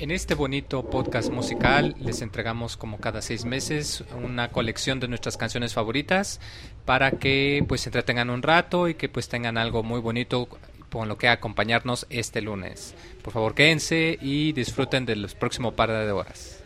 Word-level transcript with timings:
En 0.00 0.12
este 0.12 0.36
bonito 0.36 0.88
podcast 0.88 1.28
musical 1.32 1.96
les 1.98 2.22
entregamos 2.22 2.76
como 2.76 2.98
cada 2.98 3.20
seis 3.20 3.44
meses 3.44 4.04
una 4.22 4.52
colección 4.52 5.00
de 5.00 5.08
nuestras 5.08 5.36
canciones 5.36 5.74
favoritas 5.74 6.40
para 6.84 7.10
que 7.10 7.64
pues 7.66 7.80
se 7.80 7.88
entretengan 7.88 8.30
un 8.30 8.44
rato 8.44 8.88
y 8.88 8.94
que 8.94 9.08
pues 9.08 9.28
tengan 9.28 9.58
algo 9.58 9.82
muy 9.82 10.00
bonito 10.00 10.48
con 10.92 11.08
lo 11.08 11.18
que 11.18 11.28
acompañarnos 11.28 12.06
este 12.10 12.42
lunes. 12.42 12.94
Por 13.22 13.32
favor 13.32 13.56
quédense 13.56 14.16
y 14.22 14.52
disfruten 14.52 15.04
de 15.04 15.16
los 15.16 15.34
próximos 15.34 15.74
par 15.74 15.90
de 15.90 16.12
horas. 16.12 16.62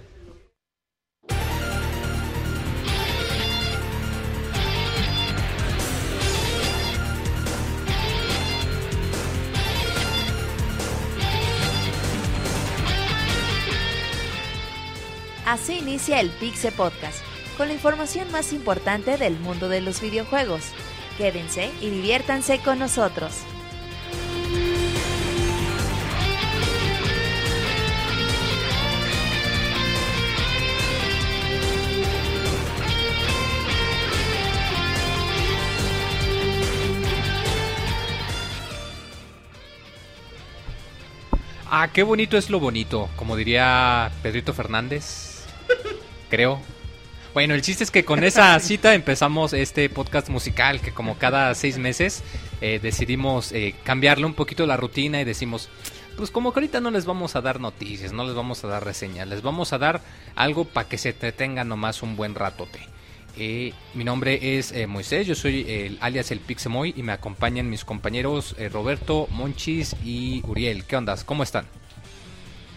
Así 15.52 15.80
inicia 15.80 16.19
el 16.19 16.30
Pixe 16.30 16.73
Podcast, 16.73 17.23
con 17.59 17.69
la 17.69 17.74
información 17.74 18.33
más 18.33 18.55
importante 18.55 19.19
del 19.19 19.38
mundo 19.38 19.69
de 19.69 19.83
los 19.83 20.01
videojuegos. 20.01 20.62
Quédense 21.19 21.70
y 21.83 21.91
diviértanse 21.91 22.59
con 22.60 22.79
nosotros. 22.79 23.34
Ah, 41.71 41.90
qué 41.93 42.02
bonito 42.02 42.38
es 42.38 42.49
lo 42.49 42.59
bonito, 42.59 43.10
como 43.16 43.37
diría 43.37 44.10
Pedrito 44.23 44.55
Fernández 44.55 45.32
creo. 46.33 46.59
Bueno, 47.35 47.52
el 47.52 47.61
chiste 47.61 47.85
es 47.85 47.91
que 47.91 48.07
con 48.07 48.25
esa 48.25 48.59
cita 48.61 48.95
empezamos 48.95 49.52
este 49.52 49.91
podcast 49.91 50.30
musical 50.30 50.80
que 50.80 50.91
como 50.91 51.19
cada 51.19 51.55
seis 51.55 51.77
meses 51.77 52.24
eh, 52.63 52.80
decidimos 52.83 53.52
eh, 53.52 53.74
cambiarle 53.85 54.24
un 54.24 54.33
poquito 54.33 54.66
la 54.66 54.79
rutina 54.79 55.21
y 55.21 55.24
decimos, 55.24 55.69
pues 56.16 56.30
como 56.30 56.52
que 56.52 56.61
ahorita 56.61 56.80
no 56.80 56.91
les 56.91 57.05
vamos 57.05 57.37
a 57.37 57.43
dar 57.43 57.61
noticias, 57.61 58.15
no 58.15 58.24
les 58.24 58.35
vamos 58.35 58.65
a 58.65 58.69
dar 58.69 58.83
reseñas, 58.83 59.29
les 59.29 59.43
vamos 59.43 59.74
a 59.74 59.79
dar 59.79 60.01
algo 60.35 60.65
para 60.65 60.89
que 60.89 60.97
se 60.97 61.11
entretengan 61.11 61.69
nomás 61.69 62.02
un 62.02 62.16
buen 62.16 62.35
ratote. 62.35 62.80
Eh, 63.37 63.74
mi 63.93 64.03
nombre 64.03 64.56
es 64.56 64.75
Moisés, 64.89 65.27
yo 65.27 65.34
soy 65.34 65.67
el 65.69 65.99
alias 66.00 66.31
el 66.31 66.41
Pixemoy 66.41 66.94
y 66.97 67.03
me 67.03 67.12
acompañan 67.12 67.69
mis 67.69 67.84
compañeros 67.84 68.56
Roberto, 68.72 69.28
Monchis 69.31 69.97
y 70.03 70.41
Uriel. 70.47 70.84
¿Qué 70.87 70.97
ondas? 70.97 71.25
¿Cómo 71.25 71.43
están? 71.43 71.67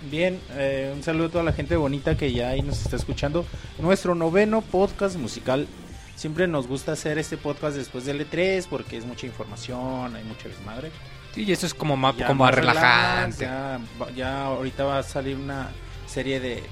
Bien, 0.09 0.39
eh, 0.51 0.91
un 0.93 1.01
saludo 1.01 1.27
a 1.27 1.29
toda 1.29 1.43
la 1.43 1.53
gente 1.53 1.75
bonita 1.75 2.15
que 2.15 2.31
ya 2.31 2.49
ahí 2.49 2.61
nos 2.61 2.81
está 2.81 2.95
escuchando. 2.95 3.45
Nuestro 3.79 4.13
noveno 4.13 4.61
podcast 4.61 5.15
musical. 5.15 5.67
Siempre 6.15 6.47
nos 6.47 6.67
gusta 6.67 6.91
hacer 6.91 7.17
este 7.17 7.37
podcast 7.37 7.75
después 7.75 8.05
del 8.05 8.21
E3 8.21 8.67
porque 8.69 8.97
es 8.97 9.05
mucha 9.05 9.25
información, 9.25 10.15
hay 10.15 10.23
mucha 10.23 10.47
desmadre. 10.47 10.91
Sí, 11.33 11.43
y 11.43 11.51
eso 11.51 11.65
es 11.65 11.73
como 11.73 11.97
más, 11.97 12.15
como 12.15 12.49
relajante. 12.49 13.49
ya, 14.15 14.45
ahorita 14.45 14.83
va 14.83 14.99
a 14.99 15.03
salir 15.03 15.37
una 15.37 15.69
serie 16.05 16.39
de, 16.39 16.63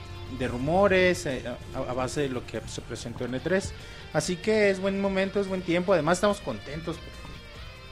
rumores 0.47 1.25
eh, 1.25 1.44
a, 1.75 1.94
base 1.94 2.22
de 2.22 2.30
lo 2.30 2.46
que 2.46 2.62
se 2.68 2.81
presentó 2.81 3.25
en 3.25 3.34
E3. 3.34 3.72
Así 4.13 4.36
que 4.36 4.69
es 4.69 4.80
buen 4.80 5.02
momento, 5.02 5.41
es 5.41 5.47
buen 5.47 5.63
tiempo. 5.63 5.94
Además 5.94 6.19
estamos 6.19 6.40
contentos 6.40 6.97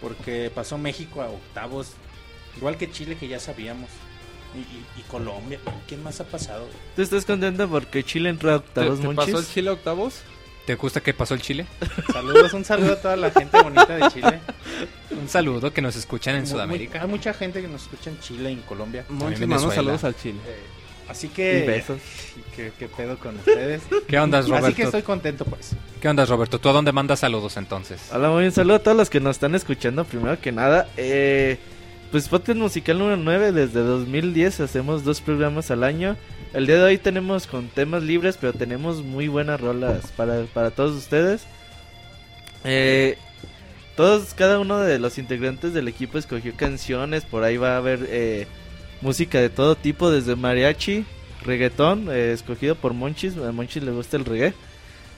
porque 0.01 0.51
pasó 0.53 0.77
México 0.77 1.21
a 1.21 1.29
octavos, 1.29 1.93
igual 2.57 2.77
que 2.77 2.91
Chile 2.91 3.17
que 3.17 3.27
ya 3.27 3.39
sabíamos. 3.39 3.89
Y, 4.55 5.01
Colombia. 5.03 5.59
¿Quién 5.87 6.03
más 6.03 6.21
ha 6.21 6.25
pasado? 6.25 6.67
¿Tú 6.95 7.01
estás 7.01 7.25
contento 7.25 7.67
porque 7.67 8.03
Chile 8.03 8.29
entró 8.29 8.51
a 8.51 8.55
octavos, 8.57 8.99
¿Te, 8.99 9.07
pasó 9.13 9.39
el 9.39 9.45
Chile 9.45 9.69
a 9.69 9.73
octavos? 9.73 10.21
¿Te 10.65 10.75
gusta 10.75 11.01
que 11.01 11.13
pasó 11.13 11.33
el 11.33 11.41
Chile? 11.41 11.65
Saludos, 12.11 12.53
un 12.53 12.63
saludo 12.63 12.93
a 12.93 12.95
toda 12.95 13.15
la 13.15 13.31
gente 13.31 13.61
bonita 13.61 13.87
de 13.87 14.11
Chile. 14.11 14.39
Un 15.11 15.27
saludo 15.27 15.73
que 15.73 15.81
nos 15.81 15.95
escuchan 15.95 16.35
en 16.35 16.47
Sudamérica. 16.47 17.01
hay 17.01 17.07
mucha 17.07 17.33
gente 17.33 17.61
que 17.61 17.67
nos 17.67 17.83
escucha 17.83 18.09
en 18.09 18.19
Chile 18.21 18.51
y 18.51 18.53
en 18.53 18.61
Colombia. 18.61 19.05
Muchos 19.09 19.73
saludos 19.73 20.03
al 20.03 20.15
Chile. 20.15 20.39
Eh, 20.47 20.63
así 21.09 21.27
que... 21.27 21.59
Y 21.59 21.67
besos. 21.67 21.99
¿Qué, 22.55 22.71
¿Qué, 22.79 22.87
pedo 22.87 23.17
con 23.19 23.35
ustedes? 23.37 23.83
¿Qué 24.07 24.17
onda, 24.17 24.41
Roberto? 24.41 24.67
Así 24.67 24.75
que 24.75 24.83
estoy 24.83 25.01
contento 25.01 25.45
por 25.45 25.59
eso. 25.59 25.75
¿Qué 25.99 26.07
onda, 26.07 26.25
Roberto? 26.25 26.59
¿Tú 26.59 26.69
a 26.69 26.73
dónde 26.73 26.91
mandas 26.91 27.19
saludos 27.19 27.57
entonces? 27.57 28.01
Hola, 28.11 28.29
muy 28.29 28.41
bien. 28.41 28.51
Saludo 28.51 28.77
a 28.77 28.79
todos 28.79 28.97
los 28.97 29.09
que 29.09 29.19
nos 29.19 29.35
están 29.35 29.53
escuchando. 29.53 30.05
Primero 30.05 30.39
que 30.39 30.51
nada, 30.51 30.87
eh... 30.95 31.59
Pues 32.11 32.27
podcast 32.27 32.59
musical 32.59 32.99
número 32.99 33.15
9 33.15 33.53
desde 33.53 33.79
2010 33.79 34.59
hacemos 34.59 35.05
dos 35.05 35.21
programas 35.21 35.71
al 35.71 35.85
año. 35.85 36.17
El 36.53 36.67
día 36.67 36.75
de 36.75 36.83
hoy 36.83 36.97
tenemos 36.97 37.47
con 37.47 37.69
temas 37.69 38.03
libres, 38.03 38.35
pero 38.35 38.51
tenemos 38.51 39.01
muy 39.01 39.29
buenas 39.29 39.61
rolas 39.61 40.11
para, 40.17 40.43
para 40.53 40.71
todos 40.71 40.93
ustedes. 40.93 41.45
Eh, 42.65 43.17
todos, 43.95 44.33
cada 44.33 44.59
uno 44.59 44.79
de 44.79 44.99
los 44.99 45.17
integrantes 45.19 45.73
del 45.73 45.87
equipo 45.87 46.17
escogió 46.17 46.53
canciones, 46.53 47.23
por 47.23 47.45
ahí 47.45 47.55
va 47.55 47.75
a 47.75 47.77
haber 47.77 48.05
eh, 48.09 48.45
música 48.99 49.39
de 49.39 49.49
todo 49.49 49.75
tipo, 49.77 50.11
desde 50.11 50.35
mariachi, 50.35 51.05
reggaetón, 51.45 52.09
eh, 52.11 52.33
escogido 52.33 52.75
por 52.75 52.93
Monchis, 52.93 53.37
a 53.37 53.53
Monchis 53.53 53.83
le 53.83 53.91
gusta 53.91 54.17
el 54.17 54.25
reggae. 54.25 54.53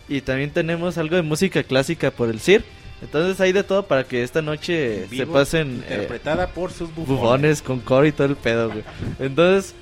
Y 0.07 0.21
también 0.21 0.51
tenemos 0.51 0.99
algo 0.99 1.15
de 1.15 1.23
música 1.23 1.63
clásica 1.63 2.11
por 2.11 2.29
el 2.29 2.39
CIR. 2.39 2.63
Entonces 3.03 3.39
hay 3.41 3.51
de 3.51 3.63
todo 3.63 3.83
para 3.83 4.05
que 4.05 4.23
esta 4.23 4.41
noche 4.41 5.07
se 5.09 5.27
pasen... 5.27 5.83
Eh, 5.87 5.95
interpretada 5.95 6.47
por 6.47 6.71
sus 6.71 6.93
bufones. 6.95 7.61
con 7.61 7.81
coro 7.81 8.05
y 8.05 8.13
todo 8.13 8.27
el 8.27 8.37
pedo, 8.37 8.69
güey. 8.69 8.83
Entonces, 9.19 9.75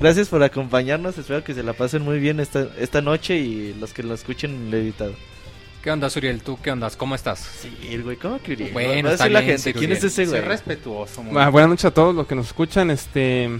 gracias 0.00 0.28
por 0.28 0.42
acompañarnos. 0.42 1.18
Espero 1.18 1.44
que 1.44 1.52
se 1.52 1.62
la 1.62 1.74
pasen 1.74 2.02
muy 2.02 2.18
bien 2.18 2.40
esta, 2.40 2.66
esta 2.78 3.02
noche 3.02 3.36
y 3.36 3.74
los 3.74 3.92
que 3.92 4.02
lo 4.02 4.14
escuchen 4.14 4.68
el 4.68 4.74
editado. 4.74 5.14
¿Qué 5.82 5.90
onda, 5.90 6.08
Suriel? 6.08 6.42
¿Tú 6.42 6.58
qué 6.62 6.70
onda? 6.70 6.88
¿Cómo 6.96 7.14
estás? 7.14 7.40
Sí, 7.40 7.98
güey, 7.98 8.16
¿cómo 8.16 8.40
que 8.40 8.52
Uriel? 8.52 8.72
Bueno, 8.72 9.10
está 9.10 9.28
la 9.28 9.42
gente. 9.42 9.74
¿Quién 9.74 9.92
es 9.92 10.02
ese 10.02 10.24
güey? 10.24 10.40
Soy 10.40 10.48
respetuoso. 10.48 11.22
Ah, 11.36 11.50
buenas 11.50 11.68
noches 11.68 11.84
a 11.84 11.90
todos 11.90 12.14
los 12.14 12.26
que 12.26 12.34
nos 12.34 12.46
escuchan. 12.46 12.90
Este, 12.90 13.50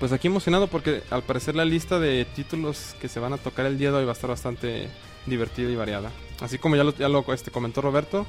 pues 0.00 0.10
aquí 0.10 0.26
emocionado 0.26 0.66
porque 0.66 1.02
al 1.10 1.22
parecer 1.22 1.54
la 1.54 1.64
lista 1.64 2.00
de 2.00 2.24
títulos 2.24 2.96
que 3.00 3.08
se 3.08 3.20
van 3.20 3.32
a 3.32 3.38
tocar 3.38 3.66
el 3.66 3.78
día 3.78 3.92
de 3.92 3.98
hoy 3.98 4.04
va 4.04 4.10
a 4.10 4.14
estar 4.14 4.28
bastante 4.28 4.88
divertida 5.26 5.70
y 5.70 5.76
variada. 5.76 6.10
Así 6.40 6.58
como 6.58 6.76
ya 6.76 6.84
lo, 6.84 6.94
ya 6.94 7.08
lo 7.08 7.24
este, 7.32 7.50
comentó 7.50 7.80
Roberto, 7.80 8.26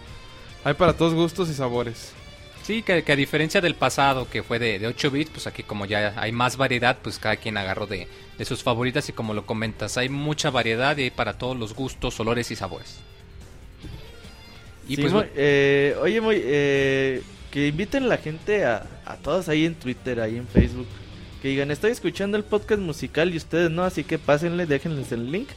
hay 0.64 0.74
para 0.74 0.94
todos 0.94 1.14
gustos 1.14 1.50
y 1.50 1.54
sabores. 1.54 2.14
Sí, 2.64 2.84
que, 2.84 3.04
a 3.08 3.16
diferencia 3.16 3.62
del 3.62 3.76
pasado 3.76 4.30
que 4.30 4.44
fue 4.44 4.60
de, 4.60 4.86
8 4.86 5.12
bits, 5.12 5.32
pues 5.32 5.48
aquí 5.48 5.64
como 5.64 5.86
ya 5.86 6.14
hay 6.18 6.32
más 6.32 6.58
variedad, 6.58 6.98
pues 7.02 7.18
cada 7.18 7.36
quien 7.36 7.58
agarró 7.58 7.88
de, 7.88 8.08
sus 8.44 8.64
favoritas 8.64 9.10
y 9.10 9.14
como 9.14 9.34
lo 9.34 9.46
comentas, 9.46 9.98
hay 9.98 10.10
mucha 10.10 10.50
variedad 10.50 10.96
y 10.98 11.04
hay 11.04 11.10
para 11.12 11.38
todos 11.38 11.58
los 11.58 11.74
gustos, 11.74 12.20
olores 12.20 12.52
y 12.52 12.56
sabores. 12.56 13.00
Y 14.88 14.98
pues, 14.98 15.14
eh, 15.36 15.96
oye, 16.02 16.20
muy, 16.20 16.42
eh, 16.44 17.22
que 17.52 17.68
inviten 17.68 18.04
a 18.04 18.08
la 18.08 18.18
gente 18.18 18.66
a, 18.66 18.86
a 19.06 19.16
todos 19.18 19.50
ahí 19.50 19.66
en 19.66 19.76
Twitter, 19.76 20.20
ahí 20.20 20.38
en 20.38 20.48
Facebook, 20.48 20.88
que 21.42 21.50
digan, 21.50 21.72
estoy 21.72 21.92
escuchando 21.92 22.38
el 22.38 22.44
podcast 22.44 22.82
musical 22.82 23.34
y 23.34 23.38
ustedes 23.38 23.72
no, 23.72 23.84
así 23.84 24.04
que 24.04 24.18
pásenle, 24.18 24.66
déjenles 24.66 25.12
el 25.12 25.32
link 25.32 25.50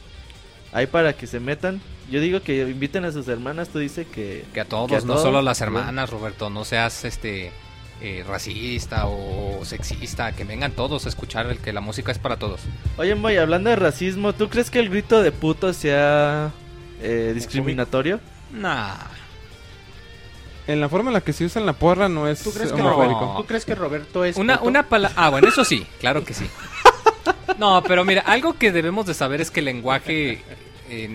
ahí 0.71 0.87
para 0.87 1.13
que 1.13 1.27
se 1.27 1.39
metan. 1.39 1.81
Yo 2.09 2.19
digo 2.19 2.41
que 2.41 2.61
inviten 2.61 3.05
a 3.05 3.11
sus 3.11 3.27
hermanas, 3.27 3.69
tú 3.69 3.79
dices 3.79 4.05
que... 4.07 4.45
Que 4.53 4.61
a 4.61 4.65
todos, 4.65 5.05
no 5.05 5.17
solo 5.17 5.39
a 5.39 5.41
las 5.41 5.61
hermanas, 5.61 6.09
Roberto, 6.09 6.49
no 6.49 6.65
seas 6.65 7.05
este 7.05 7.51
eh, 8.01 8.23
racista 8.27 9.05
o 9.07 9.63
sexista, 9.63 10.33
que 10.33 10.43
vengan 10.43 10.73
todos 10.73 11.05
a 11.05 11.09
escuchar 11.09 11.47
el 11.47 11.59
que 11.59 11.71
la 11.71 11.81
música 11.81 12.11
es 12.11 12.19
para 12.19 12.37
todos. 12.37 12.61
Oye, 12.97 13.15
Moy, 13.15 13.37
hablando 13.37 13.69
de 13.69 13.77
racismo, 13.77 14.33
¿tú 14.33 14.49
crees 14.49 14.69
que 14.69 14.79
el 14.79 14.89
grito 14.89 15.21
de 15.21 15.31
puto 15.31 15.71
sea 15.73 16.51
eh, 17.01 17.31
discriminatorio? 17.33 18.19
Nah. 18.51 18.95
En 20.67 20.81
la 20.81 20.89
forma 20.89 21.09
en 21.09 21.13
la 21.13 21.21
que 21.21 21.33
se 21.33 21.45
usa 21.45 21.59
en 21.59 21.65
la 21.65 21.73
porra 21.73 22.07
no 22.07 22.27
es 22.27 22.41
¿Tú 22.41 22.51
crees, 22.51 22.71
que, 22.71 22.81
Roberto, 22.81 23.35
¿tú 23.37 23.45
crees 23.45 23.65
que 23.65 23.75
Roberto 23.75 24.23
es 24.23 24.37
una, 24.37 24.61
una 24.61 24.85
Ah, 25.15 25.29
bueno, 25.29 25.47
eso 25.47 25.65
sí, 25.65 25.85
claro 25.99 26.23
que 26.23 26.33
sí. 26.33 26.45
No, 27.57 27.83
pero 27.83 28.03
mira, 28.03 28.21
algo 28.21 28.53
que 28.53 28.71
debemos 28.71 29.05
de 29.05 29.13
saber 29.13 29.39
es 29.39 29.51
que 29.51 29.59
el 29.59 29.65
lenguaje 29.67 30.41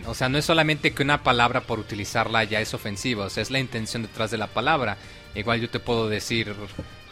o 0.06 0.14
sea, 0.14 0.28
no 0.28 0.38
es 0.38 0.44
solamente 0.44 0.92
que 0.92 1.02
una 1.02 1.22
palabra 1.22 1.62
por 1.62 1.78
utilizarla 1.78 2.44
ya 2.44 2.60
es 2.60 2.74
ofensiva, 2.74 3.26
o 3.26 3.30
sea, 3.30 3.42
es 3.42 3.50
la 3.50 3.58
intención 3.58 4.02
detrás 4.02 4.30
de 4.30 4.38
la 4.38 4.46
palabra. 4.46 4.96
Igual 5.34 5.60
yo 5.60 5.70
te 5.70 5.78
puedo 5.80 6.08
decir 6.08 6.54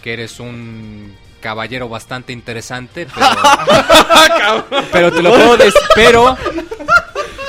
que 0.02 0.12
eres 0.12 0.40
un 0.40 1.16
caballero 1.40 1.88
bastante 1.88 2.32
interesante, 2.32 3.06
pero, 3.14 3.26
pero 4.92 5.12
te 5.12 5.22
lo 5.22 5.30
puedo 5.30 5.56
decir, 5.56 5.80
pero 5.94 6.36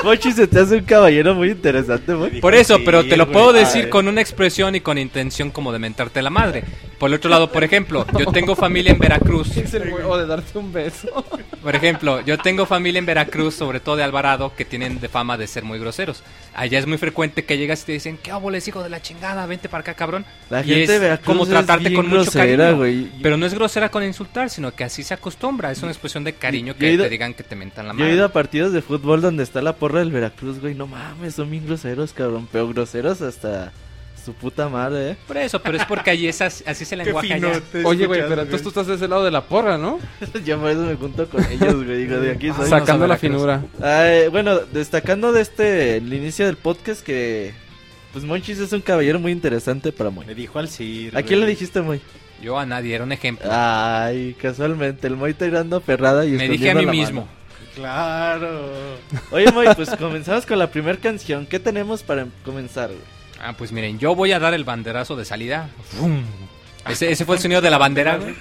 Mochi 0.03 0.31
se 0.31 0.47
te 0.47 0.59
hace 0.59 0.75
un 0.77 0.83
caballero 0.85 1.33
muy 1.35 1.49
interesante, 1.51 2.13
Por 2.39 2.53
eso, 2.55 2.77
pero 2.85 3.03
te 3.03 3.17
lo 3.17 3.31
puedo 3.31 3.51
decir 3.53 3.89
con 3.89 4.07
una 4.07 4.21
expresión 4.21 4.75
y 4.75 4.79
con 4.81 4.97
intención 4.97 5.51
como 5.51 5.71
de 5.73 5.79
mentarte 5.79 6.21
la 6.21 6.29
madre. 6.29 6.63
Por 6.99 7.09
el 7.11 7.15
otro 7.15 7.29
lado, 7.29 7.51
por 7.51 7.63
ejemplo, 7.63 8.05
yo 8.17 8.25
tengo 8.31 8.55
familia 8.55 8.91
en 8.91 8.97
Veracruz. 8.99 9.55
Es 9.57 9.73
el 9.75 9.93
huevo 9.93 10.17
de 10.17 10.25
darte 10.25 10.57
un 10.57 10.73
beso. 10.73 11.23
Por 11.61 11.75
ejemplo, 11.75 12.21
yo 12.21 12.37
tengo 12.39 12.65
familia 12.65 12.97
en 12.99 13.05
Veracruz, 13.05 13.53
sobre 13.55 13.79
todo 13.79 13.95
de 13.97 14.03
Alvarado, 14.03 14.51
que 14.55 14.65
tienen 14.65 14.99
de 14.99 15.07
fama 15.09 15.37
de 15.37 15.45
ser 15.47 15.63
muy 15.63 15.77
groseros. 15.77 16.23
Allá 16.55 16.79
es 16.79 16.87
muy 16.87 16.97
frecuente 16.97 17.45
que 17.45 17.57
llegas 17.57 17.83
y 17.83 17.85
te 17.85 17.91
dicen, 17.91 18.17
¿qué 18.21 18.33
óboles, 18.33 18.67
hijo 18.67 18.81
de 18.81 18.89
la 18.89 18.99
chingada? 19.01 19.45
Vente 19.45 19.69
para 19.69 19.81
acá, 19.81 19.93
cabrón. 19.93 20.25
La 20.49 20.61
Y 20.61 20.69
gente 20.69 20.83
es 20.83 20.89
de 20.89 20.99
Veracruz 20.99 21.25
como 21.25 21.43
es 21.43 21.49
tratarte 21.49 21.89
bien 21.89 21.95
con 22.01 22.07
mucho 22.09 22.23
grosera, 22.23 22.45
cariño. 22.63 22.77
güey. 22.77 23.11
Pero 23.21 23.37
no 23.37 23.45
es 23.45 23.53
grosera 23.53 23.89
con 23.89 24.03
insultar, 24.03 24.49
sino 24.49 24.73
que 24.73 24.83
así 24.83 25.03
se 25.03 25.13
acostumbra. 25.13 25.71
Es 25.71 25.83
una 25.83 25.91
expresión 25.91 26.23
de 26.23 26.33
cariño 26.33 26.75
que 26.75 26.91
ido- 26.93 27.03
te 27.03 27.09
digan 27.11 27.35
que 27.35 27.43
te 27.43 27.55
mentan 27.55 27.87
la 27.87 27.93
Yo 27.93 27.99
he 27.99 28.01
madre. 28.03 28.15
ido 28.15 28.25
a 28.25 28.29
partidos 28.29 28.73
de 28.73 28.81
fútbol 28.81 29.21
donde 29.21 29.43
está 29.43 29.61
la 29.61 29.75
porra 29.75 29.96
del 29.97 30.11
Veracruz, 30.11 30.59
güey. 30.59 30.75
No 30.75 30.87
mames, 30.87 31.35
son 31.35 31.49
bien 31.49 31.65
groseros, 31.65 32.13
cabrón. 32.13 32.47
Pero 32.51 32.67
groseros 32.69 33.21
hasta 33.21 33.71
su 34.27 34.33
puta 34.33 34.67
madre, 34.67 35.11
¿eh? 35.11 35.17
Por 35.25 35.37
eso, 35.37 35.61
pero 35.61 35.77
es 35.77 35.85
porque 35.85 36.09
allí 36.09 36.27
es 36.27 36.41
así, 36.41 36.61
así 36.67 36.83
es 36.83 36.91
el 36.91 36.99
lenguaje 36.99 37.35
fino 37.35 37.47
allá. 37.47 37.61
Oye, 37.85 38.05
güey, 38.07 38.21
pero 38.27 38.41
entonces 38.41 38.61
tú 38.61 38.69
estás 38.69 38.87
de 38.87 38.95
ese 38.95 39.07
lado 39.07 39.23
de 39.23 39.31
la 39.31 39.45
porra, 39.45 39.77
¿no? 39.77 39.99
Yo 40.45 40.59
por 40.59 40.69
eso 40.69 40.81
me 40.81 40.95
junto 40.95 41.29
con 41.29 41.45
ellos, 41.45 41.85
güey. 41.85 41.99
Digo, 41.99 42.19
de 42.19 42.31
aquí 42.31 42.51
soy. 42.51 42.69
Sacando 42.69 43.07
la 43.07 43.17
finura. 43.17 43.63
Ay, 43.81 44.27
bueno, 44.27 44.59
destacando 44.59 45.31
de 45.31 45.41
este, 45.41 45.97
el 45.97 46.13
inicio 46.13 46.45
del 46.45 46.57
podcast 46.57 47.01
que... 47.03 47.53
Pues 48.11 48.25
Monchis 48.25 48.59
es 48.59 48.73
un 48.73 48.81
caballero 48.81 49.19
muy 49.19 49.31
interesante 49.31 49.93
para 49.93 50.09
Moy. 50.09 50.25
Le 50.25 50.35
dijo 50.35 50.59
al 50.59 50.67
Sir. 50.67 51.15
¿A 51.17 51.23
quién 51.23 51.39
le 51.39 51.45
dijiste, 51.45 51.81
Moy? 51.81 52.01
Yo 52.41 52.59
a 52.59 52.65
nadie, 52.65 52.95
era 52.95 53.05
un 53.05 53.11
ejemplo. 53.13 53.47
Ay, 53.49 54.35
casualmente, 54.41 55.07
el 55.07 55.15
Moy 55.15 55.35
tirando 55.35 55.79
perrada 55.79 56.25
y 56.25 56.31
Me 56.31 56.49
dije 56.49 56.71
a 56.71 56.75
mí 56.75 56.85
mismo. 56.85 57.21
mano. 57.21 57.37
Claro. 57.77 58.97
Oye, 59.29 59.51
Moy, 59.51 59.67
pues 59.75 59.91
comenzamos 59.97 60.47
con 60.47 60.57
la 60.57 60.71
primera 60.71 60.97
canción. 60.97 61.45
¿Qué 61.45 61.59
tenemos 61.59 62.01
para 62.01 62.25
comenzar, 62.43 62.89
güey? 62.89 62.99
Ah, 63.39 63.53
pues 63.55 63.71
miren, 63.71 63.99
yo 63.99 64.15
voy 64.15 64.31
a 64.31 64.39
dar 64.39 64.55
el 64.55 64.63
banderazo 64.63 65.15
de 65.15 65.25
salida. 65.25 65.69
¡Fum! 65.83 66.23
Ese, 66.89 67.11
ese 67.11 67.23
fue 67.23 67.35
el 67.35 67.41
sonido 67.41 67.61
de 67.61 67.69
la 67.69 67.77
bandera, 67.77 68.17
güey. 68.17 68.33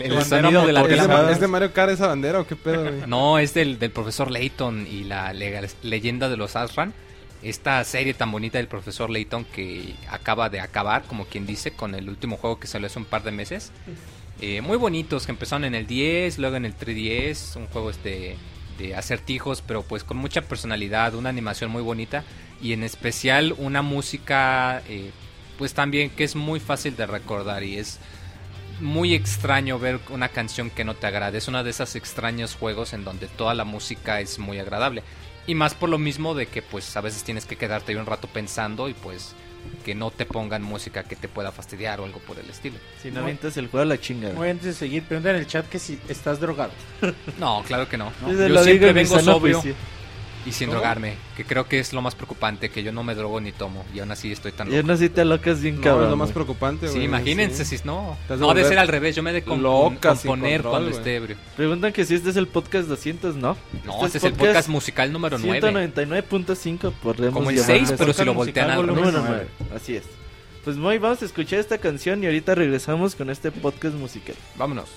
El 0.00 0.24
sonido 0.24 0.66
de 0.66 0.72
la, 0.72 0.82
¿Es 0.82 0.88
de 0.88 0.96
la 0.96 1.30
es 1.30 1.38
de 1.38 1.46
Mario 1.46 1.72
Kart 1.72 1.92
esa 1.92 2.08
bandera 2.08 2.40
o 2.40 2.46
qué 2.46 2.56
pedo, 2.56 2.82
güey? 2.82 3.06
No, 3.06 3.38
es 3.38 3.54
del, 3.54 3.78
del 3.78 3.92
profesor 3.92 4.30
Layton 4.32 4.86
y 4.90 5.04
la 5.04 5.32
leyenda 5.32 6.28
de 6.28 6.36
los 6.36 6.56
Asran. 6.56 6.92
Esta 7.42 7.84
serie 7.84 8.14
tan 8.14 8.32
bonita 8.32 8.58
del 8.58 8.68
profesor 8.68 9.10
Layton 9.10 9.44
que 9.44 9.94
acaba 10.10 10.48
de 10.48 10.58
acabar, 10.60 11.02
como 11.04 11.26
quien 11.26 11.46
dice, 11.46 11.72
con 11.72 11.94
el 11.94 12.08
último 12.08 12.36
juego 12.36 12.58
que 12.58 12.66
salió 12.66 12.86
hace 12.86 12.98
un 12.98 13.04
par 13.04 13.22
de 13.22 13.30
meses. 13.30 13.70
Eh, 14.40 14.60
muy 14.60 14.76
bonitos, 14.76 15.26
que 15.26 15.32
empezaron 15.32 15.64
en 15.64 15.76
el 15.76 15.86
10, 15.86 16.38
luego 16.38 16.56
en 16.56 16.64
el 16.64 16.76
3DS, 16.76 17.54
un 17.56 17.66
juego 17.66 17.90
este 17.90 18.36
acertijos, 18.96 19.62
pero 19.62 19.82
pues 19.82 20.04
con 20.04 20.16
mucha 20.16 20.42
personalidad, 20.42 21.14
una 21.14 21.28
animación 21.28 21.70
muy 21.70 21.82
bonita 21.82 22.24
y 22.60 22.72
en 22.72 22.82
especial 22.82 23.54
una 23.58 23.82
música 23.82 24.82
eh, 24.88 25.10
pues 25.58 25.74
también 25.74 26.10
que 26.10 26.24
es 26.24 26.34
muy 26.34 26.60
fácil 26.60 26.96
de 26.96 27.06
recordar 27.06 27.62
y 27.62 27.78
es 27.78 27.98
muy 28.80 29.14
extraño 29.14 29.78
ver 29.78 30.00
una 30.10 30.28
canción 30.28 30.70
que 30.70 30.84
no 30.84 30.94
te 30.94 31.06
agrade. 31.06 31.38
Es 31.38 31.48
uno 31.48 31.62
de 31.62 31.70
esos 31.70 31.94
extraños 31.94 32.56
juegos 32.56 32.92
en 32.92 33.04
donde 33.04 33.28
toda 33.28 33.54
la 33.54 33.64
música 33.64 34.20
es 34.20 34.38
muy 34.38 34.58
agradable. 34.58 35.02
Y 35.46 35.54
más 35.54 35.74
por 35.74 35.88
lo 35.88 35.98
mismo 35.98 36.34
de 36.34 36.46
que 36.46 36.62
pues 36.62 36.96
a 36.96 37.00
veces 37.00 37.24
tienes 37.24 37.46
que 37.46 37.56
quedarte 37.56 37.92
ahí 37.92 37.98
un 37.98 38.06
rato 38.06 38.28
pensando 38.28 38.88
y 38.88 38.94
pues 38.94 39.34
que 39.84 39.94
no 39.94 40.10
te 40.10 40.26
pongan 40.26 40.62
música 40.62 41.04
que 41.04 41.16
te 41.16 41.28
pueda 41.28 41.52
fastidiar 41.52 42.00
o 42.00 42.04
algo 42.04 42.20
por 42.20 42.38
el 42.38 42.48
estilo. 42.48 42.76
Si 43.02 43.10
no 43.10 43.20
avientas 43.20 43.56
el 43.56 43.68
juego 43.68 43.82
a 43.82 43.86
la 43.86 44.00
chinga. 44.00 44.30
Muy 44.30 44.48
antes 44.48 44.66
de 44.66 44.72
seguir, 44.74 45.02
pregunta 45.02 45.30
en 45.30 45.36
el 45.36 45.46
chat 45.46 45.68
que 45.68 45.78
si 45.78 45.98
estás 46.08 46.40
drogado. 46.40 46.72
No, 47.38 47.62
claro 47.66 47.88
que 47.88 47.96
no. 47.96 48.12
Se 48.26 48.32
Yo 48.32 48.48
lo 48.48 48.62
siempre 48.62 48.92
digo 48.92 48.94
vengo 48.94 49.20
sobrio 49.20 49.60
juicio. 49.60 49.74
Y 50.44 50.52
sin 50.52 50.68
¿Cómo? 50.68 50.78
drogarme, 50.80 51.14
que 51.36 51.44
creo 51.44 51.68
que 51.68 51.78
es 51.78 51.92
lo 51.92 52.02
más 52.02 52.14
preocupante, 52.14 52.68
que 52.70 52.82
yo 52.82 52.90
no 52.92 53.02
me 53.04 53.14
drogo 53.14 53.40
ni 53.40 53.52
tomo 53.52 53.84
y 53.94 54.00
aún 54.00 54.10
así 54.10 54.32
estoy 54.32 54.52
tan 54.52 54.66
Y 54.68 54.70
loco. 54.70 54.80
aún 54.82 54.90
así 54.90 55.08
te 55.08 55.20
alocas 55.20 55.60
bien 55.60 55.76
No, 55.76 55.80
cabrón. 55.82 56.04
es 56.04 56.10
lo 56.10 56.16
más 56.16 56.32
preocupante, 56.32 56.86
güey. 56.86 56.98
Sí, 56.98 57.04
imagínense 57.04 57.64
sí. 57.64 57.78
si 57.78 57.84
no. 57.86 58.16
No, 58.28 58.54
de 58.54 58.64
ser 58.64 58.78
al 58.78 58.88
revés, 58.88 59.14
yo 59.16 59.22
me 59.22 59.30
he 59.30 59.34
de 59.34 59.42
con- 59.42 59.62
loca, 59.62 60.10
componer 60.14 60.62
control, 60.62 60.70
cuando 60.72 60.88
güey. 60.90 60.98
esté 60.98 61.16
ebrio. 61.16 61.36
Preguntan 61.56 61.92
que 61.92 62.04
si 62.04 62.14
este 62.14 62.30
es 62.30 62.36
el 62.36 62.48
podcast 62.48 62.88
200, 62.88 63.36
¿no? 63.36 63.56
No, 63.84 64.04
este 64.04 64.18
es 64.18 64.24
el 64.24 64.32
podcast 64.32 64.68
musical 64.68 65.12
número 65.12 65.38
9. 65.38 65.60
199.5 65.60 66.92
podemos 67.02 67.32
Como 67.34 67.50
el 67.50 67.56
llamarle 67.56 67.78
6, 67.78 67.82
así. 67.90 67.94
pero 67.98 68.12
si 68.12 68.24
lo 68.24 68.34
Podcast 68.34 68.36
voltean 68.36 68.70
al 68.70 68.82
revés. 68.86 68.96
Número 69.04 69.18
nueve. 69.26 69.46
9, 69.60 69.76
así 69.76 69.96
es. 69.96 70.04
Pues 70.64 70.76
muy, 70.76 70.98
vamos 70.98 71.22
a 71.22 71.24
escuchar 71.24 71.58
esta 71.58 71.78
canción 71.78 72.22
y 72.22 72.26
ahorita 72.26 72.54
regresamos 72.54 73.14
con 73.16 73.30
este 73.30 73.50
podcast 73.50 73.94
musical. 73.96 74.36
Vámonos. 74.56 74.88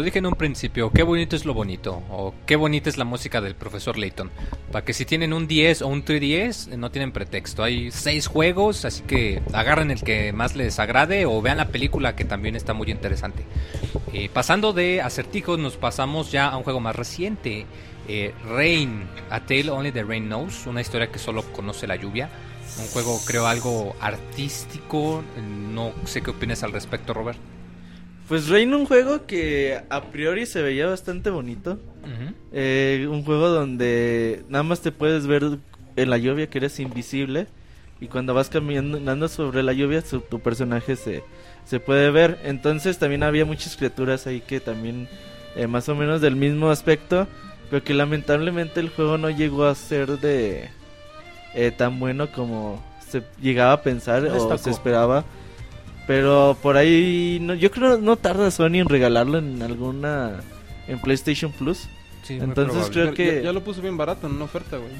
Lo 0.00 0.04
dije 0.04 0.18
en 0.18 0.26
un 0.26 0.34
principio, 0.34 0.90
qué 0.90 1.02
bonito 1.02 1.36
es 1.36 1.44
lo 1.44 1.52
bonito, 1.52 2.02
o 2.08 2.32
qué 2.46 2.56
bonita 2.56 2.88
es 2.88 2.96
la 2.96 3.04
música 3.04 3.42
del 3.42 3.54
profesor 3.54 3.98
Layton. 3.98 4.30
Para 4.72 4.82
que 4.82 4.94
si 4.94 5.04
tienen 5.04 5.34
un 5.34 5.46
10 5.46 5.82
o 5.82 5.88
un 5.88 6.06
3DS, 6.06 6.68
no 6.78 6.90
tienen 6.90 7.12
pretexto. 7.12 7.62
Hay 7.62 7.90
seis 7.90 8.26
juegos, 8.26 8.86
así 8.86 9.02
que 9.02 9.42
agarren 9.52 9.90
el 9.90 10.02
que 10.02 10.32
más 10.32 10.56
les 10.56 10.78
agrade 10.78 11.26
o 11.26 11.42
vean 11.42 11.58
la 11.58 11.68
película 11.68 12.16
que 12.16 12.24
también 12.24 12.56
está 12.56 12.72
muy 12.72 12.90
interesante. 12.90 13.44
Eh, 14.14 14.30
pasando 14.32 14.72
de 14.72 15.02
acertijos, 15.02 15.58
nos 15.58 15.76
pasamos 15.76 16.32
ya 16.32 16.48
a 16.48 16.56
un 16.56 16.62
juego 16.62 16.80
más 16.80 16.96
reciente. 16.96 17.66
Eh, 18.08 18.32
Rain, 18.48 19.06
A 19.28 19.40
Tale 19.40 19.68
Only 19.68 19.92
the 19.92 20.02
Rain 20.02 20.28
Knows, 20.28 20.66
una 20.66 20.80
historia 20.80 21.12
que 21.12 21.18
solo 21.18 21.42
conoce 21.52 21.86
la 21.86 21.96
lluvia. 21.96 22.30
Un 22.78 22.86
juego, 22.86 23.20
creo, 23.26 23.46
algo 23.46 23.94
artístico. 24.00 25.22
No 25.36 25.92
sé 26.06 26.22
qué 26.22 26.30
opinas 26.30 26.62
al 26.62 26.72
respecto, 26.72 27.12
Robert. 27.12 27.49
Pues 28.30 28.48
Rain, 28.48 28.72
un 28.72 28.86
juego 28.86 29.26
que 29.26 29.80
a 29.90 30.02
priori 30.04 30.46
se 30.46 30.62
veía 30.62 30.86
bastante 30.86 31.28
bonito. 31.30 31.78
Eh, 32.52 33.06
un 33.10 33.24
juego 33.24 33.48
donde 33.48 34.44
nada 34.48 34.62
más 34.62 34.80
te 34.80 34.92
puedes 34.92 35.26
ver 35.26 35.58
en 35.96 36.10
la 36.10 36.16
lluvia 36.16 36.48
que 36.48 36.58
eres 36.58 36.78
invisible. 36.80 37.48
Y 38.00 38.06
cuando 38.06 38.32
vas 38.32 38.48
caminando 38.48 39.28
sobre 39.28 39.62
la 39.64 39.72
lluvia, 39.74 40.00
su- 40.00 40.20
tu 40.20 40.38
personaje 40.40 40.94
se, 40.96 41.22
se 41.66 41.80
puede 41.80 42.10
ver. 42.10 42.38
Entonces 42.44 42.98
también 42.98 43.24
había 43.24 43.44
muchas 43.44 43.76
criaturas 43.76 44.26
ahí 44.26 44.40
que 44.40 44.60
también 44.60 45.08
eh, 45.56 45.66
más 45.66 45.88
o 45.88 45.94
menos 45.96 46.20
del 46.20 46.36
mismo 46.36 46.70
aspecto. 46.70 47.26
Pero 47.68 47.82
que 47.84 47.94
lamentablemente 47.94 48.78
el 48.80 48.88
juego 48.90 49.18
no 49.18 49.28
llegó 49.30 49.64
a 49.66 49.74
ser 49.74 50.18
de 50.20 50.70
eh, 51.54 51.72
tan 51.76 51.98
bueno 52.00 52.30
como 52.32 52.82
se 53.08 53.22
llegaba 53.42 53.72
a 53.72 53.82
pensar 53.82 54.24
o 54.24 54.58
se 54.58 54.70
esperaba. 54.70 55.24
Pero 56.06 56.56
por 56.62 56.76
ahí, 56.76 57.38
no, 57.40 57.54
yo 57.54 57.70
creo 57.70 57.98
no 57.98 58.16
tarda 58.16 58.50
Sony 58.50 58.76
en 58.76 58.88
regalarlo 58.88 59.38
en 59.38 59.62
alguna... 59.62 60.40
En 60.88 61.00
PlayStation 61.00 61.52
Plus. 61.52 61.88
Sí, 62.24 62.38
Entonces 62.40 62.90
creo 62.90 63.14
que- 63.14 63.36
Ya, 63.36 63.42
ya 63.42 63.52
lo 63.52 63.62
puso 63.62 63.80
bien 63.80 63.96
barato 63.96 64.26
en 64.26 64.34
una 64.34 64.44
oferta, 64.44 64.76
güey. 64.76 64.90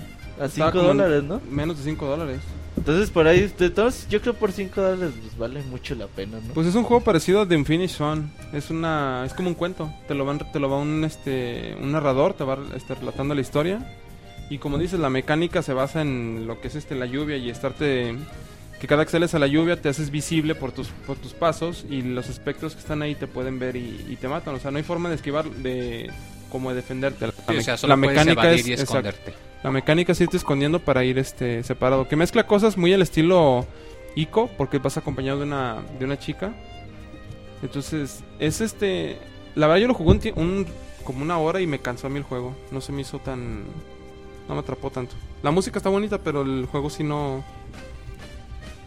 A 0.40 0.47
Estaba 0.47 0.71
5 0.71 0.78
como 0.78 0.90
en 0.92 0.97
dólares, 0.99 1.23
¿no? 1.25 1.40
Menos 1.50 1.78
de 1.78 1.85
5 1.85 2.07
dólares. 2.07 2.40
Entonces 2.76 3.11
por 3.11 3.26
ahí, 3.26 3.52
de 3.59 3.71
todos, 3.71 4.09
yo 4.09 4.21
creo 4.23 4.35
por 4.35 4.52
5 4.52 4.80
dólares 4.80 5.12
pues 5.21 5.37
vale 5.37 5.62
mucho 5.64 5.95
la 5.95 6.07
pena, 6.07 6.38
¿no? 6.38 6.54
Pues 6.54 6.66
es 6.66 6.75
un 6.75 6.85
juego 6.85 7.02
parecido 7.02 7.42
a 7.42 7.49
The 7.49 7.54
Infinite 7.54 7.92
Swan. 7.92 8.33
Es 8.52 8.71
una 8.71 9.25
es 9.26 9.35
como 9.35 9.49
un 9.49 9.54
cuento. 9.54 9.92
Te 10.09 10.14
lo 10.14 10.25
van 10.25 10.38
te 10.50 10.59
lo 10.59 10.71
va 10.71 10.78
un 10.78 11.04
este 11.04 11.76
un 11.80 11.92
narrador, 11.92 12.35
te 12.35 12.45
va 12.45 12.59
este, 12.75 12.95
relatando 12.95 13.35
la 13.35 13.40
historia. 13.40 13.97
Y 14.49 14.59
como 14.59 14.78
dices, 14.78 14.99
la 14.99 15.11
mecánica 15.11 15.62
se 15.62 15.75
basa 15.75 16.00
en 16.00 16.47
lo 16.47 16.61
que 16.61 16.69
es 16.69 16.75
este 16.75 16.95
la 16.95 17.07
lluvia 17.07 17.37
y 17.37 17.50
estarte 17.50 18.16
que 18.80 18.87
cada 18.87 19.04
que 19.04 19.10
sales 19.10 19.34
a 19.34 19.38
la 19.38 19.46
lluvia 19.46 19.80
te 19.80 19.88
haces 19.90 20.10
visible 20.10 20.54
por 20.54 20.72
tus 20.72 20.88
por 21.06 21.16
tus 21.18 21.32
pasos 21.34 21.84
y 21.88 22.02
los 22.02 22.28
espectros 22.28 22.72
que 22.75 22.80
están 22.80 23.02
ahí 23.02 23.14
te 23.14 23.26
pueden 23.26 23.58
ver 23.58 23.76
y, 23.76 24.06
y 24.08 24.16
te 24.16 24.26
matan. 24.26 24.54
O 24.54 24.58
sea, 24.58 24.70
no 24.70 24.78
hay 24.78 24.82
forma 24.84 25.08
de 25.10 25.16
esquivar 25.16 25.44
de 25.50 26.10
como 26.50 26.70
de 26.70 26.76
defenderte. 26.76 27.26
La, 27.26 27.32
Sí, 27.32 27.56
o 27.58 27.62
sea, 27.62 27.75
la 27.75 27.78
solo 27.78 27.94
puedes 27.96 28.16
mecánica 28.16 28.50
es 28.52 28.66
y 28.66 28.72
exacto. 28.72 28.82
esconderte. 29.08 29.34
La 29.62 29.70
mecánica 29.70 30.12
es 30.12 30.20
irte 30.22 30.38
escondiendo 30.38 30.78
para 30.80 31.04
ir 31.04 31.18
este 31.18 31.62
separado. 31.62 32.08
Que 32.08 32.16
mezcla 32.16 32.46
cosas 32.46 32.76
muy 32.78 32.92
al 32.94 33.02
estilo 33.02 33.66
Ico, 34.16 34.49
porque 34.56 34.78
vas 34.78 34.96
acompañado 34.96 35.38
de 35.40 35.44
una, 35.44 35.76
de 35.99 36.04
una 36.06 36.18
chica. 36.18 36.52
Entonces, 37.62 38.25
es 38.38 38.60
este. 38.60 39.18
La 39.54 39.66
verdad, 39.66 39.82
yo 39.82 39.88
lo 39.88 39.94
jugué 39.94 40.32
un- 40.37 40.66
como 41.04 41.22
una 41.22 41.38
hora 41.38 41.60
y 41.60 41.66
me 41.66 41.78
cansó 41.80 42.06
a 42.06 42.10
mí 42.10 42.16
el 42.18 42.22
juego. 42.25 42.54
No 42.70 42.80
se 42.80 42.92
me 42.92 43.02
hizo 43.02 43.18
tan. 43.18 43.64
No 44.49 44.54
me 44.54 44.60
atrapó 44.60 44.90
tanto. 44.90 45.14
La 45.42 45.50
música 45.50 45.78
está 45.78 45.88
bonita, 45.90 46.18
pero 46.18 46.42
el 46.42 46.66
juego 46.66 46.88
sí 46.90 47.04
no. 47.04 47.44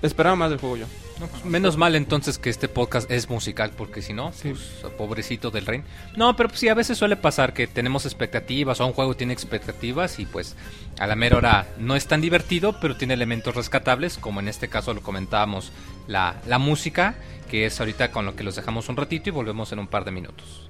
Esperaba 0.03 0.35
más 0.35 0.49
del 0.51 0.59
juego 0.59 0.77
yo. 0.77 0.85
No, 1.19 1.27
pues, 1.27 1.45
menos 1.45 1.77
mal 1.77 1.95
entonces 1.95 2.37
que 2.37 2.49
este 2.49 2.67
podcast 2.67 3.09
es 3.09 3.29
musical, 3.29 3.71
porque 3.75 4.01
si 4.01 4.13
no, 4.13 4.31
Sí. 4.33 4.49
pues, 4.49 4.93
pobrecito 4.97 5.49
del 5.49 5.65
Rain. 5.65 5.83
No, 6.17 6.35
pero 6.35 6.49
pues, 6.49 6.59
sí, 6.59 6.67
a 6.69 6.73
veces 6.73 6.97
suele 6.97 7.15
pasar 7.15 7.53
que 7.53 7.65
tenemos 7.67 8.05
expectativas 8.05 8.81
o 8.81 8.85
un 8.85 8.93
juego 8.93 9.15
tiene 9.15 9.31
expectativas 9.33 10.19
y 10.19 10.25
pues 10.25 10.55
a 10.99 11.07
la 11.07 11.15
mera 11.15 11.37
hora 11.37 11.67
no 11.79 11.95
es 11.95 12.05
tan 12.05 12.19
divertido, 12.21 12.79
pero 12.81 12.97
tiene 12.97 13.13
elementos 13.13 13.55
rescatables, 13.55 14.17
como 14.17 14.41
en 14.41 14.49
este 14.49 14.67
caso 14.67 14.93
lo 14.93 15.01
comentábamos, 15.01 15.71
la, 16.07 16.35
la 16.47 16.59
música, 16.59 17.15
que 17.49 17.65
es 17.65 17.79
ahorita 17.79 18.11
con 18.11 18.25
lo 18.25 18.35
que 18.35 18.43
los 18.43 18.55
dejamos 18.57 18.89
un 18.89 18.97
ratito 18.97 19.29
y 19.29 19.31
volvemos 19.31 19.71
en 19.71 19.79
un 19.79 19.87
par 19.87 20.03
de 20.03 20.11
minutos. 20.11 20.69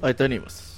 Ahí 0.00 0.14
venimos. 0.18 0.71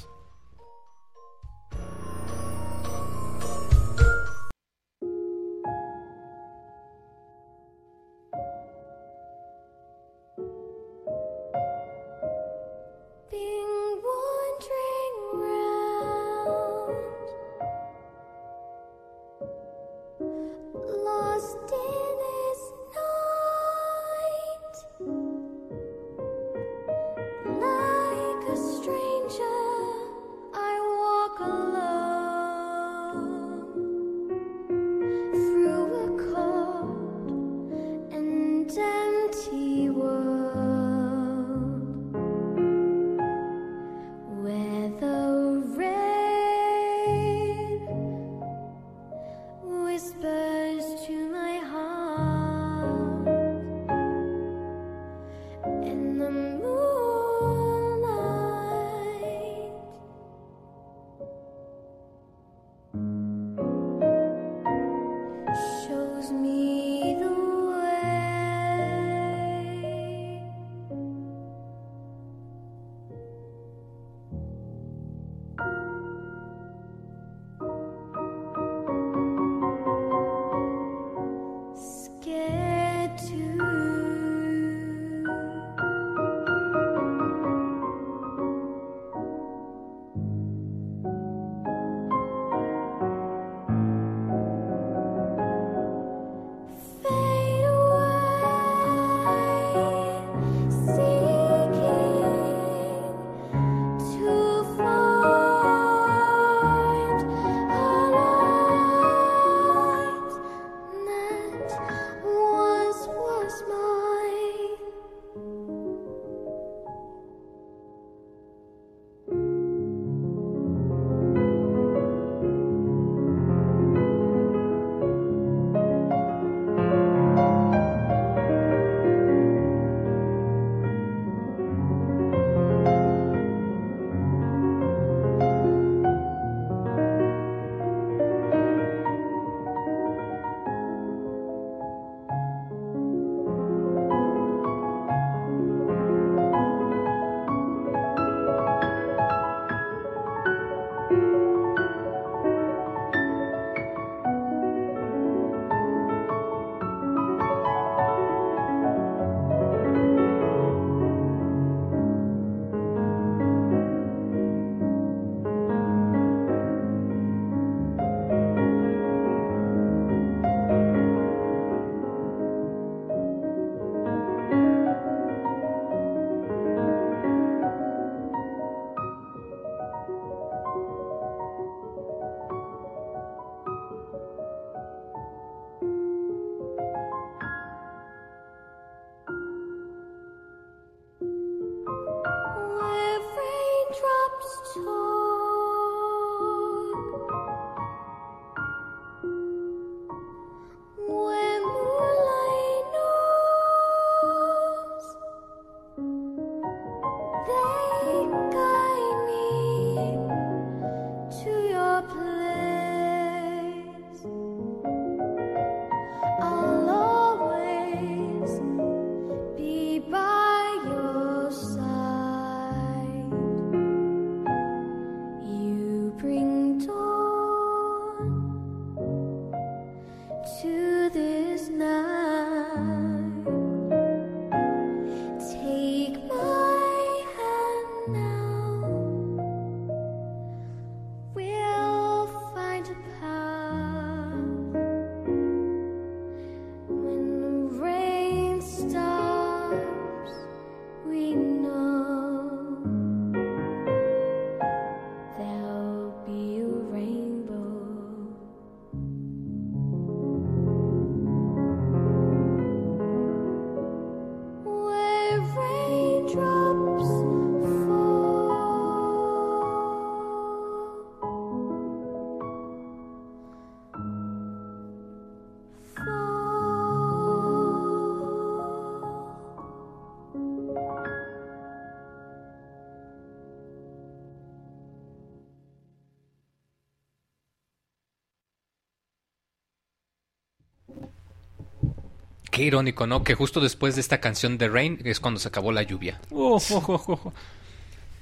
Qué 292.55 292.63
irónico, 292.63 293.09
¿no? 293.09 293.25
Que 293.25 293.35
justo 293.35 293.59
después 293.59 293.97
de 293.97 294.01
esta 294.01 294.21
canción 294.21 294.59
de 294.59 294.69
Rain 294.69 295.01
es 295.03 295.19
cuando 295.19 295.41
se 295.41 295.49
acabó 295.49 295.73
la 295.73 295.83
lluvia. 295.83 296.21
Oh, 296.31 296.63
oh, 296.71 296.85
oh, 296.87 297.05
oh, 297.09 297.21
oh. 297.25 297.33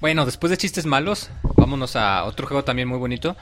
Bueno, 0.01 0.25
después 0.25 0.51
de 0.51 0.57
chistes 0.57 0.87
malos, 0.87 1.29
vámonos 1.55 1.97
a 1.97 2.25
otro 2.25 2.47
juego 2.47 2.65
también 2.65 2.89
muy 2.89 2.99
bonito. 2.99 3.37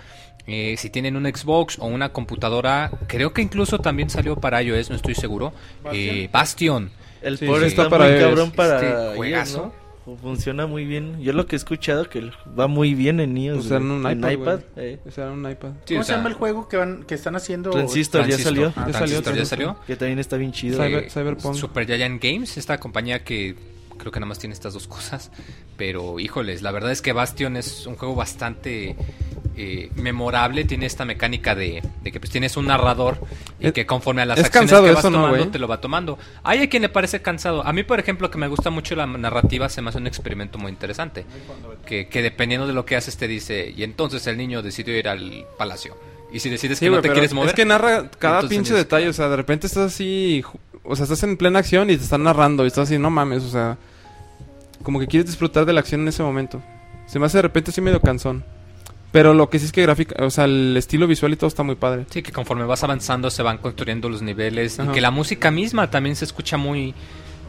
Eh, 0.49 0.75
si 0.79 0.91
tienen 0.91 1.15
un 1.15 1.27
Xbox 1.27 1.79
o 1.79 1.87
una 1.87 2.09
computadora, 2.09 2.91
creo 3.07 3.33
que 3.33 3.41
incluso 3.41 3.79
también 3.79 4.11
salió 4.11 4.35
para 4.35 4.65
iOS, 4.65 4.91
no 4.91 4.97
estoy 4.97 5.15
seguro. 5.15 5.53
Eh, 5.93 6.29
Bastion. 6.33 6.91
El 7.23 7.39
Sí, 7.39 7.45
está, 7.45 7.67
está 7.67 7.89
para 7.89 8.09
muy 8.09 8.19
cabrón 8.19 8.51
para 8.51 8.75
Este 8.75 8.89
iOS, 8.89 9.17
juegazo. 9.17 9.59
¿no? 9.59 9.80
Funciona 10.19 10.67
muy 10.67 10.85
bien. 10.85 11.21
Yo 11.21 11.33
lo 11.33 11.47
que 11.47 11.55
he 11.55 11.59
escuchado 11.59 12.09
que 12.09 12.31
va 12.59 12.67
muy 12.67 12.95
bien 12.95 13.21
en 13.21 13.37
iOS. 13.37 13.67
Pues 13.69 13.71
en 13.73 14.01
güey. 14.03 14.15
un 14.15 14.31
iPad, 14.33 14.61
eh. 14.77 14.99
O 15.07 15.21
era 15.21 15.31
un 15.33 15.51
iPad. 15.51 15.71
Sí, 15.85 15.95
¿Cómo 15.95 16.01
o 16.01 16.03
se 16.03 16.07
sea, 16.09 16.17
llama 16.17 16.29
el 16.29 16.35
juego 16.35 16.69
que 16.69 16.77
van 16.77 17.03
que 17.05 17.15
están 17.15 17.37
haciendo? 17.37 17.71
Transistor, 17.71 18.23
ya 18.23 18.37
Transistor. 18.37 18.55
salió. 18.55 18.73
Ah, 18.77 18.87
Ya 18.87 18.93
salió, 18.93 18.93
Transistor 18.93 19.17
ya 19.17 19.23
Transistor. 19.33 19.59
salió. 19.59 19.77
Que 19.87 19.97
también 19.97 20.19
está 20.19 20.37
bien 20.37 20.53
chido. 20.53 20.79
Cyber- 20.83 21.05
Eh, 21.05 21.11
Cyberpunk. 21.11 21.55
Super 21.55 21.87
Giant 21.87 22.23
Games, 22.23 22.57
esta 22.57 22.79
compañía 22.79 23.23
que 23.25 23.57
creo 24.01 24.11
que 24.13 24.19
nada 24.21 24.29
más 24.29 24.39
tiene 24.39 24.55
estas 24.55 24.75
dos 24.75 24.87
cosas. 24.89 25.31
Pero 25.77 26.19
híjoles, 26.19 26.63
la 26.63 26.73
verdad 26.73 26.91
es 26.91 27.03
que 27.03 27.13
Bastion 27.13 27.57
es 27.57 27.87
un 27.87 27.97
juego 27.97 28.15
bastante 28.15 28.97
eh, 29.57 29.91
memorable. 29.97 30.65
Tiene 30.65 30.87
esta 30.87 31.05
mecánica 31.05 31.55
de, 31.55 31.83
de 32.03 32.13
que 32.13 32.19
pues 32.21 32.31
tienes 32.31 32.57
un 32.57 32.67
narrador 32.67 33.19
y 33.59 33.69
Es- 33.69 33.73
que 33.73 33.87
conforme 33.87 34.23
a 34.23 34.27
las 34.27 34.39
es 34.39 34.47
acciones 34.47 34.71
que 34.71 34.81
vas 34.91 34.99
eso, 34.99 35.11
¿no, 35.11 35.23
tomando 35.23 35.49
te 35.49 35.59
lo 35.59 35.69
va 35.69 35.81
tomando. 35.81 36.19
Hay 36.43 36.61
a 36.63 36.69
quien 36.69 36.83
le 36.83 36.89
parece 36.89 37.23
cansado. 37.23 37.67
A 37.67 37.73
mí, 37.73 37.83
por 37.83 38.01
ejemplo, 38.01 38.31
que 38.31 38.39
me 38.39 38.49
gusta 38.49 38.71
mucho 38.71 38.95
la 38.97 39.07
narrativa, 39.07 39.69
se 39.69 39.81
me 39.83 39.91
hace 39.91 39.99
un 39.99 40.07
experimento 40.07 40.59
muy 40.59 40.71
interesante. 40.71 41.25
Que, 41.87 42.09
que 42.09 42.23
dependiendo 42.23 42.67
de 42.67 42.73
lo 42.73 42.85
que 42.85 42.97
haces 42.97 43.17
te 43.17 43.27
dice, 43.29 43.73
y 43.77 43.83
entonces 43.85 44.27
el 44.27 44.37
niño 44.37 44.63
decidió 44.63 44.97
ir 44.99 45.09
al 45.09 45.47
palacio. 45.59 45.97
Y 46.33 46.39
si 46.39 46.49
decides 46.49 46.79
Sí, 46.79 46.85
que 46.85 46.91
no 46.93 47.01
te 47.01 47.11
quieres 47.11 47.33
mover... 47.33 47.49
Es 47.49 47.55
que 47.57 47.65
narra 47.65 48.09
cada 48.11 48.43
pinche 48.49 48.73
detalle. 48.73 49.09
O 49.09 49.13
sea, 49.13 49.29
de 49.29 49.35
repente 49.37 49.67
estás 49.67 49.93
así. 49.93 50.45
O 50.85 50.95
sea, 50.95 51.03
estás 51.03 51.23
en 51.25 51.37
plena 51.37 51.59
acción 51.59 51.91
y 51.91 51.97
te 51.97 52.05
están 52.05 52.23
narrando. 52.23 52.63
Y 52.65 52.69
estás 52.69 52.85
así, 52.89 52.99
no 52.99 53.11
mames. 53.11 53.43
O 53.43 53.49
sea, 53.49 53.77
como 54.83 54.99
que 55.01 55.07
quieres 55.07 55.27
disfrutar 55.27 55.67
de 55.67 55.73
la 55.73 55.81
acción 55.81 56.01
en 56.03 56.09
ese 56.09 56.23
momento. 56.23 56.63
Se 57.07 57.19
me 57.19 57.27
hace 57.27 57.39
de 57.39 57.43
repente 57.43 57.71
así 57.71 57.81
medio 57.81 58.01
cansón. 58.01 58.45
Pero 59.13 59.35
lo 59.35 59.51
que 59.51 59.59
sí 59.59 59.65
es 59.67 59.73
que 59.73 59.83
gráfica. 59.83 60.25
O 60.25 60.31
sea, 60.31 60.45
el 60.45 60.77
estilo 60.77 61.09
visual 61.09 61.33
y 61.33 61.37
todo 61.37 61.49
está 61.49 61.65
muy 61.65 61.75
padre. 61.75 62.07
Sí, 62.11 62.23
que 62.23 62.31
conforme 62.31 62.65
vas 62.65 62.85
avanzando 62.85 63.29
se 63.31 63.43
van 63.43 63.59
construyendo 63.59 64.09
los 64.09 64.23
niveles 64.23 64.79
y 64.79 64.83
Ajá. 64.83 64.93
que 64.93 65.01
la 65.01 65.11
música 65.11 65.51
misma 65.51 65.91
también 65.91 66.15
se 66.15 66.25
escucha 66.25 66.57
muy, 66.57 66.95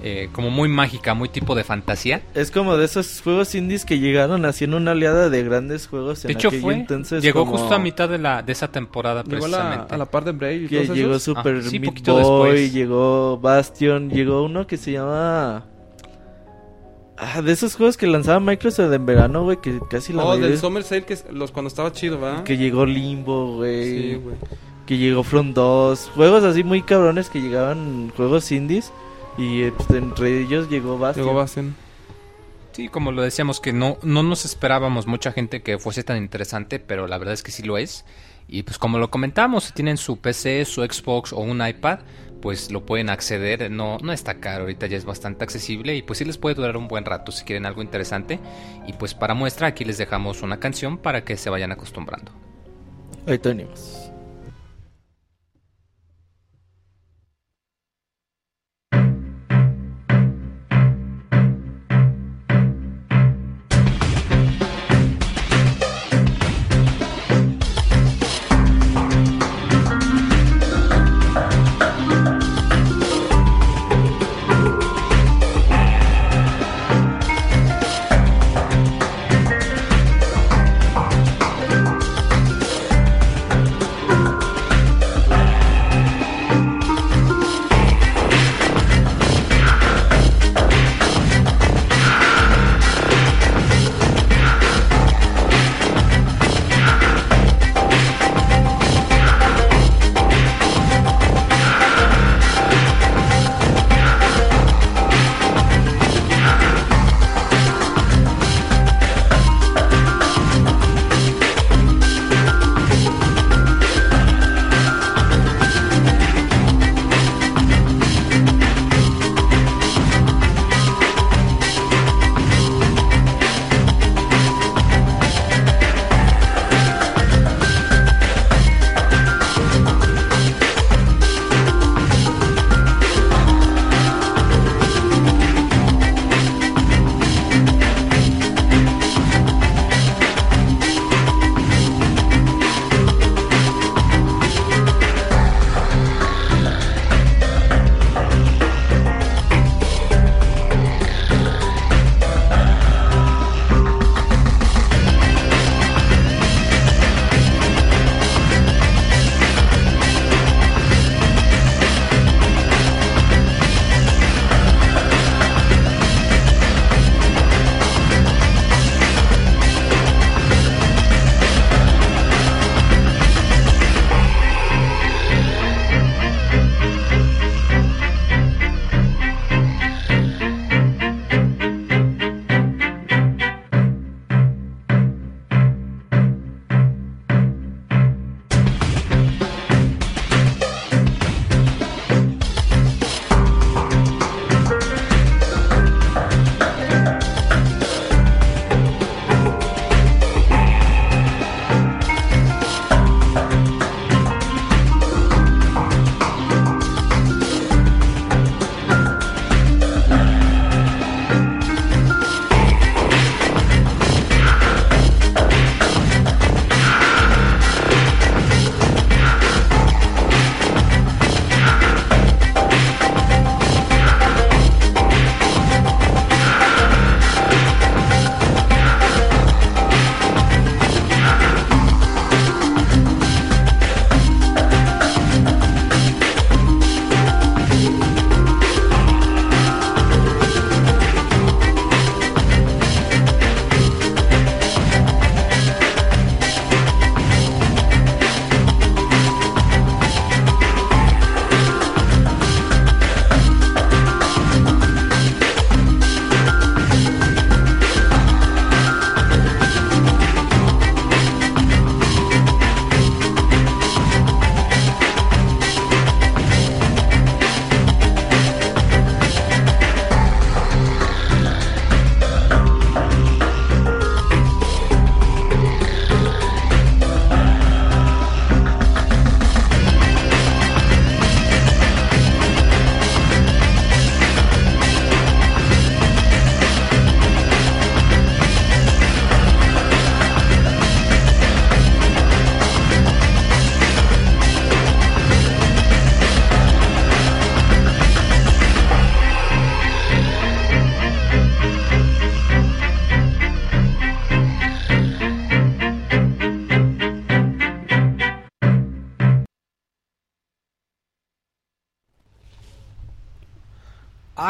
eh, 0.01 0.29
como 0.31 0.49
muy 0.49 0.67
mágica, 0.69 1.13
muy 1.13 1.29
tipo 1.29 1.53
de 1.53 1.63
fantasía. 1.63 2.23
Es 2.33 2.49
como 2.49 2.77
de 2.77 2.85
esos 2.85 3.21
juegos 3.21 3.53
indies 3.53 3.85
que 3.85 3.99
llegaron 3.99 4.43
haciendo 4.45 4.77
una 4.77 4.93
oleada 4.93 5.29
de 5.29 5.43
grandes 5.43 5.85
juegos 5.85 6.25
en 6.25 6.29
De 6.29 6.33
hecho 6.33 6.47
aquello 6.47 6.63
fue, 6.63 6.73
entonces 6.73 7.21
llegó 7.21 7.45
como 7.45 7.59
justo 7.59 7.75
a 7.75 7.77
mitad 7.77 8.09
de 8.09 8.17
la 8.17 8.41
de 8.41 8.51
esa 8.53 8.71
temporada 8.71 9.23
Llegó 9.23 9.45
a 9.45 9.49
la, 9.49 9.73
a 9.87 9.97
la 9.97 10.05
par 10.07 10.23
de 10.25 10.31
Brave 10.31 10.55
y 10.55 10.67
que 10.67 10.81
todos 10.85 10.97
llegó 10.97 11.11
esos. 11.11 11.23
Super 11.25 11.57
Ah, 11.57 11.61
sí, 11.69 11.79
Meat 11.79 11.91
poquito 11.91 12.13
Boy, 12.15 12.49
después. 12.53 12.73
llegó 12.73 13.37
Bastion, 13.37 14.09
llegó 14.09 14.43
uno 14.43 14.65
que 14.65 14.77
se 14.77 14.93
llama 14.93 15.65
Ah, 17.23 17.41
de 17.43 17.51
esos 17.51 17.75
juegos 17.75 17.97
que 17.97 18.07
lanzaba 18.07 18.39
Microsoft 18.39 18.91
en 18.91 19.05
verano, 19.05 19.43
güey, 19.43 19.57
que 19.61 19.79
casi 19.89 20.11
la 20.11 20.23
Oh, 20.23 20.29
mayoría- 20.29 20.47
del 20.49 20.57
Summer 20.57 20.83
Sale 20.83 21.03
que 21.05 21.13
es- 21.13 21.25
los 21.31 21.51
cuando 21.51 21.67
estaba 21.67 21.91
chido, 21.91 22.19
¿verdad? 22.19 22.43
que 22.43 22.57
llegó 22.57 22.83
Limbo, 22.85 23.57
güey. 23.57 23.85
Sí, 23.85 24.13
güey. 24.15 24.35
que 24.87 24.97
llegó 24.97 25.23
Front 25.23 25.55
2, 25.55 26.09
juegos 26.15 26.43
así 26.43 26.63
muy 26.63 26.81
cabrones 26.81 27.29
que 27.29 27.39
llegaban 27.39 28.11
juegos 28.17 28.51
indies 28.51 28.91
y 29.37 29.61
eh, 29.61 29.71
pues, 29.77 29.89
entre 29.91 30.41
ellos 30.41 30.67
llegó 30.69 30.97
Bastion. 30.97 31.25
Llegó 31.27 31.37
Bastion. 31.37 31.75
Sí, 32.73 32.87
como 32.89 33.11
lo 33.11 33.21
decíamos 33.21 33.59
que 33.61 33.71
no 33.71 33.97
no 34.01 34.23
nos 34.23 34.43
esperábamos 34.43 35.05
mucha 35.05 35.31
gente 35.31 35.61
que 35.61 35.77
fuese 35.77 36.03
tan 36.03 36.17
interesante, 36.17 36.79
pero 36.79 37.07
la 37.07 37.17
verdad 37.19 37.35
es 37.35 37.43
que 37.43 37.51
sí 37.51 37.61
lo 37.63 37.77
es. 37.77 38.03
Y 38.47 38.63
pues 38.63 38.77
como 38.77 38.97
lo 38.97 39.11
comentamos, 39.11 39.65
si 39.65 39.73
tienen 39.73 39.95
su 39.97 40.17
PC, 40.17 40.65
su 40.65 40.81
Xbox 40.83 41.31
o 41.31 41.39
un 41.39 41.65
iPad, 41.65 41.99
pues 42.41 42.71
lo 42.71 42.85
pueden 42.85 43.09
acceder, 43.09 43.69
no 43.71 43.97
no 44.01 44.11
está 44.11 44.39
caro, 44.39 44.61
ahorita 44.61 44.87
ya 44.87 44.97
es 44.97 45.05
bastante 45.05 45.43
accesible 45.43 45.95
y 45.95 46.01
pues 46.01 46.19
sí 46.19 46.25
les 46.25 46.37
puede 46.37 46.55
durar 46.55 46.77
un 46.77 46.87
buen 46.87 47.05
rato 47.05 47.31
si 47.31 47.45
quieren 47.45 47.65
algo 47.65 47.81
interesante. 47.81 48.39
Y 48.87 48.93
pues 48.93 49.13
para 49.13 49.33
muestra 49.33 49.67
aquí 49.67 49.85
les 49.85 49.97
dejamos 49.97 50.41
una 50.41 50.59
canción 50.59 50.97
para 50.97 51.23
que 51.23 51.37
se 51.37 51.49
vayan 51.49 51.71
acostumbrando. 51.71 52.31
Ahí 53.27 53.37
tenemos. 53.37 54.00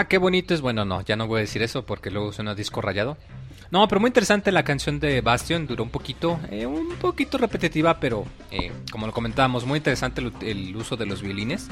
Ah, 0.01 0.07
qué 0.07 0.17
bonito 0.17 0.55
es. 0.55 0.61
Bueno, 0.61 0.83
no, 0.83 1.01
ya 1.01 1.15
no 1.15 1.27
voy 1.27 1.37
a 1.37 1.41
decir 1.41 1.61
eso 1.61 1.85
porque 1.85 2.09
luego 2.09 2.33
suena 2.33 2.55
disco 2.55 2.81
rayado. 2.81 3.17
No, 3.69 3.87
pero 3.87 4.01
muy 4.01 4.07
interesante 4.07 4.51
la 4.51 4.63
canción 4.63 4.99
de 4.99 5.21
Bastion. 5.21 5.67
Duró 5.67 5.83
un 5.83 5.91
poquito, 5.91 6.39
eh, 6.49 6.65
un 6.65 6.95
poquito 6.95 7.37
repetitiva, 7.37 7.99
pero 7.99 8.25
eh, 8.49 8.71
como 8.91 9.05
lo 9.05 9.13
comentábamos, 9.13 9.63
muy 9.63 9.77
interesante 9.77 10.23
el, 10.41 10.75
uso 10.75 10.97
de 10.97 11.05
los 11.05 11.21
violines. 11.21 11.67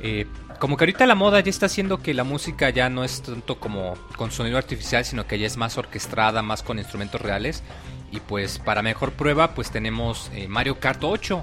Eh, 0.00 0.26
como 0.58 0.78
que 0.78 0.84
ahorita 0.84 1.04
la 1.04 1.14
moda 1.14 1.40
ya 1.40 1.50
está 1.50 1.66
haciendo 1.66 1.98
que 1.98 2.14
la 2.14 2.24
música 2.24 2.70
ya 2.70 2.88
no 2.88 3.04
es 3.04 3.20
tanto 3.20 3.60
como 3.60 3.92
con 4.16 4.30
sonido 4.30 4.56
artificial, 4.56 5.04
sino 5.04 5.26
que 5.26 5.38
ya 5.38 5.46
es 5.46 5.58
más 5.58 5.76
orquestada, 5.76 6.40
más 6.40 6.62
con 6.62 6.78
instrumentos 6.78 7.20
reales. 7.20 7.62
Y 8.10 8.20
pues 8.20 8.58
para 8.58 8.80
mejor 8.80 9.12
prueba, 9.12 9.54
pues 9.54 9.70
tenemos 9.70 10.30
Mario 10.48 10.80
Kart 10.80 11.04
8, 11.04 11.42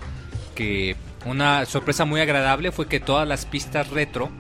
que 0.56 0.96
una 1.28 1.68
sorpresa 1.68 2.06
muy 2.06 2.22
agradable 2.22 2.72
fue 2.72 2.88
que 2.88 3.00
todas 3.00 3.28
las 3.28 3.46
pistas 3.46 3.92
retro 3.92 4.32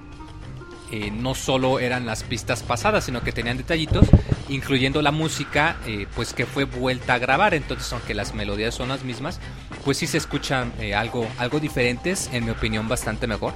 eh, 0.94 1.10
no 1.10 1.34
solo 1.34 1.80
eran 1.80 2.06
las 2.06 2.22
pistas 2.22 2.62
pasadas, 2.62 3.06
sino 3.06 3.24
que 3.24 3.32
tenían 3.32 3.58
detallitos, 3.58 4.06
incluyendo 4.48 5.02
la 5.02 5.12
música, 5.12 5.78
eh, 5.88 6.06
pues 6.16 6.34
que 6.34 6.46
fue 6.46 6.66
vuelta 6.66 7.16
a 7.16 7.18
grabar. 7.18 7.56
Entonces, 7.56 7.92
aunque 7.94 8.14
las 8.14 8.36
melodías 8.36 8.76
son 8.76 8.90
las 8.90 9.04
mismas, 9.04 9.40
pues 9.84 9.98
sí 9.98 10.06
se 10.06 10.20
escuchan 10.20 10.72
eh, 10.80 10.94
algo, 10.94 11.28
algo 11.40 11.60
diferentes, 11.60 12.30
en 12.32 12.46
mi 12.46 12.52
opinión, 12.52 12.88
bastante 12.88 13.26
mejor. 13.26 13.54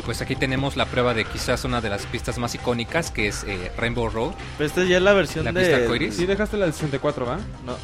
Y 0.00 0.02
pues 0.02 0.20
aquí 0.20 0.34
tenemos 0.34 0.76
la 0.76 0.86
prueba 0.86 1.14
de 1.14 1.24
quizás 1.24 1.64
una 1.64 1.80
de 1.80 1.90
las 1.90 2.06
pistas 2.06 2.38
más 2.38 2.56
icónicas, 2.56 3.12
que 3.12 3.28
es 3.28 3.44
eh, 3.44 3.70
Rainbow 3.76 4.08
Road. 4.08 4.32
Pero 4.58 4.66
esta 4.66 4.82
ya 4.82 4.96
es 4.96 5.02
la 5.04 5.12
versión 5.12 5.44
¿La 5.44 5.52
de... 5.52 5.60
pista 5.60 5.76
arcoíris? 5.76 6.16
Sí, 6.16 6.26
dejaste 6.26 6.56
la 6.56 6.64
del 6.64 6.74
64, 6.74 7.24
¿va? 7.24 7.36
No, 7.64 7.76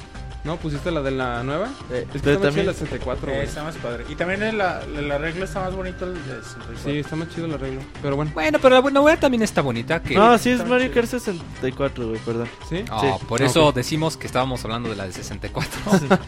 ¿No? 0.46 0.56
¿Pusiste 0.56 0.90
la 0.92 1.02
de 1.02 1.10
la 1.10 1.42
nueva? 1.42 1.66
eh, 1.90 2.06
Es 2.06 2.12
que 2.12 2.18
pero 2.20 2.30
está 2.30 2.30
más 2.30 2.38
chida 2.38 2.40
también... 2.42 2.66
la 2.66 2.72
64, 2.72 3.32
Eh, 3.32 3.42
está 3.42 3.62
más 3.64 3.76
padre. 3.76 4.04
Y 4.08 4.14
también 4.14 4.42
el, 4.44 4.60
el 4.60 5.10
arreglo 5.10 5.44
está 5.44 5.60
más 5.60 5.74
bonito 5.74 6.04
el 6.06 6.14
de 6.14 6.20
64. 6.42 6.78
Sí, 6.84 6.98
está 7.00 7.16
más 7.16 7.28
chido 7.30 7.46
el 7.46 7.54
arreglo. 7.54 7.80
Pero 8.00 8.14
bueno, 8.16 8.30
Bueno, 8.32 8.58
pero 8.62 8.80
la 8.80 8.90
novela 8.90 9.18
también 9.18 9.42
está 9.42 9.60
bonita. 9.60 10.00
Que... 10.02 10.14
No, 10.14 10.38
sí 10.38 10.50
es 10.50 10.58
Está 10.60 10.68
Mario. 10.70 10.92
Kart 10.94 11.08
64, 11.08 12.08
güey, 12.08 12.20
perdón. 12.20 12.48
¿sí? 12.68 12.84
Oh, 12.92 13.00
sí. 13.18 13.26
por 13.26 13.42
Ah, 13.42 13.46
eso 13.46 13.66
ok. 13.68 13.74
decimos 13.74 14.16
que 14.16 14.26
estábamos 14.28 14.64
hablando 14.64 14.88
de 14.88 14.96
la 14.96 15.04
de 15.06 15.12
64. 15.12 15.78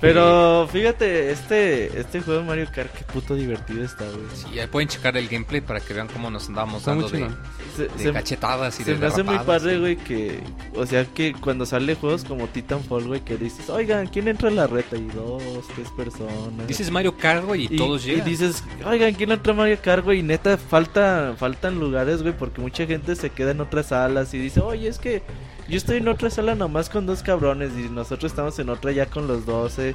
Pero 0.00 0.66
fíjate, 0.72 1.30
este 1.30 2.00
este 2.00 2.20
juego 2.22 2.40
de 2.40 2.46
Mario 2.46 2.66
Kart, 2.74 2.90
qué 2.92 3.04
puto 3.04 3.34
divertido 3.34 3.84
está, 3.84 4.04
güey. 4.04 4.24
Sí, 4.34 4.58
ahí 4.58 4.66
pueden 4.66 4.88
checar 4.88 5.16
el 5.16 5.28
gameplay 5.28 5.60
para 5.60 5.78
que 5.80 5.92
vean 5.92 6.08
cómo 6.08 6.30
nos 6.30 6.48
andamos 6.48 6.78
Está 6.78 6.92
dando 6.92 7.08
de. 7.10 7.28
Se, 7.76 7.82
de 7.88 7.98
se- 7.98 8.12
cachetadas 8.12 8.80
y 8.80 8.84
se 8.84 8.92
de 8.94 8.98
me 8.98 9.06
hace 9.06 9.22
muy 9.22 9.38
padre, 9.40 9.78
güey, 9.78 9.96
que... 9.96 10.40
O 10.74 10.84
sea, 10.86 11.04
que 11.04 11.32
cuando 11.34 11.66
sale 11.66 11.94
juegos 11.94 12.24
como 12.24 12.46
Titanfall, 12.48 13.04
güey, 13.06 13.20
que 13.20 13.36
dices, 13.36 13.68
oigan, 13.70 14.06
¿quién 14.08 14.26
entra 14.28 14.48
en 14.48 14.56
la 14.56 14.66
reta? 14.66 14.96
Y 14.96 15.06
dos, 15.08 15.42
tres 15.74 15.88
personas. 15.96 16.66
Dices 16.66 16.90
Mario 16.90 17.16
Kart, 17.16 17.44
güey, 17.44 17.68
y, 17.70 17.76
todos 17.76 18.04
y 18.06 18.10
llegan. 18.10 18.24
dices, 18.26 18.64
oigan, 18.84 19.14
¿quién 19.14 19.30
entra 19.32 19.52
a 19.52 19.56
Mario 19.56 19.78
Kart, 19.82 20.04
güey? 20.04 20.18
Y 20.20 20.22
neta, 20.22 20.56
falta, 20.56 21.34
faltan 21.38 21.78
lugares, 21.78 22.22
güey, 22.22 22.36
porque 22.36 22.60
mucha 22.60 22.86
gente 22.86 23.14
se 23.16 23.30
queda 23.30 23.52
en 23.52 23.60
otras 23.60 23.86
salas 23.88 24.34
y 24.34 24.38
dice, 24.38 24.60
oye, 24.60 24.88
es 24.88 24.98
que 24.98 25.22
yo 25.70 25.76
estoy 25.78 25.98
en 25.98 26.08
otra 26.08 26.28
sala 26.30 26.54
nomás 26.54 26.90
con 26.90 27.06
dos 27.06 27.22
cabrones 27.22 27.70
y 27.78 27.88
nosotros 27.88 28.30
estamos 28.32 28.58
en 28.58 28.68
otra 28.68 28.92
ya 28.92 29.06
con 29.06 29.26
los 29.26 29.46
doce. 29.46 29.94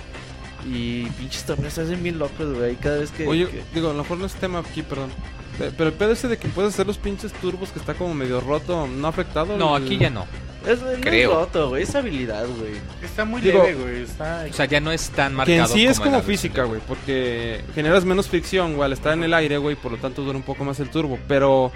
Y 0.68 1.04
pinches 1.12 1.44
torneos 1.44 1.74
se 1.74 1.82
hacen 1.82 2.02
bien 2.02 2.18
locos, 2.18 2.56
güey, 2.58 2.76
cada 2.78 2.98
vez 2.98 3.12
que... 3.12 3.28
Oye, 3.28 3.48
que- 3.48 3.62
digo, 3.76 3.90
a 3.92 3.94
lo 3.94 4.02
mejor 4.02 4.18
no 4.18 4.26
es 4.26 4.34
tema 4.34 4.60
aquí, 4.60 4.82
perdón. 4.82 5.12
Pe- 5.60 5.72
Pero 5.78 5.90
el 5.92 5.96
pedo 5.96 6.12
ese 6.14 6.28
de 6.28 6.38
que 6.38 6.48
puedes 6.48 6.74
hacer 6.74 6.88
los 6.88 6.98
pinches 6.98 7.32
turbos 7.34 7.70
que 7.70 7.78
está 7.78 7.94
como 7.94 8.16
medio 8.16 8.42
roto, 8.42 8.88
¿no 8.88 9.06
ha 9.06 9.10
afectado? 9.12 9.56
No, 9.58 9.78
el- 9.78 9.84
aquí 9.86 9.98
ya 10.00 10.10
no. 10.10 10.26
Es, 10.66 10.82
no 10.82 10.90
es 10.90 11.00
creo. 11.02 11.36
roto, 11.36 11.70
güey, 11.70 11.84
es 11.84 11.94
habilidad, 11.94 12.48
güey. 12.48 12.72
Está 13.04 13.26
muy 13.26 13.42
Digo- 13.42 13.62
leve, 13.62 13.76
güey. 13.76 14.02
Está... 14.02 14.48
O 14.50 14.54
sea, 14.54 14.66
ya 14.66 14.80
no 14.80 14.92
es 14.92 15.10
tan 15.12 15.34
Que 15.34 15.38
marcado 15.38 15.60
en 15.62 15.68
sí 15.68 15.86
es 15.86 16.00
como 16.00 16.20
física, 16.24 16.64
güey, 16.64 16.82
porque 16.88 17.62
generas 17.76 18.04
menos 18.04 18.28
fricción, 18.28 18.74
güey, 18.74 18.86
al 18.86 18.94
estar 18.94 19.14
en 19.14 19.24
el 19.24 19.36
aire, 19.36 19.60
güey, 19.60 19.76
por 19.76 19.92
lo 19.92 20.00
tanto 20.00 20.24
dura 20.24 20.36
un 20.36 20.44
poco 20.44 20.64
más 20.66 20.80
el 20.80 20.90
turbo. 20.90 21.20
Pero 21.28 21.72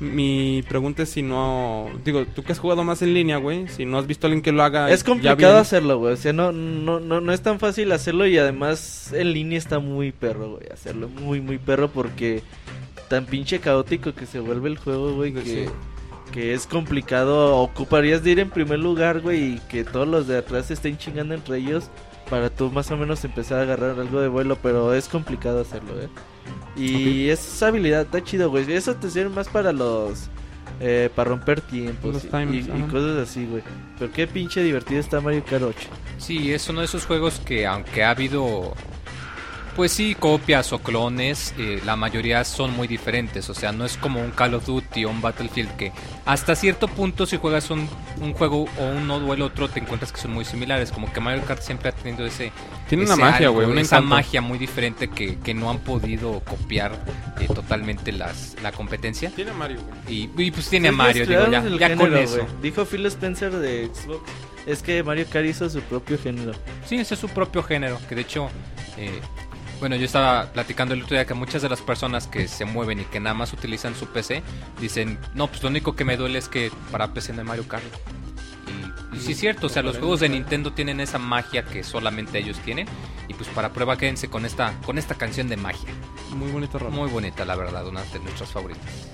mi 0.00 0.62
pregunta 0.68 1.02
es 1.02 1.08
si 1.08 1.22
no... 1.22 1.88
Digo, 2.04 2.24
tú 2.26 2.42
que 2.44 2.52
has 2.52 2.58
jugado 2.60 2.84
más 2.84 3.02
en 3.02 3.14
línea, 3.14 3.36
güey, 3.38 3.66
si 3.68 3.84
no 3.84 3.98
has 3.98 4.06
visto 4.06 4.26
a 4.26 4.28
alguien 4.28 4.42
que 4.42 4.52
lo 4.52 4.62
haga 4.62 4.90
Es 4.90 5.02
complicado 5.02 5.56
hacerlo, 5.58 5.98
güey. 5.98 6.12
O 6.14 6.16
sea, 6.16 6.32
no, 6.32 6.52
no, 6.52 7.00
no, 7.00 7.20
no 7.20 7.32
es 7.32 7.42
tan 7.42 7.58
fácil 7.58 7.90
hacerlo 7.92 8.26
y 8.26 8.38
además 8.38 9.12
en 9.12 9.32
línea 9.32 9.58
está 9.58 9.80
muy 9.80 10.12
perro, 10.12 10.52
güey. 10.52 10.68
Hacerlo 10.72 11.08
muy, 11.08 11.40
muy 11.40 11.58
perro 11.58 11.88
porque 11.88 12.42
tan 13.08 13.26
pinche 13.26 13.58
caótico 13.58 14.14
que 14.14 14.26
se 14.26 14.38
vuelve 14.38 14.68
el 14.68 14.78
juego, 14.78 15.14
güey, 15.14 15.32
que, 15.32 15.42
Sí. 15.42 15.64
que 16.32 16.54
es 16.54 16.66
complicado. 16.66 17.56
Ocuparías 17.56 18.22
de 18.22 18.30
ir 18.30 18.38
en 18.38 18.50
primer 18.50 18.78
lugar, 18.78 19.20
güey, 19.20 19.54
y 19.54 19.58
que 19.68 19.82
todos 19.82 20.06
los 20.06 20.28
de 20.28 20.38
atrás 20.38 20.66
se 20.66 20.74
estén 20.74 20.96
chingando 20.98 21.34
entre 21.34 21.56
ellos 21.58 21.90
para 22.30 22.50
tú 22.50 22.70
más 22.70 22.90
o 22.90 22.96
menos 22.96 23.24
empezar 23.24 23.58
a 23.58 23.62
agarrar 23.62 23.98
algo 23.98 24.20
de 24.20 24.28
vuelo, 24.28 24.58
pero 24.62 24.92
es 24.94 25.08
complicado 25.08 25.60
hacerlo, 25.60 26.00
eh. 26.00 26.08
Y 26.76 27.28
esa 27.28 27.68
habilidad 27.68 28.02
está 28.02 28.22
chido, 28.22 28.50
güey. 28.50 28.70
Eso 28.72 28.94
te 28.94 29.10
sirve 29.10 29.30
más 29.30 29.48
para 29.48 29.72
los... 29.72 30.28
Eh, 30.80 31.10
para 31.16 31.30
romper 31.30 31.60
tiempos 31.60 32.14
Los 32.14 32.24
y- 32.24 32.28
times, 32.28 32.66
y, 32.68 32.82
cosas 32.82 33.28
así, 33.28 33.46
güey. 33.46 33.62
Pero 33.98 34.12
qué 34.12 34.28
pinche 34.28 34.62
divertido 34.62 35.00
está 35.00 35.20
Mario 35.20 35.42
Kart 35.44 35.64
8. 35.64 35.88
Sí, 36.18 36.52
es 36.52 36.68
uno 36.68 36.80
de 36.80 36.84
esos 36.86 37.04
juegos 37.04 37.40
que 37.44 37.66
aunque 37.66 38.04
ha 38.04 38.10
habido, 38.10 38.74
pues 39.78 39.92
sí, 39.92 40.16
copias 40.18 40.72
o 40.72 40.80
clones, 40.80 41.54
eh, 41.56 41.80
la 41.86 41.94
mayoría 41.94 42.42
son 42.42 42.74
muy 42.74 42.88
diferentes. 42.88 43.48
O 43.48 43.54
sea, 43.54 43.70
no 43.70 43.84
es 43.84 43.96
como 43.96 44.20
un 44.20 44.32
Call 44.32 44.54
of 44.54 44.66
Duty 44.66 45.04
o 45.04 45.10
un 45.10 45.20
Battlefield 45.20 45.70
que 45.76 45.92
hasta 46.26 46.56
cierto 46.56 46.88
punto 46.88 47.26
si 47.26 47.36
juegas 47.36 47.70
un, 47.70 47.88
un 48.20 48.32
juego 48.32 48.64
o 48.76 48.84
uno 48.84 49.18
o 49.18 49.34
el 49.34 49.40
otro 49.40 49.68
te 49.68 49.78
encuentras 49.78 50.10
que 50.10 50.20
son 50.20 50.32
muy 50.32 50.44
similares. 50.44 50.90
Como 50.90 51.12
que 51.12 51.20
Mario 51.20 51.44
Kart 51.44 51.62
siempre 51.62 51.90
ha 51.90 51.92
tenido 51.92 52.26
ese... 52.26 52.50
Tiene 52.88 53.04
una 53.04 53.14
magia, 53.14 53.50
güey, 53.50 53.70
un 53.70 53.78
Esa 53.78 53.98
encanto. 53.98 54.16
magia 54.16 54.40
muy 54.40 54.58
diferente 54.58 55.10
que, 55.10 55.38
que 55.38 55.54
no 55.54 55.70
han 55.70 55.78
podido 55.78 56.40
copiar 56.40 57.00
eh, 57.38 57.46
totalmente 57.46 58.10
las, 58.10 58.56
la 58.60 58.72
competencia. 58.72 59.30
Tiene 59.30 59.52
Mario, 59.52 59.78
güey. 59.80 60.22
Y, 60.24 60.42
y, 60.42 60.50
pues 60.50 60.68
tiene 60.68 60.88
a 60.88 60.92
Mario, 60.92 61.24
digo, 61.24 61.48
ya, 61.52 61.62
ya 61.64 61.96
con 61.96 62.16
eso. 62.16 62.44
Dijo 62.60 62.84
Phil 62.84 63.06
Spencer 63.06 63.52
de 63.52 63.88
Xbox. 63.94 64.28
Es 64.66 64.82
que 64.82 65.04
Mario 65.04 65.24
Kart 65.30 65.46
hizo 65.46 65.70
su 65.70 65.80
propio 65.82 66.18
género. 66.18 66.50
Sí, 66.84 66.96
ese 66.96 67.14
es 67.14 67.20
su 67.20 67.28
propio 67.28 67.62
género. 67.62 67.96
Que 68.08 68.16
de 68.16 68.22
hecho, 68.22 68.50
eh, 68.96 69.20
bueno, 69.80 69.96
yo 69.96 70.04
estaba 70.04 70.46
platicando 70.52 70.94
el 70.94 71.02
otro 71.02 71.14
día 71.16 71.26
que 71.26 71.34
muchas 71.34 71.62
de 71.62 71.68
las 71.68 71.80
personas 71.80 72.26
que 72.26 72.48
se 72.48 72.64
mueven 72.64 73.00
y 73.00 73.04
que 73.04 73.20
nada 73.20 73.34
más 73.34 73.52
utilizan 73.52 73.94
su 73.94 74.06
PC 74.06 74.42
dicen, 74.80 75.18
no, 75.34 75.46
pues 75.46 75.62
lo 75.62 75.68
único 75.68 75.94
que 75.94 76.04
me 76.04 76.16
duele 76.16 76.38
es 76.38 76.48
que 76.48 76.70
para 76.90 77.12
PC 77.12 77.32
no 77.32 77.40
hay 77.40 77.46
Mario 77.46 77.68
Kart. 77.68 77.84
Y, 79.12 79.16
y 79.16 79.20
sí 79.20 79.32
es 79.32 79.38
cierto, 79.38 79.66
o 79.66 79.70
sea, 79.70 79.82
los 79.82 79.98
juegos 79.98 80.20
de 80.20 80.28
Nintendo 80.28 80.72
tienen 80.72 81.00
esa 81.00 81.18
magia 81.18 81.64
que 81.64 81.84
solamente 81.84 82.38
ellos 82.38 82.58
tienen. 82.58 82.86
Y 83.28 83.34
pues 83.34 83.48
para 83.50 83.72
prueba 83.72 83.96
quédense 83.96 84.28
con 84.28 84.44
esta, 84.44 84.72
con 84.84 84.98
esta 84.98 85.14
canción 85.14 85.48
de 85.48 85.56
magia. 85.56 85.90
Muy 86.34 86.50
bonito 86.50 86.78
rol. 86.78 86.92
Muy 86.92 87.08
bonita, 87.08 87.44
la 87.44 87.56
verdad, 87.56 87.86
una 87.86 88.02
de 88.04 88.18
nuestras 88.20 88.50
favoritas. 88.50 89.08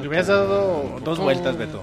Le 0.00 0.08
hubieras 0.08 0.26
dado 0.28 1.00
dos 1.04 1.18
vueltas, 1.18 1.56
Beto. 1.56 1.82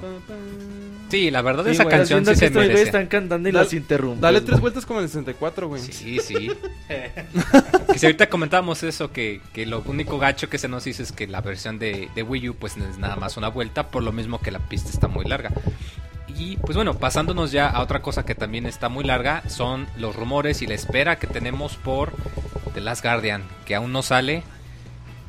Sí, 1.09 1.29
la 1.31 1.41
verdad 1.41 1.63
Sí, 1.65 1.71
esa 1.71 1.83
güey, 1.83 1.95
canción 1.97 2.25
sí 2.25 2.35
se 2.35 2.49
merece. 2.49 2.81
están 2.83 3.05
cantando 3.07 3.47
y 3.47 3.51
Dale- 3.51 3.63
las 3.65 3.73
interrumpen. 3.73 4.21
Dale 4.21 4.41
tres 4.41 4.59
vueltas 4.59 4.85
como 4.85 4.99
en 4.99 5.03
el 5.03 5.09
64, 5.09 5.67
güey. 5.67 5.81
Sí, 5.81 6.19
sí. 6.19 6.51
que 7.91 7.99
si 7.99 8.05
ahorita 8.05 8.27
comentábamos 8.27 8.81
eso, 8.83 9.11
que, 9.11 9.39
que 9.53 9.65
lo 9.65 9.81
único 9.85 10.17
gacho 10.17 10.49
que 10.49 10.57
se 10.57 10.67
nos 10.67 10.87
hizo 10.87 11.03
es 11.03 11.11
que 11.11 11.27
la 11.27 11.41
versión 11.41 11.77
de, 11.79 12.09
de 12.15 12.23
Wii 12.23 12.49
U 12.49 12.55
pues 12.55 12.75
es 12.77 12.97
nada 12.97 13.15
más 13.15 13.37
una 13.37 13.49
vuelta, 13.49 13.87
por 13.89 14.03
lo 14.03 14.11
mismo 14.11 14.39
que 14.41 14.51
la 14.51 14.59
pista 14.59 14.89
está 14.89 15.07
muy 15.07 15.25
larga. 15.25 15.51
Y 16.27 16.57
pues 16.57 16.75
bueno, 16.75 16.95
pasándonos 16.95 17.51
ya 17.51 17.69
a 17.69 17.81
otra 17.81 18.01
cosa 18.01 18.25
que 18.25 18.35
también 18.35 18.65
está 18.65 18.89
muy 18.89 19.03
larga, 19.05 19.47
son 19.47 19.87
los 19.97 20.15
rumores 20.15 20.61
y 20.63 20.67
la 20.67 20.73
espera 20.73 21.17
que 21.17 21.27
tenemos 21.27 21.77
por 21.77 22.11
The 22.73 22.81
Last 22.81 23.03
Guardian, 23.03 23.43
que 23.65 23.75
aún 23.75 23.93
no 23.93 24.01
sale. 24.01 24.43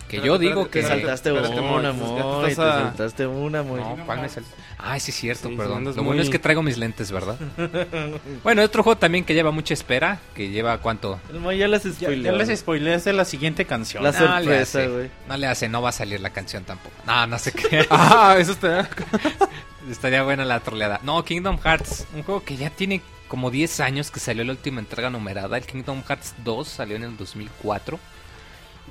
Que 0.09 0.21
yo 0.21 0.39
digo 0.39 0.71
que... 0.71 0.83
Te 0.83 0.89
saltaste 0.89 1.33
una, 1.33 1.93
Moy, 1.93 2.49
te 2.49 2.55
saltaste 2.55 3.27
una, 3.27 3.63
muy. 3.63 3.81
No, 3.81 3.97
¿cuál 4.07 4.21
me 4.23 4.29
sal- 4.29 4.45
Ay, 4.79 5.01
sí 5.01 5.11
es 5.11 5.17
cierto, 5.17 5.49
Sí, 5.49 5.57
perdón. 5.57 5.85
Lo 5.85 5.93
bueno 5.95 6.11
muy- 6.13 6.21
es 6.21 6.31
que 6.31 6.39
traigo 6.39 6.63
mis 6.63 6.79
lentes, 6.79 7.11
¿verdad? 7.11 7.37
bueno, 8.45 8.63
otro 8.63 8.83
juego 8.83 8.97
también 8.99 9.25
que 9.25 9.35
lleva 9.35 9.51
mucha 9.51 9.75
espera, 9.75 10.21
que 10.35 10.49
lleva 10.51 10.79
cuánto... 10.79 11.19
El 11.31 11.41
Moy 11.41 11.59
ya 11.59 11.67
las 11.69 11.83
Ya, 11.85 11.91
spoileó. 11.93 12.33
ya 12.33 12.39
les 12.45 12.59
spoileaste 12.61 13.13
la 13.13 13.25
siguiente 13.25 13.65
canción. 13.65 14.05
La 14.05 14.13
No 14.13 14.19
le 14.21 14.27
sorpresa, 14.27 14.79
hace. 14.81 14.89
güey. 14.89 15.11
No 15.29 15.37
le 15.37 15.47
hace, 15.49 15.69
no 15.69 15.83
va 15.83 15.89
a 15.89 15.93
salir 15.93 16.21
la 16.21 16.31
canción 16.31 16.65
tampoco. 16.65 16.95
No, 17.07 17.27
no 17.27 17.39
sé 17.39 17.53
qué. 17.53 17.87
Ah, 17.91 18.37
eso 18.39 18.53
está. 18.53 18.89
Estaría 19.91 20.23
buena 20.23 20.45
la 20.45 20.61
troleada. 20.61 21.01
No, 21.03 21.25
Kingdom 21.25 21.59
Hearts, 21.59 22.07
un 22.15 22.23
juego 22.23 22.43
que 22.45 22.57
ya 22.57 22.71
tiene 22.71 23.01
como 23.29 23.51
10 23.51 23.81
años 23.81 24.11
que 24.11 24.21
salió 24.21 24.45
la 24.45 24.53
última 24.53 24.81
entrega 24.81 25.11
numerada. 25.11 25.57
El 25.57 25.65
Kingdom 25.65 26.03
Hearts 26.05 26.35
2 26.45 26.69
salió 26.69 26.97
en 26.97 27.05
el 27.05 27.17
2004. 27.17 27.99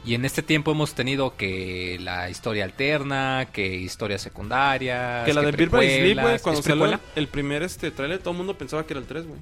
Y 0.05 0.13
en 0.13 0.23
este 0.23 0.43
tiempo 0.43 0.71
hemos 0.71 0.93
tenido 0.93 1.35
que 1.35 1.97
la 2.01 2.29
historia 2.29 2.63
alterna, 2.63 3.47
que 3.51 3.75
historias 3.75 4.21
secundarias. 4.21 5.25
Que 5.25 5.33
la 5.33 5.41
de 5.41 5.51
Beat 5.51 5.69
by 5.71 5.87
Sleep, 5.99 6.19
güey, 6.21 6.39
cuando 6.39 6.59
¿Es 6.59 6.65
salió 6.65 6.85
el, 6.85 6.99
el 7.15 7.27
primer 7.27 7.63
este 7.63 7.89
trailer, 7.91 8.19
todo 8.19 8.31
el 8.31 8.37
mundo 8.37 8.55
pensaba 8.57 8.85
que 8.85 8.93
era 8.93 8.99
el 8.99 9.07
3, 9.07 9.25
güey. 9.27 9.39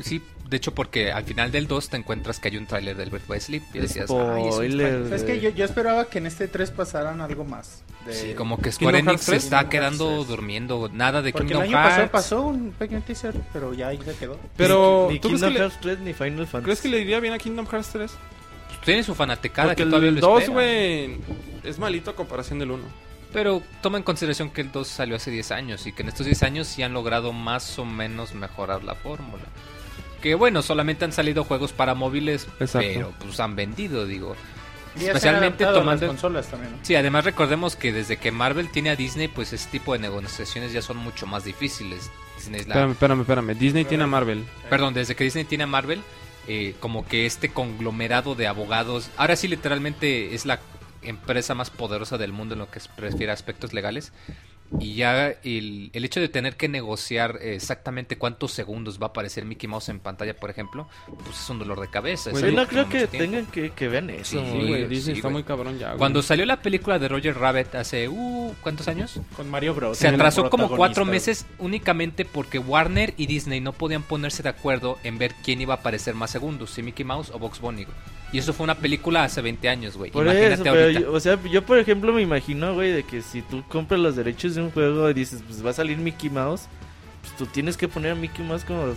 Sí, 0.00 0.22
de 0.48 0.56
hecho, 0.56 0.72
porque 0.74 1.12
al 1.12 1.24
final 1.24 1.52
del 1.52 1.66
2 1.66 1.90
te 1.90 1.96
encuentras 1.98 2.40
que 2.40 2.48
hay 2.48 2.56
un 2.56 2.66
tráiler 2.66 2.96
del 2.96 3.10
by 3.10 3.40
Sleep. 3.40 3.62
Y 3.74 3.78
decías, 3.80 4.10
ay, 4.10 4.40
es 4.40 4.46
un 4.46 4.52
Spoiler, 4.52 4.88
tráiler". 5.00 5.12
Es 5.12 5.22
que 5.24 5.40
yo, 5.40 5.50
yo 5.50 5.64
esperaba 5.66 6.06
que 6.06 6.18
en 6.18 6.26
este 6.26 6.48
3 6.48 6.70
pasaran 6.70 7.20
algo 7.20 7.44
más. 7.44 7.82
de- 8.06 8.14
Sí, 8.14 8.34
como 8.34 8.58
que 8.58 8.72
Square 8.72 9.00
Enix 9.00 9.10
Hearts 9.10 9.24
se 9.24 9.30
3, 9.32 9.44
está 9.44 9.58
Kingdom 9.58 9.72
Hearts 9.82 9.96
quedando 9.98 10.14
3. 10.16 10.28
durmiendo. 10.28 10.90
Nada 10.94 11.20
de 11.20 11.32
Porque 11.32 11.48
Kingdom 11.48 11.62
el 11.64 11.68
año 11.68 11.76
pasado 11.76 11.96
Hearts. 12.02 12.12
pasó 12.12 12.40
un 12.42 12.70
pequeño 12.72 13.02
teaser, 13.02 13.34
pero 13.52 13.74
ya 13.74 13.88
ahí 13.88 13.98
se 14.02 14.14
quedó. 14.14 14.38
Pero, 14.56 15.08
Ni 15.10 15.18
¿tú 15.18 15.28
crees 15.28 15.42
Kingdom 15.42 15.52
que, 15.52 15.58
le, 15.58 15.60
Hearts 15.66 15.78
3 15.82 15.98
ni 15.98 16.12
Final 16.14 16.46
Fantasy. 16.46 16.64
crees 16.64 16.80
que 16.80 16.88
le 16.88 17.00
iría 17.00 17.20
bien 17.20 17.34
a 17.34 17.38
Kingdom 17.38 17.66
Hearts 17.66 17.88
3? 17.92 18.12
Tiene 18.86 19.02
su 19.02 19.14
fanaticada 19.14 19.68
Porque 19.68 19.82
que 19.84 19.88
todavía 19.90 20.08
el 20.08 20.14
lo 20.14 20.20
2, 20.22 20.38
espera. 20.44 20.54
güey, 20.54 21.18
es 21.64 21.78
malito 21.78 22.10
a 22.12 22.16
comparación 22.16 22.58
del 22.58 22.70
1. 22.70 22.82
Pero 23.32 23.62
toma 23.82 23.98
en 23.98 24.04
consideración 24.04 24.48
que 24.48 24.62
el 24.62 24.72
2 24.72 24.88
salió 24.88 25.16
hace 25.16 25.30
10 25.30 25.50
años 25.50 25.86
y 25.86 25.92
que 25.92 26.02
en 26.02 26.08
estos 26.08 26.24
10 26.24 26.42
años 26.44 26.66
sí 26.68 26.82
han 26.82 26.94
logrado 26.94 27.32
más 27.34 27.78
o 27.78 27.84
menos 27.84 28.34
mejorar 28.34 28.82
la 28.84 28.94
fórmula. 28.94 29.42
Que 30.22 30.34
bueno, 30.34 30.62
solamente 30.62 31.04
han 31.04 31.12
salido 31.12 31.44
juegos 31.44 31.72
para 31.72 31.94
móviles, 31.94 32.46
Exacto. 32.60 32.88
pero 32.94 33.12
pues 33.18 33.38
han 33.40 33.54
vendido, 33.54 34.06
digo. 34.06 34.34
Y 34.94 35.00
ya 35.00 35.04
se 35.04 35.10
han 35.10 35.16
Especialmente 35.16 35.64
tomando... 35.66 35.90
las 36.06 36.10
consolas 36.14 36.46
también. 36.46 36.72
¿no? 36.72 36.78
Sí, 36.82 36.94
además 36.94 37.24
recordemos 37.26 37.76
que 37.76 37.92
desde 37.92 38.16
que 38.16 38.30
Marvel 38.32 38.70
tiene 38.70 38.88
a 38.90 38.96
Disney, 38.96 39.28
pues 39.28 39.52
ese 39.52 39.68
tipo 39.68 39.92
de 39.92 39.98
negociaciones 39.98 40.72
ya 40.72 40.80
son 40.80 40.96
mucho 40.96 41.26
más 41.26 41.44
difíciles. 41.44 42.10
Disney 42.38 42.60
es 42.62 42.66
la- 42.68 42.74
Espérame, 42.74 42.92
espérame, 42.92 43.20
espérame. 43.20 43.54
Disney 43.58 43.84
tiene 43.84 44.04
a 44.04 44.06
Marvel. 44.06 44.46
Perdón, 44.70 44.94
desde 44.94 45.14
que 45.14 45.24
Disney 45.24 45.44
tiene 45.44 45.64
a 45.64 45.66
Marvel, 45.66 46.00
eh, 46.48 46.74
como 46.80 47.06
que 47.06 47.26
este 47.26 47.48
conglomerado 47.48 48.34
de 48.34 48.46
abogados, 48.46 49.10
ahora 49.16 49.36
sí 49.36 49.48
literalmente 49.48 50.34
es 50.34 50.46
la 50.46 50.60
empresa 51.02 51.54
más 51.54 51.70
poderosa 51.70 52.18
del 52.18 52.32
mundo 52.32 52.54
en 52.54 52.60
lo 52.60 52.70
que 52.70 52.80
se 52.80 52.90
refiere 52.96 53.30
a 53.30 53.34
aspectos 53.34 53.72
legales. 53.72 54.12
Y 54.80 54.94
ya 54.96 55.28
el, 55.44 55.90
el 55.92 56.04
hecho 56.04 56.20
de 56.20 56.28
tener 56.28 56.56
que 56.56 56.68
negociar 56.68 57.38
exactamente 57.42 58.16
cuántos 58.18 58.52
segundos 58.52 59.00
va 59.00 59.06
a 59.06 59.08
aparecer 59.10 59.44
Mickey 59.44 59.68
Mouse 59.68 59.88
en 59.88 60.00
pantalla, 60.00 60.34
por 60.36 60.50
ejemplo, 60.50 60.88
pues 61.24 61.38
es 61.40 61.50
un 61.50 61.58
dolor 61.58 61.80
de 61.80 61.88
cabeza. 61.88 62.30
es 62.30 62.40
Güey, 62.40 62.42
Yo 62.42 62.48
algo 62.60 62.62
no 62.62 62.68
creo 62.68 62.88
que 62.88 63.06
tiempo. 63.06 63.18
tengan 63.18 63.46
que, 63.46 63.70
que 63.70 63.88
vean 63.88 64.10
eso. 64.10 64.24
Sí, 64.40 64.46
Sí, 64.46 64.50
güey. 64.52 64.66
güey, 64.68 64.82
sí, 64.82 64.88
Disney 64.88 65.16
está 65.16 65.28
güey. 65.28 65.32
muy 65.34 65.42
cabrón 65.44 65.78
ya, 65.78 65.88
güey. 65.88 65.98
Cuando 65.98 66.22
salió 66.22 66.44
la 66.46 66.60
película 66.62 66.98
de 66.98 67.08
Roger 67.08 67.36
Rabbit 67.38 67.74
hace, 67.74 68.08
uh, 68.08 68.54
¿cuántos 68.60 68.88
años? 68.88 69.20
Con 69.36 69.48
Mario 69.50 69.74
Bros. 69.74 69.98
Se 69.98 70.08
atrasó 70.08 70.50
como 70.50 70.68
cuatro 70.68 71.04
meses 71.04 71.46
únicamente 71.58 72.24
porque 72.24 72.58
Warner 72.58 73.14
y 73.16 73.26
Disney 73.26 73.60
no 73.60 73.72
podían 73.72 74.02
ponerse 74.02 74.42
de 74.42 74.48
acuerdo 74.48 74.98
en 75.04 75.18
ver 75.18 75.34
quién 75.44 75.60
iba 75.60 75.74
a 75.74 75.76
aparecer 75.78 76.14
más 76.14 76.30
segundos, 76.30 76.70
si 76.70 76.82
Mickey 76.82 77.04
Mouse 77.04 77.30
o 77.32 77.38
Box 77.38 77.60
Bunny. 77.60 77.84
güey. 77.84 77.96
Y 78.32 78.38
eso 78.38 78.52
fue 78.52 78.64
una 78.64 78.74
película 78.74 79.22
hace 79.22 79.40
20 79.40 79.68
años, 79.68 79.96
güey. 79.96 80.10
Por 80.10 80.24
Imagínate 80.24 80.54
eso, 80.54 80.62
pero 80.64 80.80
ahorita. 80.82 81.00
yo, 81.00 81.12
o 81.12 81.20
sea, 81.20 81.38
yo 81.44 81.62
por 81.64 81.78
ejemplo 81.78 82.12
me 82.12 82.22
imagino, 82.22 82.74
güey, 82.74 82.90
de 82.90 83.04
que 83.04 83.22
si 83.22 83.40
tú 83.40 83.62
compras 83.68 84.00
los 84.00 84.16
derechos 84.16 84.55
de 84.56 84.62
un 84.62 84.70
juego 84.70 85.08
y 85.10 85.14
dices, 85.14 85.42
pues 85.46 85.64
va 85.64 85.70
a 85.70 85.74
salir 85.74 85.98
Mickey 85.98 86.28
Mouse, 86.30 86.62
pues 87.22 87.36
tú 87.36 87.46
tienes 87.46 87.76
que 87.76 87.86
poner 87.88 88.12
a 88.12 88.14
Mickey 88.14 88.44
Mouse 88.44 88.64
como 88.64 88.94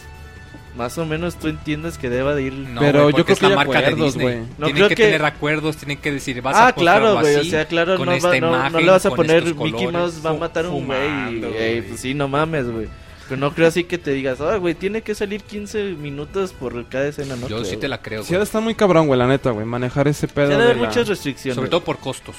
más 0.76 0.98
o 0.98 1.06
menos 1.06 1.36
tú 1.36 1.48
entiendes 1.48 1.98
que 1.98 2.10
deba 2.10 2.34
de 2.36 2.43
ir. 2.43 2.54
No, 2.54 2.80
Pero 2.80 3.04
güey, 3.04 3.15
yo 3.15 3.24
creo 3.26 3.34
es 3.34 3.39
que 3.39 3.45
la 3.45 3.50
hay 3.52 3.56
marca 3.58 3.80
de 3.82 3.86
acuerdos, 3.88 4.13
Disney. 4.13 4.36
güey. 4.38 4.48
No, 4.58 4.65
tienen 4.67 4.88
que, 4.89 4.95
que- 4.95 5.04
tener 5.04 5.26
acuerdos, 5.26 5.78
tienen 5.78 5.98
que 5.98 6.12
decir, 6.12 6.41
vas 6.41 6.56
a 6.56 6.67
ah, 6.67 6.76
postearlo 6.76 7.12
claro, 7.12 7.19
güey, 7.22 7.36
o 7.36 7.43
sea, 7.43 7.65
claro, 7.65 7.98
con 7.98 8.06
no, 8.06 8.12
esta 8.13 8.28
va- 8.30 8.39
no, 8.39 8.52
no 8.52 8.58
imagen, 8.58 8.86
le 8.86 8.91
vas 8.91 9.06
a 9.06 9.12
poner 9.12 9.43
Mickey. 9.56 9.88
Mouse 9.88 10.26
va 10.26 10.30
a 10.30 10.34
matar 10.34 10.65
a 10.65 10.69
un 10.69 10.86
güey. 10.88 11.82
Pues 11.82 12.00
sí, 12.00 12.13
no 12.13 12.28
mames, 12.28 12.69
güey. 12.69 12.88
Pero 13.28 13.41
no 13.41 13.54
creo 13.54 13.67
así 13.67 13.84
que 13.84 14.00
te 14.00 14.12
digas, 14.12 14.41
ah, 14.41 14.56
güey, 14.58 14.74
tiene 14.74 15.04
que 15.04 15.13
salir 15.13 15.43
15 15.43 15.84
minutos 15.93 16.52
por 16.52 16.84
cada 16.88 17.08
escena, 17.08 17.36
¿no? 17.36 17.48
Yo 17.48 17.58
creo, 17.58 17.65
sí 17.65 17.78
te 17.78 17.88
la 17.88 18.02
creo, 18.02 18.24
Sí, 18.24 18.34
de 18.34 18.41
estar 18.41 18.60
muy 18.62 18.74
cabrón, 18.74 19.06
güey, 19.06 19.19
la 19.19 19.28
neta, 19.28 19.52
güey. 19.52 19.67
Manejar 19.67 20.08
ese 20.08 20.28
pedo. 20.28 20.48
Sí, 20.48 20.54
ha 20.54 20.58
de 20.58 20.63
de 20.63 20.72
haber 20.72 20.82
la- 20.82 20.88
muchas 20.88 21.08
restricciones. 21.08 21.56
Sobre 21.56 21.69
todo 21.69 21.84
por 21.84 22.00
costos. 22.00 22.36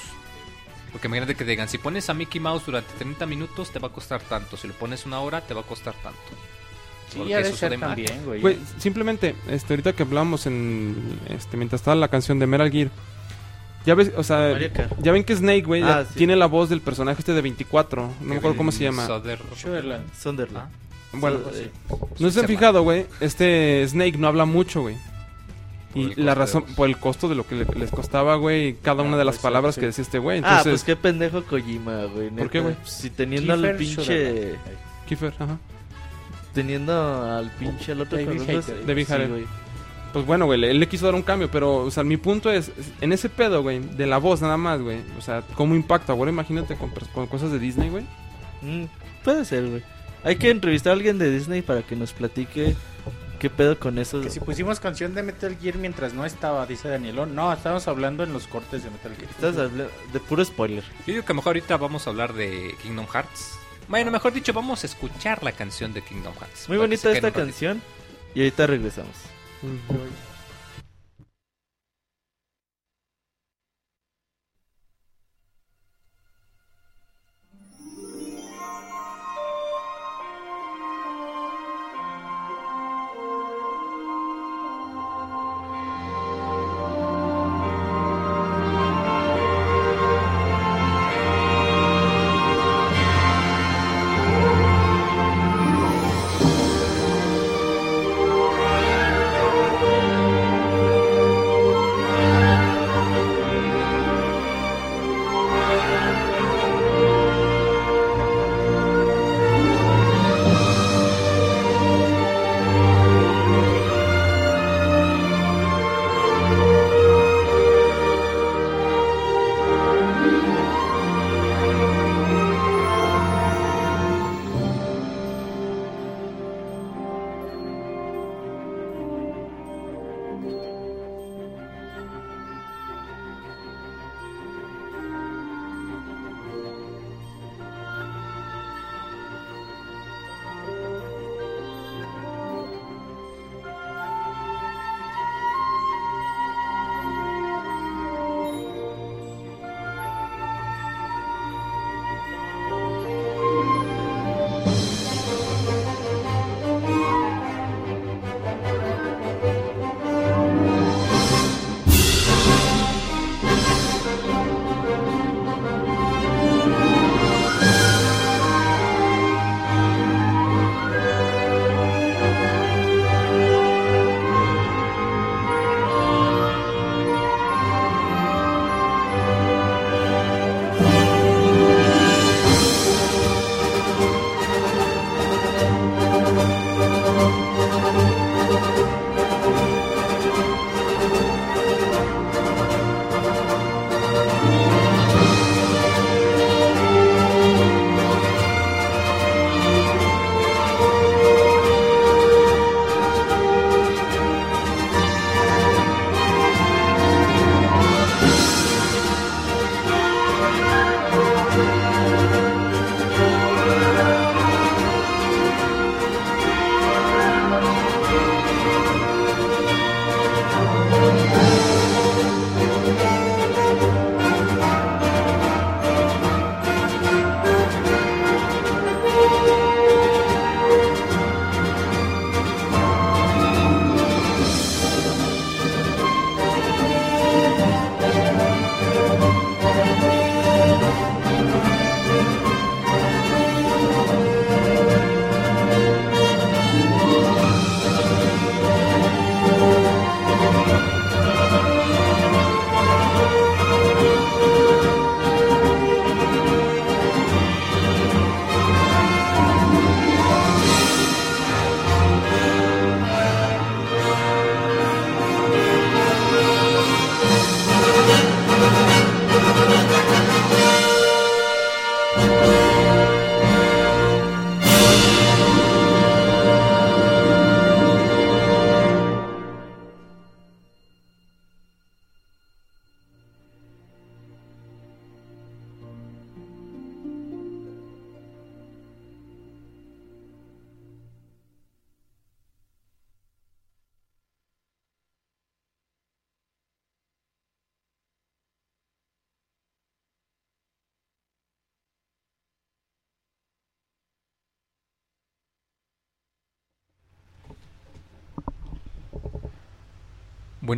Porque 0.92 1.06
imagínate 1.06 1.34
que 1.34 1.44
te 1.44 1.50
digan, 1.50 1.68
si 1.68 1.78
pones 1.78 2.08
a 2.10 2.14
Mickey 2.14 2.40
Mouse 2.40 2.66
durante 2.66 2.92
30 2.94 3.24
minutos 3.26 3.70
te 3.70 3.78
va 3.78 3.88
a 3.88 3.92
costar 3.92 4.20
tanto, 4.22 4.56
si 4.56 4.66
lo 4.68 4.74
pones 4.74 5.06
una 5.06 5.20
hora 5.20 5.40
te 5.40 5.54
va 5.54 5.60
a 5.60 5.64
costar 5.64 5.94
tanto. 6.02 6.18
Porque 7.16 7.28
Sí, 7.28 7.32
ha 7.34 7.68
de 7.68 7.76
también, 7.78 8.24
güey. 8.24 8.40
Güey, 8.40 8.58
simplemente, 8.78 9.34
este, 9.48 9.72
ahorita 9.72 9.92
que 9.94 10.02
hablamos 10.04 10.46
en. 10.46 11.18
Este, 11.28 11.56
mientras 11.56 11.80
estaba 11.80 11.94
la 11.96 12.08
canción 12.08 12.38
de 12.38 12.46
Metal 12.46 12.70
Gear. 12.70 12.90
Ya 13.86 13.94
ves, 13.94 14.12
o 14.16 14.22
sea. 14.22 14.56
Ya 15.00 15.10
ven 15.12 15.24
que 15.24 15.34
Snake, 15.34 15.62
güey, 15.62 15.82
Ah, 15.82 16.04
sí. 16.08 16.14
tiene 16.18 16.36
la 16.36 16.46
voz 16.46 16.68
del 16.68 16.80
personaje 16.80 17.20
este 17.20 17.32
de 17.32 17.40
24. 17.40 18.02
No 18.20 18.26
me 18.26 18.36
acuerdo 18.36 18.56
cómo 18.56 18.70
se 18.72 18.84
llama. 18.84 19.06
Sunderland. 20.16 20.66
Ah, 20.66 20.68
Bueno, 21.12 21.38
Eh, 21.54 21.70
no 22.20 22.30
se 22.30 22.40
han 22.40 22.46
fijado, 22.46 22.82
güey. 22.82 23.06
Este 23.20 23.84
Snake 23.88 24.16
no 24.18 24.28
habla 24.28 24.44
mucho, 24.44 24.82
güey. 24.82 24.96
Y 25.94 26.14
la 26.14 26.34
razón, 26.36 26.64
por 26.76 26.88
el 26.88 26.98
costo 26.98 27.28
de 27.28 27.34
lo 27.34 27.44
que 27.46 27.56
le- 27.56 27.64
les 27.78 27.90
costaba, 27.90 28.36
güey, 28.36 28.74
cada 28.82 29.02
Ah, 29.02 29.06
una 29.06 29.16
de 29.16 29.24
las 29.24 29.36
pues, 29.36 29.42
palabras 29.42 29.74
sí. 29.74 29.80
que 29.80 29.86
decía 29.88 30.02
este 30.02 30.18
güey. 30.20 30.38
Ah, 30.38 30.58
Entonces, 30.58 30.70
pues 30.72 30.84
qué 30.84 30.96
pendejo 30.96 31.42
Kojima, 31.42 32.04
güey. 32.04 32.30
¿Por 32.30 32.48
qué, 32.50 32.60
güey? 32.60 32.76
Si 32.84 33.10
teniendo 33.10 33.52
al 33.54 33.74
pinche. 33.76 34.54
Kiefer, 35.06 35.34
ajá. 35.38 35.58
Teniendo 36.54 36.92
al 36.92 37.50
pinche 37.52 37.92
al 37.92 38.00
otro 38.00 38.18
David 38.18 38.38
cabrón, 38.40 38.62
sí, 38.62 38.72
Hayter. 39.12 39.28
güey. 39.28 39.44
Pues 40.12 40.26
bueno, 40.26 40.46
güey, 40.46 40.64
él 40.64 40.80
le 40.80 40.88
quiso 40.88 41.06
dar 41.06 41.14
un 41.14 41.22
cambio, 41.22 41.48
pero, 41.50 41.76
o 41.76 41.90
sea, 41.92 42.02
mi 42.02 42.16
punto 42.16 42.50
es, 42.50 42.72
en 43.00 43.12
ese 43.12 43.28
pedo, 43.28 43.62
güey, 43.62 43.78
de 43.78 44.06
la 44.06 44.18
voz 44.18 44.42
nada 44.42 44.56
más, 44.56 44.80
güey. 44.82 44.98
O 45.16 45.20
sea, 45.20 45.42
¿cómo 45.54 45.76
impacta? 45.76 46.12
Ahora 46.12 46.30
imagínate 46.32 46.76
con 47.14 47.26
cosas 47.28 47.52
de 47.52 47.60
Disney, 47.60 47.90
güey. 47.90 48.04
Mm, 48.62 48.84
puede 49.22 49.44
ser, 49.44 49.68
güey. 49.68 49.82
Hay 50.24 50.36
que 50.36 50.50
entrevistar 50.50 50.90
a 50.90 50.94
alguien 50.96 51.18
de 51.18 51.30
Disney 51.30 51.62
para 51.62 51.82
que 51.82 51.94
nos 51.94 52.12
platique 52.12 52.74
qué 53.40 53.50
pedo 53.50 53.76
con 53.76 53.98
eso. 53.98 54.20
Que 54.20 54.30
si 54.30 54.38
pusimos 54.38 54.78
canción 54.78 55.14
de 55.14 55.24
Metal 55.24 55.56
Gear 55.60 55.76
mientras 55.76 56.14
no 56.14 56.24
estaba, 56.24 56.64
dice 56.66 56.88
Danielón. 56.88 57.34
No, 57.34 57.52
estábamos 57.52 57.88
hablando 57.88 58.22
en 58.22 58.32
los 58.32 58.46
cortes 58.46 58.84
de 58.84 58.90
Metal 58.90 59.16
Gear. 59.16 59.30
Estás 59.30 59.56
hablando 59.56 59.90
de 60.12 60.20
puro 60.20 60.44
spoiler. 60.44 60.84
Yo 61.06 61.14
digo 61.14 61.24
que 61.24 61.34
mejor 61.34 61.56
ahorita 61.56 61.76
vamos 61.78 62.06
a 62.06 62.10
hablar 62.10 62.34
de 62.34 62.76
Kingdom 62.82 63.06
Hearts. 63.06 63.58
Bueno, 63.88 64.12
mejor 64.12 64.32
dicho, 64.32 64.52
vamos 64.52 64.84
a 64.84 64.86
escuchar 64.86 65.42
la 65.42 65.50
canción 65.50 65.92
de 65.92 66.02
Kingdom 66.02 66.34
Hearts. 66.34 66.68
Muy 66.68 66.78
bonita 66.78 67.10
esta 67.10 67.32
canción. 67.32 67.82
Y 68.34 68.40
ahorita 68.40 68.68
regresamos. 68.68 69.16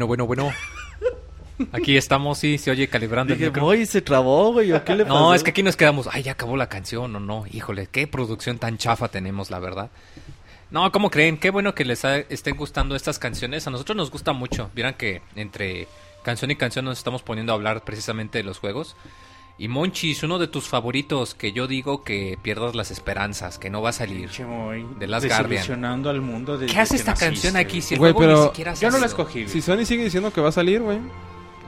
Bueno, 0.07 0.27
bueno, 0.27 0.45
bueno. 0.45 0.57
Aquí 1.73 1.97
estamos, 1.97 2.39
sí, 2.39 2.59
se 2.59 2.71
oye 2.71 2.89
calibrando 2.89 3.33
el 3.33 3.39
Dije, 3.39 3.51
micro. 3.51 3.63
Moy, 3.63 3.87
se 3.87 4.03
trabó, 4.03 4.53
güey, 4.53 4.73
¿o 4.73 4.85
qué 4.85 4.95
le 4.95 5.05
pasó? 5.05 5.19
No, 5.19 5.35
es 5.35 5.43
que 5.43 5.51
aquí 5.51 5.63
nos 5.63 5.77
quedamos. 5.77 6.09
Ay, 6.11 6.23
ya 6.23 6.33
acabó 6.33 6.57
la 6.57 6.69
canción 6.69 7.15
o 7.15 7.21
no. 7.21 7.45
Híjole, 7.51 7.87
qué 7.87 8.07
producción 8.07 8.59
tan 8.59 8.79
chafa 8.79 9.09
tenemos, 9.09 9.51
la 9.51 9.59
verdad. 9.59 9.91
No, 10.71 10.91
¿cómo 10.91 11.11
creen? 11.11 11.39
Qué 11.39 11.51
bueno 11.51 11.75
que 11.75 11.85
les 11.85 12.05
estén 12.05 12.57
gustando 12.57 12.97
estas 12.97 13.19
canciones. 13.19 13.67
A 13.67 13.71
nosotros 13.71 13.95
nos 13.95 14.11
gusta 14.11 14.33
mucho. 14.33 14.71
Vieran 14.75 14.95
que 14.95 15.21
entre 15.37 15.87
canción 16.23 16.51
y 16.51 16.57
canción 16.57 16.85
nos 16.85 16.99
estamos 16.99 17.23
poniendo 17.23 17.53
a 17.53 17.57
hablar 17.57 17.85
precisamente 17.85 18.39
de 18.39 18.45
los 18.45 18.59
juegos. 18.59 18.97
Y 19.59 19.69
Monchis, 19.69 20.23
uno 20.23 20.39
de 20.39 20.49
tus 20.49 20.67
favoritos, 20.67 21.35
que 21.35 21.53
yo 21.53 21.67
digo 21.67 22.03
que 22.03 22.39
pierdas 22.43 22.75
las 22.75 22.91
esperanzas, 22.91 23.59
que 23.59 23.71
no 23.71 23.83
va 23.83 23.91
a 23.91 23.93
salir. 23.93 24.31
The 24.31 25.07
Last 25.07 25.27
Guardian. 25.27 25.51
desilusionando 25.51 26.11
al 26.11 26.21
mundo 26.21 26.59
¿Qué 26.59 26.79
hace 26.79 26.97
esta 26.97 27.13
naciste, 27.13 27.27
canción 27.33 27.57
aquí 27.57 27.81
si 27.81 27.95
el 27.95 28.01
Güey, 28.01 28.13
juego 28.13 28.27
ni 28.27 28.35
pero 28.35 28.47
siquiera 28.49 28.73
ha 28.73 28.75
Yo 28.75 28.91
no 28.91 28.99
la 28.99 29.07
escogí. 29.07 29.49
Si 29.49 29.61
Sony 29.61 29.85
sigue 29.85 30.05
diciendo 30.05 30.33
que 30.33 30.41
va 30.41 30.49
a 30.49 30.53
salir, 30.53 30.81
güey. 30.81 30.99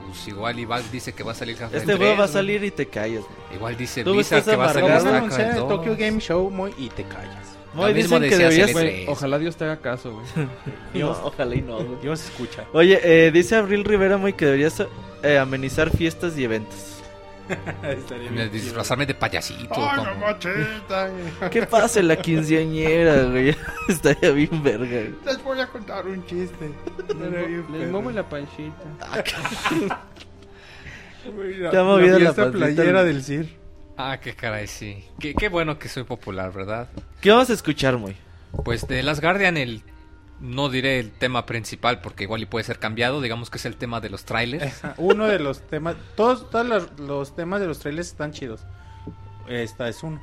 Pues 0.07 0.27
igual 0.27 0.59
Iván 0.59 0.83
dice 0.91 1.13
que 1.13 1.23
va 1.23 1.33
a 1.33 1.35
salir 1.35 1.55
Half-Life 1.55 1.77
Este 1.77 1.95
juego 1.95 2.11
3, 2.13 2.19
va 2.19 2.23
a 2.25 2.27
salir 2.27 2.63
y 2.63 2.71
te 2.71 2.87
callas, 2.87 3.23
güey. 3.23 3.55
Igual 3.57 3.77
dice 3.77 4.03
Blizzard 4.03 4.43
que 4.43 4.55
va 4.55 4.65
a 4.65 4.73
salir 4.73 4.99
StarCraft 4.99 5.57
Tokyo 5.67 5.91
2. 5.91 5.97
Game 5.97 6.19
Show, 6.19 6.49
Moy, 6.49 6.73
y 6.77 6.89
te 6.89 7.03
callas. 7.03 7.55
Mismo 7.75 8.19
dicen 8.19 8.21
que 8.29 8.37
deberías... 8.37 8.69
CL3. 8.69 8.73
Güey, 8.73 9.05
ojalá 9.07 9.37
Dios 9.37 9.57
te 9.57 9.65
haga 9.65 9.77
caso, 9.77 10.13
güey. 10.13 10.47
No, 10.93 11.11
ojalá 11.23 11.55
y 11.55 11.61
no. 11.61 11.79
Dios 12.01 12.23
escucha. 12.23 12.65
Oye, 12.73 12.99
eh, 13.03 13.31
dice 13.31 13.55
Abril 13.55 13.83
Rivera, 13.83 14.17
Moy, 14.17 14.33
que 14.33 14.45
deberías 14.45 14.81
eh, 15.23 15.37
amenizar 15.37 15.89
fiestas 15.95 16.37
y 16.37 16.45
eventos. 16.45 16.94
Me- 18.31 18.49
Disfrazarme 18.49 19.05
de 19.05 19.13
payasito. 19.13 19.73
¡Ay, 19.75 19.99
como- 20.05 20.25
la! 20.89 21.49
¿Qué 21.49 21.63
pasa 21.63 21.99
en 21.99 22.07
la 22.07 22.15
quinceañera, 22.17 23.23
güey? 23.23 23.55
Estaría 23.87 24.31
bien 24.31 24.63
verga, 24.63 24.85
güey. 24.87 25.13
Les 25.25 25.43
voy 25.43 25.59
a 25.59 25.67
contar 25.67 26.05
un 26.07 26.25
chiste. 26.25 26.71
Les 27.71 27.89
muevo 27.91 28.11
la 28.11 28.23
panchita. 28.27 28.73
Te 31.71 31.77
ha 31.77 31.83
movido 31.83 32.19
la 32.19 32.29
esta 32.29 32.43
pancita, 32.43 32.65
playera 32.75 33.01
güey. 33.01 33.13
del 33.13 33.23
CIR. 33.23 33.49
Ah, 33.97 34.19
qué 34.21 34.35
caray, 34.35 34.67
sí. 34.67 35.03
Qué, 35.19 35.33
qué 35.33 35.49
bueno 35.49 35.79
que 35.79 35.87
soy 35.89 36.03
popular, 36.03 36.51
¿verdad? 36.51 36.89
¿Qué 37.21 37.31
vamos 37.31 37.49
a 37.49 37.53
escuchar, 37.53 37.97
Moy? 37.97 38.15
Pues 38.63 38.87
de 38.87 39.01
Las 39.03 39.21
Guardian, 39.21 39.57
el. 39.57 39.81
No 40.41 40.69
diré 40.69 40.99
el 40.99 41.11
tema 41.11 41.45
principal 41.45 42.01
porque 42.01 42.23
igual 42.23 42.41
y 42.41 42.45
puede 42.45 42.65
ser 42.65 42.77
cambiado. 42.79 43.21
Digamos 43.21 43.49
que 43.49 43.57
es 43.57 43.65
el 43.65 43.77
tema 43.77 44.01
de 44.01 44.09
los 44.09 44.25
trailers. 44.25 44.81
Uno 44.97 45.27
de 45.27 45.39
los 45.39 45.61
temas, 45.61 45.95
todos, 46.15 46.49
todos 46.49 46.65
los, 46.65 46.99
los 46.99 47.35
temas 47.35 47.61
de 47.61 47.67
los 47.67 47.79
trailers 47.79 48.07
están 48.09 48.31
chidos. 48.31 48.61
Esta 49.47 49.87
es 49.87 50.03
uno. 50.03 50.21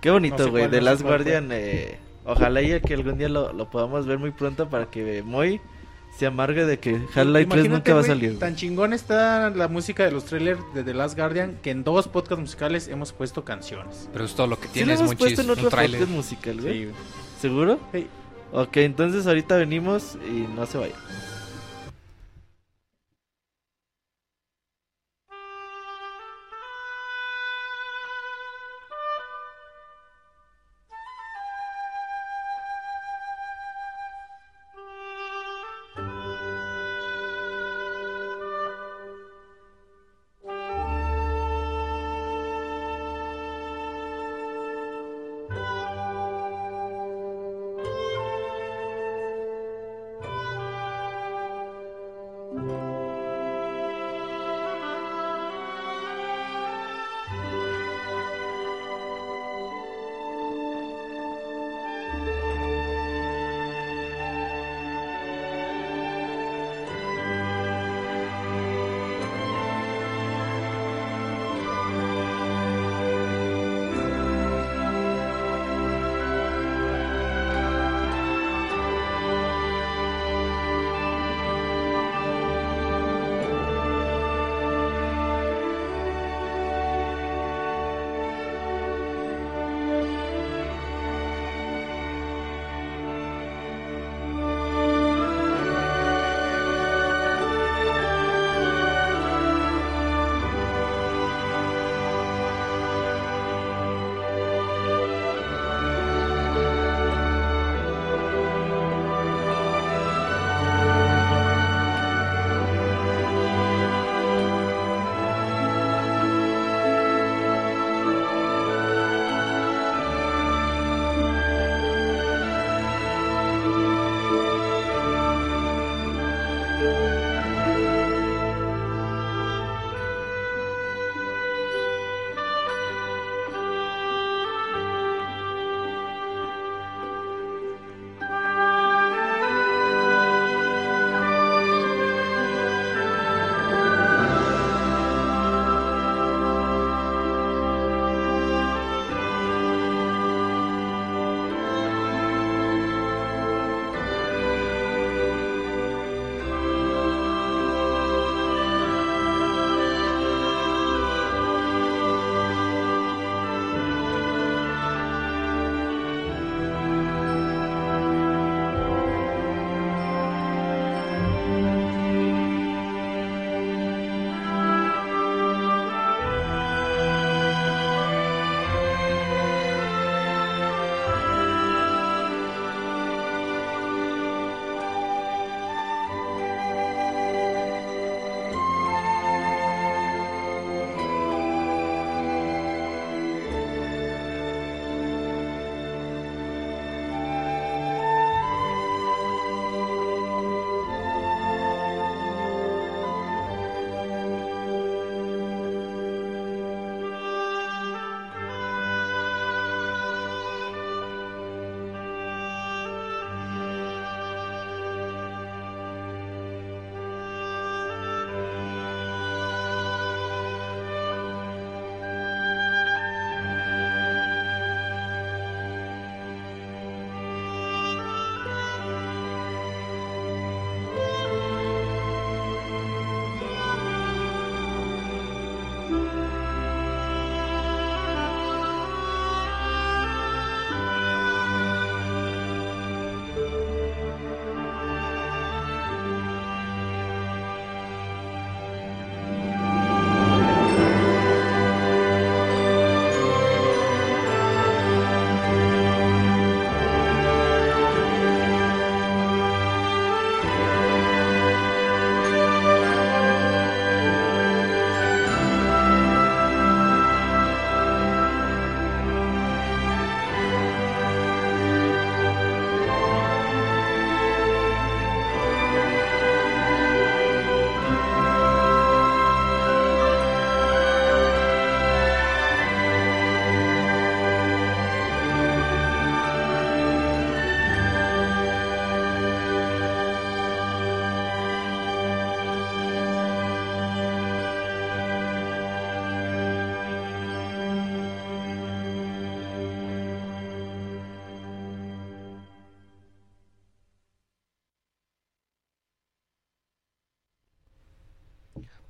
Qué 0.00 0.10
bonito, 0.10 0.38
No 0.38 0.44
sé 0.44 0.50
güey. 0.50 0.64
no 0.66 0.70
sé 0.70 0.80
Last. 0.80 1.02
Guardian. 1.02 1.48
eh, 1.52 1.98
ojalá 2.24 2.62
y 2.62 2.80
que 2.80 2.94
algún 2.94 3.18
día 3.18 3.28
lo, 3.28 3.52
lo 3.52 3.68
podamos 3.70 4.06
ver 4.06 4.18
muy 4.18 4.30
pronto 4.30 4.70
para 4.70 4.86
que 4.90 5.22
Moy 5.22 5.60
se 6.16 6.26
amargue 6.26 6.64
de 6.64 6.78
que 6.78 6.92
Half-Life 6.94 7.16
3 7.16 7.42
Imagínate, 7.44 7.68
nunca 7.68 7.94
va 7.94 8.00
a 8.00 8.04
salir. 8.04 8.38
Tan 8.38 8.54
chingón 8.56 8.92
está 8.94 9.50
la 9.50 9.68
música 9.68 10.04
de 10.04 10.12
los 10.12 10.24
trailers 10.24 10.60
de 10.72 10.82
The 10.84 10.94
Last 10.94 11.18
Guardian 11.18 11.58
que 11.60 11.70
en 11.72 11.82
dos 11.84 12.08
podcasts 12.08 12.40
musicales 12.40 12.88
hemos 12.88 13.12
puesto 13.12 13.44
canciones. 13.44 14.08
Pero 14.12 14.24
es 14.24 14.34
todo 14.34 14.46
lo 14.46 14.56
que 14.58 14.68
¿Sí 14.68 14.68
lo 14.68 14.72
tienes, 14.74 15.00
hemos 15.00 15.10
Monchis. 15.10 15.18
puesto 15.18 15.42
en 15.42 15.50
otro 15.50 15.68
trailer. 15.68 16.00
podcast 16.00 16.16
musical, 16.16 16.60
güey? 16.62 16.84
Sí. 16.86 16.90
¿Seguro? 17.40 17.80
Sí. 17.92 18.06
Ok, 18.52 18.76
entonces 18.78 19.26
ahorita 19.26 19.56
venimos 19.56 20.16
y 20.26 20.46
no 20.54 20.66
se 20.66 20.78
vayan. 20.78 20.98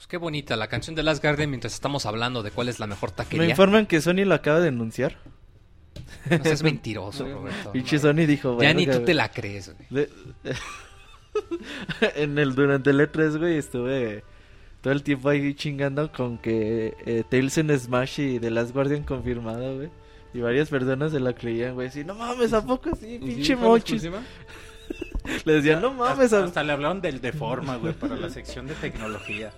Pues 0.05 0.11
qué 0.11 0.17
bonita 0.19 0.55
la 0.57 0.67
canción 0.69 0.95
de 0.95 1.03
Last 1.03 1.23
Guardian 1.25 1.49
mientras 1.49 1.73
estamos 1.73 2.05
hablando 2.05 2.43
de 2.43 2.51
cuál 2.51 2.69
es 2.69 2.79
la 2.79 2.87
mejor 2.87 3.09
Me 3.13 3.17
taquería. 3.17 3.49
informan 3.49 3.87
que 3.87 4.03
Sony 4.03 4.27
lo 4.27 4.35
acaba 4.35 4.59
de 4.59 4.67
denunciar. 4.67 5.17
No 6.29 6.45
seas 6.45 6.63
mentiroso, 6.63 7.27
Roberto. 7.33 7.73
Pinche 7.73 7.99
Sony 7.99 8.27
dijo, 8.27 8.61
Ya 8.61 8.75
ni 8.75 8.85
"Verga, 8.85 8.99
tú 9.01 9.07
te 9.07 9.13
güey". 9.13 9.17
la 9.17 9.31
crees, 9.31 9.75
güey. 9.75 9.89
De- 9.89 10.11
en 12.17 12.39
el 12.39 12.55
durante 12.55 12.91
el 12.91 13.01
E3, 13.01 13.39
güey, 13.39 13.57
estuve 13.57 14.25
todo 14.83 14.93
el 14.93 15.03
tiempo 15.03 15.31
ahí 15.31 15.55
chingando 15.55 16.13
con 16.13 16.37
que 16.37 16.95
eh, 17.07 17.25
Tales 17.31 17.57
en 17.57 17.71
Smash 17.79 18.21
y 18.21 18.39
The 18.39 18.51
Last 18.51 18.75
Guardian 18.75 19.05
confirmado, 19.05 19.77
güey. 19.77 19.89
Y 20.35 20.41
varias 20.43 20.69
personas 20.69 21.13
se 21.13 21.21
la 21.21 21.33
creían, 21.33 21.73
güey. 21.77 21.91
Sí, 21.91 22.05
no 22.05 22.15
mames, 22.15 22.53
¿a 22.53 22.63
poco 22.63 22.95
sí? 22.95 23.15
¿Y 23.15 23.19
Pinche 23.21 23.57
la 23.57 23.75
exclusiva? 23.75 24.21
Le 25.47 25.55
decían, 25.55 25.81
no 25.81 25.95
mames. 25.95 26.25
hasta, 26.25 26.41
a- 26.41 26.45
hasta 26.45 26.63
le 26.63 26.73
hablaron 26.75 27.01
del 27.01 27.23
Deforma, 27.23 27.77
güey, 27.77 27.95
para 27.95 28.17
la 28.17 28.29
sección 28.29 28.67
de 28.67 28.75
tecnología. 28.75 29.51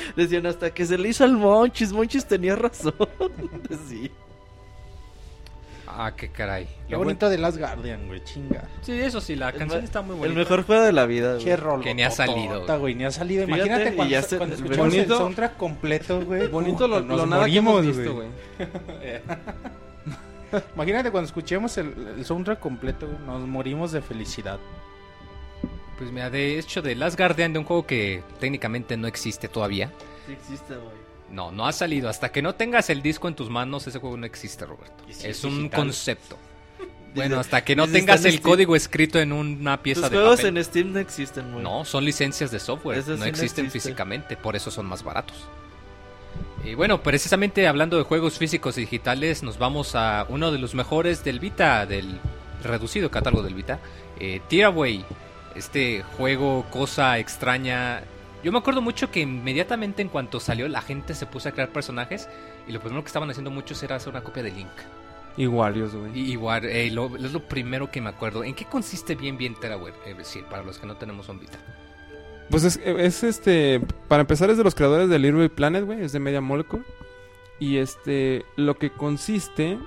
Decían 0.16 0.46
hasta 0.46 0.72
que 0.72 0.84
se 0.86 0.96
le 0.98 1.08
hizo 1.08 1.24
al 1.24 1.36
Monchis. 1.36 1.92
Monchis 1.92 2.24
tenía 2.26 2.56
razón. 2.56 2.94
sí. 3.88 4.10
Ah, 5.92 6.12
qué 6.16 6.30
caray. 6.30 6.66
Qué 6.86 6.92
Lo 6.92 6.98
bonito 6.98 7.28
de 7.28 7.36
Last 7.36 7.58
Guardian, 7.58 8.06
güey, 8.06 8.22
chinga. 8.22 8.62
Sí, 8.80 8.92
eso 8.92 9.20
sí, 9.20 9.34
la 9.34 9.48
El 9.50 9.58
canción 9.58 9.80
me- 9.80 9.84
está 9.84 10.00
muy 10.02 10.12
El 10.14 10.18
bonita. 10.20 10.38
mejor 10.38 10.62
juego 10.64 10.82
de 10.82 10.92
la 10.92 11.04
vida, 11.04 11.32
güey. 11.34 11.44
Qué 11.44 11.56
rol. 11.56 11.82
Que 11.82 11.94
ni 11.94 12.04
ha 12.04 12.12
salido, 12.12 12.64
güey. 12.78 12.94
Ni 12.94 13.04
ha 13.04 13.10
salido. 13.10 13.44
Fíjate, 13.44 13.66
Imagínate 13.66 13.96
cuando, 13.96 14.10
ya 14.12 14.22
se- 14.22 14.36
cuando 14.38 14.54
escuchamos 14.54 14.88
bonito- 14.94 15.12
el 15.14 15.18
soundtrack 15.18 15.56
completo, 15.56 16.24
güey. 16.24 16.46
Bonito 16.46 16.86
lo, 16.86 17.00
nos 17.00 17.18
lo 17.18 17.26
nada 17.26 17.46
que 17.46 17.56
hemos 17.56 17.74
morimos, 17.74 17.96
visto, 17.96 18.14
güey. 18.14 18.28
Imagínate 20.74 21.10
cuando 21.10 21.26
escuchemos 21.26 21.76
el, 21.78 21.92
el 22.18 22.24
soundtrack 22.24 22.60
completo, 22.60 23.06
güey, 23.06 23.18
nos 23.26 23.46
morimos 23.48 23.92
de 23.92 24.00
felicidad. 24.00 24.58
Pues 26.00 26.10
mira, 26.10 26.30
de 26.30 26.58
hecho, 26.58 26.82
de 26.82 26.96
Last 26.96 27.16
Guardian, 27.16 27.52
de 27.52 27.58
un 27.60 27.64
juego 27.64 27.86
que 27.86 28.24
técnicamente 28.40 28.96
no 28.96 29.06
existe 29.06 29.46
todavía. 29.48 29.92
Sí 30.26 30.32
existe, 30.32 30.74
güey. 30.74 30.96
No, 31.30 31.52
no 31.52 31.66
ha 31.66 31.72
salido. 31.72 32.08
Hasta 32.08 32.32
que 32.32 32.42
no 32.42 32.56
tengas 32.56 32.90
el 32.90 33.02
disco 33.02 33.28
en 33.28 33.34
tus 33.36 33.48
manos, 33.50 33.86
ese 33.86 33.98
juego 34.00 34.16
no 34.16 34.26
existe, 34.26 34.66
Roberto. 34.66 35.04
¿Y 35.08 35.12
si 35.12 35.28
es 35.28 35.38
es 35.38 35.44
un 35.44 35.68
concepto. 35.68 36.36
Bueno, 37.12 37.40
hasta 37.40 37.64
que 37.64 37.74
no 37.74 37.88
tengas 37.88 38.24
el 38.24 38.34
Steam. 38.34 38.42
código 38.44 38.76
escrito 38.76 39.18
en 39.18 39.32
una 39.32 39.82
pieza 39.82 40.02
Los 40.02 40.10
de 40.12 40.16
juegos 40.18 40.36
papel. 40.42 40.56
en 40.58 40.64
Steam 40.64 40.92
no 40.92 41.00
existen, 41.00 41.50
güey. 41.50 41.64
No, 41.64 41.84
son 41.84 42.04
licencias 42.04 42.52
de 42.52 42.60
software, 42.60 42.98
Eso 42.98 43.10
no 43.10 43.16
sí 43.16 43.20
no 43.22 43.26
existen 43.26 43.64
existe. 43.66 43.88
físicamente, 43.88 44.36
por 44.36 44.54
eso 44.54 44.70
son 44.70 44.86
más 44.86 45.02
baratos. 45.02 45.36
Y 46.64 46.74
bueno, 46.74 47.02
precisamente 47.02 47.66
hablando 47.66 47.96
de 47.98 48.04
juegos 48.04 48.38
físicos 48.38 48.78
y 48.78 48.82
digitales, 48.82 49.42
nos 49.42 49.58
vamos 49.58 49.96
a 49.96 50.24
uno 50.28 50.52
de 50.52 50.58
los 50.58 50.76
mejores 50.76 51.24
del 51.24 51.40
Vita, 51.40 51.84
del 51.84 52.20
reducido 52.62 53.10
catálogo 53.10 53.42
del 53.42 53.54
Vita, 53.54 53.80
eh, 54.20 54.40
Tearaway, 54.48 55.04
este 55.54 56.02
juego, 56.16 56.64
cosa 56.70 57.18
extraña. 57.18 58.02
Yo 58.42 58.52
me 58.52 58.58
acuerdo 58.58 58.80
mucho 58.80 59.10
que 59.10 59.20
inmediatamente 59.20 60.00
en 60.02 60.08
cuanto 60.08 60.40
salió 60.40 60.66
la 60.68 60.80
gente 60.80 61.14
se 61.14 61.26
puso 61.26 61.48
a 61.48 61.52
crear 61.52 61.68
personajes 61.70 62.28
y 62.66 62.72
lo 62.72 62.80
primero 62.80 63.02
que 63.02 63.08
estaban 63.08 63.28
haciendo 63.30 63.50
muchos 63.50 63.82
era 63.82 63.96
hacer 63.96 64.08
una 64.10 64.22
copia 64.22 64.42
de 64.42 64.50
Link. 64.52 64.70
Y 65.36 65.46
Warriors, 65.46 65.94
güey. 65.94 66.10
Y 66.18 66.32
igual, 66.32 66.64
eh, 66.64 66.90
lo- 66.90 67.14
es 67.16 67.32
lo 67.32 67.40
primero 67.40 67.90
que 67.90 68.00
me 68.00 68.08
acuerdo. 68.10 68.42
¿En 68.44 68.54
qué 68.54 68.64
consiste 68.64 69.14
bien 69.14 69.36
bien 69.38 69.54
Tearaway? 69.54 69.92
Es 70.06 70.16
decir, 70.16 70.44
para 70.44 70.62
los 70.62 70.78
que 70.78 70.86
no 70.86 70.96
tenemos 70.96 71.28
un 71.28 71.38
Vita. 71.38 71.58
Pues 72.50 72.64
es, 72.64 72.80
es 72.84 73.22
este. 73.22 73.80
Para 74.08 74.22
empezar, 74.22 74.50
es 74.50 74.58
de 74.58 74.64
los 74.64 74.74
creadores 74.74 75.08
de 75.08 75.18
Little 75.20 75.48
Planet, 75.50 75.84
güey. 75.84 76.02
Es 76.02 76.10
de 76.12 76.18
Media 76.18 76.40
Molecule. 76.40 76.82
Y 77.60 77.76
este. 77.76 78.44
Lo 78.56 78.76
que 78.76 78.90
consiste 78.90 79.78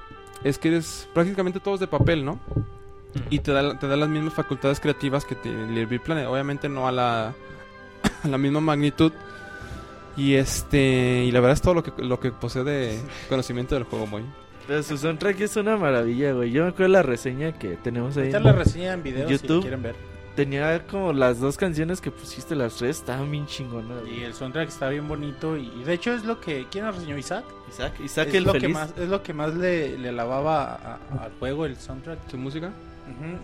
es 0.46 0.58
que 0.58 0.70
eres 0.70 1.10
prácticamente 1.14 1.60
todos 1.60 1.82
de 1.82 1.88
papel, 1.88 2.24
¿no? 2.24 2.40
Y 3.30 3.40
te 3.40 3.52
da, 3.52 3.78
te 3.78 3.88
da 3.88 3.96
las 3.96 4.10
mismas 4.10 4.34
facultades 4.34 4.80
creativas 4.80 5.26
que 5.26 5.36
tiene 5.36 5.68
Little 5.68 5.86
Big 5.86 6.02
Planet. 6.02 6.28
Obviamente 6.28 6.68
no 6.70 6.88
a 6.88 6.92
la, 6.92 7.34
a 8.24 8.28
la 8.28 8.38
misma 8.38 8.60
magnitud. 8.62 9.12
Y 10.18 10.36
este. 10.36 11.24
Y 11.26 11.32
la 11.32 11.40
verdad 11.40 11.54
es 11.54 11.62
todo 11.62 11.74
lo 11.74 11.84
que, 11.84 11.92
lo 12.04 12.20
que 12.20 12.32
posee 12.32 12.64
de 12.64 13.00
conocimiento 13.30 13.76
del 13.76 13.84
juego, 13.86 14.06
muy. 14.08 14.24
Pero 14.68 14.82
su 14.84 14.98
soundtrack 14.98 15.42
es 15.42 15.56
una 15.58 15.76
maravilla, 15.76 16.32
güey. 16.34 16.52
Yo 16.52 16.64
me 16.64 16.70
acuerdo 16.70 16.84
de 16.86 16.90
la 17.00 17.04
reseña 17.04 17.52
que 17.58 17.76
tenemos 17.78 18.16
ahí. 18.18 18.26
Esta 18.28 18.38
en- 18.38 18.44
la 18.46 18.52
reseña 18.54 18.94
en 18.94 19.04
video 19.04 19.28
si 19.28 19.34
YouTube. 19.34 19.62
quieren 19.62 19.82
ver. 19.82 19.96
Tenía 20.36 20.88
como 20.88 21.14
las 21.14 21.40
dos 21.40 21.58
canciones 21.58 22.02
que 22.02 22.10
pusiste, 22.10 22.56
las 22.56 22.76
tres, 22.78 22.98
estaban 22.98 23.30
bien 23.30 23.46
chingonas. 23.46 23.98
Y 24.08 24.24
el 24.24 24.34
soundtrack 24.34 24.68
está 24.70 24.90
bien 24.90 25.08
bonito 25.08 25.58
y, 25.58 25.68
y 25.80 25.84
de 25.84 25.94
hecho 25.94 26.12
es 26.14 26.26
lo 26.26 26.40
que 26.40 26.66
¿quién 26.72 26.86
la 26.86 26.92
reseñó 26.92 27.16
Isaac? 27.20 27.44
Isaac, 27.70 27.94
Isaac 28.04 28.28
es 28.30 28.34
el 28.36 28.44
lo 28.46 28.52
feliz. 28.54 28.68
que 28.68 28.74
más 28.74 28.94
es 28.98 29.10
lo 29.10 29.22
que 29.22 29.34
más 29.34 29.54
le, 29.54 29.96
le 30.00 30.10
alababa 30.10 30.64
a- 30.74 31.00
a- 31.20 31.24
al 31.26 31.32
juego 31.38 31.66
el 31.68 31.76
soundtrack. 31.76 32.18
¿Su 32.32 32.38
música? 32.40 32.72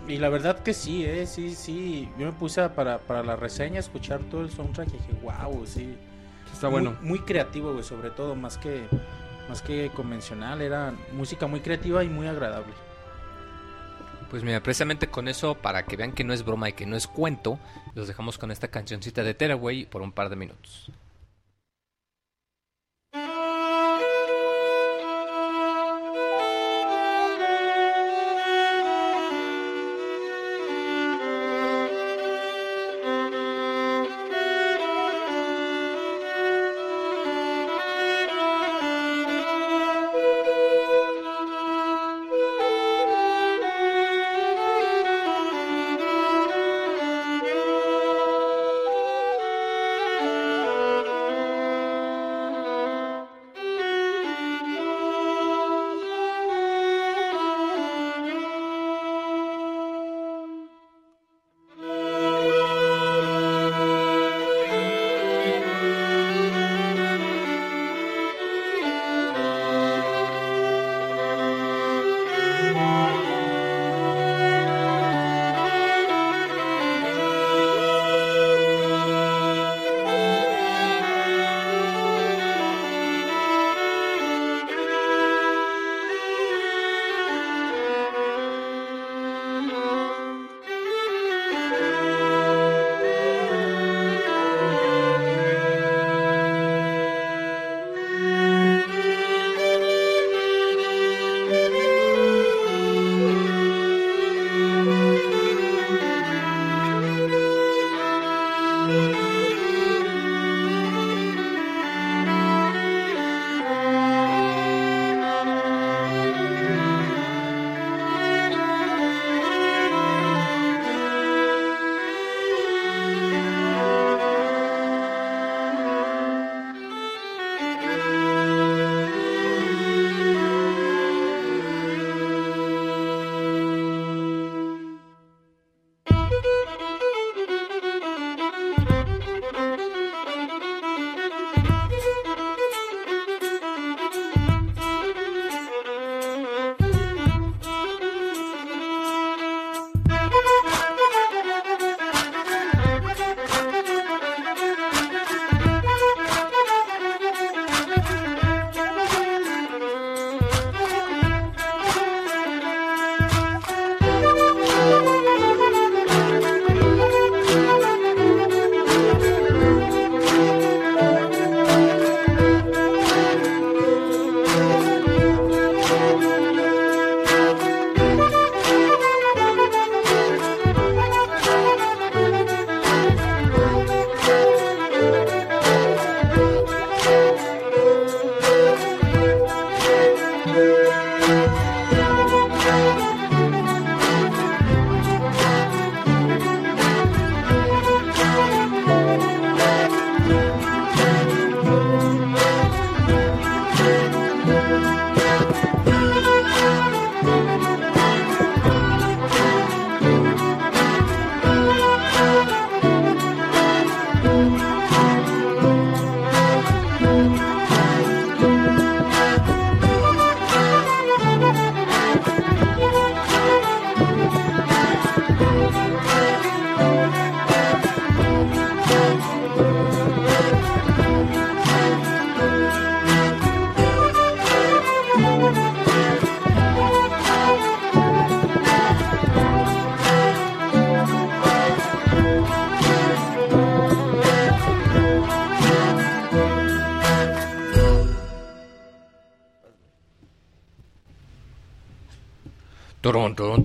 Y 0.07 0.17
la 0.17 0.29
verdad 0.29 0.59
que 0.59 0.73
sí, 0.73 1.05
eh, 1.05 1.25
sí, 1.27 1.55
sí. 1.55 2.09
Yo 2.17 2.25
me 2.27 2.31
puse 2.33 2.61
a- 2.61 2.73
para, 2.75 2.99
para 2.99 3.23
la 3.23 3.35
reseña 3.35 3.77
a 3.77 3.79
escuchar 3.79 4.19
todo 4.31 4.41
el 4.41 4.49
soundtrack 4.49 4.89
y 4.89 4.91
dije, 4.93 5.13
wow, 5.21 5.65
sí. 5.65 5.95
Está 6.51 6.69
muy, 6.69 6.81
bueno. 6.81 6.97
Muy 7.01 7.19
creativo, 7.19 7.71
güey, 7.73 7.83
sobre 7.83 8.09
todo, 8.09 8.35
más 8.35 8.57
que, 8.57 8.85
más 9.47 9.61
que 9.61 9.89
convencional. 9.95 10.61
Era 10.61 10.93
música 11.13 11.47
muy 11.47 11.59
creativa 11.61 12.03
y 12.03 12.09
muy 12.09 12.27
agradable. 12.27 12.73
Pues 14.29 14.43
mira, 14.43 14.61
precisamente 14.61 15.07
con 15.07 15.27
eso, 15.27 15.55
para 15.55 15.85
que 15.85 15.95
vean 15.97 16.11
que 16.11 16.23
no 16.23 16.33
es 16.33 16.43
broma 16.45 16.69
y 16.69 16.73
que 16.73 16.85
no 16.85 16.95
es 16.95 17.07
cuento, 17.07 17.57
los 17.95 18.07
dejamos 18.07 18.37
con 18.37 18.51
esta 18.51 18.67
cancioncita 18.67 19.23
de 19.23 19.33
Tearaway 19.33 19.85
por 19.85 20.01
un 20.03 20.11
par 20.11 20.29
de 20.29 20.35
minutos. 20.35 20.91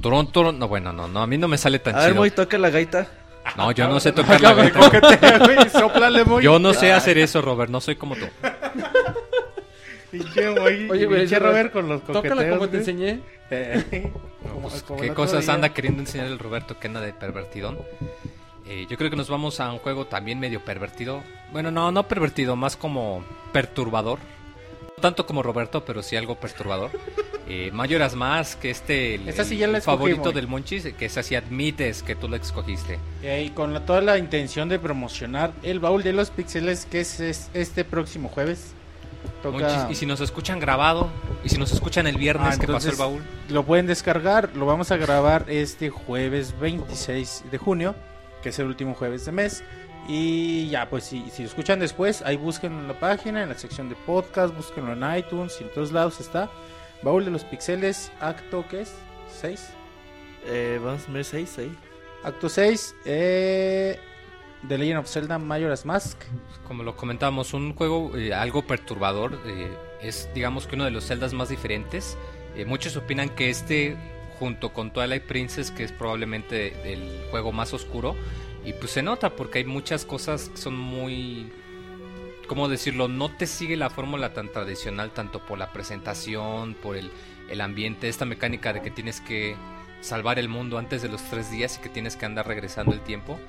Turun, 0.04 0.26
turun, 0.26 0.32
turun, 0.32 0.32
turun. 0.32 0.58
No, 0.58 0.68
bueno, 0.68 0.92
no, 0.92 1.08
no, 1.08 1.22
a 1.22 1.26
mí 1.26 1.38
no 1.38 1.48
me 1.48 1.56
sale 1.56 1.78
tan 1.78 1.94
A 1.94 2.00
ver, 2.00 2.08
chido. 2.08 2.16
Moy, 2.16 2.30
toca 2.30 2.58
la 2.58 2.68
gaita. 2.68 3.06
No, 3.56 3.72
yo 3.72 3.88
no 3.88 3.98
sé 4.00 4.12
tocar 4.20 4.38
la 4.38 4.52
gaita. 4.52 6.42
Yo 6.42 6.58
no 6.58 6.74
sé 6.74 6.92
hacer 6.92 7.16
eso, 7.16 7.40
Robert, 7.40 7.70
no 7.70 7.80
soy 7.80 7.96
como 7.96 8.14
tú. 8.14 8.26
Pinche 10.10 10.48
Oye, 10.48 11.06
güey, 11.06 11.26
Robert 11.26 11.72
con 11.72 11.88
los 11.88 12.02
coqueteos. 12.02 12.22
Tócala 12.22 12.50
como 12.50 12.68
te 12.68 12.76
enseñé. 12.76 13.20
Eh, 13.50 14.12
pues, 14.60 14.82
como 14.82 15.00
¿Qué 15.00 15.14
cosas 15.14 15.46
día. 15.46 15.54
anda 15.54 15.70
queriendo 15.70 16.02
enseñar 16.02 16.26
el 16.26 16.38
Roberto 16.38 16.78
que 16.78 16.86
anda 16.86 17.00
de 17.00 17.14
pervertidón? 17.14 17.78
Eh, 18.66 18.86
yo 18.90 18.98
creo 18.98 19.08
que 19.08 19.16
nos 19.16 19.30
vamos 19.30 19.58
a 19.58 19.72
un 19.72 19.78
juego 19.78 20.06
también 20.06 20.38
medio 20.38 20.62
pervertido. 20.62 21.22
Bueno, 21.50 21.70
no, 21.70 21.90
no 21.92 22.06
pervertido, 22.08 22.56
más 22.56 22.76
como 22.76 23.24
perturbador. 23.52 24.18
No 24.96 25.00
tanto 25.00 25.24
como 25.24 25.42
Roberto, 25.42 25.82
pero 25.82 26.02
sí 26.02 26.14
algo 26.14 26.36
perturbador. 26.36 26.90
Eh, 27.46 27.70
Mayoras 27.74 28.14
más 28.14 28.56
que 28.56 28.70
este, 28.70 29.16
el, 29.16 29.28
Esta 29.28 29.44
sí 29.44 29.58
ya 29.58 29.66
la 29.66 29.76
el 29.78 29.82
favorito 29.82 30.32
del 30.32 30.48
Monchis, 30.48 30.84
que 30.94 31.04
es 31.06 31.18
así 31.18 31.34
admites 31.34 32.02
que 32.02 32.14
tú 32.16 32.26
lo 32.28 32.36
escogiste. 32.36 32.98
Eh, 33.22 33.44
y 33.46 33.50
con 33.50 33.74
la- 33.74 33.84
toda 33.84 34.00
la 34.00 34.16
intención 34.16 34.68
de 34.70 34.78
promocionar 34.78 35.52
el 35.62 35.78
baúl 35.78 36.02
de 36.02 36.14
los 36.14 36.30
pixeles 36.30 36.86
que 36.86 37.00
es, 37.00 37.20
es 37.20 37.50
este 37.52 37.84
próximo 37.84 38.28
jueves. 38.30 38.72
Toca- 39.42 39.58
Monchis, 39.58 39.90
y 39.90 39.94
si 39.94 40.06
nos 40.06 40.20
escuchan 40.20 40.58
grabado, 40.58 41.10
y 41.44 41.50
si 41.50 41.58
nos 41.58 41.70
escuchan 41.72 42.06
el 42.06 42.16
viernes 42.16 42.54
Ah, 42.56 42.58
que 42.58 42.66
pasó 42.66 42.88
el 42.90 42.96
baúl. 42.96 43.22
Lo 43.50 43.62
pueden 43.64 43.86
descargar, 43.86 44.50
lo 44.54 44.64
vamos 44.64 44.90
a 44.90 44.96
grabar 44.96 45.44
este 45.48 45.90
jueves 45.90 46.54
26 46.60 47.44
de 47.50 47.58
junio, 47.58 47.94
que 48.42 48.48
es 48.50 48.58
el 48.58 48.66
último 48.66 48.94
jueves 48.94 49.26
de 49.26 49.32
mes. 49.32 49.62
Y 50.08 50.68
ya, 50.68 50.88
pues 50.90 51.04
si, 51.04 51.30
si 51.30 51.42
lo 51.42 51.48
escuchan 51.48 51.78
después, 51.78 52.20
ahí 52.22 52.36
búsquenlo 52.36 52.78
en 52.80 52.88
la 52.88 52.98
página, 53.00 53.42
en 53.42 53.48
la 53.50 53.58
sección 53.58 53.88
de 53.88 53.96
podcast, 53.96 54.54
búsquenlo 54.54 54.92
en 54.92 55.18
iTunes 55.18 55.56
y 55.60 55.64
en 55.64 55.70
todos 55.72 55.92
lados 55.92 56.20
está. 56.20 56.50
Baúl 57.04 57.24
de 57.26 57.30
los 57.30 57.44
pixeles, 57.44 58.10
acto, 58.18 58.64
¿qué 58.68 58.80
es? 58.80 58.94
6. 59.40 59.68
Eh, 60.46 60.80
vamos 60.82 61.06
a 61.08 61.12
ver 61.12 61.24
6 61.24 61.58
ahí. 61.58 61.76
Acto 62.22 62.48
6, 62.48 62.96
eh, 63.04 64.00
The 64.66 64.78
Legend 64.78 65.00
of 65.00 65.08
Zelda 65.08 65.38
Majora's 65.38 65.84
Mask. 65.84 66.18
Como 66.66 66.82
lo 66.82 66.96
comentábamos, 66.96 67.52
un 67.52 67.74
juego 67.74 68.16
eh, 68.16 68.32
algo 68.32 68.66
perturbador. 68.66 69.38
eh, 69.46 69.76
es, 70.00 70.28
digamos 70.34 70.66
que 70.66 70.76
uno 70.76 70.84
de 70.84 70.90
los 70.90 71.04
celdas 71.04 71.32
más 71.34 71.48
diferentes. 71.50 72.16
Eh, 72.56 72.64
muchos 72.64 72.96
opinan 72.96 73.28
que 73.30 73.50
este, 73.50 73.96
junto 74.38 74.72
con 74.72 74.92
Twilight 74.92 75.24
Princess, 75.24 75.70
que 75.70 75.84
es 75.84 75.92
probablemente 75.92 76.92
el 76.92 77.26
juego 77.30 77.52
más 77.52 77.72
oscuro, 77.74 78.14
y 78.64 78.72
pues 78.74 78.92
se 78.92 79.02
nota 79.02 79.36
porque 79.36 79.58
hay 79.58 79.64
muchas 79.64 80.04
cosas 80.04 80.48
que 80.48 80.56
son 80.56 80.76
muy. 80.76 81.52
¿Cómo 82.46 82.68
decirlo? 82.68 83.08
No 83.08 83.30
te 83.30 83.46
sigue 83.46 83.76
la 83.76 83.90
fórmula 83.90 84.32
tan 84.32 84.50
tradicional, 84.50 85.10
tanto 85.12 85.44
por 85.44 85.58
la 85.58 85.72
presentación, 85.72 86.74
por 86.74 86.96
el, 86.96 87.10
el 87.48 87.60
ambiente, 87.60 88.08
esta 88.08 88.24
mecánica 88.24 88.72
de 88.72 88.82
que 88.82 88.90
tienes 88.90 89.20
que 89.20 89.56
salvar 90.00 90.38
el 90.38 90.48
mundo 90.48 90.76
antes 90.78 91.00
de 91.02 91.08
los 91.08 91.22
tres 91.22 91.50
días 91.50 91.78
y 91.78 91.82
que 91.82 91.88
tienes 91.88 92.16
que 92.16 92.26
andar 92.26 92.46
regresando 92.46 92.92
el 92.92 93.00
tiempo 93.00 93.40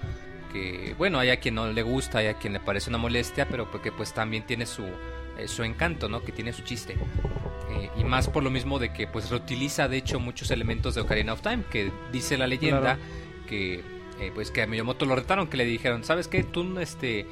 que 0.53 0.95
bueno 0.97 1.19
hay 1.19 1.31
a 1.31 1.39
quien 1.41 1.55
no 1.55 1.69
le 1.69 1.81
gusta 1.81 2.19
hay 2.19 2.27
a 2.27 2.35
quien 2.35 2.53
le 2.53 2.61
parece 2.61 2.89
una 2.89 2.97
molestia 2.97 3.45
pero 3.49 3.69
porque 3.69 3.91
pues 3.91 4.13
también 4.13 4.45
tiene 4.45 4.65
su 4.65 4.83
eh, 5.37 5.49
su 5.49 5.63
encanto 5.65 6.07
no 6.07 6.21
que 6.23 6.31
tiene 6.31 6.53
su 6.53 6.61
chiste 6.63 6.95
Eh, 7.71 7.89
y 7.97 8.03
más 8.05 8.29
por 8.29 8.41
lo 8.43 8.49
mismo 8.51 8.79
de 8.79 8.93
que 8.93 9.05
pues 9.05 9.29
reutiliza 9.31 9.89
de 9.89 9.97
hecho 9.97 10.17
muchos 10.21 10.49
elementos 10.49 10.95
de 10.95 11.01
Ocarina 11.01 11.33
of 11.33 11.41
Time 11.41 11.63
que 11.69 11.91
dice 12.13 12.37
la 12.37 12.47
leyenda 12.47 12.79
Claro. 12.95 12.99
que 13.49 13.83
eh, 14.21 14.31
pues 14.33 14.49
que 14.49 14.61
a 14.61 14.67
Miyamoto 14.67 15.05
lo 15.05 15.15
retaron 15.17 15.47
que 15.49 15.57
le 15.57 15.65
dijeron 15.65 16.05
sabes 16.05 16.29
qué 16.29 16.43
tú 16.43 16.79
este 16.79 17.25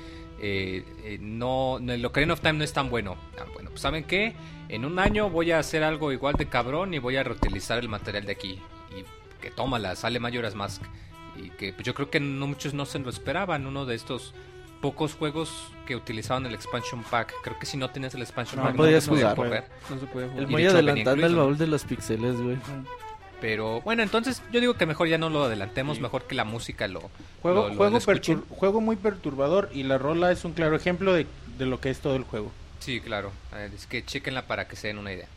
eh, 0.46 0.84
eh, 1.06 1.18
no, 1.22 1.80
no, 1.80 1.94
el 1.94 2.06
Ocarina 2.06 2.34
of 2.34 2.42
Time 2.42 2.54
no 2.54 2.64
es 2.66 2.74
tan 2.74 2.90
bueno 2.90 3.16
Ah, 3.40 3.46
bueno 3.54 3.70
pues 3.70 3.82
saben 3.82 4.04
qué 4.04 4.34
en 4.68 4.84
un 4.84 5.00
año 5.00 5.30
voy 5.30 5.52
a 5.52 5.60
hacer 5.60 5.84
algo 5.84 6.12
igual 6.12 6.36
de 6.36 6.48
cabrón 6.48 6.94
y 6.94 7.00
voy 7.00 7.16
a 7.16 7.24
reutilizar 7.24 7.80
el 7.80 7.88
material 7.88 8.26
de 8.26 8.34
aquí 8.34 8.60
y 8.92 9.06
que 9.42 9.52
tómala 9.52 9.96
sale 9.96 10.20
Majora's 10.20 10.56
Mask 10.56 10.82
y 11.38 11.50
que 11.52 11.72
pues, 11.74 11.86
yo 11.86 11.94
creo 11.94 12.10
que 12.10 12.20
no 12.20 12.46
muchos 12.48 12.74
no 12.74 12.86
se 12.86 13.00
lo 13.00 13.10
esperaban 13.10 13.66
uno 13.68 13.86
de 13.86 13.96
estos 13.96 14.34
pocos 14.82 15.14
juegos 15.16 15.50
que 15.86 15.96
utilizaban 15.96 16.46
el 16.46 16.54
expansion 16.54 17.04
pack 17.10 17.34
creo 17.42 17.58
que 17.58 17.66
si 17.66 17.78
no 17.78 17.90
tenías 17.90 18.14
el 18.16 18.22
expansion 18.22 18.58
No, 18.58 18.64
pack 18.66 18.74
no 18.74 18.78
podías 18.84 19.08
jugar. 19.08 19.36
correr. 19.36 19.64
No 19.90 19.98
se 20.00 20.06
puede 20.08 20.26
El 20.26 20.32
jugar. 20.34 20.50
Y 20.50 20.52
Moy 20.52 20.62
de 20.64 20.68
hecho 20.68 20.76
venía 20.78 20.92
adelantando 20.92 21.26
el 21.26 21.36
baúl 21.36 21.58
de 21.58 21.68
los 21.68 21.84
pixeles, 21.86 22.42
güey. 22.42 22.58
Pero 23.44 23.82
bueno 23.82 24.04
entonces 24.04 24.42
yo 24.54 24.62
digo 24.62 24.76
que 24.76 24.86
mejor 24.86 25.10
ya 25.10 25.18
no 25.18 25.30
lo 25.30 25.44
adelantemos 25.44 26.00
mejor 26.00 26.24
que 26.24 26.34
la 26.34 26.46
música 26.46 26.88
lo 26.88 27.02
Juego, 27.42 27.64
lo- 27.64 27.68
lo- 27.70 27.76
juego, 27.76 28.00
lo 28.50 28.56
juego 28.56 28.80
muy 28.80 28.96
perturbador 28.96 29.70
y 29.74 29.84
la 29.84 29.98
rola 29.98 30.32
es 30.32 30.46
un 30.46 30.54
claro 30.54 30.78
ejemplo 30.78 31.12
de, 31.14 31.28
de 31.58 31.66
lo 31.66 31.82
que 31.82 31.90
es 31.90 32.00
todo 32.00 32.16
el 32.16 32.24
juego. 32.24 32.52
sí 32.80 33.02
claro. 33.02 33.32
Es 33.76 33.86
que 33.86 34.04
chequenla 34.06 34.44
para 34.48 34.68
que 34.70 34.78
se 34.78 34.88
den 34.88 34.98
una 34.98 35.12
idea 35.12 35.28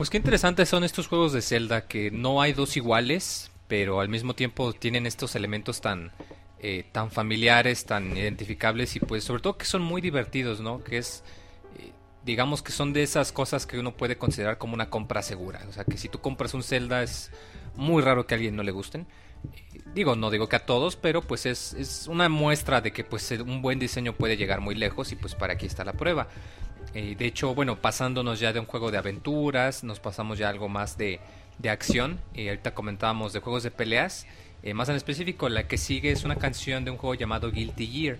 pues 0.00 0.08
qué 0.08 0.16
interesantes 0.16 0.70
son 0.70 0.82
estos 0.82 1.08
juegos 1.08 1.34
de 1.34 1.42
Zelda, 1.42 1.86
que 1.86 2.10
no 2.10 2.40
hay 2.40 2.54
dos 2.54 2.78
iguales, 2.78 3.50
pero 3.68 4.00
al 4.00 4.08
mismo 4.08 4.32
tiempo 4.32 4.72
tienen 4.72 5.04
estos 5.04 5.34
elementos 5.36 5.82
tan, 5.82 6.10
eh, 6.58 6.86
tan 6.90 7.10
familiares, 7.10 7.84
tan 7.84 8.16
identificables 8.16 8.96
y 8.96 9.00
pues 9.00 9.24
sobre 9.24 9.42
todo 9.42 9.58
que 9.58 9.66
son 9.66 9.82
muy 9.82 10.00
divertidos, 10.00 10.62
¿no? 10.62 10.82
Que 10.82 10.96
es, 10.96 11.22
eh, 11.78 11.92
digamos 12.24 12.62
que 12.62 12.72
son 12.72 12.94
de 12.94 13.02
esas 13.02 13.30
cosas 13.30 13.66
que 13.66 13.78
uno 13.78 13.94
puede 13.94 14.16
considerar 14.16 14.56
como 14.56 14.72
una 14.72 14.88
compra 14.88 15.20
segura. 15.20 15.66
O 15.68 15.72
sea, 15.74 15.84
que 15.84 15.98
si 15.98 16.08
tú 16.08 16.18
compras 16.22 16.54
un 16.54 16.62
Zelda 16.62 17.02
es 17.02 17.30
muy 17.76 18.02
raro 18.02 18.26
que 18.26 18.32
a 18.32 18.36
alguien 18.36 18.56
no 18.56 18.62
le 18.62 18.72
gusten. 18.72 19.06
Eh, 19.52 19.80
Digo, 19.94 20.14
no 20.16 20.30
digo 20.30 20.48
que 20.48 20.56
a 20.56 20.64
todos, 20.64 20.96
pero 20.96 21.20
pues 21.20 21.44
es, 21.46 21.74
es 21.74 22.06
una 22.06 22.28
muestra 22.28 22.80
de 22.80 22.92
que 22.92 23.02
pues 23.04 23.30
un 23.32 23.60
buen 23.60 23.78
diseño 23.78 24.14
puede 24.14 24.36
llegar 24.36 24.60
muy 24.60 24.76
lejos 24.76 25.10
y 25.10 25.16
pues 25.16 25.34
para 25.34 25.54
aquí 25.54 25.66
está 25.66 25.84
la 25.84 25.92
prueba. 25.92 26.28
Eh, 26.94 27.14
de 27.18 27.26
hecho, 27.26 27.54
bueno, 27.54 27.76
pasándonos 27.76 28.40
ya 28.40 28.52
de 28.52 28.60
un 28.60 28.66
juego 28.66 28.90
de 28.90 28.98
aventuras, 28.98 29.84
nos 29.84 30.00
pasamos 30.00 30.38
ya 30.38 30.46
a 30.46 30.50
algo 30.50 30.68
más 30.68 30.98
de, 30.98 31.20
de 31.58 31.70
acción. 31.70 32.18
Y 32.34 32.48
ahorita 32.48 32.74
comentábamos 32.74 33.32
de 33.32 33.40
juegos 33.40 33.62
de 33.62 33.70
peleas. 33.70 34.26
Eh, 34.62 34.74
más 34.74 34.88
en 34.88 34.96
específico, 34.96 35.48
la 35.48 35.66
que 35.68 35.78
sigue 35.78 36.10
es 36.10 36.24
una 36.24 36.36
canción 36.36 36.84
de 36.84 36.90
un 36.90 36.98
juego 36.98 37.14
llamado 37.14 37.50
Guilty 37.50 37.86
Gear. 37.86 38.18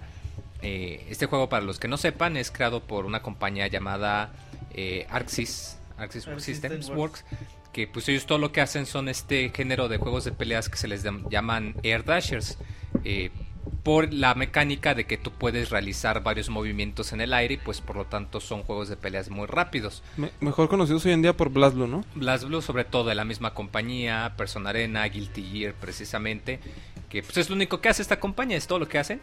Eh, 0.62 1.06
este 1.10 1.26
juego, 1.26 1.48
para 1.48 1.64
los 1.64 1.78
que 1.78 1.88
no 1.88 1.96
sepan, 1.96 2.36
es 2.36 2.50
creado 2.50 2.80
por 2.82 3.06
una 3.06 3.22
compañía 3.22 3.66
llamada 3.66 4.32
eh, 4.72 5.06
Arxis, 5.10 5.78
Arxis 5.98 6.24
Systems 6.24 6.44
System 6.44 6.96
Works, 6.96 7.24
que 7.72 7.86
pues 7.86 8.08
ellos 8.08 8.26
todo 8.26 8.38
lo 8.38 8.52
que 8.52 8.60
hacen 8.60 8.86
son 8.86 9.08
este 9.08 9.50
género 9.50 9.88
de 9.88 9.98
juegos 9.98 10.24
de 10.24 10.32
peleas 10.32 10.68
que 10.68 10.76
se 10.76 10.86
les 10.88 11.04
llam- 11.04 11.28
llaman 11.30 11.74
Air 11.82 12.04
Dashers. 12.04 12.58
Por 13.82 14.12
la 14.12 14.34
mecánica 14.34 14.94
de 14.94 15.06
que 15.06 15.16
tú 15.16 15.30
puedes 15.32 15.70
realizar 15.70 16.22
varios 16.22 16.48
movimientos 16.50 17.12
en 17.12 17.20
el 17.20 17.32
aire 17.32 17.54
y 17.54 17.56
pues 17.56 17.80
por 17.80 17.96
lo 17.96 18.04
tanto 18.06 18.40
son 18.40 18.62
juegos 18.62 18.88
de 18.88 18.96
peleas 18.96 19.30
muy 19.30 19.46
rápidos. 19.46 20.02
Me- 20.16 20.30
mejor 20.40 20.68
conocidos 20.68 21.04
hoy 21.06 21.12
en 21.12 21.22
día 21.22 21.36
por 21.36 21.50
BlazBlue, 21.50 21.86
¿no? 21.86 22.04
BlazBlue 22.14 22.60
sobre 22.62 22.84
todo 22.84 23.08
de 23.08 23.14
la 23.14 23.24
misma 23.24 23.54
compañía, 23.54 24.34
Person 24.36 24.66
Arena, 24.66 25.04
Guilty 25.04 25.42
Gear 25.50 25.74
precisamente, 25.74 26.60
que 27.08 27.22
pues 27.22 27.36
es 27.38 27.48
lo 27.48 27.56
único 27.56 27.80
que 27.80 27.88
hace 27.88 28.02
esta 28.02 28.20
compañía, 28.20 28.56
es 28.56 28.66
todo 28.66 28.78
lo 28.78 28.88
que 28.88 28.98
hacen. 28.98 29.20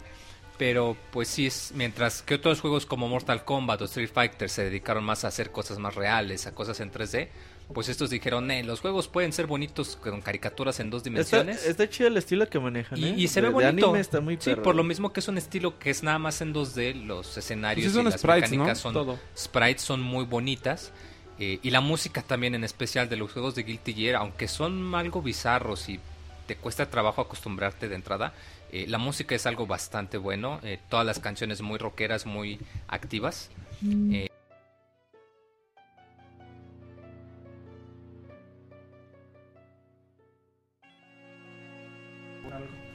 Pero 0.57 0.97
pues 1.11 1.27
sí 1.27 1.45
es, 1.45 1.71
mientras 1.75 2.23
que 2.23 2.33
otros 2.33 2.61
juegos 2.61 2.87
como 2.87 3.07
Mortal 3.07 3.45
Kombat 3.45 3.79
o 3.81 3.85
Street 3.85 4.09
Fighter 4.11 4.49
se 4.49 4.63
dedicaron 4.63 5.03
más 5.03 5.23
a 5.23 5.27
hacer 5.27 5.51
cosas 5.51 5.77
más 5.77 5.93
reales, 5.93 6.47
a 6.47 6.55
cosas 6.55 6.79
en 6.79 6.91
3D, 6.91 7.27
pues 7.73 7.89
estos 7.89 8.09
dijeron, 8.09 8.49
eh, 8.49 8.63
los 8.63 8.79
juegos 8.79 9.07
pueden 9.07 9.33
ser 9.33 9.45
bonitos 9.47 9.97
con 9.97 10.21
caricaturas 10.21 10.79
en 10.79 10.89
dos 10.89 11.03
dimensiones. 11.03 11.65
está 11.65 11.89
chido 11.89 12.07
el 12.07 12.17
estilo 12.17 12.47
que 12.49 12.59
manejan. 12.59 12.97
Y, 12.97 13.05
¿eh? 13.05 13.13
y 13.17 13.27
se 13.27 13.41
De- 13.41 13.47
ve 13.47 13.53
bonito. 13.53 13.87
anime 13.87 13.99
está 13.99 14.21
muy 14.21 14.35
sí, 14.35 14.51
perro. 14.51 14.63
por 14.63 14.75
lo 14.75 14.83
mismo 14.83 15.11
que 15.11 15.19
es 15.19 15.27
un 15.27 15.37
estilo 15.37 15.77
que 15.77 15.89
es 15.89 16.01
nada 16.03 16.17
más 16.19 16.39
en 16.41 16.53
2D, 16.53 16.93
los 17.05 17.27
Pues 17.27 17.37
escenarios 17.39 17.87
sí 17.87 17.93
son 17.93 18.07
y 18.07 18.11
las 18.11 18.19
sprites, 18.21 18.51
¿no? 18.51 18.57
mecánicas 18.59 18.79
son 18.79 18.93
Todo. 18.93 19.19
sprites 19.37 19.81
son 19.81 20.01
muy 20.01 20.25
bonitas. 20.25 20.91
eh, 21.39 21.59
y 21.61 21.69
la 21.69 21.81
música 21.81 22.23
también, 22.23 22.55
en 22.55 22.63
especial 22.63 23.09
de 23.09 23.15
los 23.17 23.31
juegos 23.31 23.53
de 23.53 23.61
Guilty 23.63 23.93
Gear, 23.93 24.15
aunque 24.15 24.47
son 24.47 24.95
algo 24.95 25.21
bizarros 25.21 25.87
y 25.87 25.99
te 26.47 26.55
cuesta 26.55 26.89
trabajo 26.89 27.21
acostumbrarte 27.21 27.87
de 27.89 27.95
entrada, 27.95 28.33
eh, 28.71 28.85
la 28.87 28.97
música 28.97 29.35
es 29.35 29.45
algo 29.45 29.67
bastante 29.67 30.17
bueno. 30.17 30.59
eh, 30.63 30.79
todas 30.89 31.05
las 31.05 31.19
canciones 31.19 31.61
muy 31.61 31.77
rockeras, 31.77 32.25
muy 32.25 32.59
activas. 32.87 33.49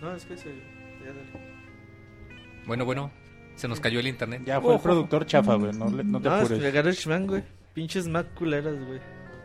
No, 0.03 0.15
es 0.15 0.25
que 0.27 0.37
se... 0.37 0.49
ya 0.49 1.07
dale. 1.07 1.47
bueno, 2.67 2.85
bueno, 2.85 3.11
se 3.57 3.69
nos 3.69 3.81
cayó 3.81 4.01
el 4.01 4.09
internet. 4.09 4.43
Ya 4.45 4.61
fue 4.61 4.75
el 4.75 4.81
productor 4.81 5.25
chafa, 5.27 5.55
güey. 5.55 5.73
No, 5.73 5.89
le- 5.91 6.05
no 6.05 6.21
te 6.21 6.29
No, 6.29 6.37
es 6.39 6.45
apures. 6.51 7.27
güey. 7.27 7.43
Pinches 7.75 8.07
Mac 8.09 8.35
culeras, 8.35 8.75
güey. 8.85 9.01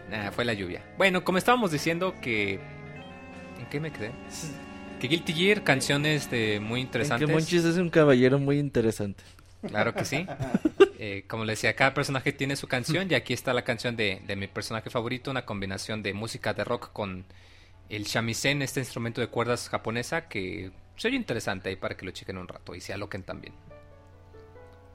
Nah, 0.10 0.32
fue 0.32 0.46
la 0.46 0.54
lluvia. 0.54 0.82
Bueno, 0.98 1.24
como 1.24 1.38
estábamos 1.38 1.72
diciendo 1.72 2.14
que... 2.22 2.60
¿En 3.60 3.66
qué 3.70 3.80
me 3.80 3.92
quedé? 3.92 4.12
Que 5.00 5.08
Guilty 5.08 5.34
Gear, 5.34 5.64
canciones 5.64 6.30
de 6.32 6.60
muy 6.60 6.80
En 6.82 6.88
interesantes. 6.88 7.28
que 7.28 7.34
Monchis 7.34 7.64
es 7.66 7.78
un 7.78 7.90
caballero 7.90 8.40
muy 8.40 8.58
interesante. 8.60 9.24
Claro 9.68 9.94
que 9.94 10.06
sí. 10.06 10.26
Eh, 11.00 11.26
como 11.28 11.46
les 11.46 11.58
decía, 11.60 11.76
cada 11.76 11.94
personaje 11.94 12.32
tiene 12.34 12.56
su 12.56 12.68
canción 12.68 13.08
y 13.12 13.14
aquí 13.16 13.34
está 13.34 13.54
la 13.54 13.64
canción 13.64 13.96
de, 13.96 14.22
de 14.26 14.36
mi 14.36 14.48
personaje 14.48 14.90
favorito, 14.90 15.30
una 15.30 15.46
combinación 15.46 16.02
de 16.04 16.14
música 16.14 16.54
de 16.54 16.64
rock 16.64 16.92
con 16.94 17.26
el 17.90 18.04
shamisen, 18.04 18.62
este 18.62 18.80
instrumento 18.80 19.22
de 19.22 19.28
cuerdas 19.28 19.70
japonesa 19.70 20.28
que 20.28 20.72
se 20.96 21.08
oye 21.08 21.18
interesante 21.18 21.70
ahí 21.70 21.76
para 21.76 21.96
que 21.96 22.06
lo 22.06 22.12
chequen 22.12 22.38
un 22.38 22.48
rato 22.48 22.76
y 22.76 22.82
se 22.82 22.94
aloquen 22.94 23.24
también. 23.24 23.54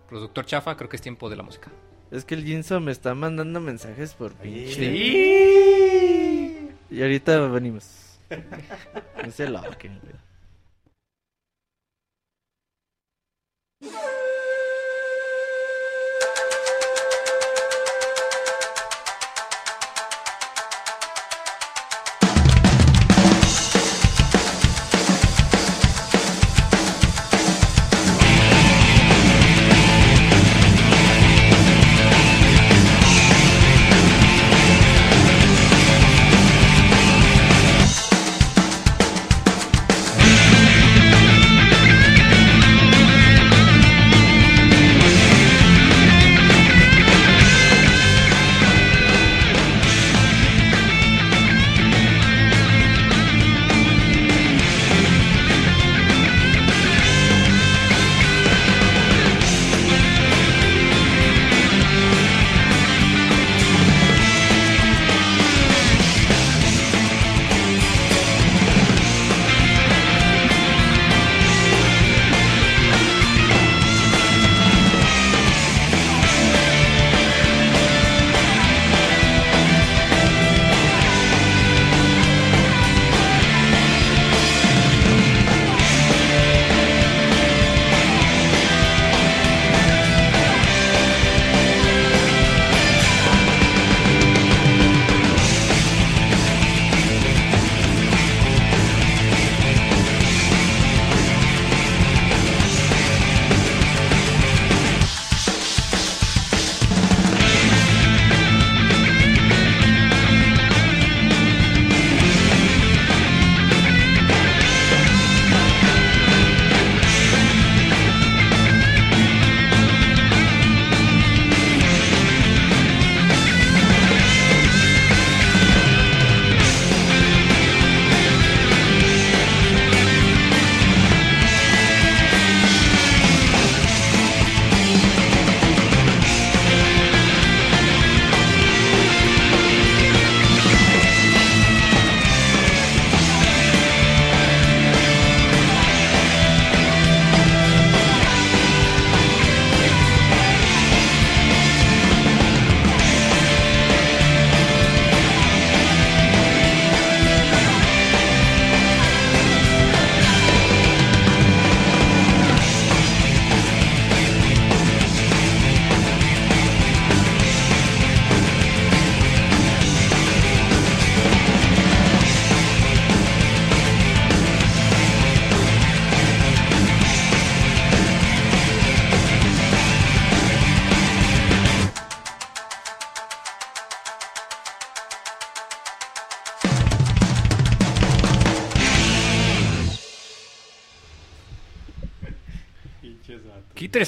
Productor 0.08 0.44
Chafa, 0.46 0.76
creo 0.76 0.88
que 0.88 0.96
es 0.96 1.02
tiempo 1.02 1.30
de 1.30 1.36
la 1.36 1.42
música. 1.42 1.70
Es 2.10 2.24
que 2.24 2.34
el 2.34 2.44
Jinso 2.44 2.80
me 2.80 2.92
está 2.92 3.14
mandando 3.14 3.60
mensajes 3.60 4.12
por 4.14 4.34
pinche. 4.34 4.74
Sí. 4.74 6.68
Y 6.90 7.02
ahorita 7.02 7.38
venimos. 7.48 8.18
No 9.24 9.30
se 9.30 9.48
loquen, 9.48 9.98
güey. 10.00 10.14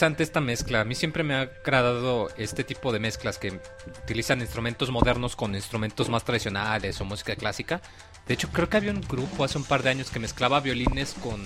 Interesante 0.06 0.22
esta 0.22 0.40
mezcla. 0.40 0.80
A 0.80 0.84
mí 0.84 0.94
siempre 0.94 1.22
me 1.22 1.34
ha 1.34 1.40
agradado 1.42 2.28
este 2.36 2.62
tipo 2.64 2.92
de 2.92 2.98
mezclas 2.98 3.38
que 3.38 3.58
utilizan 4.02 4.40
instrumentos 4.40 4.90
modernos 4.90 5.34
con 5.36 5.54
instrumentos 5.54 6.08
más 6.08 6.24
tradicionales 6.24 7.00
o 7.00 7.04
música 7.04 7.34
clásica. 7.36 7.80
De 8.26 8.34
hecho, 8.34 8.48
creo 8.50 8.68
que 8.68 8.76
había 8.76 8.90
un 8.92 9.00
grupo 9.00 9.44
hace 9.44 9.56
un 9.58 9.64
par 9.64 9.82
de 9.82 9.90
años 9.90 10.10
que 10.10 10.18
mezclaba 10.18 10.60
violines 10.60 11.14
con, 11.22 11.42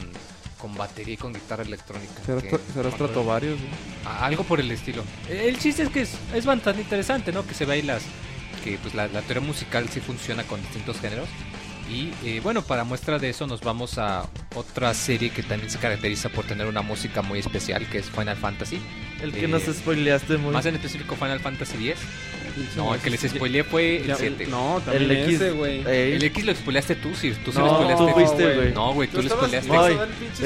con 0.59 0.75
batería 0.77 1.15
y 1.15 1.17
con 1.17 1.33
guitarra 1.33 1.63
electrónica. 1.63 2.15
Será, 2.25 2.41
que- 2.43 2.59
será 2.73 2.91
Stratovarius, 2.91 3.59
¿no? 3.61 4.11
a- 4.11 4.27
Algo 4.27 4.45
por 4.45 4.59
el 4.61 4.71
estilo. 4.71 5.03
El 5.29 5.59
chiste 5.59 5.85
es 5.85 5.89
que 5.91 6.03
es, 6.03 6.11
es 6.35 6.45
bastante 6.45 6.83
interesante, 6.83 7.33
¿no? 7.33 7.47
Que 7.47 7.55
se 7.55 7.65
ve 7.65 7.75
ahí 7.75 7.83
las... 7.83 8.03
Que 8.65 8.77
pues 8.79 8.93
la, 8.95 9.07
la 9.09 9.23
teoría 9.23 9.47
musical 9.47 9.89
sí 9.89 10.01
funciona 10.01 10.43
con 10.45 10.61
distintos 10.61 10.99
géneros. 11.01 11.29
Y 11.91 12.13
eh, 12.23 12.41
bueno, 12.43 12.63
para 12.63 12.85
muestra 12.85 13.19
de 13.19 13.31
eso 13.31 13.47
nos 13.47 13.61
vamos 13.63 13.97
a 13.99 14.29
otra 14.55 14.93
serie 14.93 15.31
que 15.31 15.43
también 15.43 15.71
se 15.71 15.79
caracteriza 15.79 16.29
por 16.29 16.45
tener 16.45 16.67
una 16.67 16.83
música 16.83 17.23
muy 17.23 17.39
especial, 17.39 17.87
que 17.89 17.99
es 17.99 18.11
Final 18.11 18.37
Fantasy. 18.37 18.79
El 19.23 19.33
que 19.33 19.47
Eh, 19.47 19.49
nos 19.49 19.63
spoileaste 19.63 20.37
muy. 20.37 20.53
Más 20.53 20.67
en 20.67 20.75
específico 20.77 21.17
Final 21.17 21.41
Fantasy 21.41 21.89
X. 21.91 22.01
No, 22.77 22.95
el 22.95 23.01
que 23.01 23.11
les 23.11 23.21
spoileé 23.21 23.63
fue 23.65 23.99
el 23.99 24.07
Ya, 24.09 24.17
7. 24.17 24.47
No, 24.49 24.83
también 24.85 25.11
el 25.11 25.17
X. 25.23 25.35
ese, 25.37 25.51
güey. 25.53 25.87
Ey. 25.87 26.13
El 26.15 26.25
X 26.25 26.45
lo 26.45 26.55
spoileaste 26.55 26.97
tú, 26.97 27.15
sí. 27.15 27.33
Tú 27.45 27.53
sí 27.53 27.59
No, 27.59 27.67
lo 27.67 27.75
spoileaste. 27.75 28.13
fuiste, 28.13 28.55
güey. 28.57 28.73
No, 28.75 28.93
güey, 28.95 29.09
tú, 29.09 29.23
lo 29.23 29.29
spoileaste. 29.29 29.69
No, 29.73 29.85
del 29.85 30.09
pinche 30.09 30.45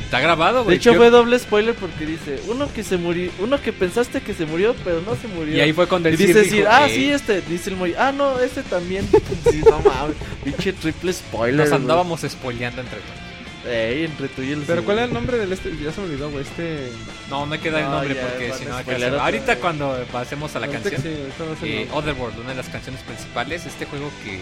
está 0.00 0.20
grabado. 0.20 0.64
güey. 0.64 0.76
De 0.76 0.80
hecho 0.80 0.92
Yo- 0.92 0.98
fue 0.98 1.10
doble 1.10 1.38
spoiler 1.38 1.74
porque 1.74 2.06
dice, 2.06 2.40
uno 2.48 2.72
que 2.72 2.82
se 2.84 2.96
murió, 2.96 3.30
uno 3.38 3.60
que 3.60 3.72
pensaste 3.72 4.20
que 4.20 4.34
se 4.34 4.46
murió, 4.46 4.74
pero 4.84 5.00
no 5.02 5.14
se 5.16 5.28
murió. 5.28 5.56
Y 5.56 5.60
ahí 5.60 5.72
fue 5.72 5.86
cuando 5.88 6.08
Y 6.08 6.12
el 6.12 6.18
dice, 6.18 6.44
Sir 6.44 6.52
dijo, 6.52 6.68
ah, 6.70 6.86
"Ey". 6.88 6.94
sí, 6.94 7.10
este, 7.10 7.40
dice 7.42 7.70
el 7.70 7.76
Moy, 7.76 7.94
ah, 7.98 8.12
no, 8.12 8.38
este 8.40 8.62
también. 8.62 9.08
sí, 9.50 9.62
no 9.68 9.78
mames, 9.80 10.16
pinche 10.44 10.72
triple 10.72 11.12
spoiler. 11.12 11.56
Nos 11.60 11.68
güey. 11.70 11.80
andábamos 11.80 12.20
spoileando 12.22 12.80
entre 12.82 12.98
todos. 12.98 13.22
Ey, 13.64 14.06
entre 14.06 14.26
tú 14.26 14.42
y 14.42 14.50
el 14.50 14.62
Pero 14.62 14.82
¿cuál 14.84 14.98
es 14.98 15.02
güey. 15.02 15.08
el 15.08 15.14
nombre 15.14 15.38
del 15.38 15.52
este? 15.52 15.70
Ya 15.80 15.92
se 15.92 16.00
me 16.00 16.08
olvidó, 16.08 16.30
güey. 16.30 16.42
Este. 16.42 16.90
No, 17.30 17.46
no 17.46 17.54
hay 17.54 17.60
que 17.60 17.70
dar 17.70 17.82
el 17.82 17.86
No, 17.90 17.94
nombre 17.94 18.14
ya, 18.16 18.22
porque 18.26 18.48
van 18.48 18.58
si 18.58 18.64
a 18.64 18.68
no... 18.68 18.74
acá 18.74 18.82
spoilear 18.82 19.10
se- 19.10 19.14
otra 19.14 19.24
Ahorita 19.24 19.46
vez. 19.46 19.58
cuando 19.58 20.04
pasemos 20.10 20.56
a 20.56 20.58
la 20.60 20.66
ahorita 20.66 20.90
canción... 20.90 21.02
sí, 21.14 21.20
ahorita 21.20 21.64
el 21.64 21.70
eh, 21.72 21.86
nombre. 21.86 21.88
Otherworld, 21.98 22.38
una 22.40 22.48
de 22.50 22.54
las 22.56 22.68
canciones 22.68 23.00
principales, 23.02 23.64
este 23.64 23.86
juego 23.86 24.10
que... 24.24 24.40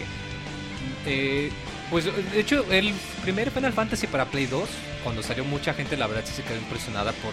eh, 1.07 1.51
pues 1.91 2.05
de 2.05 2.41
hecho, 2.41 2.64
el 2.70 2.95
primer 3.22 3.51
Final 3.51 3.72
Fantasy 3.72 4.07
para 4.07 4.26
Play 4.26 4.47
2, 4.47 4.68
cuando 5.03 5.22
salió 5.22 5.45
mucha 5.45 5.74
gente, 5.74 5.97
la 5.97 6.07
verdad 6.07 6.22
sí 6.24 6.32
se 6.34 6.43
quedó 6.43 6.57
impresionada 6.57 7.12
por 7.12 7.32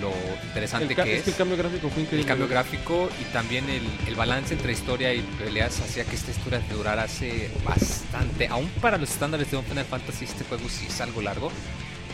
lo 0.00 0.12
interesante 0.44 0.94
que 0.94 1.02
es 1.02 1.18
es. 1.18 1.24
que 1.24 1.30
el 1.30 1.36
cambio 1.36 1.56
gráfico 1.56 1.88
fue 1.88 2.02
increíble. 2.02 2.22
el 2.22 2.26
cambio 2.26 2.48
gráfico 2.48 3.08
y 3.20 3.24
también 3.32 3.68
el, 3.68 3.82
el 4.08 4.14
balance 4.14 4.54
entre 4.54 4.72
historia 4.72 5.14
y 5.14 5.20
peleas 5.38 5.80
hacía 5.80 6.04
que 6.04 6.16
esta 6.16 6.30
historia 6.30 6.60
durara 6.70 7.06
bastante. 7.64 8.48
Aún 8.48 8.68
para 8.80 8.98
los 8.98 9.10
estándares 9.10 9.50
de 9.50 9.56
un 9.56 9.64
Final 9.64 9.84
Fantasy, 9.84 10.24
este 10.24 10.44
juego 10.44 10.68
sí 10.68 10.86
es 10.88 11.00
algo 11.00 11.22
largo. 11.22 11.50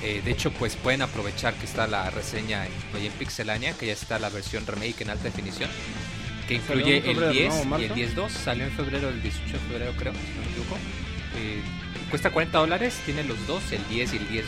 Eh, 0.03 0.23
de 0.25 0.31
hecho, 0.31 0.51
pues 0.53 0.77
pueden 0.77 1.03
aprovechar 1.03 1.55
que 1.55 1.67
está 1.67 1.87
la 1.87 2.09
reseña 2.11 2.67
en, 2.67 2.73
en 3.03 3.13
Pixelania, 3.13 3.75
que 3.75 3.87
ya 3.87 3.93
está 3.93 4.19
la 4.19 4.31
versión 4.31 4.67
remake 4.67 5.03
en 5.03 5.11
alta 5.11 5.25
definición, 5.25 5.69
que 6.49 6.55
incluye 6.55 6.99
el 7.11 7.33
10 7.33 7.67
¿no? 7.67 7.77
¿O 7.77 7.79
y 7.79 7.85
el 7.85 7.95
10.2. 7.95 8.31
Salió 8.31 8.65
en 8.65 8.73
febrero, 8.73 9.11
el 9.11 9.21
18 9.23 9.53
de 9.53 9.59
febrero 9.59 9.93
creo, 9.99 10.13
si 10.15 10.19
no 10.19 10.41
me 10.43 10.51
equivoco. 10.51 10.79
Eh, 11.41 11.63
cuesta 12.11 12.31
40 12.31 12.59
dólares, 12.59 13.01
tiene 13.05 13.25
los 13.25 13.47
dos, 13.47 13.73
el 13.73 13.87
10 13.89 14.15
y 14.15 14.17
el 14.19 14.29
10.2. 14.29 14.43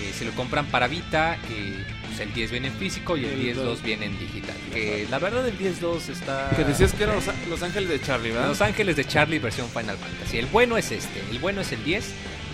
Eh, 0.00 0.12
si 0.16 0.24
lo 0.24 0.30
compran 0.32 0.66
para 0.66 0.86
Vita, 0.86 1.36
eh, 1.50 1.84
pues 2.06 2.20
el 2.20 2.32
10 2.32 2.52
viene 2.52 2.68
en 2.68 2.74
físico 2.74 3.16
y 3.16 3.24
el 3.24 3.32
El 3.32 3.56
10.2 3.56 3.64
dos. 3.64 3.82
viene 3.82 4.06
en 4.06 4.18
digital. 4.18 4.56
Que 4.72 5.06
la 5.10 5.18
verdad 5.18 5.46
el 5.46 5.58
10.2 5.58 6.08
está... 6.08 6.50
Que 6.56 6.64
decías 6.64 6.92
que 6.92 7.02
era 7.02 7.14
Los, 7.14 7.24
Los 7.48 7.62
Ángeles 7.62 7.88
de 7.88 8.00
Charlie, 8.00 8.30
¿verdad? 8.30 8.48
Los 8.48 8.60
Ángeles 8.62 8.96
de 8.96 9.04
Charlie 9.04 9.38
versión 9.40 9.68
Final 9.68 9.96
Fantasy. 9.98 10.38
El 10.38 10.46
bueno 10.46 10.76
es 10.78 10.92
este, 10.92 11.20
el 11.30 11.38
bueno 11.40 11.62
es 11.62 11.72
el 11.72 11.82
10. 11.84 12.04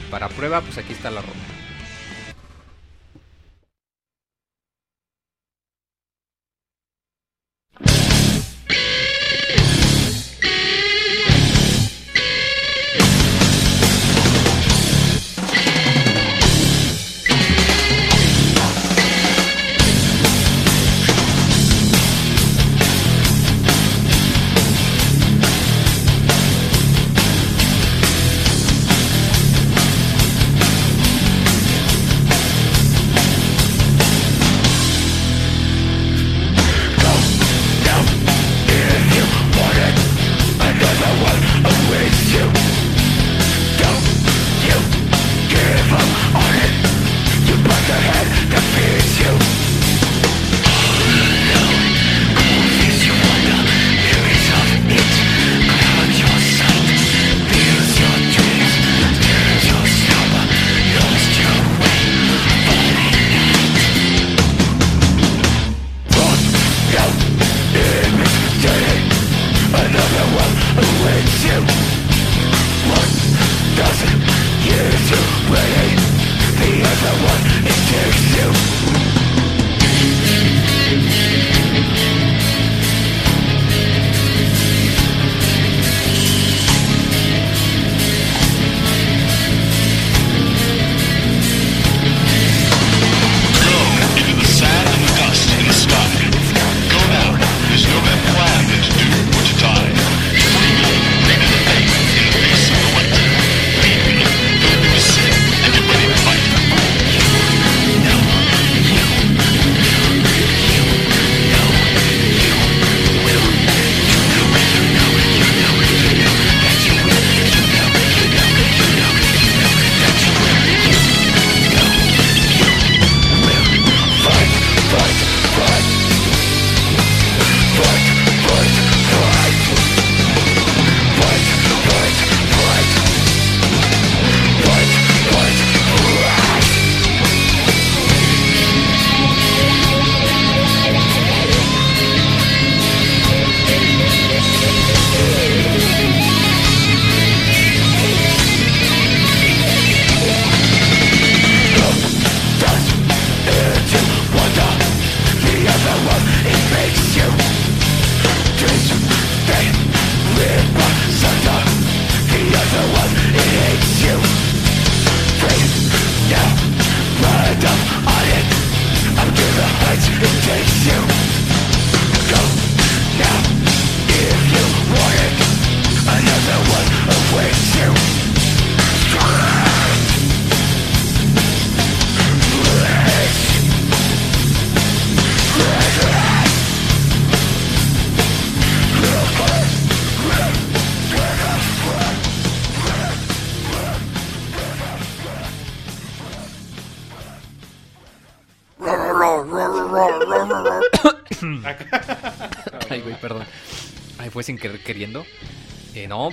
Y 0.00 0.10
para 0.10 0.28
prueba, 0.30 0.62
pues 0.62 0.78
aquí 0.78 0.94
está 0.94 1.10
la 1.10 1.20
ROM. 1.20 1.53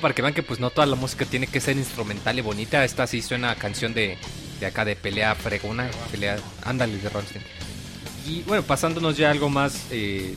Para 0.01 0.13
que 0.13 0.21
vean 0.21 0.33
que 0.33 0.43
pues 0.43 0.59
no 0.59 0.69
toda 0.69 0.87
la 0.87 0.95
música 0.95 1.25
tiene 1.25 1.47
que 1.47 1.61
ser 1.61 1.77
instrumental 1.77 2.37
y 2.37 2.41
bonita. 2.41 2.83
Esta 2.83 3.07
sí 3.07 3.21
suena 3.21 3.51
a 3.51 3.55
canción 3.55 3.93
de, 3.93 4.17
de 4.59 4.65
acá 4.65 4.83
de 4.83 4.95
pelea 4.95 5.35
fregona, 5.35 5.89
pelea, 6.11 6.37
ándale 6.63 6.97
de 6.97 7.09
Rammstein. 7.09 7.43
Y 8.27 8.41
bueno, 8.43 8.63
pasándonos 8.63 9.17
ya 9.17 9.29
a 9.29 9.31
algo 9.31 9.49
más, 9.49 9.85
eh, 9.91 10.35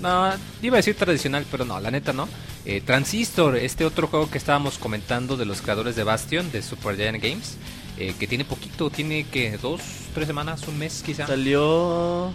no, 0.00 0.32
iba 0.60 0.76
a 0.76 0.78
decir 0.78 0.94
tradicional, 0.94 1.46
pero 1.50 1.64
no, 1.64 1.80
la 1.80 1.90
neta 1.90 2.12
no. 2.12 2.28
Eh, 2.64 2.80
Transistor, 2.80 3.56
este 3.56 3.84
otro 3.84 4.06
juego 4.06 4.30
que 4.30 4.38
estábamos 4.38 4.78
comentando 4.78 5.36
de 5.36 5.44
los 5.44 5.62
creadores 5.62 5.96
de 5.96 6.04
Bastion, 6.04 6.52
de 6.52 6.62
Supergiant 6.62 7.20
Games, 7.20 7.56
eh, 7.98 8.14
que 8.18 8.26
tiene 8.26 8.44
poquito, 8.44 8.90
tiene 8.90 9.24
que 9.24 9.58
dos, 9.58 9.80
tres 10.14 10.26
semanas, 10.26 10.66
un 10.68 10.78
mes 10.78 11.02
quizá. 11.04 11.26
Salió 11.26 12.32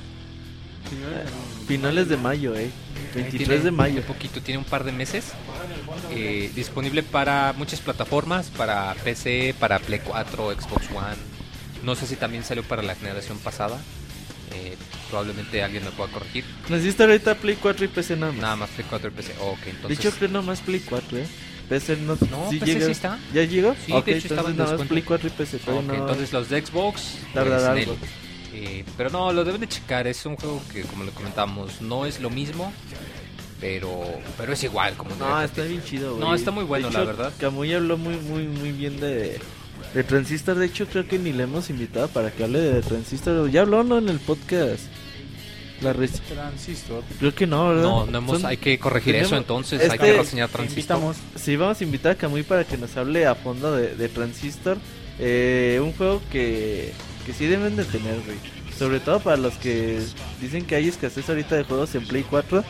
finales 1.68 2.10
de 2.10 2.18
mayo, 2.18 2.56
eh. 2.56 2.70
23 3.16 3.48
Tiene 3.48 3.64
de 3.64 3.72
mayo. 3.72 4.02
Poquito, 4.04 4.41
tiene 4.41 4.60
un 4.60 4.66
par 4.66 4.84
de 4.84 4.91
meses. 4.91 5.34
Eh, 6.18 6.51
disponible 6.55 7.03
para 7.03 7.53
muchas 7.57 7.80
plataformas, 7.82 8.47
para 8.49 8.93
PC, 9.03 9.55
para 9.59 9.80
Play 9.80 9.99
4, 10.03 10.51
Xbox 10.59 10.88
One. 10.91 11.15
No 11.84 11.95
sé 11.95 12.07
si 12.07 12.15
también 12.15 12.43
salió 12.43 12.63
para 12.63 12.82
la 12.82 12.95
generación 12.95 13.38
pasada. 13.39 13.80
Eh, 14.53 14.76
probablemente 15.09 15.61
alguien 15.63 15.84
me 15.84 15.91
pueda 15.91 16.11
corregir. 16.11 16.43
Necesito 16.70 17.03
ahorita 17.03 17.36
Play 17.36 17.57
4 17.61 17.86
y 17.86 17.88
PC 17.89 18.15
nada 18.15 18.32
más. 18.32 18.41
Nada 18.41 18.55
más 18.55 18.70
Play 18.72 18.88
4 18.89 19.09
y 19.09 19.11
PC. 19.11 19.34
Ok, 19.41 19.59
de 19.63 19.70
entonces. 19.72 19.99
hecho, 19.99 20.11
creo 20.18 20.30
nomás 20.30 20.61
Play 20.61 20.80
4, 20.80 21.18
eh. 21.20 21.28
PC 21.70 21.97
no. 21.97 22.18
No, 22.32 22.49
sí 22.49 22.59
PC 22.59 22.74
llega. 22.74 22.86
sí 22.86 22.91
está. 22.91 23.20
¿Ya 23.34 23.43
llegó? 23.43 23.76
Sí, 23.86 23.91
Ok, 23.91 24.05
de 24.05 24.18
hecho 24.18 24.28
estaba 24.30 24.49
entonces 24.49 24.51
en 24.51 24.57
nada 24.57 24.63
más 24.63 24.70
descuento. 24.80 24.89
Play 24.93 25.03
4 25.03 25.28
y 25.28 25.32
PC. 25.32 25.57
todavía 25.59 25.82
Ok, 25.82 25.88
no- 25.97 26.03
entonces 26.03 26.34
los 26.34 26.49
de 26.49 26.65
Xbox. 26.65 27.01
Tardará 27.34 27.74
pues, 27.74 27.88
algo. 27.88 27.97
Nel. 28.01 28.09
Eh, 28.53 28.86
pero 28.95 29.09
no, 29.11 29.32
lo 29.34 29.43
deben 29.43 29.61
de 29.61 29.68
checar. 29.68 30.07
Es 30.07 30.26
un 30.26 30.36
juego 30.38 30.61
que, 30.74 30.82
como 30.84 31.03
le 31.03 31.11
comentamos, 31.11 31.82
no 31.82 32.05
es 32.05 32.20
lo 32.22 32.30
mismo. 32.30 32.72
Pero, 33.60 34.03
pero 34.38 34.53
es 34.53 34.64
igual. 34.64 34.93
Como 34.95 35.16
No, 35.16 35.41
está 35.41 35.64
bien 35.64 35.84
chido, 35.84 36.12
güey. 36.16 36.22
No, 36.22 36.36
está 36.36 36.51
muy 36.51 36.64
bueno, 36.64 36.89
la 36.91 37.03
verdad. 37.03 37.34
Camuy 37.39 37.74
habló 37.74 37.97
muy, 37.97 38.16
muy, 38.18 38.43
muy 38.47 38.72
bien 38.72 38.99
de, 38.99 39.39
de 39.93 40.03
Transistor. 40.03 40.58
De 40.58 40.68
hecho, 40.68 40.86
creo 40.86 41.08
que 41.08 41.18
ni 41.18 41.34
le 41.34 41.43
hemos 41.43 41.70
invitado 41.72 42.08
para 42.10 42.32
que 42.32 42.43
hable 42.43 42.60
de 42.60 42.82
Transistor. 42.82 43.49
Ya 43.49 43.62
habló, 43.62 43.84
¿no? 43.84 43.97
En 43.97 44.10
el 44.10 44.20
podcast. 44.20 44.84
La 45.82 45.93
Transistor. 45.93 47.03
Creo 47.20 47.34
que 47.36 47.45
no, 47.47 47.70
¿verdad? 47.70 47.84
No, 47.84 48.05
no 48.08 48.18
hemos, 48.18 48.41
Son- 48.41 48.49
hay 48.49 48.58
que 48.58 48.78
corregir 48.80 49.16
eso 49.16 49.38
entonces. 49.38 49.80
Hay 49.82 49.88
este- 49.88 49.97
que 49.97 50.18
reseñar 50.18 50.49
Te 50.49 50.53
Transistor. 50.58 50.97
invitamos. 50.97 51.18
Sí, 51.36 51.55
vamos 51.55 51.80
a 51.80 51.84
invitar 51.84 52.12
a 52.14 52.16
Camuy 52.16 52.43
para 52.43 52.64
que 52.64 52.78
nos 52.78 52.95
hable 52.97 53.26
a 53.26 53.36
fondo 53.36 53.76
de, 53.76 53.95
de 53.95 54.10
Transistor. 54.10 54.78
Eh, 55.20 55.80
un 55.84 55.93
juego 55.93 56.22
que, 56.32 56.93
que 57.26 57.34
sí 57.34 57.45
deben 57.47 57.76
de 57.76 57.86
tener, 57.86 58.16
güey. 58.26 58.38
Sobre 58.78 58.99
todo 58.99 59.20
para 59.20 59.38
los 59.38 59.55
que 59.55 59.99
dicen 60.39 60.64
que 60.66 60.76
hay 60.76 60.88
escasez 60.88 61.28
ahorita 61.28 61.55
de 61.55 61.64
juegos 61.64 61.93
en 61.95 62.05
Play 62.08 62.24
4. 62.30 62.64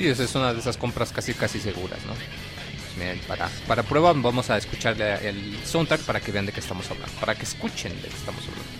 Sí, 0.00 0.08
esa 0.08 0.24
es 0.24 0.34
una 0.34 0.54
de 0.54 0.60
esas 0.60 0.78
compras 0.78 1.12
casi 1.12 1.34
casi 1.34 1.60
seguras, 1.60 1.98
¿no? 2.06 2.14
Pues 2.14 3.18
para, 3.26 3.50
para 3.66 3.82
prueba 3.82 4.14
vamos 4.14 4.48
a 4.48 4.56
escuchar 4.56 4.98
el 4.98 5.58
soundtrack 5.62 6.00
para 6.04 6.22
que 6.22 6.32
vean 6.32 6.46
de 6.46 6.52
qué 6.52 6.60
estamos 6.60 6.90
hablando, 6.90 7.14
para 7.20 7.34
que 7.34 7.42
escuchen 7.42 7.92
de 8.00 8.08
qué 8.08 8.16
estamos 8.16 8.42
hablando. 8.48 8.79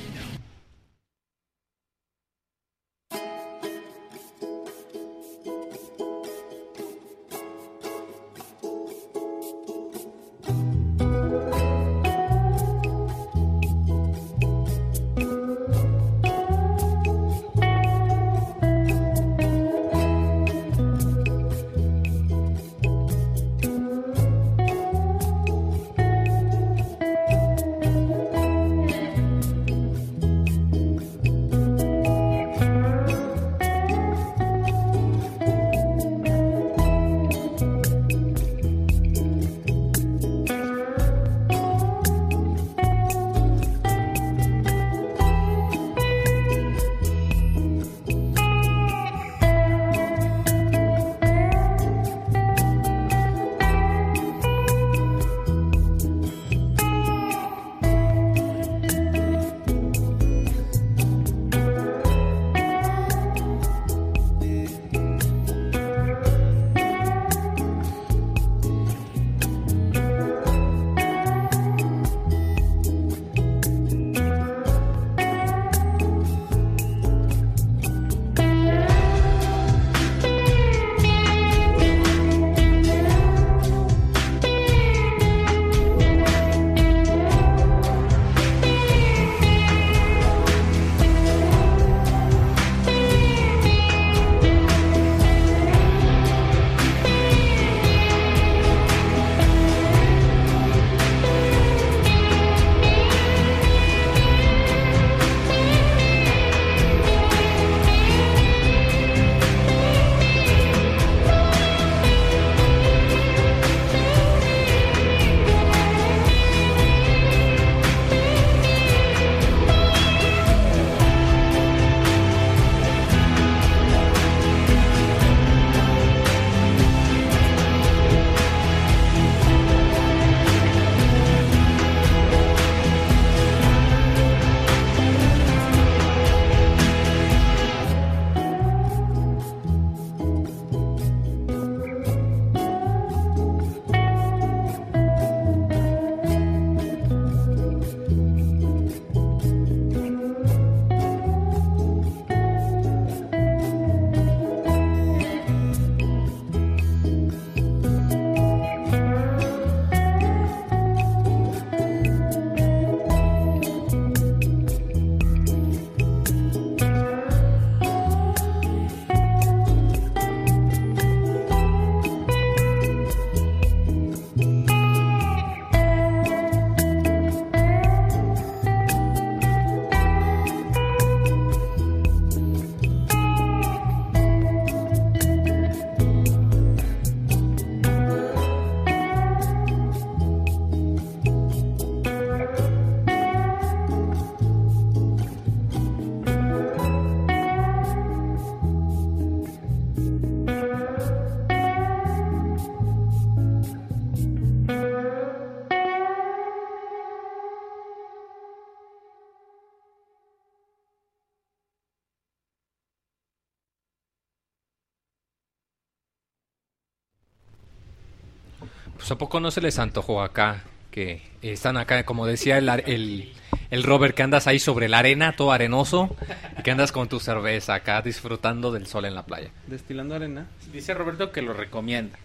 A 219.11 219.19
poco 219.19 219.41
no 219.41 219.51
se 219.51 219.61
les 219.61 219.79
antojó 219.79 220.23
acá, 220.23 220.65
que 220.91 221.23
están 221.43 221.77
acá, 221.77 222.05
como 222.05 222.27
decía 222.27 222.59
el, 222.59 222.69
ar- 222.69 222.83
el, 222.87 223.33
el 223.71 223.83
Robert, 223.85 224.15
que 224.15 224.23
andas 224.23 224.47
ahí 224.47 224.59
sobre 224.59 224.89
la 224.89 224.99
arena, 224.99 225.37
todo 225.37 225.53
arenoso, 225.53 226.17
y 226.59 226.63
que 226.63 226.71
andas 226.71 226.91
con 226.93 227.09
tu 227.09 227.21
cerveza 227.21 227.75
acá 227.75 228.03
disfrutando 228.03 228.73
del 228.73 228.87
sol 228.87 229.05
en 229.05 229.15
la 229.15 229.25
playa. 229.25 229.51
Destilando 229.67 230.15
arena. 230.15 230.49
Dice 230.73 230.95
Roberto 230.95 231.31
que 231.33 231.43
lo 231.43 231.53
recomienda. 231.53 232.19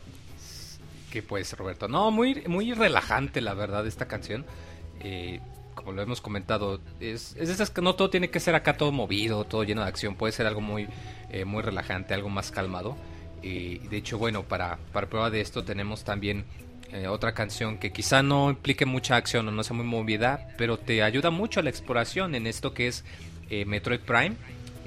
Que 1.12 1.22
pues, 1.24 1.54
Roberto, 1.58 1.88
no, 1.88 2.12
muy, 2.12 2.44
muy 2.48 2.74
relajante 2.74 3.40
la 3.42 3.54
verdad 3.54 3.86
esta 3.88 4.08
canción. 4.08 4.46
Eh, 5.00 5.40
como 5.76 5.92
lo 5.92 6.02
hemos 6.02 6.20
comentado, 6.22 6.80
es, 7.00 7.36
es 7.38 7.50
esas 7.50 7.70
que 7.70 7.82
no 7.82 7.96
todo 7.96 8.10
tiene 8.10 8.30
que 8.30 8.40
ser 8.40 8.56
acá 8.56 8.76
todo 8.78 8.92
movido, 8.92 9.44
todo 9.44 9.64
lleno 9.64 9.82
de 9.84 9.88
acción, 9.90 10.16
puede 10.16 10.34
ser 10.34 10.48
algo 10.48 10.62
muy, 10.62 10.88
eh, 11.30 11.46
muy 11.46 11.62
relajante, 11.62 12.14
algo 12.14 12.30
más 12.30 12.50
calmado. 12.52 12.98
Eh, 13.44 13.80
y 13.84 13.88
de 13.88 13.98
hecho, 13.98 14.18
bueno, 14.18 14.44
para, 14.44 14.78
para 14.92 15.08
prueba 15.08 15.30
de 15.30 15.42
esto 15.42 15.64
tenemos 15.64 16.04
también 16.04 16.46
eh, 16.92 17.08
otra 17.08 17.34
canción 17.34 17.78
que 17.78 17.92
quizá 17.92 18.24
no 18.24 18.50
implique 18.50 18.86
mucha 18.86 19.16
acción 19.16 19.48
o 19.48 19.52
no 19.52 19.64
sea 19.64 19.76
muy 19.76 19.86
movida, 19.86 20.48
pero 20.58 20.78
te 20.78 21.04
ayuda 21.04 21.30
mucho 21.32 21.60
a 21.60 21.64
la 21.64 21.70
exploración 21.70 22.36
en 22.36 22.48
esto 22.48 22.74
que 22.74 22.88
es 22.88 23.04
eh, 23.50 23.66
Metroid 23.66 24.00
Prime, 24.02 24.36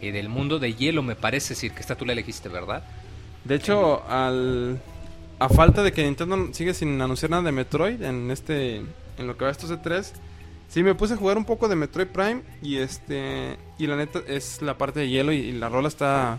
eh, 0.01 0.13
del 0.13 0.29
mundo 0.29 0.59
de 0.59 0.75
hielo, 0.75 1.03
me 1.03 1.17
parece 1.17 1.51
decir 1.55 1.73
que 1.73 1.81
esta 1.81 1.97
tú 1.97 2.05
la 2.07 2.13
elegiste, 2.13 2.49
¿verdad? 2.49 2.83
De 3.45 3.55
hecho, 3.57 4.03
al 4.09 4.81
a 5.41 5.49
falta 5.49 5.83
de 5.85 5.93
que 5.93 6.03
Nintendo 6.03 6.49
sigue 6.53 6.75
sin 6.75 7.01
anunciar 7.01 7.31
nada 7.31 7.45
de 7.45 7.53
Metroid 7.53 8.03
en 8.03 8.31
este 8.31 8.77
en 9.19 9.27
lo 9.27 9.37
que 9.37 9.45
va 9.45 9.51
estos 9.51 9.71
E3, 9.71 10.13
sí 10.69 10.83
me 10.83 10.95
puse 10.95 11.15
a 11.15 11.17
jugar 11.17 11.37
un 11.39 11.45
poco 11.45 11.69
de 11.69 11.77
Metroid 11.77 12.09
Prime 12.09 12.43
y 12.63 12.77
este 12.79 13.57
y 13.79 13.87
la 13.87 13.97
neta 13.97 14.21
es 14.27 14.61
la 14.63 14.77
parte 14.79 15.01
de 15.01 15.09
hielo 15.09 15.33
y, 15.33 15.37
y 15.39 15.53
la 15.53 15.69
rola 15.69 15.89
está 15.89 16.39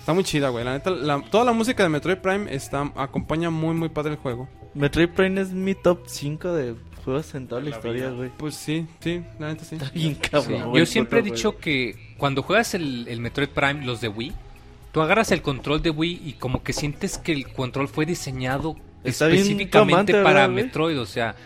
está 0.00 0.12
muy 0.14 0.24
chida, 0.24 0.48
güey. 0.48 0.64
La 0.64 0.72
neta 0.72 0.90
la- 0.90 1.20
toda 1.30 1.44
la 1.44 1.52
música 1.52 1.82
de 1.82 1.88
Metroid 1.90 2.16
Prime 2.18 2.54
está 2.54 2.90
acompaña 2.96 3.50
muy 3.50 3.74
muy 3.74 3.88
padre 3.90 4.12
el 4.12 4.18
juego. 4.18 4.48
Metroid 4.74 5.08
Prime 5.08 5.40
es 5.40 5.52
mi 5.52 5.74
top 5.74 6.00
5 6.06 6.52
de 6.52 6.74
juegos 7.04 7.34
en 7.34 7.48
toda 7.48 7.60
la 7.60 7.70
La 7.70 7.76
historia, 7.76 8.10
güey. 8.10 8.30
Pues 8.36 8.54
sí, 8.54 8.86
sí, 9.00 9.22
la 9.38 9.48
neta 9.48 9.64
sí. 9.64 9.76
Está 9.76 9.90
bien 9.90 10.14
cabrón. 10.14 10.70
güey, 10.70 10.80
Yo 10.80 10.86
siempre 10.86 11.20
he 11.20 11.22
dicho 11.22 11.58
que 11.58 12.14
cuando 12.18 12.42
juegas 12.42 12.74
el, 12.74 13.06
el 13.08 13.20
Metroid 13.20 13.48
Prime, 13.48 13.84
los 13.84 14.00
de 14.00 14.08
Wii, 14.08 14.32
tú 14.92 15.00
agarras 15.00 15.32
el 15.32 15.42
control 15.42 15.82
de 15.82 15.90
Wii 15.90 16.22
y 16.24 16.32
como 16.34 16.62
que 16.62 16.72
sientes 16.72 17.18
que 17.18 17.32
el 17.32 17.52
control 17.52 17.88
fue 17.88 18.06
diseñado 18.06 18.76
Está 19.04 19.28
específicamente 19.28 20.22
para. 20.22 20.48
Metroid, 20.48 21.00
o 21.00 21.06
sea, 21.06 21.36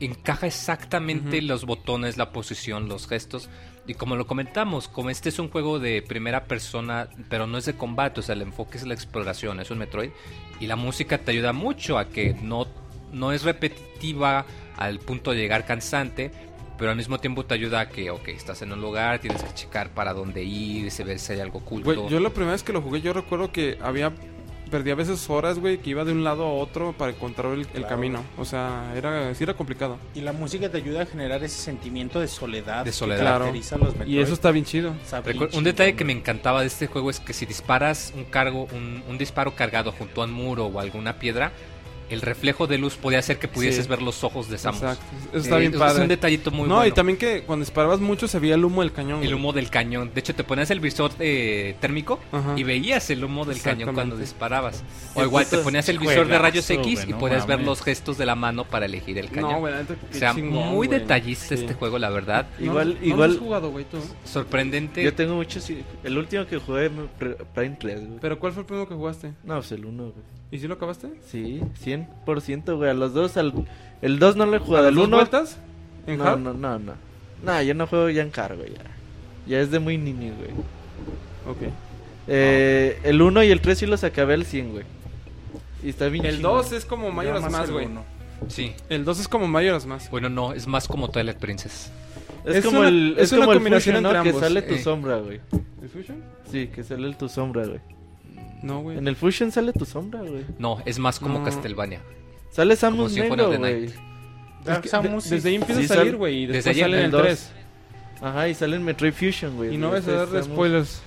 encaja 0.00 0.46
exactamente 0.46 1.40
los 1.42 1.64
botones, 1.64 2.16
la 2.16 2.32
posición, 2.32 2.88
los 2.88 3.06
gestos. 3.06 3.48
Y 3.86 3.94
como 3.94 4.16
lo 4.16 4.26
comentamos, 4.26 4.88
como 4.88 5.10
este 5.10 5.28
es 5.28 5.38
un 5.38 5.48
juego 5.48 5.78
de 5.78 6.02
primera 6.02 6.44
persona, 6.44 7.08
pero 7.28 7.46
no 7.46 7.56
es 7.58 7.66
de 7.66 7.76
combate, 7.76 8.20
o 8.20 8.22
sea, 8.22 8.34
el 8.34 8.42
enfoque 8.42 8.78
es 8.78 8.86
la 8.86 8.94
exploración, 8.94 9.60
es 9.60 9.70
un 9.70 9.78
Metroid. 9.78 10.10
Y 10.58 10.66
la 10.66 10.76
música 10.76 11.18
te 11.18 11.30
ayuda 11.30 11.52
mucho 11.52 11.98
a 11.98 12.08
que 12.08 12.34
no, 12.42 12.66
no 13.12 13.32
es 13.32 13.44
repetitiva 13.44 14.44
al 14.76 14.98
punto 14.98 15.30
de 15.30 15.36
llegar 15.36 15.64
cansante, 15.66 16.32
pero 16.78 16.90
al 16.90 16.96
mismo 16.96 17.18
tiempo 17.18 17.44
te 17.44 17.54
ayuda 17.54 17.80
a 17.80 17.88
que, 17.88 18.10
ok, 18.10 18.28
estás 18.28 18.60
en 18.62 18.72
un 18.72 18.80
lugar, 18.80 19.20
tienes 19.20 19.42
que 19.42 19.54
checar 19.54 19.90
para 19.90 20.12
dónde 20.12 20.42
ir, 20.42 20.92
ver 21.04 21.18
si 21.18 21.32
hay 21.32 21.40
algo 21.40 21.58
oculto. 21.58 22.08
Yo 22.08 22.20
la 22.20 22.30
primera 22.30 22.52
vez 22.52 22.62
que 22.62 22.72
lo 22.72 22.82
jugué 22.82 23.00
yo 23.00 23.12
recuerdo 23.12 23.52
que 23.52 23.78
había 23.80 24.12
perdía 24.70 24.94
a 24.94 24.96
veces 24.96 25.28
horas, 25.30 25.58
güey, 25.58 25.78
que 25.78 25.90
iba 25.90 26.04
de 26.04 26.12
un 26.12 26.24
lado 26.24 26.44
a 26.44 26.52
otro 26.52 26.92
para 26.92 27.12
encontrar 27.12 27.52
el, 27.52 27.60
el 27.60 27.66
Claro. 27.66 27.88
camino. 27.88 28.22
O 28.38 28.44
sea, 28.44 28.92
era 28.96 29.34
sí 29.34 29.44
era 29.44 29.54
complicado. 29.54 29.98
Y 30.14 30.20
la 30.20 30.32
música 30.32 30.68
te 30.70 30.78
ayuda 30.78 31.02
a 31.02 31.06
generar 31.06 31.42
ese 31.44 31.58
sentimiento 31.60 32.20
de 32.20 32.28
soledad, 32.28 32.84
De 32.84 32.92
soledad. 32.92 33.18
que 33.20 33.24
caracteriza 33.24 33.74
a 33.76 33.78
los 33.78 33.94
Metroid. 33.96 34.08
Y 34.14 34.18
eso 34.20 34.34
está 34.34 34.50
bien 34.50 34.64
chido. 34.64 34.92
Está 35.02 35.20
bien 35.20 35.38
Recu- 35.38 35.56
un 35.56 35.64
detalle 35.64 35.94
que 35.96 36.04
me 36.04 36.12
encantaba 36.12 36.60
de 36.60 36.66
este 36.66 36.86
juego 36.86 37.10
es 37.10 37.20
que 37.20 37.32
si 37.32 37.46
disparas 37.46 38.12
un 38.16 38.24
cargo, 38.24 38.66
un, 38.72 39.02
un 39.08 39.18
disparo 39.18 39.54
cargado 39.54 39.92
junto 39.92 40.22
a 40.22 40.24
un 40.24 40.32
muro 40.32 40.66
o 40.66 40.80
alguna 40.80 41.18
piedra, 41.18 41.52
el 42.10 42.20
reflejo 42.20 42.66
de 42.66 42.78
luz 42.78 42.96
podía 42.96 43.18
hacer 43.18 43.38
que 43.38 43.48
pudieses 43.48 43.84
Sí. 43.84 43.90
ver 43.90 44.02
los 44.02 44.22
ojos 44.24 44.48
de 44.48 44.58
Samus. 44.58 44.82
Exacto. 44.82 45.04
Eso 45.30 45.38
está 45.38 45.56
Eh, 45.56 45.60
bien 45.60 45.72
es 45.74 45.78
padre. 45.78 46.02
un 46.02 46.08
detallito 46.08 46.50
muy 46.50 46.68
no, 46.68 46.76
bueno. 46.76 46.86
y 46.88 46.92
también 46.92 47.18
que 47.18 47.42
cuando 47.42 47.64
disparabas 47.64 48.00
mucho 48.00 48.28
se 48.28 48.38
veía 48.38 48.54
el 48.54 48.64
humo 48.64 48.82
del 48.82 48.92
cañón. 48.92 49.20
El 49.22 49.28
güey. 49.30 49.34
humo 49.34 49.52
del 49.52 49.70
cañón. 49.70 50.10
De 50.14 50.20
hecho, 50.20 50.34
te 50.34 50.44
ponías 50.44 50.70
el 50.70 50.80
visor 50.80 51.10
eh, 51.18 51.76
térmico 51.80 52.18
Ajá. 52.32 52.54
y 52.56 52.62
veías 52.62 53.10
el 53.10 53.24
humo 53.24 53.44
del 53.44 53.60
cañón 53.60 53.94
cuando 53.94 54.16
disparabas. 54.16 54.84
O 55.14 55.22
igual 55.22 55.46
te 55.46 55.58
ponías 55.58 55.88
el 55.88 55.98
visor 55.98 56.26
de 56.28 56.38
rayos 56.38 56.68
X 56.70 56.82
güey, 56.82 57.08
y 57.08 57.12
no 57.12 57.18
podías 57.18 57.46
ver 57.46 57.60
los 57.62 57.82
gestos 57.82 58.18
de 58.18 58.26
la 58.26 58.34
mano 58.34 58.64
para 58.64 58.86
elegir 58.86 59.18
el 59.18 59.28
cañón. 59.30 59.62
No, 59.62 59.68
neta, 59.70 59.94
o 59.94 60.14
sea, 60.14 60.34
chingón, 60.34 60.68
muy 60.68 60.86
güey. 60.86 61.00
detallista 61.00 61.48
Sí. 61.48 61.54
este 61.54 61.74
juego, 61.74 61.98
la 61.98 62.10
verdad. 62.10 62.46
Igual, 62.58 62.94
No, 62.94 63.00
no 63.00 63.06
igual. 63.06 63.30
lo 63.30 63.34
has 63.34 63.40
jugado, 63.40 63.70
güey, 63.70 63.84
tú. 63.84 63.98
Sorprendente. 64.24 65.02
Yo 65.02 65.14
tengo 65.14 65.34
muchos. 65.34 65.68
El 66.04 66.18
último 66.18 66.46
que 66.46 66.58
jugué, 66.58 66.90
Prime 67.54 67.76
3, 67.80 68.06
güey. 68.06 68.18
Pero 68.20 68.38
¿cuál 68.38 68.52
fue 68.52 68.60
el 68.62 68.66
primero 68.66 68.88
que 68.88 68.94
jugaste? 68.94 69.32
No, 69.44 69.54
pues 69.56 69.72
el 69.72 69.84
1, 69.84 70.02
güey. 70.04 70.14
¿Y 70.50 70.58
si 70.58 70.68
lo 70.68 70.74
acabaste? 70.74 71.08
Sí, 71.26 71.60
100%, 71.84 72.76
güey. 72.76 72.90
A 72.90 72.94
los 72.94 73.12
dos, 73.14 73.36
al... 73.36 73.52
el 74.02 74.18
2 74.18 74.36
no 74.36 74.46
lo 74.46 74.56
he 74.56 74.58
jugado. 74.60 74.86
¿A 74.86 74.88
El 74.88 74.94
las 74.94 75.00
dos 75.02 75.08
1. 75.08 75.16
vueltas? 75.16 75.58
¿En 76.06 76.18
No, 76.18 76.24
hard? 76.24 76.38
no, 76.38 76.54
no, 76.54 76.78
no. 76.78 76.92
No, 77.44 77.62
yo 77.62 77.74
no 77.74 77.86
juego 77.86 78.08
ya 78.10 78.22
en 78.22 78.30
car, 78.30 78.56
güey. 78.56 78.72
Ya, 78.72 78.80
ya 79.46 79.60
es 79.60 79.70
de 79.70 79.78
muy 79.78 79.98
niño, 79.98 80.32
güey. 80.38 80.50
Ok. 81.48 81.72
Eh, 82.28 82.98
el 83.04 83.20
1 83.22 83.42
y 83.44 83.50
el 83.50 83.60
3 83.60 83.78
sí 83.78 83.86
los 83.86 84.04
acabé 84.04 84.34
al 84.34 84.44
100, 84.44 84.72
güey. 84.72 84.84
Y 85.82 85.90
está 85.90 86.08
bien 86.08 86.24
El 86.24 86.36
chingón. 86.36 86.52
2 86.58 86.72
es 86.72 86.84
como 86.84 87.08
Yo 87.08 87.12
Majora's 87.12 87.50
más 87.50 87.64
el 87.68 87.72
güey. 87.72 87.86
uno. 87.86 88.04
Sí. 88.48 88.72
El 88.88 89.04
2 89.04 89.20
es 89.20 89.28
como 89.28 89.46
Majora's 89.48 89.86
Mask. 89.86 90.10
Bueno, 90.10 90.28
no, 90.28 90.52
es 90.52 90.66
más 90.66 90.86
como 90.88 91.10
Twilight 91.10 91.38
Princess. 91.38 91.90
Es, 92.44 92.56
Es 92.56 92.64
como 92.64 92.80
una- 92.80 92.88
el. 92.88 93.14
es 93.18 93.24
Es, 93.24 93.32
una 93.32 93.40
como 93.42 93.52
el 93.52 93.58
combinación 93.58 93.96
Fusion, 93.96 94.02
¿no? 94.02 94.08
entre 94.10 94.22
Que 94.22 94.28
ambos. 94.30 94.42
sale 94.42 94.62
tu 94.62 94.74
Eh. 94.74 94.78
sombra, 94.82 95.16
güey. 95.18 95.40
¿El 95.82 95.88
Fusion? 95.88 96.22
Sí, 96.50 96.68
que 96.68 96.84
sale 96.84 97.06
el 97.06 97.16
tu 97.16 97.28
sombra, 97.28 97.66
güey. 97.66 97.80
No, 98.66 98.80
güey. 98.82 98.98
En 98.98 99.06
el 99.08 99.16
Fusion 99.16 99.52
sale 99.52 99.72
tu 99.72 99.84
sombra, 99.84 100.20
güey. 100.20 100.44
No, 100.58 100.82
es 100.84 100.98
más 100.98 101.18
como 101.20 101.38
No. 101.38 101.44
Castlevania. 101.44 102.00
Sale 102.50 102.74
Samus 102.76 103.12
Negro, 103.14 103.46
güey. 103.48 103.58
Night. 103.58 103.90
Es 103.90 104.64
Dark 104.64 104.82
que 104.82 104.88
Samus 104.88 105.24
de- 105.24 105.28
sí- 105.30 105.34
desde 105.36 105.48
ahí 105.50 105.54
empieza 105.56 105.80
sí 105.80 105.84
a 105.84 105.88
salir, 105.96 106.16
güey. 106.16 106.42
Y 106.42 106.46
desde 106.46 106.54
después 106.70 106.76
ahí 106.76 106.82
sale 106.82 106.92
en 106.94 106.98
el 107.00 107.04
el 107.06 107.10
dos. 107.12 107.22
3. 107.22 107.50
Ajá, 108.22 108.48
y 108.48 108.54
sale 108.54 108.76
en 108.76 108.84
Metroid 108.84 109.12
Fusion, 109.12 109.56
güey. 109.56 109.74
Y 109.74 109.76
no 109.76 109.90
vas 109.90 110.00
Ese 110.02 110.10
a 110.10 110.14
dar 110.14 110.28
Samus- 110.28 110.44
spoilers. 110.44 111.02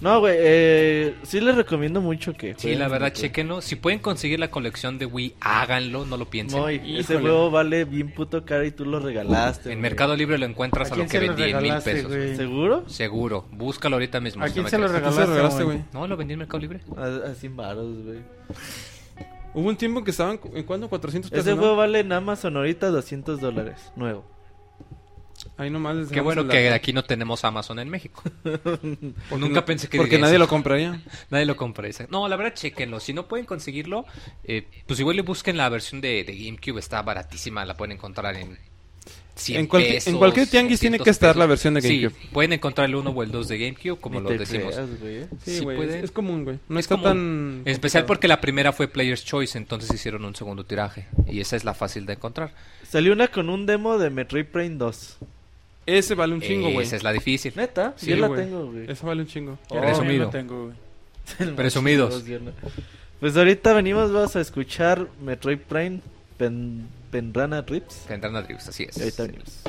No, 0.00 0.20
güey, 0.20 0.34
eh, 0.38 1.14
sí 1.22 1.40
les 1.40 1.56
recomiendo 1.56 2.00
mucho 2.00 2.34
que 2.34 2.54
Sí, 2.58 2.74
la 2.74 2.88
verdad, 2.88 3.12
chequenlo. 3.12 3.60
Si 3.62 3.76
pueden 3.76 3.98
conseguir 3.98 4.38
la 4.38 4.50
colección 4.50 4.98
de 4.98 5.06
Wii, 5.06 5.34
háganlo, 5.40 6.04
no 6.04 6.16
lo 6.16 6.26
piensen. 6.26 6.60
No, 6.60 6.70
y 6.70 6.98
ese 6.98 7.18
juego 7.18 7.50
vale 7.50 7.84
bien 7.84 8.12
puto 8.12 8.44
caro 8.44 8.64
y 8.64 8.70
tú 8.70 8.84
lo 8.84 9.00
regalaste. 9.00 9.72
en. 9.72 9.80
Mercado 9.80 10.14
Libre 10.16 10.38
lo 10.38 10.46
encuentras 10.46 10.90
¿A 10.90 10.94
a, 10.94 10.98
lo 10.98 11.06
que 11.06 11.18
vendí 11.18 11.42
en 11.44 11.62
mil 11.62 11.74
pesos. 11.82 12.08
güey? 12.08 12.36
¿Seguro? 12.36 12.88
Seguro, 12.88 13.46
búscalo 13.52 13.96
ahorita 13.96 14.20
mismo. 14.20 14.44
¿A 14.44 14.48
si 14.48 14.52
quién 14.54 14.64
no 14.64 14.68
se 14.68 14.78
lo 14.78 14.88
crees. 14.88 15.02
¿Tú 15.04 15.12
se 15.12 15.26
regalaste, 15.26 15.64
güey? 15.64 15.84
No, 15.92 16.06
lo 16.06 16.16
vendí 16.16 16.34
en 16.34 16.40
Mercado 16.40 16.58
Libre. 16.58 16.80
A, 16.96 17.30
a 17.30 17.34
100 17.34 17.56
baros, 17.56 18.04
güey. 18.04 18.18
Hubo 19.54 19.68
un 19.70 19.76
tiempo 19.76 20.04
que 20.04 20.10
estaban, 20.10 20.38
¿en 20.52 20.64
cuánto? 20.64 20.88
400 20.90 21.30
pesos, 21.30 21.46
Ese 21.46 21.54
¿no? 21.56 21.62
juego 21.62 21.76
vale 21.76 22.00
en 22.00 22.12
Amazon 22.12 22.56
ahorita 22.58 22.88
200 22.90 23.40
dólares, 23.40 23.90
nuevo. 23.96 24.24
Ahí 25.58 25.70
nomás 25.70 25.96
les 25.96 26.08
Qué 26.10 26.20
bueno 26.20 26.46
que 26.46 26.68
aquí 26.70 26.92
no 26.92 27.02
tenemos 27.04 27.42
Amazon 27.44 27.78
en 27.78 27.88
México. 27.88 28.22
Nunca 29.38 29.64
pensé 29.64 29.88
que 29.88 29.96
Porque 29.98 30.18
nadie 30.18 30.34
eso. 30.34 30.40
lo 30.40 30.48
compraría. 30.48 31.00
Nadie 31.30 31.46
lo 31.46 31.56
compra. 31.56 31.88
esa- 31.88 32.06
No, 32.10 32.28
la 32.28 32.36
verdad, 32.36 32.54
chequenlo. 32.54 33.00
Si 33.00 33.12
no 33.12 33.26
pueden 33.26 33.46
conseguirlo, 33.46 34.04
eh, 34.44 34.66
pues 34.86 35.00
igual 35.00 35.16
le 35.16 35.22
busquen 35.22 35.56
la 35.56 35.68
versión 35.68 36.00
de, 36.00 36.24
de 36.24 36.36
GameCube. 36.36 36.78
Está 36.78 37.00
baratísima. 37.02 37.64
La 37.64 37.74
pueden 37.76 37.92
encontrar 37.92 38.36
en 38.36 38.58
100 39.34 39.60
En 39.60 39.66
cualquier- 39.66 39.94
pesos, 39.94 40.12
en 40.12 40.18
cualquier 40.18 40.46
tianguis 40.48 40.80
tiene 40.80 40.98
200 40.98 41.04
que 41.04 41.10
estar 41.10 41.36
la 41.36 41.44
pesos. 41.44 41.48
versión 41.48 41.74
de 41.74 41.80
GameCube. 41.80 42.20
Sí, 42.22 42.28
pueden 42.32 42.52
encontrar 42.54 42.88
el 42.88 42.94
1 42.96 43.10
o 43.10 43.22
el 43.22 43.30
2 43.30 43.48
de 43.48 43.58
GameCube, 43.58 43.98
como 44.00 44.20
lo 44.20 44.28
decimos. 44.30 44.74
creas, 44.74 45.00
güey. 45.00 45.22
Sí, 45.44 45.56
Sí 45.58 45.64
güey. 45.64 45.76
pueden. 45.76 45.98
es, 45.98 46.04
es 46.04 46.10
común, 46.10 46.44
güey. 46.44 46.58
No 46.68 46.78
Es 46.78 46.84
está 46.84 46.96
común. 46.96 47.04
tan. 47.08 47.18
En 47.64 47.68
especial 47.68 48.02
complicado. 48.02 48.06
porque 48.08 48.28
la 48.28 48.40
primera 48.42 48.72
fue 48.72 48.88
Player's 48.88 49.24
Choice, 49.24 49.56
entonces 49.56 49.90
hicieron 49.94 50.24
un 50.26 50.34
segundo 50.36 50.64
tiraje. 50.64 51.06
Y 51.26 51.40
esa 51.40 51.56
es 51.56 51.64
la 51.64 51.72
fácil 51.74 52.04
de 52.06 52.12
encontrar. 52.14 52.52
Salió 52.86 53.12
una 53.14 53.28
con 53.28 53.48
un 53.48 53.64
demo 53.66 53.96
de 53.98 54.10
Metroid 54.10 54.44
Prime 54.46 54.76
2. 54.76 55.16
Ese 55.86 56.14
vale 56.16 56.34
un 56.34 56.40
chingo, 56.40 56.70
güey. 56.72 56.84
esa 56.86 56.96
es 56.96 57.02
la 57.04 57.12
difícil. 57.12 57.52
Neta, 57.56 57.94
Sí, 57.96 58.06
yo 58.10 58.16
la 58.16 58.26
güey. 58.26 58.40
tengo, 58.44 58.66
güey. 58.66 58.90
Ese 58.90 59.06
vale 59.06 59.22
un 59.22 59.28
chingo. 59.28 59.58
Yo 59.72 59.80
Presumido. 59.80 60.30
tengo, 60.30 60.64
güey. 60.66 61.54
Presumidos. 61.56 62.24
Pues 63.20 63.36
ahorita 63.36 63.72
venimos, 63.72 64.12
vamos 64.12 64.34
a 64.36 64.40
escuchar 64.40 65.08
Metroid 65.22 65.58
Prime 65.58 66.00
Pen, 66.36 66.86
Penrana 67.10 67.62
Rips. 67.62 68.04
Tendrán 68.06 68.36
a 68.36 68.42
Drift, 68.42 68.68
así 68.68 68.84
es. 68.84 68.96
Y 68.98 69.02
ahorita 69.02 69.22
venimos. 69.22 69.62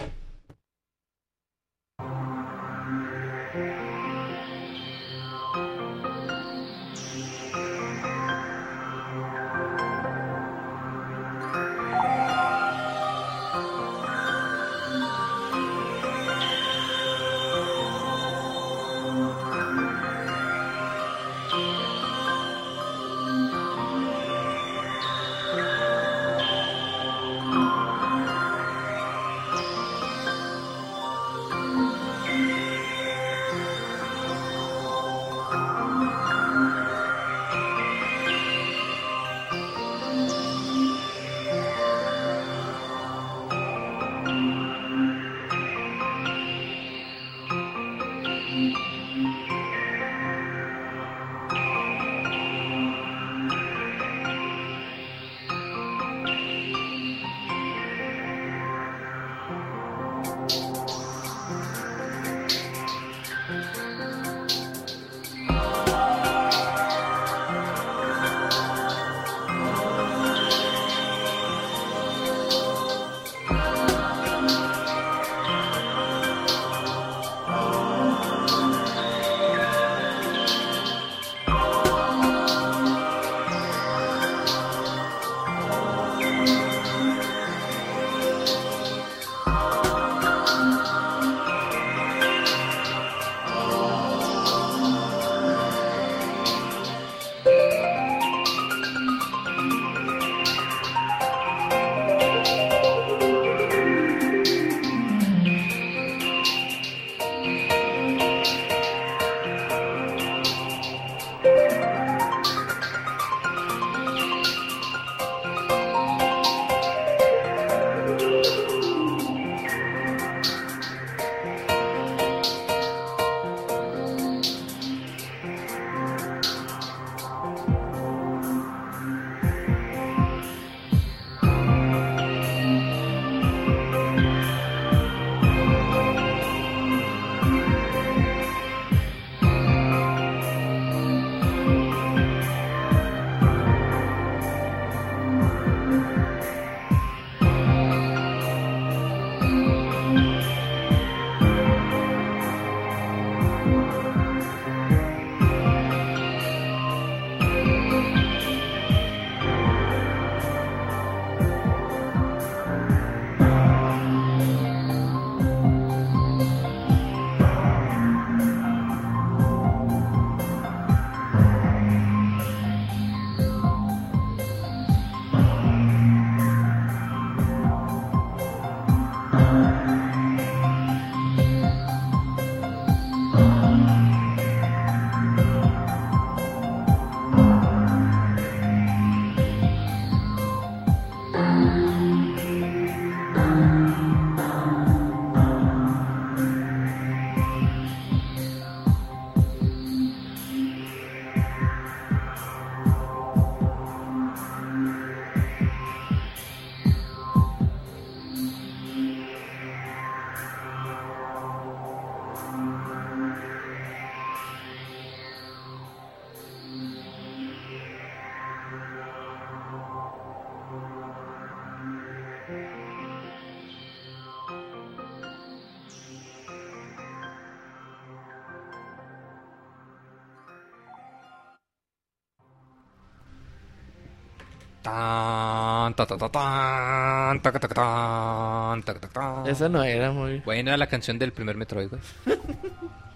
Esa 239.47 239.69
no 239.69 239.83
era 239.83 240.11
muy... 240.11 240.39
Bueno, 240.39 240.69
era 240.69 240.77
la 240.77 240.87
canción 240.87 241.19
del 241.19 241.31
primer 241.33 241.55
Metroid, 241.57 241.89
güey. 241.89 242.01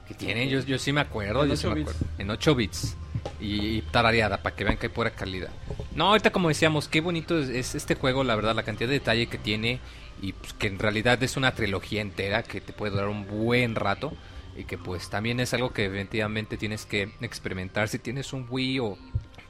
que 0.07 0.13
tiene, 0.13 0.49
yo, 0.49 0.59
yo 0.61 0.77
sí 0.77 0.91
me 0.91 1.01
acuerdo, 1.01 1.43
En 1.43 1.49
yo 1.49 1.55
sí 1.55 1.67
8 1.67 1.69
me 1.75 1.79
bits. 1.81 1.91
acuerdo. 1.91 2.07
En 2.17 2.29
8 2.29 2.55
bits. 2.55 2.97
Y, 3.39 3.77
y 3.77 3.81
tarareada, 3.83 4.37
para 4.37 4.55
que 4.55 4.63
vean 4.63 4.77
que 4.77 4.87
hay 4.87 4.93
pura 4.93 5.11
calidad. 5.11 5.49
No, 5.95 6.09
ahorita 6.09 6.31
como 6.31 6.49
decíamos, 6.49 6.87
qué 6.87 7.01
bonito 7.01 7.37
es, 7.39 7.49
es 7.49 7.75
este 7.75 7.95
juego, 7.95 8.23
la 8.23 8.35
verdad, 8.35 8.55
la 8.55 8.63
cantidad 8.63 8.89
de 8.89 8.95
detalle 8.99 9.27
que 9.27 9.37
tiene. 9.37 9.79
Y 10.21 10.33
pues, 10.33 10.53
que 10.53 10.67
en 10.67 10.79
realidad 10.79 11.21
es 11.23 11.37
una 11.37 11.53
trilogía 11.53 12.01
entera 12.01 12.43
que 12.43 12.61
te 12.61 12.73
puede 12.73 12.91
durar 12.91 13.07
un 13.07 13.27
buen 13.27 13.75
rato. 13.75 14.13
Y 14.57 14.65
que 14.65 14.77
pues 14.77 15.09
también 15.09 15.39
es 15.39 15.53
algo 15.53 15.71
que 15.71 15.83
definitivamente 15.83 16.57
tienes 16.57 16.85
que 16.85 17.13
experimentar 17.21 17.87
si 17.87 17.99
tienes 17.99 18.33
un 18.33 18.45
Wii 18.49 18.79
o... 18.79 18.97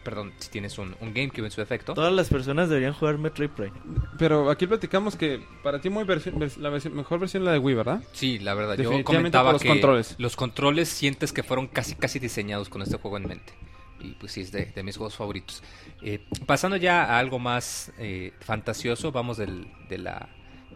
Perdón, 0.04 0.34
si 0.40 0.50
tienes 0.50 0.78
un, 0.80 0.96
un 1.00 1.14
GameCube 1.14 1.46
en 1.46 1.52
su 1.52 1.62
efecto. 1.62 1.94
Todas 1.94 2.12
las 2.12 2.28
personas 2.30 2.70
deberían 2.70 2.94
jugar 2.94 3.18
Metroid 3.20 3.50
Prime. 3.52 3.74
Pero 4.18 4.50
aquí 4.50 4.66
platicamos 4.66 5.16
que 5.16 5.40
para 5.62 5.80
ti 5.80 5.90
muy 5.92 6.04
versi- 6.06 6.34
vers- 6.34 6.58
la 6.58 6.72
mejor 6.72 7.20
versión 7.20 7.44
es 7.44 7.46
la 7.46 7.52
de 7.54 7.60
Wii, 7.60 7.76
¿verdad? 7.76 8.04
Sí, 8.12 8.40
la 8.40 8.56
verdad, 8.56 8.78
yo 8.78 9.04
comentaba 9.04 9.52
los 9.52 9.62
que 9.62 9.68
controles. 9.68 10.16
los 10.18 10.36
controles 10.36 10.90
sientes 10.90 11.32
que 11.32 11.44
fueron 11.44 11.68
casi 11.68 11.94
casi 11.96 12.18
diseñados 12.18 12.68
con 12.70 12.82
este 12.82 12.98
juego 12.98 13.18
en 13.18 13.28
mente. 13.28 13.54
Y 14.00 14.14
pues 14.14 14.32
sí, 14.32 14.42
es 14.42 14.52
de, 14.52 14.66
de 14.66 14.82
mis 14.82 14.98
juegos 14.98 15.16
favoritos. 15.16 15.62
Eh, 16.02 16.26
pasando 16.48 16.78
ya 16.78 17.04
a 17.04 17.20
algo 17.20 17.38
más 17.38 17.92
eh, 18.00 18.34
fantasioso, 18.40 19.12
vamos 19.12 19.38
del, 19.38 19.68
de 19.88 20.00
la, 20.00 20.30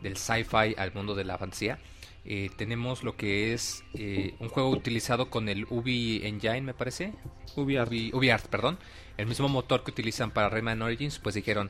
del 0.04 0.18
sci-fi 0.18 0.76
al 0.78 0.94
mundo 0.94 1.16
de 1.16 1.24
la 1.24 1.40
fantasía. 1.40 1.80
Eh, 2.28 2.52
tenemos 2.56 3.04
lo 3.04 3.16
que 3.18 3.54
es 3.54 3.84
eh, 3.96 4.36
un 4.40 4.50
juego 4.50 4.70
utilizado 4.70 5.30
con 5.32 5.50
el 5.50 5.66
Ubi 5.72 6.22
Engine, 6.24 6.62
me 6.62 6.74
parece. 6.76 7.14
UbiArt. 7.56 7.88
Ubi, 7.90 8.12
UbiArt, 8.14 8.46
perdón. 8.48 8.78
El 9.18 9.28
mismo 9.28 9.48
motor 9.48 9.84
que 9.84 9.92
utilizan 9.92 10.32
para 10.32 10.50
Rayman 10.50 10.82
Origins, 10.82 11.20
pues 11.20 11.36
dijeron, 11.36 11.70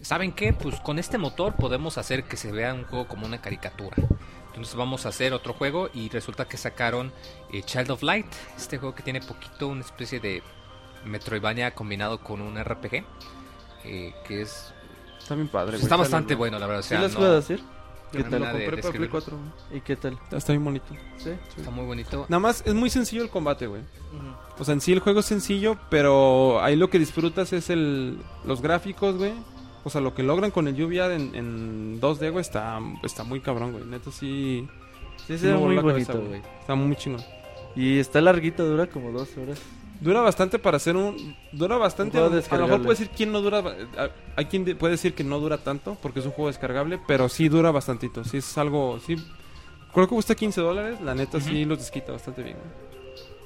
¿saben 0.00 0.32
qué? 0.32 0.52
Pues 0.52 0.80
con 0.80 0.98
este 0.98 1.18
motor 1.18 1.54
podemos 1.54 1.98
hacer 1.98 2.24
que 2.24 2.36
se 2.36 2.50
vea 2.52 2.74
un 2.74 2.84
juego 2.84 3.06
como 3.06 3.26
una 3.26 3.40
caricatura. 3.40 3.96
Entonces 4.48 4.74
vamos 4.74 5.06
a 5.06 5.10
hacer 5.10 5.32
otro 5.32 5.52
juego 5.54 5.90
y 5.94 6.08
resulta 6.08 6.46
que 6.46 6.56
sacaron 6.56 7.12
eh, 7.52 7.62
Child 7.62 7.92
of 7.92 8.02
Light, 8.02 8.26
este 8.56 8.78
juego 8.78 8.94
que 8.94 9.02
tiene 9.04 9.20
poquito 9.20 9.68
una 9.68 9.82
especie 9.82 10.18
de 10.18 10.42
Metroidvania 11.04 11.72
combinado 11.74 12.18
con 12.20 12.40
un 12.40 12.62
RPG, 12.62 13.04
eh, 13.84 14.12
que 14.26 14.42
es 14.42 14.72
Está 15.18 15.34
bien 15.36 15.48
padre, 15.48 15.72
güey. 15.72 15.82
está 15.82 15.96
bastante 15.96 16.34
¿no? 16.34 16.38
bueno, 16.38 16.58
la 16.58 16.66
verdad. 16.66 16.80
O 16.80 16.82
¿Sí 16.82 16.88
sea, 16.90 17.00
las 17.02 17.12
no- 17.12 17.18
puedo 17.20 17.36
decir? 17.36 17.62
¿Qué 18.12 18.24
tal? 18.24 18.40
lo 18.40 18.46
compré 18.46 18.58
de 18.60 18.64
para 18.66 18.70
Play 18.70 18.80
escribir. 18.80 19.10
4. 19.10 19.38
¿Y 19.72 19.80
qué 19.80 19.96
tal? 19.96 20.18
Está 20.32 20.52
bien 20.52 20.64
bonito. 20.64 20.86
¿Sí? 21.16 21.30
está 21.56 21.70
muy 21.70 21.84
bonito. 21.84 22.26
Nada 22.28 22.40
más 22.40 22.62
es 22.66 22.74
muy 22.74 22.90
sencillo 22.90 23.22
el 23.22 23.30
combate, 23.30 23.66
güey. 23.66 23.82
O 24.58 24.64
sea, 24.64 24.74
en 24.74 24.80
sí 24.80 24.92
el 24.92 25.00
juego 25.00 25.20
es 25.20 25.26
sencillo, 25.26 25.76
pero 25.90 26.62
ahí 26.62 26.76
lo 26.76 26.90
que 26.90 26.98
disfrutas 26.98 27.52
es 27.52 27.70
el 27.70 28.18
los 28.44 28.60
gráficos, 28.60 29.16
güey. 29.16 29.32
O 29.84 29.90
sea, 29.90 30.00
lo 30.00 30.14
que 30.14 30.22
logran 30.22 30.50
con 30.50 30.68
el 30.68 30.74
lluvia 30.74 31.14
en, 31.14 31.34
en 31.34 32.00
2D, 32.00 32.30
güey, 32.32 32.42
está, 32.42 32.80
está 33.02 33.24
muy 33.24 33.40
cabrón, 33.40 33.72
güey. 33.72 33.84
Neta, 33.84 34.10
sí. 34.10 34.68
Sí, 35.16 35.24
sí 35.34 35.38
se 35.38 35.46
ve 35.46 35.52
me 35.54 35.58
voló 35.60 35.82
muy 35.82 35.92
cabeza, 35.92 36.12
bonito, 36.12 36.28
güey. 36.28 36.42
Está 36.60 36.74
muy 36.74 36.96
chingón. 36.96 37.22
Y 37.76 37.98
está 37.98 38.20
larguito, 38.20 38.64
dura 38.68 38.88
como 38.88 39.12
dos 39.12 39.28
horas. 39.36 39.60
Dura 40.00 40.20
bastante 40.22 40.58
para 40.58 40.78
hacer 40.78 40.96
un... 40.96 41.36
Dura 41.52 41.76
bastante... 41.76 42.18
Un 42.18 42.30
juego 42.30 42.46
a 42.50 42.56
lo 42.58 42.64
mejor 42.66 42.82
puede 42.82 42.98
decir 42.98 43.10
quién 43.14 43.32
no 43.32 43.40
dura... 43.42 43.62
Hay 44.36 44.46
quien 44.46 44.64
de- 44.64 44.74
puede 44.74 44.92
decir 44.92 45.14
que 45.14 45.24
no 45.24 45.38
dura 45.38 45.58
tanto 45.58 45.96
porque 46.00 46.20
es 46.20 46.26
un 46.26 46.32
juego 46.32 46.48
descargable, 46.48 46.98
pero 47.06 47.28
sí 47.28 47.48
dura 47.48 47.70
bastantito. 47.70 48.24
Sí 48.24 48.38
es 48.38 48.56
algo... 48.58 48.98
Sí, 49.06 49.16
creo 49.92 50.06
que 50.06 50.14
cuesta 50.14 50.34
15 50.34 50.60
dólares. 50.60 51.00
La 51.02 51.14
neta 51.14 51.40
sí 51.40 51.64
los 51.66 51.78
desquita 51.78 52.12
bastante 52.12 52.42
bien. 52.42 52.56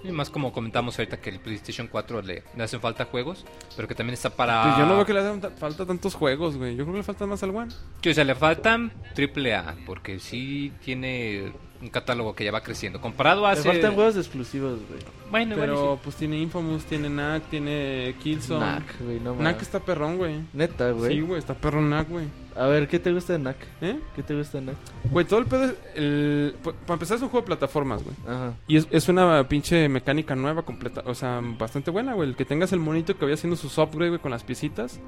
Y 0.05 0.13
más 0.13 0.29
como 0.29 0.53
comentamos 0.53 0.99
ahorita 0.99 1.17
que 1.21 1.31
el 1.31 1.41
PlayStation 1.41 1.89
4 1.89 2.21
le, 2.23 2.45
le 2.55 2.63
hacen 2.63 2.79
falta 2.79 3.07
juegos, 3.07 3.47
pero 3.75 3.89
que 3.89 3.95
también 3.95 4.13
está 4.15 4.29
para... 4.29 4.63
Pues 4.65 4.77
yo 4.77 4.87
no 4.87 4.97
veo 4.97 5.07
que 5.07 5.15
le 5.15 5.21
hagan 5.21 5.41
ta- 5.41 5.51
falta 5.51 5.87
tantos 5.87 6.15
juegos, 6.15 6.57
güey. 6.59 6.77
Yo 6.77 6.85
creo 6.85 6.93
que 6.93 6.99
le 6.99 7.05
falta 7.05 7.25
más 7.27 7.43
al 7.43 7.57
One. 7.57 7.73
Sí, 8.03 8.11
o 8.11 8.15
sea, 8.15 8.23
le 8.25 8.35
faltan 8.35 8.93
triple 9.15 9.55
A, 9.55 9.75
porque 9.87 10.21
sí 10.21 10.73
tiene 10.85 11.55
un 11.85 11.91
catálogo 11.91 12.35
que 12.35 12.45
ya 12.45 12.51
va 12.51 12.63
creciendo. 12.63 13.01
Comparado 13.01 13.43
Me 13.43 13.49
hace... 13.49 13.63
faltan 13.63 13.95
juegos 13.95 14.17
exclusivos, 14.17 14.79
güey. 14.89 15.01
Bueno, 15.31 15.57
Pero 15.59 15.79
bueno, 15.81 16.01
pues 16.03 16.17
tiene 16.17 16.39
Infamous, 16.39 16.85
tiene 16.85 17.09
Knack, 17.09 17.49
tiene 17.51 18.15
Killzone. 18.23 18.65
Knack, 18.65 19.01
güey, 19.01 19.21
no 19.21 19.35
Knack 19.35 19.63
está 19.63 19.81
perrón, 19.81 20.17
güey. 20.17 20.41
Neta, 20.53 20.91
güey. 20.91 21.15
Sí, 21.15 21.21
güey, 21.21 21.39
está 21.39 21.55
perrón 21.55 21.87
Knack, 21.87 22.09
güey. 22.09 22.27
A 22.57 22.67
ver, 22.67 22.87
¿qué 22.87 22.99
te 23.01 23.13
gusta 23.13 23.33
de 23.33 23.41
Knack? 23.41 23.57
¿Eh? 23.81 23.99
¿Qué 24.15 24.23
te 24.23 24.35
gusta 24.37 24.59
de 24.59 24.65
Knack? 24.65 24.77
Güey, 25.11 25.27
todo 25.27 25.41
el 25.41 25.47
pedo 25.47 25.65
es... 25.65 25.75
El... 25.97 26.55
pa- 26.63 26.73
Para 26.73 26.95
empezar 26.95 27.17
es 27.17 27.23
un 27.23 27.29
juego 27.29 27.43
de 27.43 27.47
plataformas, 27.49 28.03
güey. 28.05 28.15
Ajá. 28.29 28.55
Y 28.69 28.77
es, 28.77 28.87
es 28.91 29.09
una 29.09 29.49
pinche 29.49 29.89
mecánica 29.89 30.37
nueva, 30.37 30.63
completa. 30.63 31.03
O 31.07 31.15
sea, 31.15 31.41
bastante 31.59 31.91
buena, 31.91 32.15
güey. 32.15 32.29
El 32.29 32.37
que 32.37 32.45
tengas 32.45 32.73
el 32.73 32.79
monito 32.81 33.17
que 33.19 33.25
vaya 33.25 33.35
haciendo 33.35 33.57
sus 33.57 33.77
upgrades, 33.79 34.11
güey, 34.11 34.21
con 34.21 34.31
las 34.31 34.45
piecitas. 34.45 35.01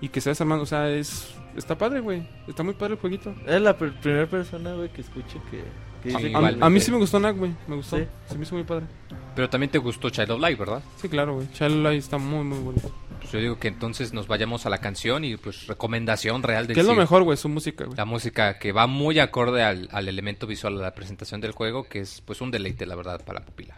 Y 0.00 0.08
que 0.08 0.20
se 0.20 0.30
desarmando. 0.30 0.62
O 0.64 0.66
sea, 0.66 0.88
es... 0.90 1.34
Está 1.56 1.78
padre, 1.78 2.00
güey. 2.00 2.28
Está 2.48 2.62
muy 2.64 2.74
padre 2.74 2.94
el 2.94 3.00
jueguito. 3.00 3.32
Es 3.46 3.60
la 3.60 3.76
per- 3.78 3.98
primera 4.00 4.26
persona, 4.26 4.72
güey, 4.74 4.88
que 4.92 5.00
escucho 5.02 5.40
que, 5.50 5.62
que 6.02 6.10
Sí, 6.10 6.16
dice 6.16 6.30
que- 6.32 6.58
A, 6.60 6.68
mí 6.68 6.80
sí 6.80 6.90
me 6.90 6.98
gustó 6.98 7.18
Knack, 7.18 7.36
güey. 7.36 7.52
Me 7.68 7.76
gustó. 7.76 7.96
Sí. 7.96 8.04
Se 8.28 8.36
me 8.36 8.42
hizo 8.44 8.54
muy 8.56 8.64
padre. 8.64 8.86
Pero 9.34 9.48
también 9.48 9.70
te 9.70 9.78
gustó 9.78 10.10
Child 10.10 10.32
of 10.32 10.40
Light, 10.40 10.58
¿verdad? 10.58 10.82
Sí, 10.96 11.08
claro, 11.08 11.34
güey. 11.34 11.50
Child 11.52 11.82
Light 11.82 11.98
está 11.98 12.18
muy, 12.18 12.44
muy 12.44 12.58
bonito. 12.58 12.92
Pues 13.20 13.32
yo 13.32 13.38
digo 13.40 13.58
que 13.58 13.68
entonces 13.68 14.12
nos 14.12 14.26
vayamos 14.26 14.66
a 14.66 14.70
la 14.70 14.78
canción 14.78 15.24
y 15.24 15.36
pues 15.36 15.66
recomendación 15.66 16.42
real 16.42 16.66
del 16.66 16.74
¿Qué 16.74 16.80
es 16.80 16.86
lo 16.86 16.94
mejor, 16.94 17.22
güey? 17.22 17.36
Su 17.36 17.48
música, 17.48 17.84
güey. 17.84 17.96
La 17.96 18.04
música 18.04 18.58
que 18.58 18.72
va 18.72 18.86
muy 18.86 19.18
acorde 19.18 19.62
al, 19.62 19.88
al 19.92 20.08
elemento 20.08 20.46
visual 20.46 20.76
de 20.76 20.82
la 20.82 20.94
presentación 20.94 21.40
del 21.40 21.52
juego, 21.52 21.84
que 21.84 22.00
es 22.00 22.20
pues 22.20 22.40
un 22.40 22.50
deleite, 22.50 22.86
la 22.86 22.94
verdad, 22.94 23.24
para 23.24 23.40
la 23.40 23.46
pupila. 23.46 23.76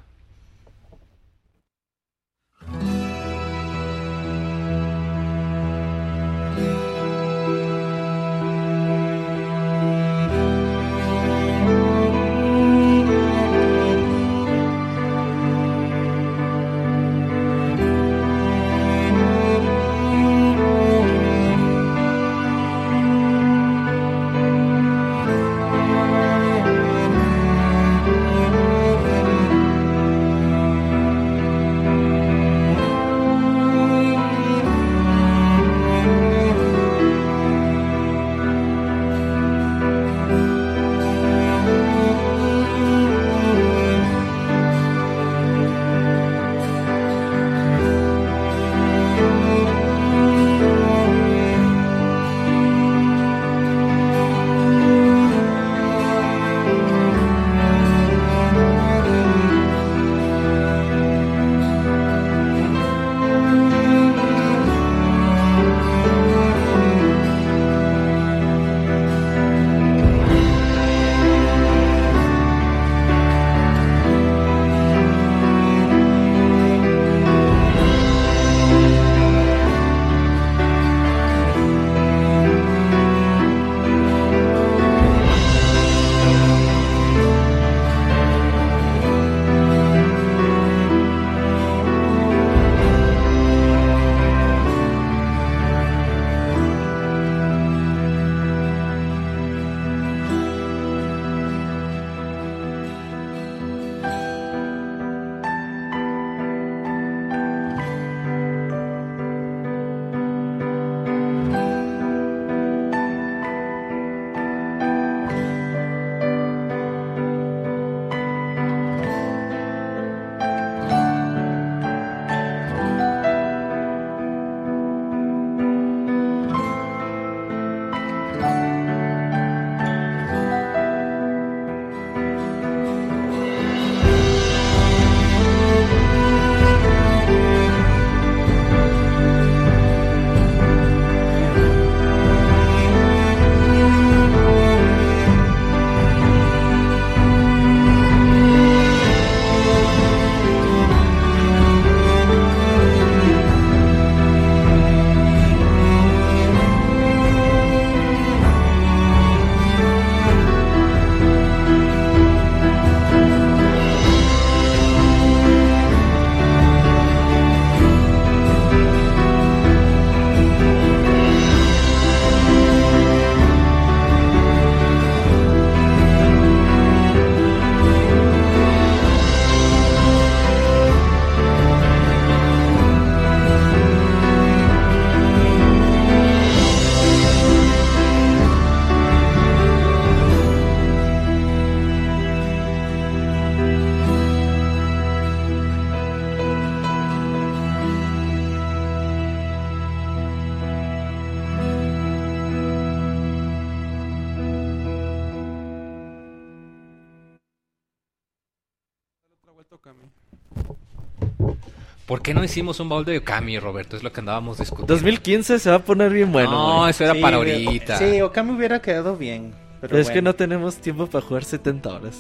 Hicimos 212.51 212.81
un 212.81 212.89
baúl 212.89 213.05
de 213.05 213.19
Okami, 213.19 213.59
Roberto? 213.59 213.97
Es 213.97 214.03
lo 214.03 214.13
que 214.13 214.21
andábamos 214.21 214.59
discutiendo. 214.59 214.93
2015 214.95 215.59
se 215.59 215.71
va 215.71 215.77
a 215.77 215.85
poner 215.85 216.13
bien 216.13 216.31
bueno. 216.33 216.51
no, 216.51 216.89
eso 216.89 217.05
era 217.05 217.15
Sí, 217.15 217.21
para 217.21 217.37
ahorita. 217.37 217.97
Sí, 217.99 218.21
Okami 218.21 218.53
hubiera 218.53 218.81
quedado 218.81 219.17
bien. 219.17 219.53
Pero, 219.81 219.91
Pero 219.93 220.03
es 220.03 220.11
que 220.11 220.21
no 220.23 220.35
tenemos 220.35 220.77
tiempo 220.77 221.07
para 221.07 221.25
jugar 221.25 221.45
70 221.45 221.89
horas. 221.89 222.19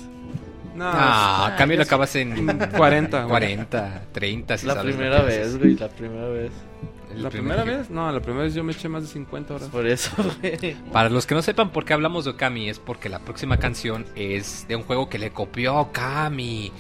No, 0.74 0.84
Ah, 0.90 1.50
Okami 1.54 1.76
lo 1.76 1.82
acabas 1.82 2.14
en 2.16 2.46
40, 2.76 3.18
güey. 3.24 3.28
40, 3.30 4.02
30. 4.12 4.56
Si 4.58 4.66
la 4.66 4.74
sabes 4.74 4.92
lo 4.94 4.96
primera 4.98 5.20
que 5.20 5.26
vez, 5.26 5.58
güey, 5.58 5.74
la 5.76 5.88
primera 5.88 6.28
vez. 6.28 6.52
¿La 7.16 7.28
primer 7.28 7.56
primera 7.56 7.64
vez? 7.78 7.90
No, 7.90 8.10
la 8.12 8.20
primera 8.20 8.44
vez 8.44 8.54
yo 8.54 8.62
me 8.62 8.70
eché 8.72 8.88
más 8.88 9.02
de 9.02 9.08
50 9.08 9.54
horas. 9.54 9.68
Por 9.68 9.84
eso, 9.86 10.10
güey. 10.40 10.76
Para 10.92 11.10
los 11.10 11.26
que 11.26 11.34
no 11.34 11.42
sepan 11.42 11.70
por 11.70 11.84
qué 11.84 11.92
hablamos 11.92 12.24
de 12.24 12.30
Okami, 12.30 12.70
es 12.70 12.78
porque 12.78 13.08
la 13.08 13.18
próxima 13.18 13.56
canción 13.58 14.06
es 14.14 14.66
de 14.68 14.76
un 14.76 14.84
juego 14.84 15.08
que 15.08 15.18
le 15.18 15.30
copió 15.32 15.72
a 15.76 15.80
Okami. 15.80 16.72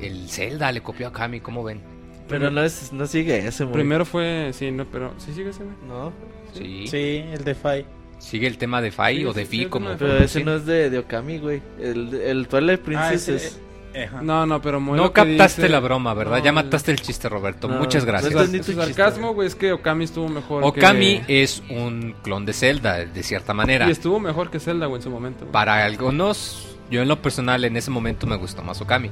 El 0.00 0.28
Zelda 0.30 0.72
le 0.72 0.80
copió 0.82 1.06
a 1.06 1.10
Okami, 1.10 1.40
¿cómo 1.40 1.62
ven? 1.62 1.82
Pero 2.28 2.50
no, 2.50 2.62
es, 2.62 2.92
no 2.92 3.06
sigue 3.06 3.46
ese, 3.46 3.64
güey. 3.64 3.74
Primero 3.74 4.04
fue, 4.04 4.50
sí, 4.52 4.70
no, 4.70 4.84
pero 4.86 5.14
sí 5.18 5.32
sigue 5.32 5.50
ese, 5.50 5.64
güey? 5.64 5.76
No, 5.88 6.12
Sí. 6.52 6.86
Sí, 6.86 7.22
el 7.32 7.44
de 7.44 7.54
Fai. 7.54 7.84
Sigue 8.18 8.46
el 8.46 8.56
tema 8.56 8.80
de 8.80 8.90
Fai 8.90 9.18
Sí, 9.18 9.24
o 9.26 9.32
de 9.34 9.42
sí, 9.44 9.50
Fi, 9.50 9.56
sí, 9.58 9.62
el 9.64 9.68
como. 9.70 9.86
tema 9.90 9.98
de 9.98 10.06
pero 10.14 10.24
ese 10.24 10.42
no 10.44 10.54
es 10.56 10.64
de, 10.64 10.88
de 10.90 10.98
Okami, 11.00 11.38
güey. 11.38 11.60
El, 11.78 12.14
el 12.14 12.48
Twilight 12.48 12.80
Princess 12.80 13.28
Ah, 13.28 13.32
ese- 13.34 13.36
es... 13.36 13.60
Ajá. 14.08 14.20
No, 14.22 14.44
no, 14.46 14.60
pero 14.60 14.78
muy 14.80 14.96
No 14.98 15.10
captaste 15.12 15.62
dice- 15.62 15.68
la 15.70 15.80
broma, 15.80 16.12
¿verdad? 16.14 16.38
No, 16.38 16.44
ya 16.44 16.52
mataste 16.52 16.92
el 16.92 17.00
chiste, 17.00 17.28
Roberto. 17.30 17.66
No, 17.68 17.78
Muchas 17.78 18.04
no 18.04 18.08
gracias. 18.08 18.34
es 18.34 18.46
Su, 18.46 18.52
Ni 18.52 18.58
tu 18.58 18.64
su 18.64 18.72
chiste, 18.72 18.84
sarcasmo, 18.94 19.32
güey. 19.34 19.48
es 19.48 19.54
que 19.54 19.72
Okami 19.72 20.04
estuvo 20.04 20.28
mejor 20.28 20.64
Okami 20.64 21.20
que... 21.26 21.42
es 21.42 21.62
un 21.70 22.14
clon 22.22 22.44
de 22.46 22.52
Zelda, 22.52 23.04
de 23.06 23.22
cierta 23.22 23.54
manera. 23.54 23.86
Y 23.88 23.90
estuvo 23.92 24.18
mejor 24.20 24.50
que 24.50 24.60
Zelda, 24.60 24.84
güey, 24.86 24.98
en 24.98 25.02
su 25.02 25.10
momento. 25.10 25.46
Para 25.46 25.82
algunos, 25.84 26.76
yo 26.90 27.00
en 27.02 27.08
lo 27.08 27.20
personal 27.22 27.64
en 27.64 27.76
ese 27.76 27.90
momento 27.90 28.26
me 28.26 28.36
gustó 28.36 28.62
más 28.62 28.80
Okami. 28.82 29.10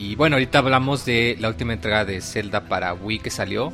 Y 0.00 0.16
bueno, 0.16 0.36
ahorita 0.36 0.58
hablamos 0.58 1.04
de 1.04 1.36
la 1.38 1.48
última 1.48 1.74
entrega 1.74 2.04
de 2.06 2.20
Zelda 2.22 2.62
para 2.64 2.94
Wii 2.94 3.18
que 3.18 3.28
salió, 3.30 3.70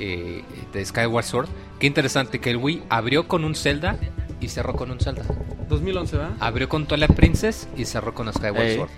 eh, 0.00 0.42
de 0.72 0.84
Skyward 0.84 1.24
Sword. 1.24 1.48
Qué 1.78 1.86
interesante 1.86 2.40
que 2.40 2.50
el 2.50 2.56
Wii 2.56 2.82
abrió 2.88 3.28
con 3.28 3.44
un 3.44 3.54
Zelda 3.54 3.96
y 4.40 4.48
cerró 4.48 4.74
con 4.74 4.90
un 4.90 4.98
Zelda. 4.98 5.22
2011, 5.68 6.16
¿verdad? 6.16 6.32
Abrió 6.40 6.68
con 6.68 6.86
Twilight 6.86 7.12
Princess 7.14 7.68
y 7.76 7.84
cerró 7.84 8.12
con 8.12 8.30
Skyward 8.32 8.60
Ey. 8.62 8.76
Sword. 8.76 8.90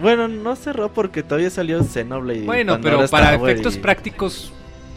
Bueno, 0.00 0.26
no 0.28 0.56
cerró 0.56 0.92
porque 0.94 1.22
todavía 1.22 1.50
salió 1.50 1.82
Xenoblade. 1.84 2.40
y 2.40 2.46
Bueno, 2.46 2.72
Pandora 2.72 2.96
pero 2.98 3.10
para 3.10 3.34
efectos 3.34 3.76
y- 3.76 3.80
prácticos 3.80 4.50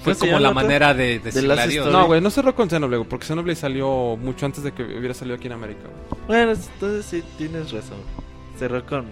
fue 0.03 0.13
¿Cómo 0.13 0.25
se 0.25 0.27
como 0.31 0.39
la 0.39 0.49
otro? 0.51 0.61
manera 0.61 0.93
de 0.93 1.19
adiós. 1.25 1.35
Story. 1.35 1.91
No, 1.91 2.05
güey, 2.07 2.21
no 2.21 2.29
cerró 2.29 2.55
con 2.55 2.69
Xenoblade, 2.69 3.03
porque 3.03 3.25
Xenoblade 3.25 3.55
salió 3.57 4.15
mucho 4.15 4.45
antes 4.45 4.63
de 4.63 4.71
que 4.71 4.83
hubiera 4.83 5.13
salido 5.13 5.35
aquí 5.35 5.47
en 5.47 5.53
América. 5.53 5.89
Bueno, 6.27 6.53
entonces 6.53 7.05
sí, 7.05 7.21
tienes 7.37 7.71
razón. 7.71 7.97
Cerró 8.57 8.85
con, 8.85 9.05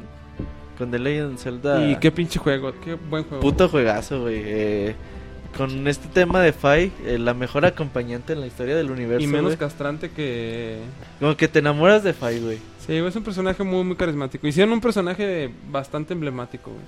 con 0.78 0.92
The 0.92 1.00
Legend 1.00 1.34
of 1.36 1.42
Zelda. 1.44 1.90
Y 1.90 1.96
qué 1.98 2.12
pinche 2.12 2.40
juego, 2.40 2.74
qué 2.84 2.96
buen 2.96 3.24
juego. 3.24 3.42
Puto 3.42 3.70
juegazo, 3.70 4.22
güey. 4.22 4.42
Eh, 4.46 4.96
con 5.58 5.88
este 5.88 6.08
tema 6.10 6.42
de 6.42 6.52
Fai, 6.52 6.92
eh, 7.06 7.18
la 7.18 7.34
mejor 7.34 7.66
acompañante 7.66 8.34
en 8.34 8.42
la 8.42 8.48
historia 8.48 8.76
del 8.76 8.92
universo. 8.92 9.24
y 9.24 9.28
menos 9.28 9.56
castrante 9.56 10.10
que... 10.12 10.80
Como 11.20 11.36
que 11.38 11.48
te 11.48 11.60
enamoras 11.60 12.04
de 12.04 12.14
Fai, 12.14 12.40
güey. 12.40 12.58
Sí, 12.86 13.00
güey, 13.00 13.08
es 13.08 13.16
un 13.16 13.24
personaje 13.24 13.64
muy, 13.64 13.84
muy 13.84 13.96
carismático. 13.96 14.46
Hicieron 14.48 14.74
un 14.74 14.82
personaje 14.82 15.50
bastante 15.70 16.14
emblemático, 16.14 16.72
güey. 16.72 16.84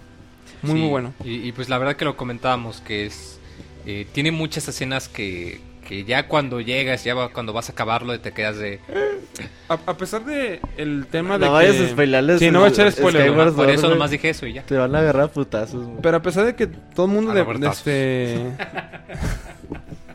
Muy, 0.63 0.71
Sí, 0.73 0.77
muy 0.81 0.89
bueno. 0.89 1.13
Y, 1.23 1.47
y 1.47 1.51
pues 1.53 1.69
la 1.69 1.77
verdad 1.77 1.95
que 1.95 2.05
lo 2.05 2.17
comentábamos, 2.17 2.81
que 2.81 3.05
es... 3.05 3.39
eh, 3.85 4.05
tiene 4.11 4.31
muchas 4.31 4.67
escenas 4.67 5.07
que, 5.07 5.61
que 5.87 6.03
ya 6.03 6.27
cuando 6.27 6.59
llegas, 6.59 7.03
ya 7.05 7.15
va- 7.15 7.29
cuando 7.29 7.53
vas 7.53 7.69
a 7.69 7.71
acabarlo, 7.71 8.19
te 8.19 8.31
quedas 8.33 8.57
de... 8.57 8.79
A, 9.69 9.73
a 9.85 9.97
pesar 9.97 10.25
de 10.25 10.59
el 10.77 11.07
tema 11.09 11.37
de 11.37 11.45
No 11.45 11.53
vayas 11.53 11.75
que... 11.77 11.85
a 11.85 11.89
spoilarles. 11.89 12.39
Sí, 12.39 12.51
no 12.51 12.59
voy 12.59 12.67
a 12.69 12.71
echar 12.71 12.87
el- 12.87 12.93
spoiler, 12.93 13.21
Skyward 13.27 13.53
güey. 13.53 13.67
Por 13.67 13.73
eso 13.75 13.89
nomás 13.89 14.11
dije 14.11 14.29
eso 14.29 14.45
y 14.45 14.53
ya. 14.53 14.63
Te 14.63 14.75
van 14.77 14.93
a 14.95 14.99
agarrar 14.99 15.29
putazos, 15.31 15.85
güey. 15.85 15.97
Pero 16.01 16.17
a 16.17 16.21
pesar 16.21 16.45
de 16.45 16.55
que 16.55 16.67
todo 16.67 17.05
el 17.05 17.11
mundo 17.13 17.31
A 17.31 17.35
de, 17.35 17.43
de 17.45 17.67
este, 17.67 18.35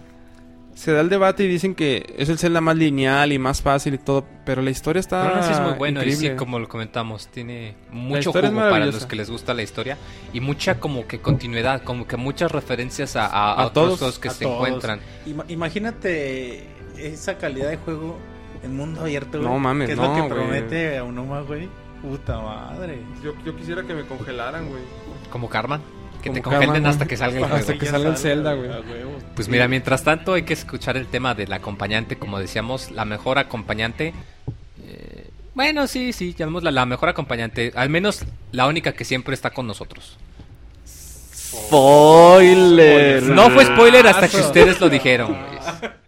se 0.83 0.93
da 0.93 1.01
el 1.01 1.09
debate 1.09 1.45
y 1.45 1.49
dicen 1.49 1.75
que 1.75 2.13
es 2.19 2.29
el 2.29 2.39
Zelda 2.39 2.61
más 2.61 2.77
lineal 2.77 3.33
y 3.33 3.39
más 3.39 3.63
fácil 3.63 3.95
y 3.95 3.99
todo, 3.99 4.27
pero 4.45 4.63
la 4.63 4.71
historia 4.71 4.99
está 5.01 5.23
Pero 5.23 5.35
aún 5.37 5.45
así 5.45 5.53
es 5.53 5.61
muy 5.61 5.73
bueno 5.75 6.01
y 6.01 6.03
increíble. 6.05 6.31
sí, 6.31 6.37
como 6.37 6.59
lo 6.59 6.69
comentamos, 6.69 7.29
tiene 7.29 7.75
mucho 7.91 8.33
jugo 8.33 8.53
para 8.57 8.87
los 8.87 9.07
que 9.07 9.15
les 9.17 9.31
gusta 9.31 9.55
la 9.55 9.63
historia 9.63 9.97
y 10.33 10.41
mucha 10.41 10.81
como 10.81 11.07
que 11.07 11.21
continuidad, 11.21 11.83
como 11.85 12.07
que 12.07 12.17
muchas 12.17 12.51
referencias 12.51 13.15
a, 13.17 13.27
a, 13.27 13.29
a 13.29 13.53
A 13.63 13.67
otros 13.67 13.73
todos, 13.73 13.99
juegos 14.01 14.19
que 14.19 14.29
a 14.29 14.31
se 14.33 14.45
todos. 14.45 14.57
encuentran. 14.67 15.01
Ima- 15.27 15.45
imagínate 15.49 16.67
esa 16.99 17.39
calidad 17.39 17.69
de 17.71 17.77
juego 17.77 18.19
en 18.65 18.77
mundo 18.77 19.03
abierto, 19.03 19.39
güey. 19.39 19.51
No 19.53 19.59
mames, 19.59 19.87
que 19.87 19.93
es 19.93 19.99
no, 19.99 20.17
lo 20.17 20.23
que 20.29 20.35
promete 20.35 20.99
a 20.99 21.05
Unoma, 21.05 21.41
güey. 21.43 21.69
Puta 22.03 22.41
madre. 22.41 22.99
Yo, 23.23 23.33
yo 23.45 23.55
quisiera 23.57 23.83
que 23.85 23.95
me 23.95 24.03
congelaran, 24.03 24.69
güey. 24.69 24.83
Como 25.31 25.49
Carman, 25.49 25.81
que 26.23 26.31
Como 26.31 26.35
te 26.37 26.43
congelen 26.43 26.71
Carman, 26.73 26.87
hasta 26.87 27.07
que 27.07 27.17
salga 27.19 27.39
el 27.39 27.45
Hasta 27.45 27.59
juego. 27.65 27.79
que 27.81 27.87
salga 27.87 28.09
el 28.09 28.17
Zelda, 28.17 28.55
güey. 28.55 28.71
Pues 29.35 29.49
mira, 29.49 29.69
mientras 29.69 30.03
tanto 30.03 30.33
hay 30.33 30.45
que 30.45 30.55
escuchar 30.55 30.97
el 30.97 31.07
tema 31.09 31.35
del 31.35 31.53
acompañante, 31.53 32.17
como 32.17 32.39
decíamos, 32.39 32.91
la 32.91 33.05
mejor 33.05 33.39
acompañante. 33.39 34.15
eh, 34.87 35.29
bueno, 35.55 35.87
sí, 35.87 36.15
sí, 36.15 36.33
llamémosla 36.35 36.71
la 36.71 36.87
mejor 36.87 37.11
acompañante, 37.11 37.73
al 37.77 37.91
menos 37.91 38.25
la 38.53 38.67
única 38.67 38.93
que 38.93 39.05
siempre 39.05 39.35
está 39.35 39.51
con 39.51 39.67
nosotros. 39.67 40.17
Spoiler. 40.87 43.23
No 43.25 43.51
fue 43.51 43.67
spoiler 43.67 44.07
hasta 44.07 44.29
que 44.29 44.39
ustedes 44.39 44.81
lo 44.81 44.89
dijeron. 44.89 45.37
güey. 45.37 45.91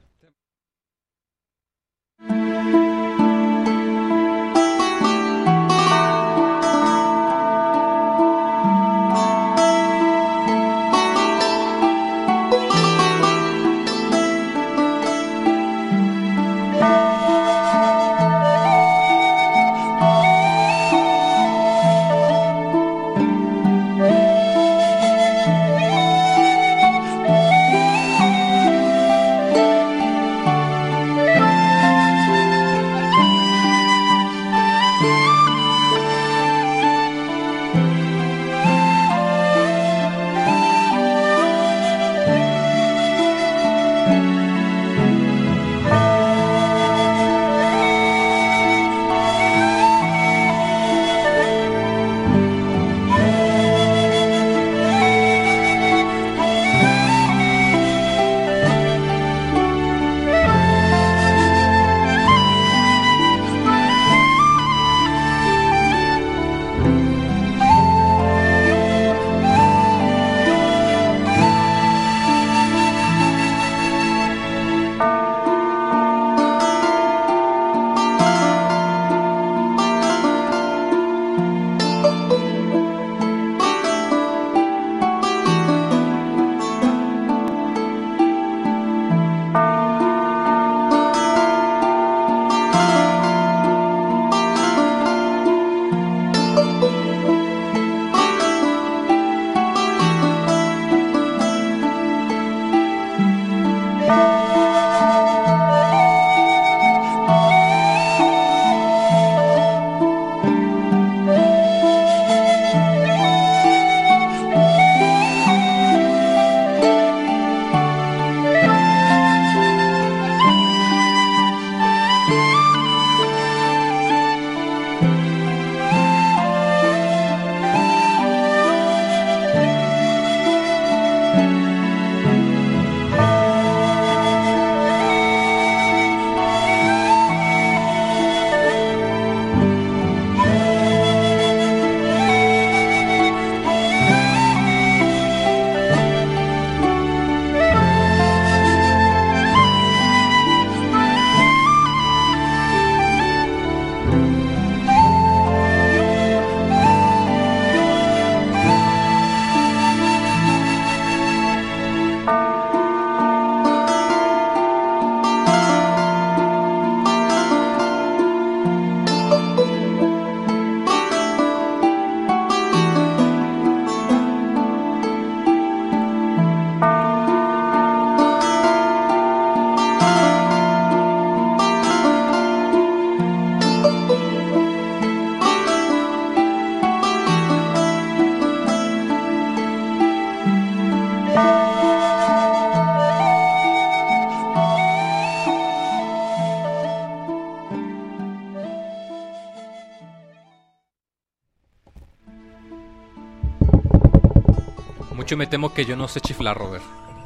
temo 205.55 205.73
que 205.73 205.85
yo 205.85 205.95
no 205.95 206.09
sé 206.09 206.21
chiflar, 206.21 206.59
Robert. 206.59 206.83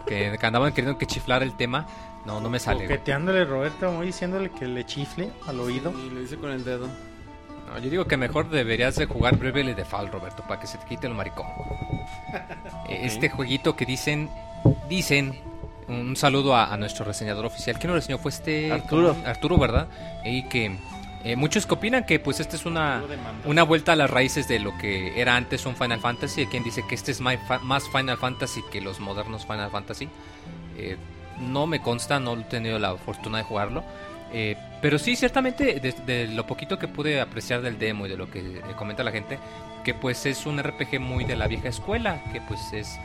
Que, 0.06 0.36
que 0.38 0.46
andaban 0.46 0.74
queriendo 0.74 0.98
que 0.98 1.06
chiflar 1.06 1.42
el 1.42 1.54
tema. 1.56 1.86
No, 2.26 2.40
no 2.42 2.50
me 2.50 2.58
sale. 2.58 2.82
Coqueteándole 2.82 3.46
Roberto, 3.46 3.90
muy 3.90 4.04
diciéndole 4.08 4.50
que 4.50 4.66
le 4.66 4.84
chifle 4.84 5.30
al 5.46 5.58
oído. 5.60 5.94
Y 5.98 6.10
lo 6.10 6.20
hice 6.20 6.36
con 6.36 6.50
el 6.50 6.62
dedo. 6.62 6.88
No, 7.66 7.78
yo 7.78 7.88
digo 7.88 8.04
que 8.04 8.18
mejor 8.18 8.50
deberías 8.50 8.96
de 8.96 9.06
jugar 9.06 9.38
Bravely 9.38 9.72
Default, 9.72 10.12
Roberto, 10.12 10.42
para 10.46 10.60
que 10.60 10.66
se 10.66 10.76
te 10.76 10.84
quite 10.84 11.06
el 11.06 11.14
maricón. 11.14 11.46
Eh, 12.86 13.00
Este 13.04 13.30
jueguito 13.30 13.76
que 13.76 13.86
dicen, 13.86 14.28
dicen, 14.90 15.40
un 15.88 16.14
saludo 16.14 16.54
a, 16.54 16.70
a 16.70 16.76
nuestro 16.76 17.06
reseñador 17.06 17.46
oficial. 17.46 17.78
¿Quién 17.78 17.88
lo 17.88 17.94
reseñó? 17.94 18.18
Fue 18.18 18.30
este... 18.30 18.70
Arturo. 18.70 19.16
Arturo, 19.24 19.56
¿verdad? 19.56 19.88
Y 20.22 20.42
que 20.50 20.76
eh, 21.28 21.36
muchos 21.36 21.66
que 21.66 21.74
opinan 21.74 22.04
que 22.04 22.18
pues 22.18 22.40
esta 22.40 22.56
es 22.56 22.64
una, 22.64 23.02
una 23.44 23.62
vuelta 23.62 23.92
a 23.92 23.96
las 23.96 24.08
raíces 24.08 24.48
de 24.48 24.58
lo 24.58 24.78
que 24.78 25.20
era 25.20 25.36
antes 25.36 25.66
un 25.66 25.76
Final 25.76 26.00
Fantasy. 26.00 26.40
Hay 26.40 26.46
quien 26.46 26.64
dice 26.64 26.84
que 26.88 26.94
este 26.94 27.12
es 27.12 27.20
más 27.20 27.88
Final 27.90 28.16
Fantasy 28.16 28.62
que 28.72 28.80
los 28.80 28.98
modernos 28.98 29.44
Final 29.44 29.70
Fantasy. 29.70 30.08
Eh, 30.78 30.96
no 31.38 31.66
me 31.66 31.82
consta, 31.82 32.18
no 32.18 32.32
he 32.32 32.44
tenido 32.44 32.78
la 32.78 32.96
fortuna 32.96 33.36
de 33.36 33.44
jugarlo. 33.44 33.84
Eh, 34.32 34.56
pero 34.80 34.98
sí, 34.98 35.16
ciertamente, 35.16 35.80
de, 35.80 35.92
de 35.92 36.28
lo 36.28 36.46
poquito 36.46 36.78
que 36.78 36.88
pude 36.88 37.20
apreciar 37.20 37.60
del 37.60 37.78
demo 37.78 38.06
y 38.06 38.08
de 38.08 38.16
lo 38.16 38.30
que 38.30 38.40
eh, 38.40 38.62
comenta 38.78 39.04
la 39.04 39.12
gente, 39.12 39.38
que 39.84 39.92
pues 39.92 40.24
es 40.24 40.46
un 40.46 40.62
RPG 40.62 40.98
muy 40.98 41.26
de 41.26 41.36
la 41.36 41.46
vieja 41.46 41.68
escuela, 41.68 42.22
que 42.32 42.40
pues 42.40 42.72
es 42.72 42.98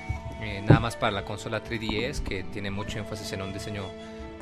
nada 0.65 0.81
más 0.81 0.95
para 0.97 1.11
la 1.11 1.23
consola 1.23 1.61
3DS, 1.61 2.21
que 2.21 2.43
tiene 2.43 2.69
mucho 2.71 2.99
énfasis 2.99 3.31
en 3.33 3.41
un 3.41 3.53
diseño 3.53 3.83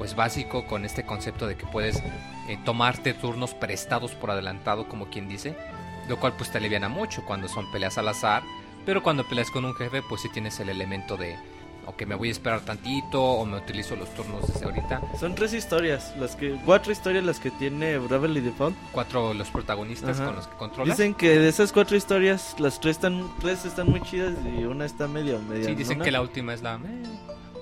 pues 0.02 0.16
básico 0.16 0.66
con 0.66 0.84
este 0.84 1.06
concepto 1.06 1.46
de 1.46 1.56
que 1.56 1.68
puedes 1.68 1.98
eh, 2.48 2.58
tomarte 2.66 3.14
turnos 3.14 3.54
prestados 3.54 4.16
por 4.16 4.32
adelantado, 4.32 4.88
como 4.88 5.12
quien 5.12 5.30
dice, 5.30 5.56
lo 6.10 6.20
cual 6.20 6.34
pues 6.36 6.52
te 6.52 6.58
aliviana 6.58 6.90
mucho 6.90 7.24
cuando 7.24 7.48
son 7.48 7.72
peleas 7.72 8.00
al 8.00 8.08
azar, 8.08 8.42
pero 8.84 9.04
cuando 9.04 9.30
peleas 9.30 9.52
con 9.52 9.64
un 9.64 9.76
jefe 9.76 10.02
pues 10.02 10.22
sí 10.22 10.30
tienes 10.30 10.60
el 10.60 10.70
elemento 10.70 11.18
de, 11.18 11.38
ok, 11.86 12.08
me 12.08 12.16
voy 12.16 12.30
a 12.30 12.32
esperar 12.32 12.62
tantito 12.62 13.24
o 13.24 13.46
me 13.46 13.58
utilizo 13.58 13.96
los 13.96 14.12
turnos 14.16 14.52
desde 14.52 14.66
ahorita. 14.66 15.04
Son 15.20 15.36
tres 15.36 15.54
historias, 15.54 16.16
las 16.18 16.36
que 16.36 16.60
cuatro 16.66 16.92
historias 16.92 17.24
las 17.24 17.40
que 17.40 17.52
tiene 17.52 18.00
Bravely 18.00 18.42
Default. 18.42 18.76
Cuatro 18.94 19.36
los 19.36 19.52
protagonistas 19.52 20.18
Ajá. 20.18 20.26
con 20.26 20.36
los 20.36 20.48
que 20.48 20.58
controlas. 20.58 20.98
Dicen 20.98 21.14
que 21.14 21.38
de 21.38 21.48
esas 21.48 21.72
cuatro 21.72 21.96
historias, 21.96 22.56
las 22.58 22.80
tres 22.80 22.96
están, 22.96 23.32
tres 23.40 23.66
están 23.66 23.88
muy 23.88 24.02
chidas 24.02 24.34
y 24.48 24.64
una 24.64 24.86
está 24.86 25.08
medio, 25.08 25.38
medio. 25.44 25.64
Sí, 25.64 25.76
dicen 25.76 26.02
que 26.02 26.10
la 26.10 26.22
última 26.22 26.56
es 26.56 26.64
la... 26.64 26.80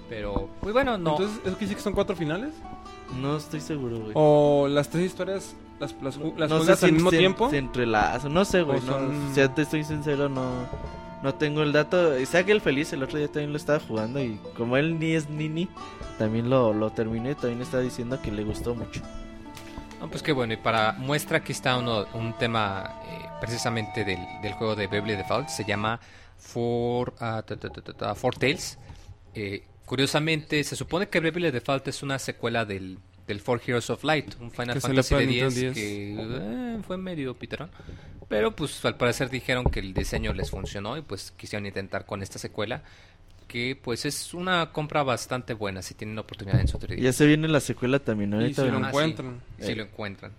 pero, 0.10 0.50
muy 0.62 0.72
bueno, 0.72 0.98
no. 0.98 1.12
Entonces, 1.12 1.36
¿eso 1.38 1.44
quiere 1.44 1.60
decir 1.60 1.76
que 1.78 1.84
son 1.84 1.94
cuatro 1.94 2.16
finales? 2.16 2.54
No 3.22 3.38
estoy 3.38 3.62
seguro, 3.62 4.00
güey. 4.00 4.12
¿O 4.16 4.68
las 4.70 4.90
tres 4.90 5.06
historias 5.06 5.56
las, 5.80 5.94
las, 6.02 6.18
las 6.18 6.50
no 6.50 6.58
sé 6.58 6.58
juegas 6.58 6.80
si 6.80 6.86
al 6.88 6.92
mismo 6.94 7.10
se- 7.12 7.18
tiempo? 7.18 7.50
se 7.50 7.58
entrelazan, 7.58 8.34
no 8.34 8.44
sé, 8.46 8.62
güey. 8.64 8.80
O 8.80 8.82
no, 8.82 8.92
son- 8.94 9.30
si 9.30 9.36
ya 9.42 9.54
te 9.54 9.62
estoy 9.64 9.84
sincero, 9.84 10.28
no, 10.30 10.52
no 11.24 11.34
tengo 11.36 11.64
el 11.64 11.72
dato. 11.72 12.20
Isaac 12.20 12.50
el 12.50 12.62
Feliz 12.62 12.92
el 12.94 13.02
otro 13.04 13.18
día 13.18 13.28
también 13.28 13.52
lo 13.52 13.58
estaba 13.58 13.80
jugando 13.80 14.22
y 14.22 14.40
como 14.58 14.78
él 14.78 15.00
ni 15.00 15.14
es 15.14 15.30
Nini, 15.30 15.70
también 16.18 16.50
lo, 16.50 16.74
lo 16.74 16.92
terminó 16.92 17.30
y 17.32 17.36
también 17.36 17.62
está 17.62 17.80
diciendo 17.80 18.20
que 18.22 18.32
le 18.32 18.44
gustó 18.44 18.76
mucho. 18.76 19.02
No, 20.00 20.10
pues 20.10 20.22
qué 20.24 20.32
bueno, 20.32 20.54
y 20.54 20.58
para 20.58 20.94
muestra 20.94 21.40
aquí 21.40 21.52
está 21.52 21.78
uno, 21.78 22.06
un 22.14 22.32
tema 22.38 23.02
eh, 23.06 23.26
precisamente 23.42 24.06
del, 24.06 24.20
del 24.42 24.54
juego 24.54 24.76
de 24.76 24.88
Bravely 24.88 25.16
Default, 25.18 25.50
se 25.50 25.66
llama 25.66 26.00
Four, 26.38 27.16
ah, 27.20 27.44
ta, 27.46 27.58
ta, 27.58 27.70
ta, 27.70 27.82
ta, 27.82 27.94
ta, 27.94 28.16
Four 28.16 28.36
Tales. 28.38 28.78
Eh, 29.34 29.66
curiosamente, 29.90 30.64
se 30.64 30.76
supone 30.76 31.10
que 31.10 31.20
Bravely 31.20 31.50
Default 31.50 31.88
es 31.88 32.04
una 32.04 32.20
secuela 32.20 32.64
del, 32.64 33.00
del 33.26 33.40
Four 33.40 33.60
Heroes 33.66 33.90
of 33.90 34.04
Light, 34.04 34.36
un 34.40 34.52
Final 34.52 34.76
Que 34.76 34.82
Fantasy 34.82 35.16
de 35.16 35.24
el 35.24 35.30
10 35.30 35.56
Nintendo 35.56 35.74
que 35.74 36.16
eh, 36.20 36.80
fue 36.86 36.98
medio 36.98 37.34
piterón. 37.34 37.72
Pero 38.28 38.56
pues 38.56 38.86
al 38.86 38.98
parecer 38.98 39.32
dijeron 39.32 39.66
que 39.66 39.80
el 39.80 39.96
diseño 39.96 40.32
les 40.34 40.52
funcionó 40.52 40.96
y 40.96 41.02
pues 41.02 41.32
quisieron 41.32 41.66
intentar 41.66 42.06
con 42.06 42.22
esta 42.22 42.38
secuela, 42.38 42.84
que 43.48 43.76
pues 43.82 44.06
es 44.06 44.36
una 44.36 44.72
compra 44.72 45.02
bastante 45.02 45.56
buena 45.56 45.82
si 45.82 45.96
tienen 45.96 46.20
oportunidad 46.20 46.62
en 46.62 46.68
su 46.68 46.78
3DS. 46.78 47.02
Ya 47.02 47.12
se 47.12 47.26
viene 47.26 47.48
la 47.48 47.60
secuela 47.60 47.98
también, 47.98 48.32
Y 48.34 48.36
ahorita 48.36 48.66
si 48.66 48.70
lo. 48.70 48.78
Ah, 48.78 48.88
encuentran. 48.90 49.42
sí, 49.58 49.66
si 49.66 49.74
lo 49.74 49.84
encuentran. 49.86 50.32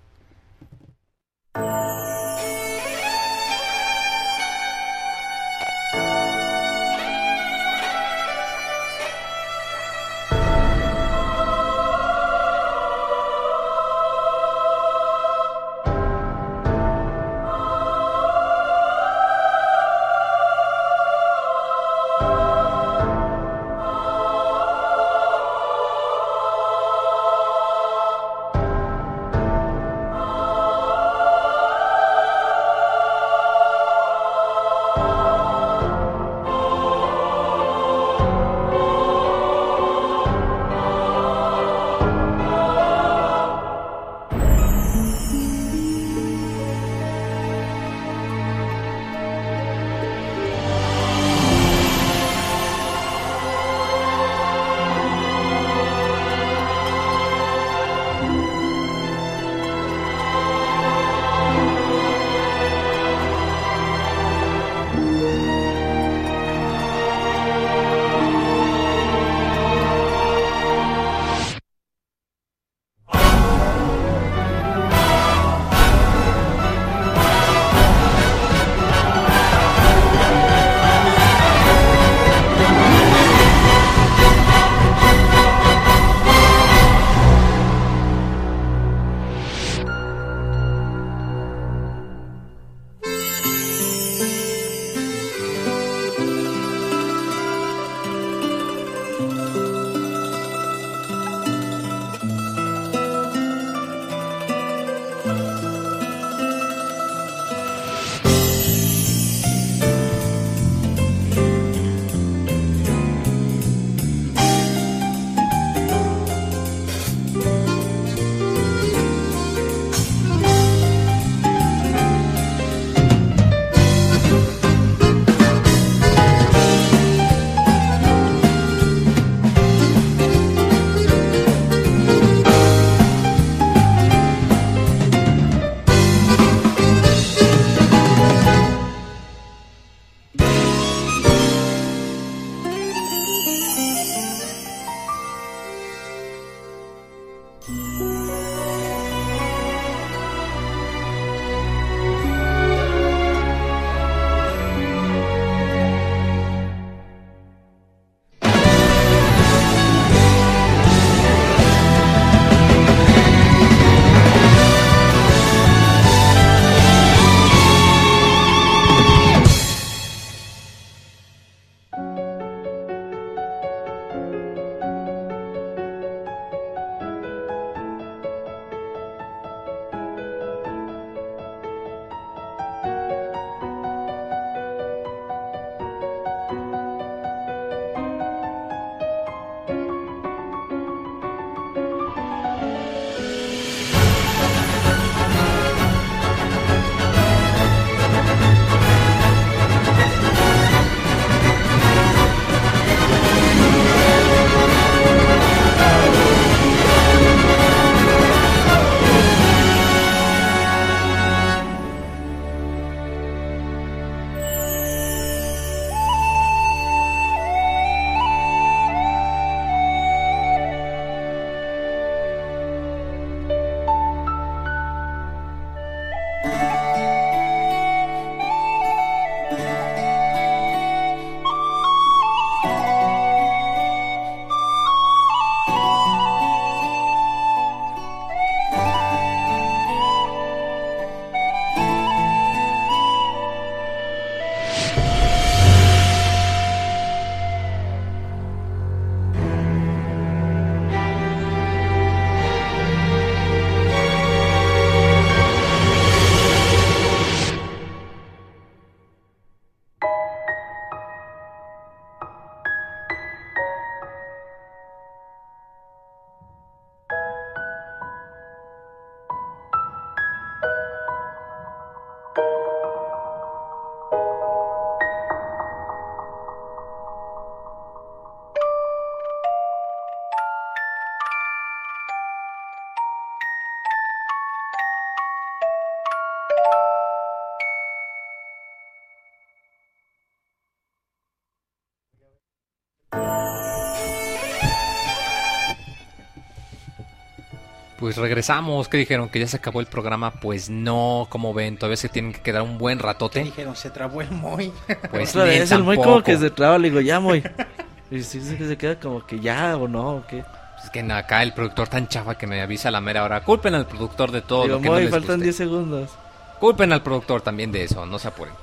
Pues 298.00 298.16
regresamos, 298.16 298.88
¿qué 298.88 298.96
dijeron? 298.96 299.28
¿Que 299.28 299.40
ya 299.40 299.46
se 299.46 299.58
acabó 299.58 299.80
el 299.80 299.86
programa? 299.86 300.30
Pues 300.30 300.70
no, 300.70 301.26
como 301.28 301.52
ven, 301.52 301.76
todavía 301.76 301.98
se 301.98 302.08
tienen 302.08 302.32
que 302.32 302.40
quedar 302.40 302.62
un 302.62 302.78
buen 302.78 302.98
ratote. 302.98 303.44
Dijeron, 303.44 303.76
se 303.76 303.90
trabó 303.90 304.22
el 304.22 304.30
Moy. 304.30 304.72
Pues 305.10 305.30
Otra 305.30 305.44
ni 305.44 305.50
vez, 305.50 305.70
el 305.70 305.82
muy 305.82 305.96
como 305.96 306.22
que 306.22 306.38
se 306.38 306.50
traba, 306.50 306.78
le 306.78 306.88
digo, 306.88 307.02
ya, 307.02 307.20
muy. 307.20 307.42
Y 308.10 308.24
sí, 308.24 308.40
sí 308.40 308.56
que 308.56 308.66
se 308.66 308.76
queda 308.76 308.98
como 308.98 309.24
que 309.24 309.38
ya 309.38 309.76
o 309.76 309.86
no, 309.86 310.16
o 310.16 310.26
qué. 310.26 310.42
Es 310.82 310.90
que 310.90 311.00
acá 311.12 311.44
el 311.44 311.52
productor 311.52 311.86
tan 311.86 312.08
chafa 312.08 312.36
que 312.36 312.46
me 312.46 312.60
avisa 312.60 312.88
a 312.88 312.90
la 312.90 313.00
mera 313.00 313.22
hora. 313.22 313.44
Culpen 313.44 313.74
al 313.74 313.86
productor 313.86 314.32
de 314.32 314.40
todo 314.40 314.64
Digo, 314.64 314.76
lo 314.76 314.80
que 314.80 314.88
no 314.88 314.94
muy, 314.94 315.02
les 315.02 315.10
faltan 315.10 315.36
guste. 315.36 315.44
10 315.44 315.56
segundos. 315.56 316.10
Culpen 316.58 316.92
al 316.92 317.02
productor 317.02 317.42
también 317.42 317.70
de 317.70 317.84
eso, 317.84 318.04
no 318.06 318.18
se 318.18 318.28
apuren. 318.28 318.54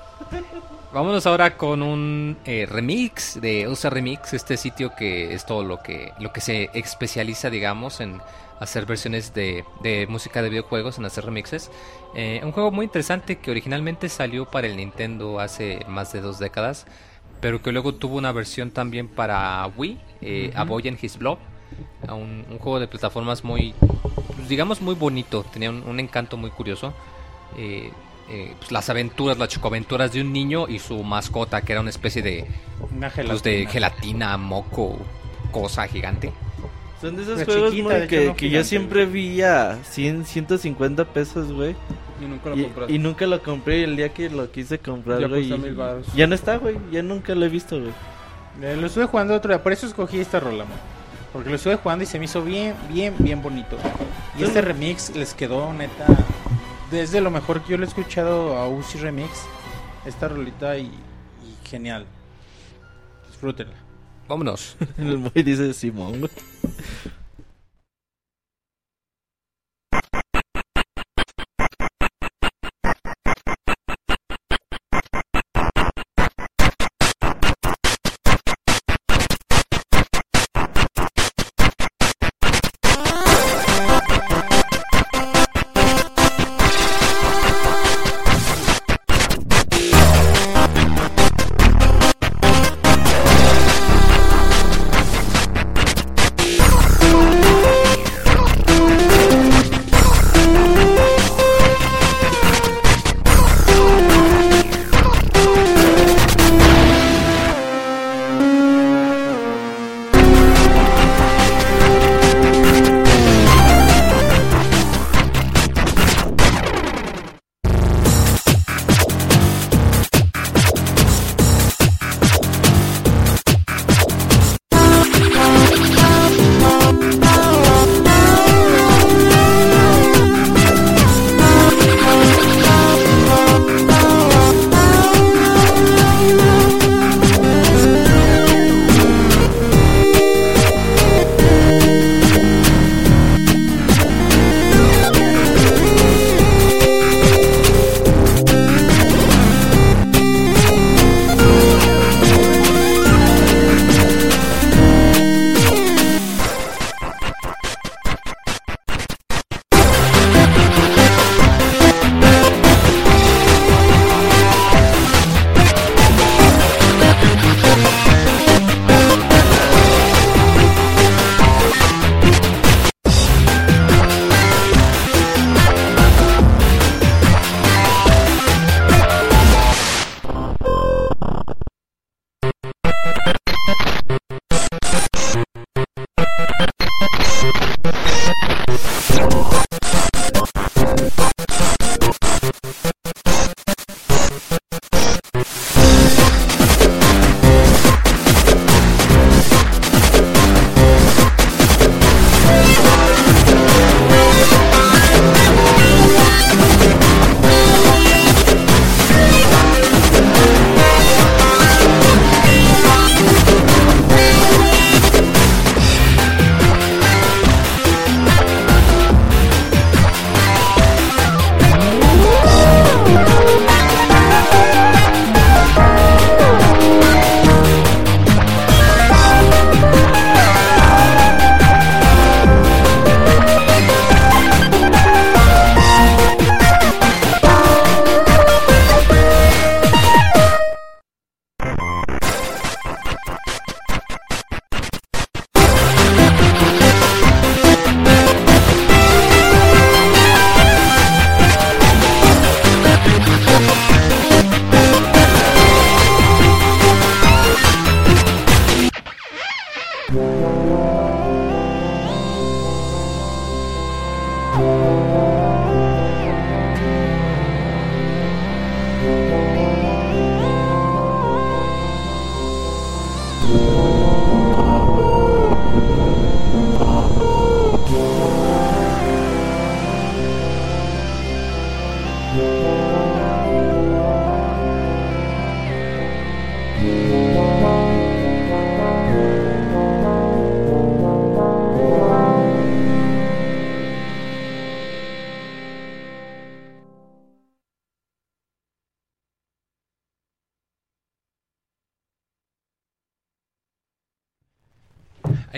Vámonos 0.91 1.25
ahora 1.27 1.55
con 1.55 1.81
un 1.81 2.37
eh, 2.43 2.65
remix 2.69 3.39
de 3.39 3.67
USA 3.67 3.89
Remix, 3.89 4.33
este 4.33 4.57
sitio 4.57 4.95
que 4.95 5.33
es 5.33 5.45
todo 5.45 5.63
lo 5.63 5.81
que 5.81 6.11
lo 6.19 6.33
que 6.33 6.41
se 6.41 6.69
especializa, 6.73 7.49
digamos, 7.49 8.01
en 8.01 8.21
hacer 8.59 8.85
versiones 8.85 9.33
de, 9.33 9.63
de 9.81 10.07
música 10.07 10.41
de 10.41 10.49
videojuegos, 10.49 10.97
en 10.97 11.05
hacer 11.05 11.25
remixes. 11.25 11.71
Eh, 12.15 12.41
un 12.43 12.51
juego 12.51 12.71
muy 12.71 12.85
interesante 12.85 13.37
que 13.37 13.51
originalmente 13.51 14.09
salió 14.09 14.45
para 14.45 14.67
el 14.67 14.77
Nintendo 14.77 15.39
hace 15.39 15.85
más 15.87 16.11
de 16.13 16.21
dos 16.21 16.39
décadas, 16.39 16.85
pero 17.39 17.61
que 17.61 17.71
luego 17.71 17.93
tuvo 17.93 18.17
una 18.17 18.31
versión 18.31 18.71
también 18.71 19.07
para 19.07 19.65
Wii, 19.77 19.99
eh, 20.21 20.51
A 20.55 20.63
Boy 20.63 20.87
and 20.87 20.97
His 21.01 21.17
Blob, 21.17 21.37
un, 22.09 22.45
un 22.49 22.57
juego 22.57 22.79
de 22.79 22.87
plataformas 22.87 23.43
muy, 23.43 23.75
pues, 24.35 24.49
digamos, 24.49 24.81
muy 24.81 24.95
bonito, 24.95 25.43
tenía 25.43 25.69
un, 25.69 25.83
un 25.83 25.99
encanto 25.99 26.37
muy 26.37 26.49
curioso. 26.49 26.93
Eh, 27.57 27.91
eh, 28.29 28.53
pues, 28.59 28.71
las 28.71 28.89
aventuras, 28.89 29.37
las 29.37 29.49
chocoaventuras 29.49 30.11
de 30.11 30.21
un 30.21 30.33
niño 30.33 30.67
y 30.67 30.79
su 30.79 31.01
mascota, 31.03 31.61
que 31.61 31.71
era 31.71 31.81
una 31.81 31.89
especie 31.89 32.21
de, 32.21 32.45
Una 32.91 33.09
pues, 33.09 33.43
de 33.43 33.65
gelatina, 33.67 34.37
moco, 34.37 34.97
cosa 35.51 35.87
gigante. 35.87 36.33
Son 37.01 37.15
de 37.15 37.21
esos 37.23 37.43
juegos 37.43 37.69
chiquita, 37.71 37.83
muy 37.89 37.93
de 37.93 38.05
hecho, 38.05 38.33
que, 38.33 38.35
que 38.35 38.49
yo 38.49 38.63
siempre 38.63 39.05
vi 39.05 39.41
a 39.43 39.77
100, 39.83 40.25
150 40.25 41.05
pesos, 41.05 41.51
güey. 41.53 41.75
Y 42.19 42.25
nunca 42.25 42.49
lo 42.49 42.57
Y, 42.57 42.63
compraste. 42.63 42.93
y 42.93 42.99
nunca 42.99 43.27
lo 43.27 43.43
compré 43.43 43.79
y 43.79 43.83
el 43.83 43.95
día 43.95 44.09
que 44.09 44.29
lo 44.31 44.51
quise 44.51 44.79
comprar, 44.79 45.19
Ya 45.19 45.27
güey. 45.27 45.51
mil. 45.57 45.77
Ya 46.15 46.25
no 46.25 46.33
está, 46.33 46.57
güey. 46.57 46.75
Ya 46.91 47.03
nunca 47.03 47.35
lo 47.35 47.45
he 47.45 47.49
visto, 47.49 47.79
güey. 47.79 47.91
Eh, 48.63 48.75
Lo 48.75 48.87
estuve 48.87 49.05
jugando 49.05 49.35
otro 49.35 49.53
día, 49.53 49.61
por 49.61 49.71
eso 49.71 49.85
escogí 49.85 50.19
esta 50.19 50.39
rola, 50.39 50.65
man. 50.65 50.79
Porque 51.31 51.49
lo 51.49 51.57
estuve 51.57 51.75
jugando 51.75 52.03
y 52.03 52.07
se 52.07 52.17
me 52.17 52.25
hizo 52.25 52.41
bien, 52.41 52.73
bien, 52.91 53.13
bien 53.19 53.43
bonito. 53.43 53.77
Y 54.39 54.43
este 54.43 54.61
remix 54.61 55.15
les 55.15 55.35
quedó, 55.35 55.71
neta, 55.73 56.07
desde 56.89 57.21
lo 57.21 57.29
mejor 57.29 57.61
que 57.61 57.73
yo 57.73 57.77
le 57.77 57.83
he 57.85 57.87
escuchado 57.87 58.57
a 58.57 58.67
Uzi 58.67 58.97
Remix. 58.97 59.29
Esta 60.07 60.27
rolita 60.29 60.75
y, 60.79 60.85
y 60.85 61.67
genial. 61.69 62.07
Disfrútenla. 63.27 63.75
Vámonos. 64.27 64.75
Muy 64.97 65.43
dice 65.43 65.73
Simón, 65.73 66.29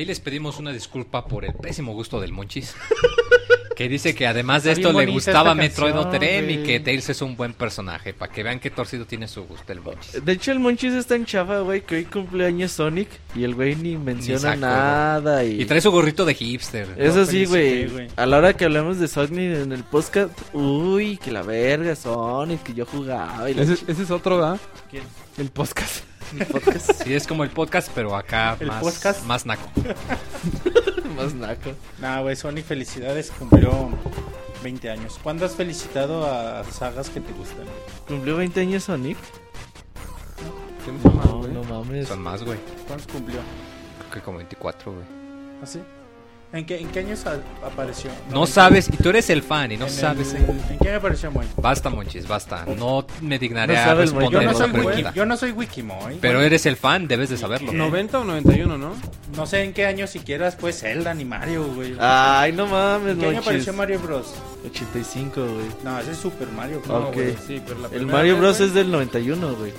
les 0.10 0.20
pedimos 0.20 0.58
una 0.58 0.72
disculpa 0.72 1.28
por 1.28 1.46
el 1.46 1.54
pésimo 1.54 1.94
gusto 1.94 2.20
del 2.20 2.32
Monchis. 2.32 2.76
Que 3.76 3.88
dice 3.88 4.14
que 4.14 4.28
además 4.28 4.64
de 4.64 4.74
esto 4.74 4.92
le 4.92 5.06
gustaba 5.06 5.56
Metroid 5.56 5.94
canción, 5.94 6.10
Other 6.10 6.22
M 6.22 6.52
y 6.52 6.64
que 6.64 6.82
Tails 6.82 7.08
es 7.12 7.22
un 7.22 7.38
buen 7.38 7.54
personaje. 7.54 8.14
Para 8.14 8.30
que 8.30 8.44
vean 8.44 8.60
qué 8.60 8.70
torcido 8.70 9.06
tiene 9.06 9.26
su 9.26 9.46
gusto 9.46 9.72
el 9.72 9.80
Monchis. 9.80 10.26
De 10.26 10.34
hecho, 10.34 10.52
el 10.52 10.60
Monchis 10.60 10.92
está 10.96 11.16
en 11.16 11.24
chafa, 11.24 11.62
güey, 11.62 11.86
que 11.86 11.96
hoy 11.96 12.04
cumpleaños 12.04 12.74
Sonic 12.74 13.08
y 13.38 13.46
el 13.46 13.56
güey 13.56 13.78
ni 13.78 13.96
menciona 13.96 14.58
nada. 14.58 15.46
Y, 15.46 15.62
Y 15.62 15.66
trae 15.66 15.80
su 15.80 15.92
gorrito 15.92 16.26
de 16.26 16.34
hipster. 16.34 16.90
Eso 16.98 17.26
sí, 17.26 17.46
güey. 17.46 18.10
A 18.18 18.26
la 18.26 18.40
hora 18.40 18.52
que 18.58 18.66
hablamos 18.66 19.00
de 19.00 19.08
Sonic 19.08 19.32
en 19.62 19.72
el 19.72 19.86
podcast, 19.86 20.38
uy, 20.52 21.16
que 21.16 21.32
la 21.32 21.44
verga, 21.44 21.96
Sonic, 21.96 22.64
que 22.64 22.74
yo 22.74 22.86
jugaba. 22.86 23.50
Y 23.50 23.54
la 23.54 23.64
Ese, 23.64 23.76
ese 23.88 24.04
es 24.04 24.12
otro, 24.12 24.40
¿verdad? 24.40 24.60
¿Quién? 24.92 25.04
El 25.38 25.52
podcast. 25.52 25.79
Podcast 26.46 26.92
Sí, 27.04 27.14
es 27.14 27.28
como 27.28 27.44
el 27.44 27.50
podcast, 27.50 27.90
pero 27.94 28.16
acá 28.16 28.58
¿El 28.60 28.68
más, 28.68 28.82
podcast? 28.82 29.24
más 29.26 29.46
naco. 29.46 29.70
más 31.16 31.34
naco. 31.34 31.72
Nah, 32.00 32.22
güey, 32.22 32.36
Sonic, 32.36 32.66
felicidades, 32.66 33.32
cumplió 33.32 33.90
20 34.64 34.90
años. 34.90 35.20
¿Cuándo 35.22 35.46
has 35.46 35.56
felicitado 35.56 36.26
a 36.26 36.64
sagas 36.66 37.10
que 37.10 37.20
te 37.22 37.32
gustan? 37.34 37.66
¿Cumplió 38.08 38.38
20 38.38 38.60
años 38.62 38.84
Sonic? 38.84 39.18
¿Quién 40.84 41.02
se 41.02 41.10
llama, 41.10 41.24
No, 41.26 41.38
güey? 41.40 41.52
no 41.54 41.64
mames. 41.64 42.08
Son 42.08 42.22
más, 42.22 42.44
güey. 42.44 42.58
¿Cuántos 42.88 43.08
cumplió? 43.12 43.40
Creo 44.00 44.12
que 44.12 44.22
como 44.22 44.38
24, 44.38 44.92
güey. 44.94 45.06
¿Así? 45.62 45.80
¿En 46.52 46.66
qué, 46.66 46.80
en 46.80 46.88
qué 46.90 47.00
años 47.02 47.24
apareció? 47.64 48.10
No 48.32 48.42
en- 48.42 48.48
sabes, 48.48 48.90
y 48.92 48.98
tú 48.98 49.10
eres 49.10 49.30
el 49.30 49.44
fan 49.44 49.72
y 49.72 49.78
no 49.78 49.86
en 49.86 49.92
sabes. 49.92 50.34
el- 50.34 50.46
¿En 50.72 50.80
qué 50.82 50.90
año 50.90 50.98
apareció 50.98 51.30
Moy? 51.30 51.46
Basta, 51.58 51.92
Monchis, 51.92 52.28
basta. 52.28 52.66
No 52.76 53.06
me 53.22 53.38
dignaré 53.38 53.76
No 53.76 53.80
a 53.80 53.84
Moy. 53.86 53.94
Yo 53.94 54.02
responder 54.02 54.44
no, 54.46 54.54
soy 54.56 54.72
wiki, 54.72 55.04
yo 55.14 55.26
no 55.28 55.38
soy 55.38 55.52
Wikimoy. 55.52 56.18
Pero 56.20 56.42
eres 56.42 56.66
el 56.66 56.76
fan, 56.76 57.08
debes 57.08 57.30
de 57.30 57.38
saberlo. 57.38 57.72
90 57.72 58.18
o 58.20 58.24
91, 58.24 58.80
¿no? 58.80 58.94
No 59.36 59.46
sé 59.46 59.62
en 59.64 59.74
qué 59.74 59.86
año 59.86 60.08
siquiera 60.08 60.50
pues 60.60 60.80
Zelda 60.80 61.14
ni 61.14 61.24
Mario, 61.24 61.68
güey. 61.76 61.96
Ay, 62.00 62.52
no 62.52 62.66
mames, 62.66 63.14
¿En 63.14 63.20
qué 63.20 63.28
año 63.28 63.40
apareció 63.42 63.72
Mario 63.74 64.00
Bros? 64.00 64.34
85, 64.66 65.42
güey. 65.46 65.66
No, 65.84 66.00
ese 66.00 66.12
es 66.14 66.18
Super 66.18 66.48
Mario. 66.48 66.82
No, 66.88 66.96
Ok. 67.10 67.14
güey, 67.14 67.36
sí, 67.46 67.62
pero 67.64 67.80
la 67.80 67.90
El 67.96 68.08
Mario 68.08 68.38
Bros 68.40 68.60
güey- 68.60 68.66
es 68.66 68.74
del 68.74 68.90
91, 68.92 69.54
güey. 69.56 69.72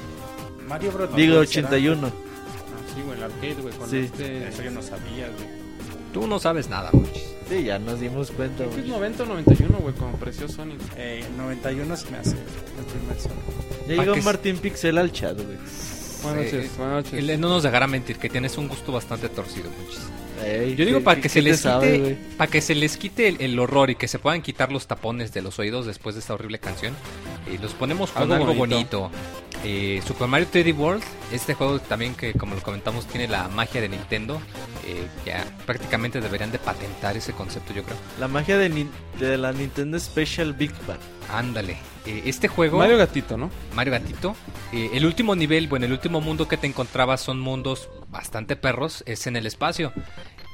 Mario 0.68 0.92
Bros. 0.92 1.10
no, 1.10 1.16
Digo, 1.16 1.34
güey, 1.34 1.47
será- 1.48 1.66
81. 1.66 2.06
Ah, 2.06 2.92
sí, 2.94 3.02
güey, 3.05 3.18
el 3.18 3.24
arcade, 3.24 3.55
güey, 3.60 3.74
con 3.74 3.90
Sí. 3.90 3.97
este... 3.98 4.48
Eso 4.48 4.62
yo 4.62 4.70
no 4.70 4.82
sabía, 4.82 5.26
güey. 5.36 5.59
Tú 6.12 6.26
no 6.26 6.38
sabes 6.38 6.68
nada, 6.68 6.90
Monchis. 6.92 7.24
Sí, 7.48 7.64
ya 7.64 7.78
nos 7.78 7.98
dimos 8.00 8.30
cuenta, 8.30 8.58
Creo 8.64 8.70
que 8.70 8.76
es 8.80 8.86
güey. 8.86 8.90
90 9.00 9.22
o 9.22 9.26
91, 9.26 9.78
güey, 9.78 9.94
cuando 9.94 10.16
apareció 10.16 10.48
Sonic. 10.48 10.80
Eh, 10.96 11.24
91 11.36 11.96
se 11.96 12.10
me 12.10 12.18
hace 12.18 12.30
el 12.30 12.84
primer 12.84 13.18
Sonic. 13.20 13.88
Ya 13.88 13.94
llegó 14.04 14.16
Martín 14.24 14.58
Pixel 14.58 14.98
al 14.98 15.10
chat, 15.12 15.34
güey. 15.36 15.56
Buenas 16.22 16.52
Eh, 16.52 16.56
noches, 16.56 16.76
buenas 16.76 17.04
noches. 17.04 17.28
Él 17.28 17.40
no 17.40 17.48
nos 17.48 17.62
dejará 17.62 17.86
mentir 17.86 18.16
que 18.18 18.28
tienes 18.28 18.56
un 18.58 18.68
gusto 18.68 18.92
bastante 18.92 19.28
torcido, 19.28 19.70
Monchis. 19.70 20.00
Ey, 20.44 20.74
Yo 20.76 20.84
digo 20.84 20.98
¿qué- 20.98 21.04
para 21.04 21.20
que 21.20 21.28
se 21.28 21.42
les 21.42 21.60
sabe, 21.60 21.98
quite, 21.98 22.18
para 22.36 22.50
que 22.50 22.60
se 22.60 22.74
les 22.74 22.96
quite 22.96 23.28
el, 23.28 23.40
el 23.40 23.58
horror 23.58 23.90
y 23.90 23.94
que 23.96 24.08
se 24.08 24.18
puedan 24.18 24.42
quitar 24.42 24.72
los 24.72 24.86
tapones 24.86 25.32
de 25.32 25.42
los 25.42 25.58
oídos 25.58 25.86
después 25.86 26.14
de 26.14 26.20
esta 26.20 26.34
horrible 26.34 26.58
canción. 26.58 26.94
Y 27.52 27.58
los 27.58 27.72
ponemos 27.74 28.10
con 28.10 28.22
Algo 28.22 28.34
algo, 28.34 28.54
bonito. 28.54 29.00
bonito. 29.00 29.10
Eh, 29.64 30.00
Super 30.06 30.26
Mario 30.28 30.46
3D 30.50 30.74
World, 30.74 31.02
este 31.32 31.52
juego 31.52 31.78
también 31.80 32.14
que 32.14 32.32
como 32.32 32.54
lo 32.54 32.62
comentamos 32.62 33.06
tiene 33.06 33.28
la 33.28 33.48
magia 33.48 33.80
de 33.82 33.88
Nintendo. 33.90 34.40
Eh, 34.86 35.06
ya 35.26 35.44
prácticamente 35.66 36.20
deberían 36.20 36.50
de 36.50 36.58
patentar 36.58 37.16
ese 37.16 37.32
concepto, 37.32 37.74
yo 37.74 37.82
creo. 37.82 37.96
La 38.18 38.26
magia 38.28 38.56
de, 38.56 38.70
Nin- 38.70 38.88
de 39.18 39.36
la 39.36 39.52
Nintendo 39.52 39.98
Special 40.00 40.54
Big 40.54 40.72
Bang. 40.86 40.98
Ándale. 41.32 41.77
Eh, 42.07 42.23
este 42.27 42.48
juego 42.48 42.78
Mario 42.78 42.97
Gatito, 42.97 43.36
¿no? 43.36 43.51
Mario 43.74 43.93
Gatito. 43.93 44.35
eh, 44.73 44.90
el 44.94 45.05
último 45.07 45.35
nivel, 45.36 45.69
bueno, 45.69 45.86
el 45.86 45.93
último 45.93 46.20
mundo 46.20 46.48
que 46.48 46.57
te 46.57 46.66
encontrabas 46.66 47.20
son 47.20 47.39
mundos 47.40 47.89
bastante 48.09 48.57
perros, 48.57 49.02
es 49.07 49.27
en 49.27 49.36
el 49.36 49.47
espacio. 49.47 49.93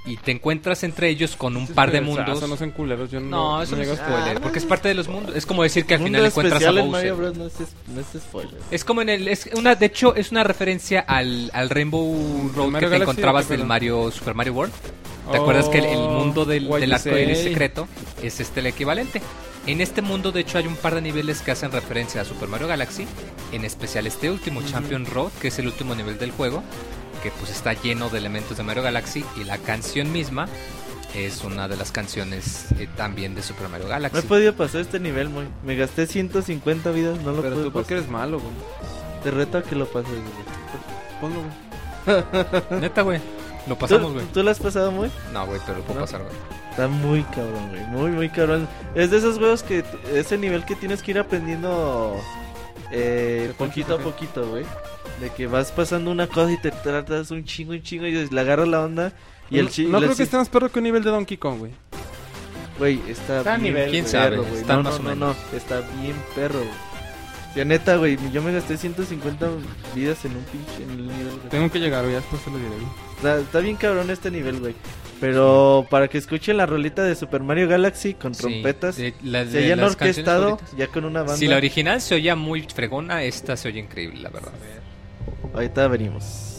Y 0.09 0.19
te 0.19 0.31
encuentras 0.31 0.85
entre 0.85 1.09
ellos 1.09 1.35
con 1.35 1.57
un 1.57 1.67
par 1.67 1.91
de 1.91 2.01
mundos. 2.01 2.39
Eso 2.39 2.47
no 2.47 2.57
son 2.57 2.71
culeros, 2.71 3.11
yo 3.11 3.19
no, 3.19 3.27
No, 3.57 3.63
eso 3.63 3.75
no 3.75 3.83
es 3.83 3.89
spoiler, 3.89 4.37
Ah, 4.37 4.41
porque 4.41 4.61
es 4.61 4.65
parte 4.65 4.87
de 4.87 4.95
los 4.95 5.09
mundos. 5.09 5.35
Es 5.35 5.45
como 5.45 5.65
decir 5.65 5.85
que 5.85 5.95
al 5.95 6.01
final 6.05 6.25
encuentras 6.27 6.63
a 6.63 6.67
especial 6.67 6.79
en 6.79 6.85
Bowser. 6.93 7.13
Mario 7.13 7.17
Bros. 7.17 7.37
No 7.37 7.47
es, 7.47 7.55
no 7.89 8.01
es 8.01 8.23
spoiler. 8.23 8.55
Es 8.71 8.85
como 8.85 9.03
en 9.03 9.09
el. 9.09 9.27
Es 9.27 9.51
una, 9.57 9.75
de 9.75 9.87
hecho, 9.87 10.15
es 10.15 10.31
una 10.31 10.45
referencia 10.45 11.01
al, 11.01 11.51
al 11.53 11.71
Rainbow 11.71 12.53
Road 12.55 12.75
que 12.75 12.79
te 12.79 12.85
Galaxy, 12.87 13.03
encontrabas 13.03 13.47
¿o 13.47 13.49
qué 13.49 13.57
del? 13.57 13.67
Mario 13.67 14.11
Super 14.13 14.35
Mario 14.35 14.53
World. 14.53 14.73
¿Te 15.33 15.39
acuerdas 15.39 15.69
que 15.69 15.79
el, 15.79 15.87
el 15.87 15.99
mundo 15.99 16.45
del, 16.45 16.69
del 16.71 16.93
arco 16.93 17.19
iris 17.19 17.39
secreto 17.39 17.89
es 18.23 18.39
este 18.39 18.61
el 18.61 18.67
equivalente? 18.67 19.21
En 19.67 19.81
este 19.81 20.01
mundo, 20.01 20.31
de 20.31 20.41
hecho, 20.41 20.59
hay 20.59 20.67
un 20.67 20.77
par 20.77 20.95
de 20.95 21.01
niveles 21.01 21.41
que 21.43 21.51
hacen 21.51 21.73
referencia 21.73 22.21
a 22.21 22.25
Super 22.25 22.49
Mario 22.49 22.69
Galaxy. 22.69 23.07
En 23.53 23.65
especial 23.65 24.07
este 24.07 24.31
último, 24.31 24.63
Champion 24.63 25.05
Road, 25.07 25.33
que 25.41 25.49
es 25.49 25.59
el 25.59 25.67
último 25.67 25.95
nivel 25.95 26.19
del 26.19 26.31
juego. 26.31 26.63
Que 27.23 27.31
pues 27.33 27.51
está 27.51 27.73
lleno 27.73 28.09
de 28.09 28.19
elementos 28.19 28.57
de 28.57 28.63
Mario 28.63 28.85
Galaxy. 28.85 29.25
Y 29.41 29.45
la 29.45 29.59
canción 29.59 30.13
misma 30.13 30.47
es 31.15 31.43
una 31.43 31.67
de 31.67 31.77
las 31.77 31.91
canciones 31.91 32.67
eh, 32.79 32.89
también 32.97 33.35
de 33.35 33.43
Super 33.43 33.69
Mario 33.69 33.87
No 33.87 33.93
he 33.93 33.95
Galaxy. 33.95 34.23
podido 34.29 34.55
pasar 34.55 34.83
este 34.83 35.01
nivel, 35.01 35.31
muy. 35.31 35.47
Me 35.65 35.75
gasté 35.75 36.07
150 36.07 36.91
vidas, 36.93 37.19
no 37.23 37.33
lo 37.33 37.43
Pero 37.43 37.55
pude 37.57 37.65
tú 37.65 37.73
porque 37.73 37.95
eres 37.95 38.09
malo, 38.09 38.39
güey. 38.39 38.53
Te 39.25 39.33
reto 39.33 39.59
a 39.59 39.63
que 39.63 39.75
lo 39.75 39.87
pases, 39.87 40.11
güey. 40.11 41.21
Ponlo, 41.21 41.41
güey. 41.41 42.81
Neta, 42.81 43.03
güey. 43.03 43.21
Lo 43.67 43.77
pasamos, 43.77 44.09
¿Tú, 44.09 44.15
güey. 44.15 44.27
¿Tú 44.27 44.43
lo 44.43 44.51
has 44.51 44.59
pasado, 44.61 44.93
muy? 44.93 45.11
No, 45.33 45.47
güey, 45.47 45.61
pero 45.67 45.79
lo 45.79 45.85
puedo 45.85 46.01
¿No? 46.01 46.07
pasar, 46.07 46.23
güey. 46.23 46.35
Está 46.71 46.89
muy 46.89 47.23
cabrón, 47.25 47.69
güey. 47.71 47.83
Muy, 47.87 48.11
muy 48.11 48.29
cabrón. 48.29 48.69
Es 48.95 49.11
de 49.11 49.19
esos 49.19 49.39
juegos 49.39 49.63
que. 49.63 49.83
t- 49.83 50.19
Ese 50.19 50.37
nivel 50.39 50.65
que 50.65 50.75
tienes 50.77 51.03
que 51.03 51.11
ir 51.13 51.19
aprendiendo. 51.19 52.17
Eh, 52.93 53.53
poquito 53.59 53.95
a 53.95 53.99
poquito, 53.99 54.47
güey. 54.49 54.65
De 55.21 55.31
que 55.31 55.47
vas 55.47 55.73
pasando 55.73 56.11
una 56.11 56.27
cosa 56.27 56.53
y 56.53 56.59
te 56.59 56.71
tratas 56.71 57.31
un 57.31 57.45
chingo, 57.45 57.73
un 57.73 57.83
chingo 57.83 58.07
y 58.07 58.13
le 58.29 58.41
agarras 58.41 58.69
la 58.69 58.83
onda. 58.85 59.13
Y 59.51 59.59
el 59.59 59.67
no, 59.91 59.93
no 59.93 59.99
creo 60.01 60.17
que 60.17 60.23
esté 60.25 60.37
más 60.37 60.49
perro 60.49 60.71
que 60.71 60.79
un 60.81 60.85
nivel 60.85 61.03
de 61.03 61.11
Donkey 61.11 61.37
Kong, 61.39 61.59
güey. 61.61 61.73
Güey, 62.79 63.01
está, 63.09 63.39
Está 63.39 63.55
a 63.55 63.57
bien 63.57 63.73
nivel, 63.75 63.91
¿Quién 63.91 64.07
sabe? 64.07 64.37
perro. 64.37 64.47
Está 64.55 64.77
No, 64.77 64.83
más 64.83 64.93
no, 64.93 64.99
o 64.99 65.03
no, 65.03 65.09
menos. 65.17 65.37
no, 65.53 65.57
está 65.59 65.81
bien 66.03 66.15
perro, 66.35 66.59
güey. 66.59 66.71
Ya 67.55 67.65
neta, 67.65 67.97
güey, 67.97 68.19
yo 68.33 68.43
me 68.43 68.53
gasté 68.53 68.77
150 68.77 69.49
vidas 69.95 70.23
en 70.27 70.33
un 70.37 70.43
pinche 70.45 70.83
en 70.83 70.91
el 70.91 71.07
nivel. 71.09 71.39
Tengo 71.49 71.71
que 71.71 71.79
llegar, 71.81 72.03
güey, 72.03 72.13
ya 72.15 72.21
después 72.21 72.43
te 72.43 72.51
lo 72.51 72.59
diré, 72.59 72.69
güey. 72.69 73.06
Está, 73.17 73.39
está 73.39 73.61
bien 73.61 73.77
cabrón 73.77 74.11
este 74.11 74.31
nivel, 74.31 74.61
güey. 74.61 74.75
Pero 75.21 75.87
para 75.89 76.09
que 76.09 76.19
escuchen 76.19 76.59
la 76.59 76.67
rolita 76.67 77.03
de 77.03 77.15
Super 77.15 77.43
Mario 77.43 77.69
Galaxy 77.69 78.13
con 78.15 78.35
Sí, 78.35 78.41
trompetas, 78.43 78.97
de- 78.97 79.15
la- 79.23 79.47
se 79.47 79.59
hayan 79.65 79.83
orquestado 79.83 80.59
ya 80.77 80.89
con 80.89 81.07
una 81.07 81.21
banda. 81.21 81.37
Si 81.39 81.47
la 81.47 81.57
original 81.57 82.03
se 82.03 82.17
oía 82.17 82.37
muy 82.37 82.63
fregona, 82.63 83.23
esta 83.23 83.57
se 83.57 83.69
oye 83.69 83.81
increíble, 83.81 84.21
la 84.21 84.29
verdad. 84.29 84.53
Ahorita 85.55 85.89
venimos. 85.89 86.56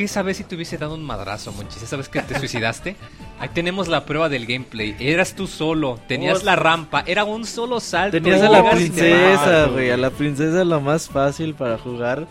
Que 0.00 0.04
esa 0.04 0.22
vez 0.22 0.38
sí 0.38 0.44
te 0.44 0.54
hubiese 0.54 0.78
dado 0.78 0.94
un 0.94 1.04
madrazo, 1.04 1.52
Monchis. 1.52 1.82
Esa 1.82 1.98
vez 1.98 2.08
que 2.08 2.22
te 2.22 2.38
suicidaste. 2.38 2.96
Ahí 3.38 3.50
tenemos 3.50 3.86
la 3.86 4.06
prueba 4.06 4.30
del 4.30 4.46
gameplay. 4.46 4.96
Eras 4.98 5.34
tú 5.34 5.46
solo, 5.46 6.00
tenías 6.08 6.40
Oh, 6.40 6.44
la 6.46 6.56
rampa, 6.56 7.04
era 7.06 7.24
un 7.24 7.44
solo 7.44 7.80
salto. 7.80 8.16
Tenías 8.16 8.40
y 8.40 8.46
a 8.46 8.48
la 8.48 8.60
y 8.60 8.76
princesa, 8.76 9.66
güey. 9.66 9.90
A 9.90 9.98
la 9.98 10.08
princesa 10.08 10.64
lo 10.64 10.80
más 10.80 11.10
fácil 11.10 11.54
para 11.54 11.76
jugar. 11.76 12.26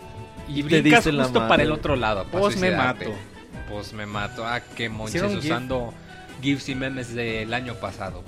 Y 0.48 0.64
te 0.64 0.80
brincas 0.80 1.06
la 1.06 1.22
justo 1.22 1.38
madre, 1.38 1.48
para 1.48 1.62
el 1.62 1.70
otro 1.70 1.94
lado. 1.94 2.24
para 2.24 2.40
Pues 2.40 2.56
me 2.56 2.72
mato. 2.72 3.12
Pues 3.68 3.92
me 3.92 4.04
mato. 4.04 4.44
Ah, 4.44 4.62
qué 4.74 4.88
monches 4.88 5.22
usando 5.22 5.94
GIFs 6.42 6.70
y 6.70 6.74
memes 6.74 7.14
del 7.14 7.54
año 7.54 7.74
pasado. 7.74 8.24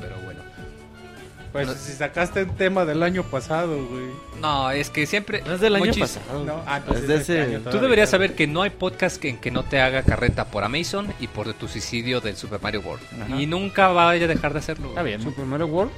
Pues 1.52 1.66
No. 1.66 1.74
si 1.74 1.92
sacaste 1.92 2.44
un 2.44 2.56
tema 2.56 2.84
del 2.86 3.02
año 3.02 3.24
pasado, 3.24 3.76
güey. 3.86 4.06
No, 4.40 4.70
es 4.70 4.88
que 4.88 5.04
siempre. 5.06 5.42
No 5.46 5.52
es 5.54 5.60
del 5.60 5.76
año 5.76 5.92
pasado. 5.92 6.44
No, 6.44 6.62
ah, 6.66 6.80
Es 6.94 7.06
de 7.06 7.16
este 7.16 7.42
ese- 7.42 7.56
año 7.56 7.70
Tú 7.70 7.78
deberías 7.78 8.08
saber 8.08 8.34
que 8.34 8.46
no 8.46 8.62
hay 8.62 8.70
podcast 8.70 9.18
que, 9.20 9.28
en 9.28 9.36
que 9.38 9.50
no 9.50 9.62
te 9.62 9.78
haga 9.80 10.02
carreta 10.02 10.46
por 10.46 10.64
Amazon 10.64 11.12
y 11.20 11.26
por 11.28 11.52
tu 11.54 11.68
suicidio 11.68 12.20
del 12.22 12.36
Super 12.36 12.60
Mario 12.62 12.80
World. 12.80 13.04
Ajá. 13.22 13.36
Y 13.40 13.46
nunca 13.46 13.88
vaya 13.88 14.24
a 14.24 14.28
dejar 14.28 14.54
de 14.54 14.60
hacerlo. 14.60 14.88
Está 14.88 15.02
bien. 15.02 15.22
Super 15.22 15.44
Mario 15.44 15.66
World. 15.66 15.92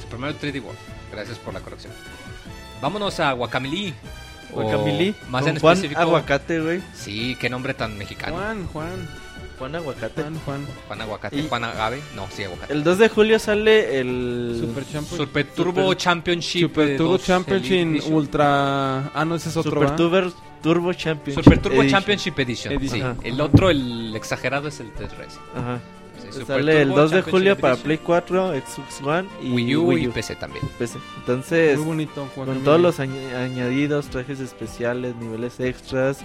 Super 0.00 0.18
Mario 0.18 0.36
3D 0.40 0.60
World. 0.62 0.78
Gracias 1.12 1.38
por 1.38 1.52
la 1.52 1.60
corrección. 1.60 1.92
Vámonos 2.80 3.20
a 3.20 3.32
Guacamili. 3.32 3.94
O 4.54 4.62
Guacamili. 4.62 5.14
Más 5.28 5.42
con 5.42 5.50
en 5.54 5.60
Juan 5.60 5.74
específico. 5.74 6.00
Aguacate, 6.00 6.60
güey. 6.60 6.82
Sí, 6.94 7.36
qué 7.40 7.50
nombre 7.50 7.74
tan 7.74 7.96
mexicano. 7.98 8.36
Juan, 8.36 8.66
Juan, 8.68 9.08
Juan 9.64 9.76
Aguacate. 9.76 10.22
Juan, 10.22 10.38
Juan. 10.44 10.66
Juan 10.86 11.00
Aguacate. 11.00 11.36
Y- 11.38 11.48
Juan 11.48 11.64
Agave. 11.64 12.02
No, 12.14 12.26
sí, 12.30 12.42
Aguacate. 12.44 12.72
El 12.72 12.84
2 12.84 12.98
de 12.98 13.08
julio 13.08 13.38
sale 13.38 13.98
el. 13.98 14.56
Super 14.60 14.84
Champion. 14.84 15.16
Super 15.18 15.46
Turbo 15.46 15.82
Super- 15.82 15.96
Championship. 15.96 16.60
Super 16.62 16.96
Turbo 16.98 17.12
2 17.12 17.24
Championship 17.24 17.72
Edition. 17.72 18.14
Ultra. 18.14 18.98
Ah, 19.14 19.24
no, 19.24 19.34
ese 19.36 19.48
es 19.48 19.56
otro. 19.56 19.72
Super 19.72 19.88
¿va? 19.92 19.96
Turbo, 19.96 20.32
Turbo 20.62 20.92
Championship. 20.92 21.42
Super 21.44 21.58
Turbo 21.62 21.80
Edition. 21.80 21.90
Championship 22.00 22.38
Edition. 22.38 22.72
Edition. 22.74 22.98
Sí. 23.00 23.02
Ajá. 23.02 23.16
El 23.22 23.40
otro, 23.40 23.70
el 23.70 24.14
exagerado, 24.14 24.68
es 24.68 24.80
el 24.80 24.92
Test 24.92 25.16
Race. 25.18 25.38
Ajá. 25.56 25.80
Sí, 26.20 26.28
Super 26.40 26.46
Sale 26.46 26.82
el 26.82 26.88
Turbo 26.88 27.00
2 27.00 27.10
de 27.10 27.22
julio 27.22 27.58
para 27.58 27.76
Play 27.76 27.98
4, 27.98 28.52
Xbox 28.52 29.02
One 29.02 29.28
y 29.42 29.50
Wii 29.50 29.76
U 29.76 29.92
y 29.98 30.08
PC 30.08 30.36
también. 30.36 30.64
PC. 30.78 30.98
Entonces, 31.18 31.76
Muy 31.78 31.86
bonito. 31.86 32.14
con 32.14 32.28
Guacamole. 32.46 32.64
todos 32.64 32.80
los 32.80 32.98
añ- 33.00 33.34
añadidos, 33.34 34.06
trajes 34.08 34.40
especiales, 34.40 35.16
niveles 35.16 35.58
extras. 35.60 36.18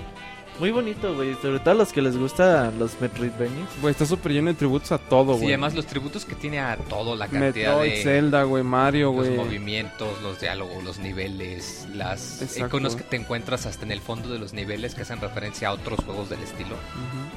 Muy 0.59 0.71
bonito, 0.71 1.15
güey. 1.15 1.35
Sobre 1.35 1.59
todo 1.59 1.71
a 1.71 1.73
los 1.73 1.93
que 1.93 2.01
les 2.01 2.17
gustan 2.17 2.77
los 2.79 2.99
Metroidvanias. 2.99 3.69
Güey, 3.81 3.91
está 3.93 4.05
súper 4.05 4.33
lleno 4.33 4.49
de 4.49 4.55
tributos 4.55 4.91
a 4.91 4.97
todo, 4.97 5.33
Sí, 5.35 5.39
güey. 5.39 5.53
además 5.53 5.73
los 5.73 5.85
tributos 5.85 6.25
que 6.25 6.35
tiene 6.35 6.59
a 6.59 6.75
todo, 6.75 7.15
la 7.15 7.27
cantidad 7.29 7.77
Metroid, 7.77 7.91
de 7.91 8.03
Zelda, 8.03 8.43
güey, 8.43 8.63
Mario, 8.63 9.13
los 9.13 9.27
güey. 9.27 9.37
movimientos, 9.37 10.21
los 10.21 10.39
diálogos, 10.41 10.83
los 10.83 10.99
niveles, 10.99 11.87
las 11.93 12.41
Exacto. 12.41 12.65
iconos 12.67 12.95
que 12.97 13.03
te 13.03 13.15
encuentras 13.15 13.65
hasta 13.65 13.85
en 13.85 13.93
el 13.93 14.01
fondo 14.01 14.27
de 14.29 14.37
los 14.37 14.51
niveles 14.53 14.95
que 14.95 15.03
hacen 15.03 15.21
referencia 15.21 15.69
a 15.69 15.71
otros 15.71 15.99
juegos 16.03 16.29
del 16.29 16.41
estilo, 16.43 16.75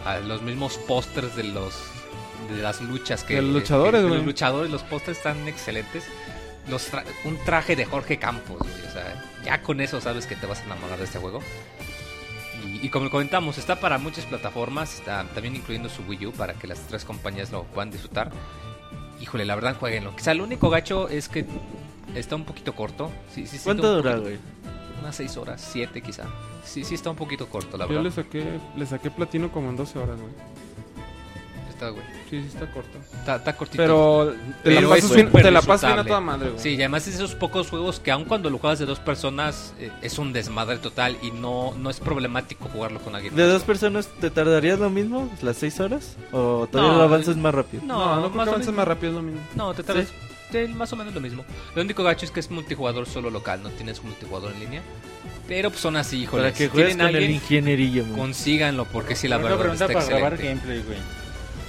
a 0.04 0.18
los 0.18 0.42
mismos 0.42 0.76
pósters 0.88 1.36
de 1.36 1.44
los 1.44 1.74
de 2.52 2.60
las 2.60 2.80
luchas 2.80 3.22
que 3.22 3.36
De 3.36 3.42
los 3.42 3.52
luchadores, 3.52 4.02
güey. 4.02 4.16
los 4.16 4.26
luchadores, 4.26 4.68
los 4.70 4.82
pósters 4.82 5.16
están 5.18 5.46
excelentes. 5.46 6.02
Los 6.68 6.92
tra- 6.92 7.04
un 7.24 7.36
traje 7.44 7.76
de 7.76 7.84
Jorge 7.84 8.18
Campos, 8.18 8.58
güey, 8.58 8.86
o 8.88 8.92
sea, 8.92 9.24
ya 9.44 9.62
con 9.62 9.80
eso 9.80 10.00
sabes 10.00 10.26
que 10.26 10.34
te 10.36 10.46
vas 10.46 10.60
a 10.60 10.64
enamorar 10.64 10.98
de 10.98 11.04
este 11.04 11.18
juego. 11.20 11.40
Y, 12.82 12.88
como 12.88 13.08
comentamos, 13.10 13.58
está 13.58 13.78
para 13.78 13.96
muchas 13.98 14.26
plataformas, 14.26 14.94
está 14.98 15.24
también 15.34 15.54
incluyendo 15.54 15.88
su 15.88 16.02
Wii 16.02 16.26
U 16.26 16.32
para 16.32 16.54
que 16.54 16.66
las 16.66 16.80
tres 16.88 17.04
compañías 17.04 17.52
lo 17.52 17.62
puedan 17.62 17.92
disfrutar. 17.92 18.32
Híjole, 19.20 19.44
la 19.44 19.54
verdad, 19.54 19.76
jueguenlo. 19.78 20.16
Quizá 20.16 20.34
lo 20.34 20.42
único 20.42 20.68
gacho 20.68 21.08
es 21.08 21.28
que 21.28 21.46
está 22.16 22.34
un 22.34 22.44
poquito 22.44 22.74
corto. 22.74 23.10
Sí, 23.32 23.46
sí, 23.46 23.56
sí, 23.58 23.64
¿Cuánto 23.64 23.94
dura, 23.94 24.16
güey? 24.16 24.38
Unas 25.00 25.14
6 25.14 25.36
horas, 25.36 25.68
7 25.72 26.02
quizá. 26.02 26.24
Sí, 26.64 26.82
sí 26.84 26.96
está 26.96 27.10
un 27.10 27.16
poquito 27.16 27.48
corto, 27.48 27.76
la 27.76 27.84
Yo 27.84 27.88
verdad. 27.90 28.02
le 28.04 28.10
saqué, 28.10 28.60
le 28.76 28.86
saqué 28.86 29.10
platino 29.10 29.52
como 29.52 29.70
en 29.70 29.76
12 29.76 29.98
horas, 29.98 30.20
güey. 30.20 30.32
Está, 31.82 31.90
güey. 31.90 32.04
Sí, 32.30 32.40
sí 32.42 32.46
está 32.46 32.66
corto. 32.70 32.98
Está, 33.18 33.36
está 33.36 33.56
cortito. 33.56 33.82
Pero 33.82 34.34
te 34.62 34.70
Pero 34.70 34.80
la 34.82 34.88
pasas 34.88 35.14
bien, 35.14 35.26
súper 35.26 35.42
te 35.42 35.50
la 35.50 35.62
pasas 35.62 35.90
bien 35.90 35.98
a 35.98 36.04
toda 36.04 36.20
madre, 36.20 36.50
güey. 36.50 36.62
Sí, 36.62 36.68
y 36.70 36.76
además 36.76 37.08
es 37.08 37.18
de 37.18 37.24
esos 37.24 37.34
pocos 37.34 37.70
juegos 37.70 37.98
que 37.98 38.12
aun 38.12 38.24
cuando 38.24 38.50
lo 38.50 38.58
juegas 38.58 38.78
de 38.78 38.86
dos 38.86 39.00
personas 39.00 39.74
eh, 39.80 39.90
es 40.00 40.18
un 40.18 40.32
desmadre 40.32 40.78
total 40.78 41.16
y 41.22 41.32
no, 41.32 41.74
no 41.76 41.90
es 41.90 41.98
problemático 41.98 42.68
jugarlo 42.68 43.00
con 43.00 43.16
alguien 43.16 43.34
¿De 43.34 43.42
más. 43.42 43.52
dos 43.52 43.62
personas 43.64 44.08
te 44.20 44.30
tardarías 44.30 44.78
lo 44.78 44.90
mismo? 44.90 45.28
¿Las 45.42 45.56
6 45.56 45.80
horas? 45.80 46.16
¿O 46.30 46.68
todavía 46.70 46.92
No, 46.92 46.98
lo 46.98 47.04
avanzas 47.04 47.36
más 47.36 47.52
rápido? 47.54 47.82
No, 47.84 47.98
No, 48.16 48.20
no, 48.20 48.30
más 48.30 48.46
menos. 48.46 48.72
más 48.72 48.86
rápido 48.88 49.10
es 49.10 49.16
lo 49.16 49.22
mismo. 49.22 49.40
No, 49.56 49.74
te 49.74 49.82
tardas 49.82 50.06
sí, 50.52 50.58
más 50.74 50.92
o 50.92 50.96
menos 50.96 51.12
lo 51.14 51.20
mismo. 51.20 51.44
Lo 51.74 51.82
único 51.82 52.04
gacho 52.04 52.24
es 52.26 52.30
que 52.30 52.40
es 52.40 52.50
multijugador 52.50 53.06
solo 53.06 53.28
local, 53.30 53.60
no 53.62 53.70
tienes 53.70 54.02
multijugador 54.04 54.52
en 54.52 54.60
línea. 54.60 54.82
Pero 55.48 55.70
pues 55.70 55.80
son 55.80 55.96
así, 55.96 56.22
híjole. 56.22 56.44
Para 56.44 56.54
que 56.54 56.68
si 56.68 56.80
el 56.80 57.00
alguien, 57.00 57.32
ingenierillo, 57.32 58.04
consíganlo 58.16 58.84
porque 58.84 59.16
sí, 59.16 59.26
la 59.28 59.38
verdad 59.38 59.58
pregunta 59.58 59.86
está 59.86 59.98
para 59.98 60.06
grabar 60.06 60.34
excelente. 60.34 60.66
gameplay, 60.66 60.82
güey. 60.86 61.21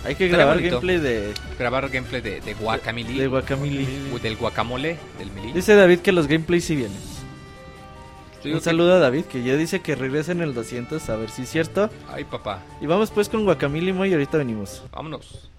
Hay 0.05 0.15
que 0.15 0.27
grabar 0.27 0.61
gameplay 0.61 0.99
de, 0.99 1.33
Grabar 1.57 1.89
gameplay 1.89 2.21
de, 2.21 2.41
de 2.41 2.53
Guacamole, 2.55 3.13
de 3.13 3.27
Guacamole. 3.27 3.87
del 4.21 4.35
guacamole, 4.35 4.97
del 5.17 5.31
Mili. 5.31 5.53
Dice 5.53 5.75
David 5.75 5.99
que 5.99 6.11
los 6.11 6.27
gameplays 6.27 6.65
sí 6.65 6.75
vienen. 6.75 6.97
Un 8.45 8.51
que- 8.55 8.59
saludo 8.59 8.93
a 8.95 8.99
David 8.99 9.23
que 9.25 9.41
ya 9.43 9.55
dice 9.55 9.81
que 9.81 9.95
regresa 9.95 10.33
en 10.33 10.41
el 10.41 10.53
200 10.53 11.09
a 11.09 11.15
ver 11.15 11.29
si 11.29 11.43
es 11.43 11.49
cierto. 11.49 11.89
Ay, 12.11 12.25
papá, 12.25 12.61
Y 12.81 12.85
vamos 12.85 13.09
pues 13.11 13.29
con 13.29 13.45
Guacamole 13.45 13.91
y 14.09 14.13
ahorita 14.13 14.37
venimos. 14.37 14.83
vámonos. 14.91 15.49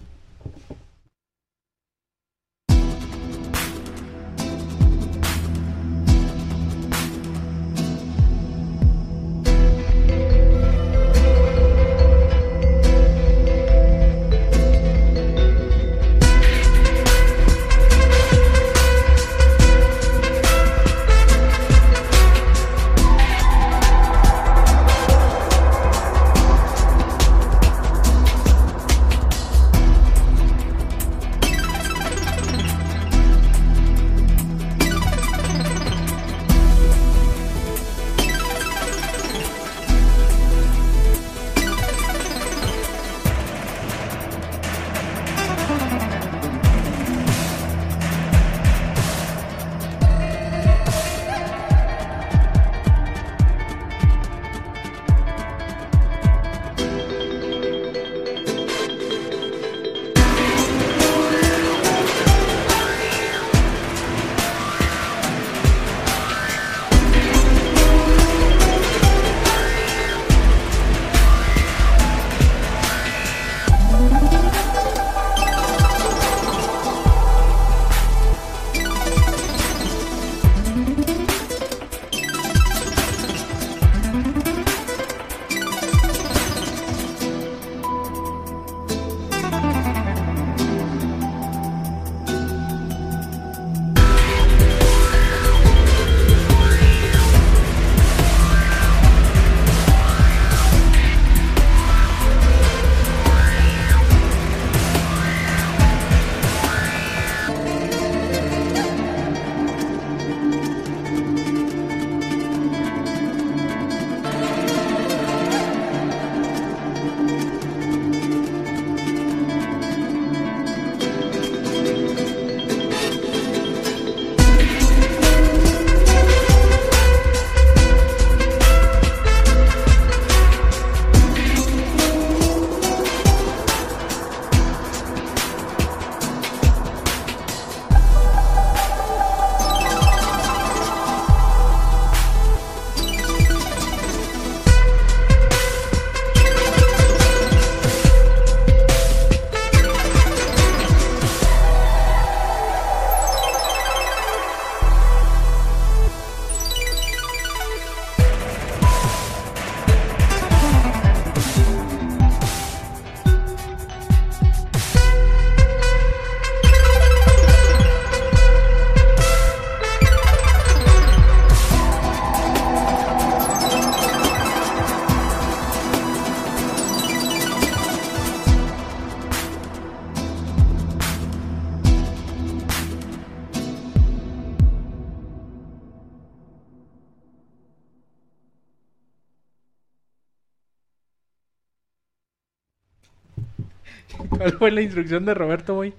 ¿Cuál 194.45 194.57
fue 194.59 194.71
la 194.71 194.81
instrucción 194.81 195.25
de 195.25 195.33
Roberto, 195.33 195.73
güey? 195.73 195.93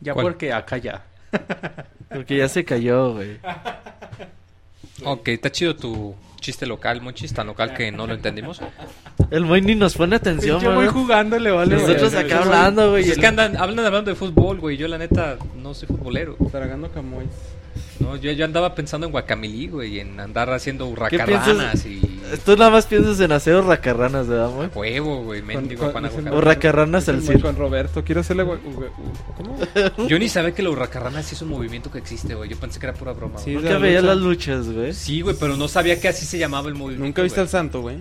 Ya 0.00 0.14
¿Cuál? 0.14 0.24
porque 0.26 0.52
acá 0.52 0.78
ya. 0.78 1.04
Porque 2.08 2.36
ya 2.36 2.48
se 2.48 2.64
cayó, 2.64 3.14
güey. 3.14 3.38
Ok, 5.04 5.28
está 5.28 5.50
chido 5.52 5.76
tu 5.76 6.14
chiste 6.40 6.66
local, 6.66 7.00
Monchis, 7.00 7.32
tan 7.32 7.46
local 7.46 7.72
que 7.72 7.90
no 7.92 8.06
lo 8.06 8.14
entendimos. 8.14 8.60
El 9.30 9.44
Moy 9.44 9.62
ni 9.62 9.74
nos 9.74 9.94
pone 9.96 10.16
atención, 10.16 10.60
Yo 10.60 10.68
voy 10.74 10.86
güey. 10.86 10.88
jugando, 10.88 11.38
le 11.38 11.50
vale. 11.50 11.76
Nosotros 11.76 12.12
güey. 12.12 12.24
acá 12.24 12.42
hablando, 12.42 12.90
güey. 12.90 13.04
Pues 13.04 13.14
es 13.16 13.18
que 13.18 13.26
andan, 13.26 13.56
hablan 13.56 13.84
hablando 13.86 14.10
de 14.10 14.14
fútbol, 14.16 14.58
güey. 14.58 14.76
Yo, 14.76 14.88
la 14.88 14.98
neta, 14.98 15.38
no 15.56 15.72
soy 15.72 15.88
futbolero. 15.88 16.36
Tragando 16.50 16.90
camoy. 16.90 17.26
No, 18.00 18.16
yo, 18.16 18.32
yo 18.32 18.44
andaba 18.44 18.74
pensando 18.74 19.06
en 19.06 19.12
guacamilí, 19.12 19.68
güey, 19.68 20.00
en 20.00 20.18
andar 20.20 20.50
haciendo 20.50 20.84
¿Qué 20.86 20.92
hurracarranas 20.92 21.86
y... 21.86 22.00
Tú 22.44 22.56
nada 22.56 22.70
más 22.70 22.86
piensas 22.86 23.20
en 23.20 23.32
hacer 23.32 23.56
racarranas, 23.62 24.26
¿verdad, 24.26 24.50
Moy? 24.50 24.68
Huevo, 24.74 25.22
güey, 25.24 25.42
mendigo 25.42 25.92
con-. 25.92 26.04
O 26.32 26.40
racarranas 26.40 27.08
al 27.08 27.22
circo. 27.22 27.42
Con 27.42 27.56
Roberto, 27.56 28.02
quiero 28.04 28.22
hacerle. 28.22 28.44
¿Cómo? 28.44 30.06
Yo 30.08 30.18
ni 30.18 30.28
sabía 30.28 30.52
que 30.52 30.62
la 30.62 30.70
hurracarrana 30.70 31.22
sí 31.22 31.34
es 31.34 31.42
un 31.42 31.48
movimiento 31.50 31.90
que 31.90 31.98
existe, 31.98 32.34
güey. 32.34 32.50
Yo 32.50 32.56
pensé 32.56 32.80
que 32.80 32.86
era 32.86 32.94
pura 32.94 33.12
broma, 33.12 33.38
Sí, 33.38 33.52
güey. 33.52 33.56
Nunca 33.64 33.70
la 33.74 33.78
veía 33.78 34.00
lucha. 34.00 34.14
las 34.14 34.22
luchas, 34.22 34.68
güey. 34.70 34.92
Sí, 34.94 35.20
güey, 35.20 35.36
pero 35.38 35.56
no 35.56 35.68
sabía 35.68 36.00
que 36.00 36.08
así 36.08 36.24
se 36.26 36.38
llamaba 36.38 36.68
el 36.68 36.74
movimiento. 36.74 37.04
Nunca 37.04 37.22
viste 37.22 37.40
güey. 37.40 37.44
al 37.46 37.50
santo, 37.50 37.80
güey. 37.82 37.98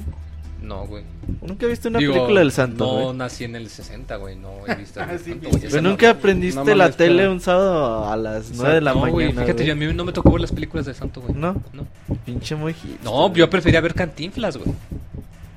No, 0.63 0.87
güey. 0.87 1.03
Nunca 1.41 1.67
viste 1.67 1.89
una 1.89 1.99
Digo, 1.99 2.13
película 2.13 2.39
del 2.39 2.51
santo, 2.53 2.85
No 2.85 3.03
güey. 3.05 3.17
nací 3.17 3.43
en 3.43 3.55
el 3.57 3.69
60, 3.69 4.15
güey. 4.15 4.35
No 4.37 4.65
he 4.65 4.75
visto 4.75 4.99
el 5.03 5.19
Sí, 5.19 5.31
santo, 5.31 5.49
güey. 5.49 5.71
No- 5.73 5.81
nunca 5.81 6.09
aprendiste 6.09 6.63
No 6.63 6.73
la 6.75 6.89
tele 6.91 7.17
pero- 7.23 7.31
un 7.33 7.41
sábado 7.41 8.09
a 8.09 8.15
las 8.15 8.51
9 8.55 8.75
de 8.75 8.81
la 8.81 8.93
no, 8.93 8.99
güey, 9.01 9.27
mañana. 9.27 9.41
fíjate, 9.41 9.53
güey. 9.53 9.67
yo 9.67 9.73
a 9.73 9.75
mí 9.75 9.93
no 9.93 10.05
me 10.05 10.13
tocó 10.13 10.31
ver 10.31 10.41
las 10.41 10.51
películas 10.53 10.85
del 10.85 10.95
santo, 10.95 11.21
güey. 11.21 11.33
¿No? 11.35 11.61
No, 11.73 11.85
Pinche 12.25 12.55
muy 12.55 12.73
hipster, 12.73 13.03
No, 13.03 13.31
yo 13.33 13.49
prefería 13.49 13.81
ver 13.81 13.93
cantinflas, 13.93 14.57
güey. 14.57 14.73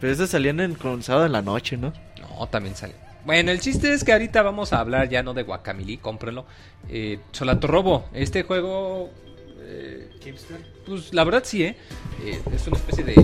Pero 0.00 0.12
esas 0.12 0.28
salían 0.28 0.58
en, 0.60 0.74
con 0.74 1.02
sábado 1.02 1.24
en 1.26 1.32
la 1.32 1.40
noche, 1.42 1.76
¿no? 1.76 1.92
No, 2.20 2.46
también 2.48 2.74
sale. 2.76 2.94
Bueno, 3.24 3.50
el 3.50 3.60
chiste 3.60 3.92
es 3.92 4.04
que 4.04 4.12
ahorita 4.12 4.42
vamos 4.42 4.72
a 4.72 4.80
hablar 4.80 5.08
ya 5.08 5.22
no 5.22 5.34
de 5.34 5.42
Guacamili, 5.44 5.96
cómprenlo. 5.98 6.44
Eh, 6.88 7.18
Solato 7.32 7.66
Robo, 7.66 8.06
este 8.12 8.42
juego. 8.42 9.10
eh, 9.60 10.10
pues 10.86 11.14
la 11.14 11.24
verdad 11.24 11.42
sí, 11.44 11.62
¿eh? 11.64 11.76
Eh, 12.24 12.40
es 12.54 12.66
una 12.66 12.76
especie 12.76 13.04
de, 13.04 13.14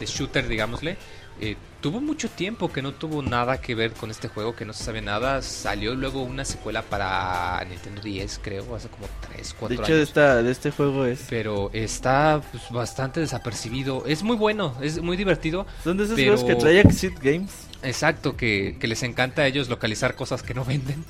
de 0.00 0.06
shooter, 0.06 0.48
digámosle. 0.48 0.96
Eh, 1.42 1.56
tuvo 1.80 2.02
mucho 2.02 2.28
tiempo 2.28 2.70
que 2.70 2.82
no 2.82 2.92
tuvo 2.92 3.22
nada 3.22 3.62
que 3.62 3.74
ver 3.74 3.92
con 3.92 4.10
este 4.10 4.28
juego, 4.28 4.54
que 4.54 4.66
no 4.66 4.72
se 4.74 4.84
sabe 4.84 5.00
nada. 5.00 5.40
Salió 5.40 5.94
luego 5.94 6.22
una 6.22 6.44
secuela 6.44 6.82
para 6.82 7.64
Nintendo 7.66 8.02
10, 8.02 8.40
creo, 8.42 8.74
hace 8.76 8.88
como 8.88 9.06
3, 9.32 9.54
4 9.58 9.68
De 9.68 9.74
años. 9.76 9.88
hecho, 9.88 9.96
de, 9.96 10.02
esta, 10.02 10.42
de 10.42 10.50
este 10.50 10.70
juego 10.70 11.06
es. 11.06 11.24
Pero 11.30 11.70
está 11.72 12.42
pues, 12.50 12.64
bastante 12.70 13.20
desapercibido. 13.20 14.04
Es 14.06 14.22
muy 14.22 14.36
bueno, 14.36 14.74
es 14.82 15.00
muy 15.00 15.16
divertido. 15.16 15.66
Son 15.82 15.96
de 15.96 16.04
esos 16.04 16.16
pero- 16.16 16.36
juegos 16.36 16.44
que 16.46 16.60
trae 16.60 16.80
Exit 16.80 17.18
Games. 17.22 17.52
Exacto, 17.82 18.36
que, 18.36 18.76
que 18.78 18.86
les 18.86 19.02
encanta 19.02 19.40
a 19.42 19.46
ellos 19.46 19.70
localizar 19.70 20.14
cosas 20.16 20.42
que 20.42 20.52
no 20.52 20.64
venden. 20.66 21.02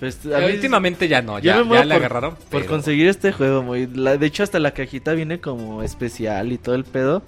Pues, 0.00 0.26
a 0.26 0.42
Eh, 0.42 0.46
mí- 0.48 0.52
últimamente 0.54 1.06
ya 1.06 1.22
no, 1.22 1.38
ya, 1.38 1.56
ya 1.56 1.62
le 1.62 1.94
por- 1.94 1.96
agarraron. 2.02 2.34
Por 2.34 2.46
pero- 2.62 2.66
conseguir 2.66 3.06
este 3.06 3.30
juego, 3.30 3.62
muy. 3.62 3.86
la- 3.86 4.16
de 4.16 4.26
hecho, 4.26 4.42
hasta 4.42 4.58
la 4.58 4.72
cajita 4.72 5.12
viene 5.12 5.40
como 5.40 5.84
especial 5.84 6.50
y 6.50 6.58
todo 6.58 6.74
el 6.74 6.82
pedo. 6.84 7.22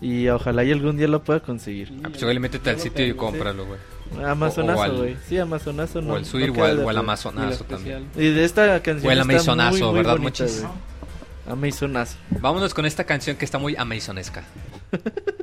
Y 0.00 0.28
ojalá 0.28 0.62
y 0.64 0.70
algún 0.72 0.96
día 0.96 1.08
lo 1.08 1.22
pueda 1.24 1.40
conseguir. 1.40 1.92
Ah, 2.04 2.08
pues 2.10 2.20
igual 2.22 2.38
métete 2.40 2.70
al 2.70 2.78
sitio 2.78 3.06
y 3.06 3.14
cómpralo, 3.14 3.66
güey. 3.66 3.80
Amazonazo, 4.24 4.82
al- 4.82 4.96
güey. 4.96 5.16
Sí, 5.28 5.38
Amazonazo 5.38 6.00
no. 6.00 6.14
o 6.14 6.16
el 6.16 6.24
Suir 6.24 6.52
no 6.52 6.62
o 6.62 6.64
al, 6.64 6.88
al. 6.88 6.98
Amazonazo 6.98 7.64
también. 7.64 8.06
Y 8.16 8.30
de 8.30 8.44
esta 8.44 8.80
canción 8.82 9.08
O 9.08 9.12
el 9.12 9.18
está 9.18 9.32
Amazonazo, 9.32 9.70
muy, 9.78 9.82
muy 9.86 9.94
¿verdad, 9.94 10.16
bonita. 10.18 10.44
Amazonazo. 11.50 12.16
Vámonos 12.40 12.74
con 12.74 12.86
esta 12.86 13.04
canción 13.04 13.36
que 13.36 13.44
está 13.44 13.58
muy 13.58 13.74
amazonesca.「 13.76 14.48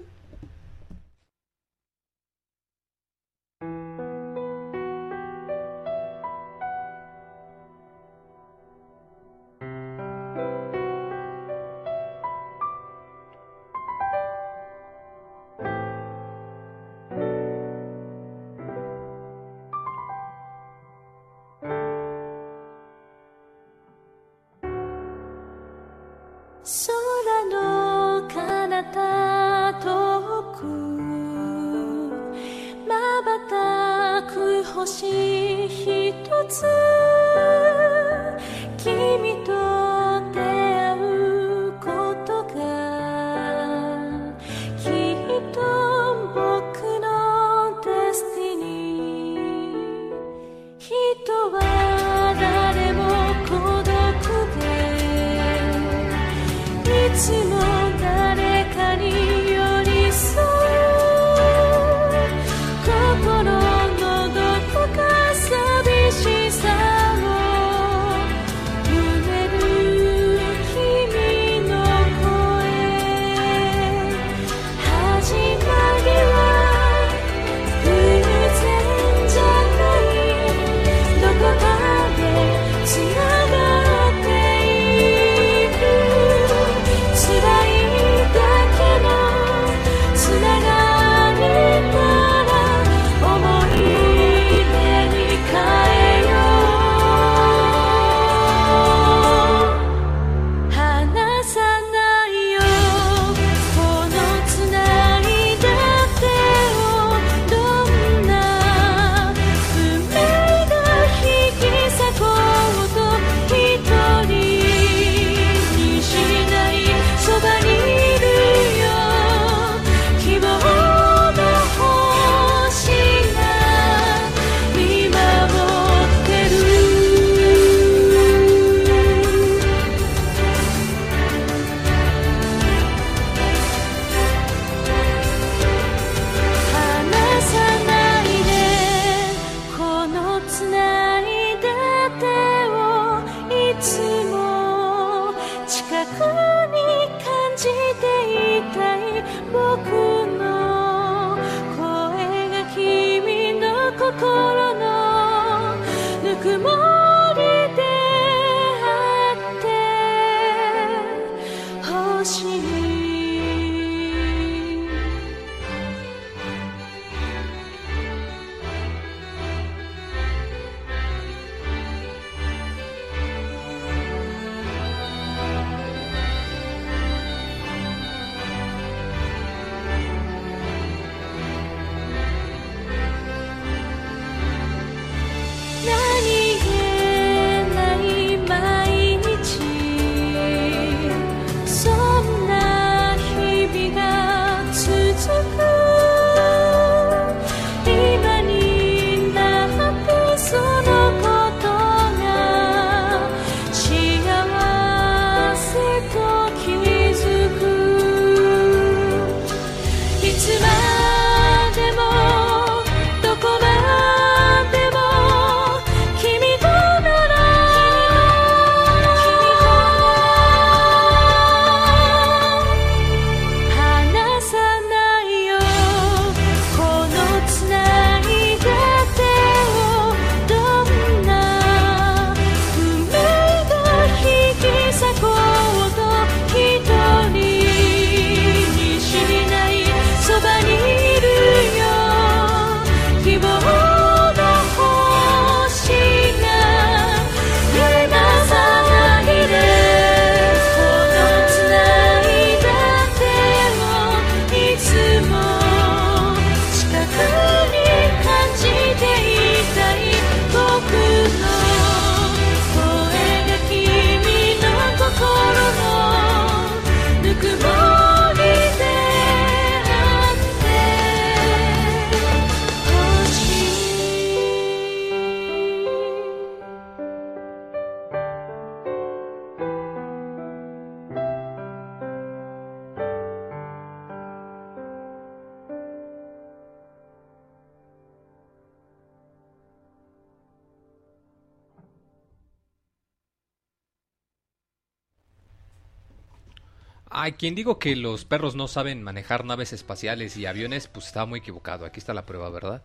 Ay, 297.17 297.31
quien 297.33 297.55
digo 297.55 297.79
que 297.79 297.95
los 297.95 298.25
perros 298.25 298.55
no 298.55 298.67
saben 298.67 299.01
manejar 299.01 299.45
naves 299.45 299.71
espaciales 299.71 300.35
y 300.35 300.45
aviones, 300.45 300.87
pues 300.89 301.07
estaba 301.07 301.25
muy 301.25 301.39
equivocado. 301.39 301.85
Aquí 301.85 301.99
está 301.99 302.13
la 302.13 302.25
prueba, 302.25 302.49
¿verdad? 302.49 302.83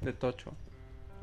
De 0.00 0.12
Tocho. 0.12 0.52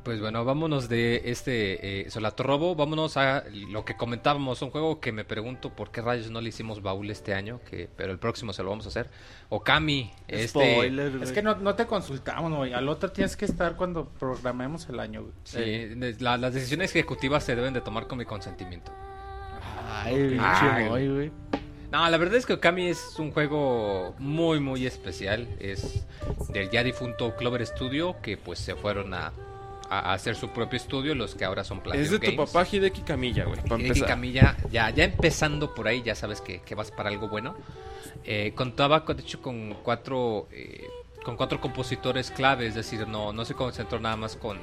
Pues 0.04 0.20
bueno, 0.20 0.44
vámonos 0.44 0.88
de 0.90 1.22
este 1.24 2.02
eh, 2.06 2.10
Solatorrobo, 2.10 2.76
vámonos 2.76 3.16
a 3.16 3.42
lo 3.70 3.84
que 3.84 3.96
comentábamos, 3.96 4.60
un 4.62 4.70
juego 4.70 5.00
que 5.00 5.10
me 5.10 5.24
pregunto 5.24 5.70
por 5.74 5.90
qué 5.90 6.00
rayos 6.02 6.30
no 6.30 6.40
le 6.40 6.50
hicimos 6.50 6.80
baúl 6.82 7.10
este 7.10 7.34
año, 7.34 7.60
que 7.68 7.88
pero 7.96 8.12
el 8.12 8.18
próximo 8.20 8.52
se 8.52 8.62
lo 8.62 8.68
vamos 8.70 8.84
a 8.84 8.90
hacer. 8.90 9.08
Okami, 9.48 10.12
este 10.28 10.48
Spoiler, 10.74 11.06
Es 11.08 11.18
güey. 11.18 11.32
que 11.34 11.42
no, 11.42 11.56
no 11.56 11.74
te 11.74 11.86
consultamos, 11.86 12.52
güey. 12.54 12.72
Al 12.72 12.88
otro 12.88 13.10
tienes 13.10 13.36
que 13.36 13.46
estar 13.46 13.74
cuando 13.74 14.04
programemos 14.10 14.88
el 14.90 15.00
año, 15.00 15.22
güey. 15.22 15.32
sí, 15.44 15.94
la- 16.20 16.36
las 16.36 16.54
decisiones 16.54 16.90
ejecutivas 16.94 17.42
se 17.42 17.56
deben 17.56 17.72
de 17.74 17.80
tomar 17.80 18.06
con 18.06 18.18
mi 18.18 18.26
consentimiento. 18.26 18.92
Ay, 19.88 20.36
Ay, 20.38 20.88
Moy, 20.88 21.08
güey. 21.08 21.32
No, 21.92 22.08
la 22.10 22.16
verdad 22.18 22.36
es 22.36 22.46
que 22.46 22.54
Okami 22.54 22.88
es 22.88 23.14
un 23.18 23.30
juego 23.32 24.14
muy 24.18 24.60
muy 24.60 24.86
especial, 24.86 25.46
es 25.60 26.04
del 26.48 26.68
ya 26.70 26.82
difunto 26.82 27.34
Clover 27.36 27.64
Studio 27.66 28.16
que 28.22 28.36
pues 28.36 28.58
se 28.58 28.74
fueron 28.74 29.14
a, 29.14 29.32
a 29.88 30.12
hacer 30.12 30.34
su 30.34 30.48
propio 30.50 30.76
estudio, 30.78 31.14
los 31.14 31.34
que 31.36 31.44
ahora 31.44 31.62
son 31.64 31.80
Platinum 31.80 32.04
Es 32.04 32.10
de 32.10 32.18
tu 32.18 32.36
papá 32.36 32.66
Hideki 32.70 33.02
Camilla, 33.02 33.44
güey. 33.44 33.60
Hideki. 33.84 34.00
Camilla, 34.02 34.56
ya, 34.70 34.90
ya 34.90 35.04
empezando 35.04 35.74
por 35.74 35.86
ahí, 35.86 36.02
ya 36.02 36.14
sabes 36.16 36.40
que, 36.40 36.60
que 36.60 36.74
vas 36.74 36.90
para 36.90 37.08
algo 37.08 37.28
bueno. 37.28 37.56
Eh, 38.24 38.52
contaba, 38.56 39.04
con- 39.04 39.16
de 39.16 39.22
hecho, 39.22 39.40
con 39.40 39.74
cuatro, 39.84 40.48
eh, 40.50 40.84
con 41.24 41.36
cuatro 41.36 41.60
compositores 41.60 42.32
clave, 42.32 42.66
es 42.66 42.74
decir, 42.74 43.06
no, 43.06 43.32
no 43.32 43.44
se 43.44 43.54
concentró 43.54 44.00
nada 44.00 44.16
más 44.16 44.34
con 44.36 44.58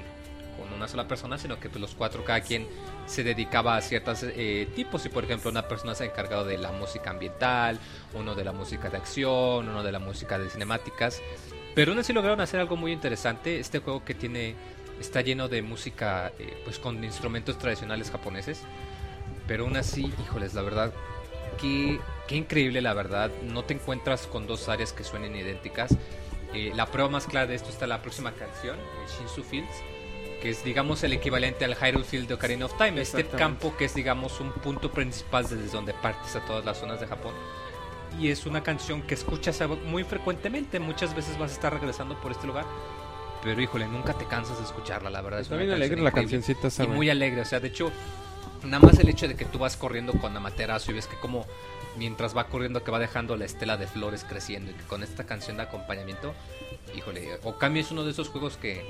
una 0.84 0.90
sola 0.90 1.08
persona, 1.08 1.38
sino 1.38 1.60
que 1.60 1.70
pues, 1.70 1.82
los 1.82 1.96
cuatro, 1.96 2.24
cada 2.24 2.42
quien 2.42 2.68
se 3.06 3.24
dedicaba 3.24 3.78
a 3.78 3.82
ciertos 3.82 4.26
tipos. 4.76 5.06
Y 5.06 5.10
por 5.10 5.24
ejemplo, 5.24 5.50
una 5.50 5.68
persona 5.68 5.96
se 5.96 6.04
ha 6.04 6.08
encargado 6.08 6.46
de 6.46 6.58
la 6.58 6.72
música 6.72 7.10
ambiental, 7.10 7.80
uno 8.14 8.36
de 8.36 8.44
la 8.44 8.52
música 8.52 8.90
de 8.90 8.98
acción, 8.98 9.70
uno 9.70 9.84
de 9.84 9.92
la 9.92 10.00
música 10.00 10.38
de 10.38 10.50
cinemáticas. 10.50 11.22
Pero 11.76 11.92
aún 11.92 12.00
así 12.00 12.14
lograron 12.14 12.42
hacer 12.42 12.60
algo 12.60 12.76
muy 12.76 12.92
interesante. 12.92 13.60
Este 13.60 13.80
juego 13.80 14.04
que 14.04 14.14
tiene 14.14 14.56
está 15.00 15.22
lleno 15.22 15.48
de 15.48 15.62
música 15.62 16.32
eh, 16.38 16.62
pues 16.64 16.80
con 16.80 17.04
instrumentos 17.04 17.58
tradicionales 17.58 18.12
japoneses. 18.12 18.62
Pero 19.48 19.66
aún 19.66 19.76
así, 19.78 20.14
híjoles, 20.22 20.54
la 20.54 20.62
verdad, 20.62 20.94
qué, 21.60 22.00
qué 22.28 22.36
increíble 22.36 22.82
la 22.82 22.94
verdad. 22.94 23.32
No 23.44 23.64
te 23.64 23.74
encuentras 23.74 24.28
con 24.28 24.48
dos 24.48 24.70
áreas 24.70 24.94
que 24.94 25.04
suenen 25.04 25.36
idénticas. 25.36 25.96
Eh, 26.54 26.72
la 26.76 26.86
prueba 26.86 27.10
más 27.10 27.26
clara 27.26 27.48
de 27.48 27.56
esto 27.56 27.70
está 27.70 27.88
la 27.88 28.02
próxima 28.02 28.32
canción, 28.34 28.78
el 28.78 29.10
Shinsu 29.10 29.44
Fields, 29.44 29.74
que 30.44 30.50
es 30.50 30.62
digamos 30.66 31.02
el 31.06 31.14
equivalente 31.14 31.64
al 31.64 31.74
Hyrule 31.74 32.04
Field 32.04 32.28
de 32.28 32.34
Ocarina 32.34 32.66
of 32.66 32.78
Time. 32.78 33.02
Este 33.02 33.26
campo 33.26 33.74
que 33.78 33.86
es 33.86 33.96
digamos 33.96 34.42
un 34.42 34.52
punto 34.52 34.92
principal 34.92 35.44
desde 35.44 35.70
donde 35.70 35.94
partes 35.94 36.36
a 36.36 36.42
todas 36.42 36.66
las 36.66 36.78
zonas 36.78 37.00
de 37.00 37.08
Japón. 37.08 37.34
Y 38.20 38.28
es 38.28 38.46
una 38.46 38.62
canción 38.62 39.04
que 39.04 39.14
escuchas 39.14 39.62
muy 39.86 40.04
frecuentemente. 40.04 40.82
Muchas 40.82 41.16
veces 41.16 41.40
vas 41.40 41.52
a 41.52 41.54
estar 41.54 41.74
regresando 41.74 42.20
por 42.20 42.34
este 42.34 42.46
lugar. 42.46 42.66
Pero 43.42 43.62
híjole, 43.62 43.88
nunca 43.88 44.18
te 44.18 44.26
cansas 44.26 44.58
de 44.58 44.66
escucharla, 44.66 45.10
la 45.10 45.22
verdad. 45.22 45.40
es 45.40 45.46
Está 45.46 45.56
una 45.56 45.64
bien 45.64 45.76
alegre 45.76 46.02
la 46.02 46.12
cancioncita 46.12 46.68
Y 46.78 46.88
muy 46.88 47.10
alegre, 47.10 47.40
o 47.40 47.46
sea, 47.46 47.62
de 47.62 47.70
hecho, 47.70 47.94
nada 48.64 48.86
más 48.86 49.00
el 49.00 49.08
hecho 49.08 49.30
de 49.30 49.36
que 49.36 49.46
tú 49.46 49.60
vas 49.60 49.78
corriendo 49.78 50.12
con 50.12 50.36
Amaterasu 50.36 50.92
y 50.92 50.96
ves 50.96 51.08
que 51.08 51.16
como 51.16 51.46
mientras 51.98 52.36
va 52.36 52.48
corriendo 52.48 52.84
que 52.84 52.92
va 52.92 53.00
dejando 53.00 53.38
la 53.38 53.46
estela 53.46 53.78
de 53.78 53.88
flores 53.88 54.26
creciendo 54.28 54.72
y 54.72 54.74
que 54.74 54.84
con 54.84 55.04
esta 55.04 55.24
canción 55.26 55.56
de 55.56 55.64
acompañamiento, 55.64 56.34
híjole, 56.96 57.38
Okami 57.44 57.80
es 57.80 57.92
uno 57.92 58.04
de 58.04 58.12
esos 58.12 58.30
juegos 58.30 58.58
que 58.58 58.84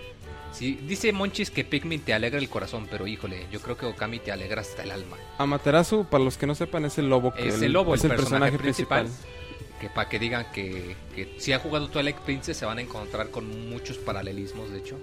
sí, 0.52 0.80
dice 0.88 1.12
Monchis 1.14 1.50
que 1.52 1.64
Pikmin 1.64 2.02
te 2.02 2.14
alegra 2.14 2.40
el 2.40 2.50
corazón, 2.50 2.88
pero 2.90 3.08
híjole, 3.08 3.46
yo 3.52 3.60
creo 3.62 3.78
que 3.78 3.86
Okami 3.86 4.20
te 4.20 4.32
alegra 4.32 4.62
hasta 4.62 4.84
el 4.84 4.92
alma. 4.92 5.18
Amaterasu, 5.38 6.06
para 6.06 6.24
los 6.24 6.38
que 6.38 6.48
no 6.48 6.56
sepan, 6.56 6.86
es 6.86 6.98
el 6.98 7.10
lobo 7.10 7.34
que 7.34 7.48
Es 7.48 7.62
el 7.62 7.72
lobo, 7.74 7.96
es 7.96 8.04
el, 8.04 8.12
el 8.12 8.18
personaje, 8.18 8.52
personaje 8.52 8.58
principal. 8.64 9.04
principal. 9.06 9.30
Que 9.82 9.90
para 9.90 10.08
que 10.08 10.18
digan 10.20 10.46
que, 10.54 10.96
que 11.16 11.36
si 11.40 11.52
han 11.52 11.60
jugado 11.60 11.90
Twilight 11.90 12.18
Princess 12.18 12.56
se 12.56 12.66
van 12.66 12.78
a 12.78 12.82
encontrar 12.82 13.30
con 13.32 13.70
muchos 13.70 13.98
paralelismos, 13.98 14.72
de 14.72 14.78
hecho. 14.80 14.98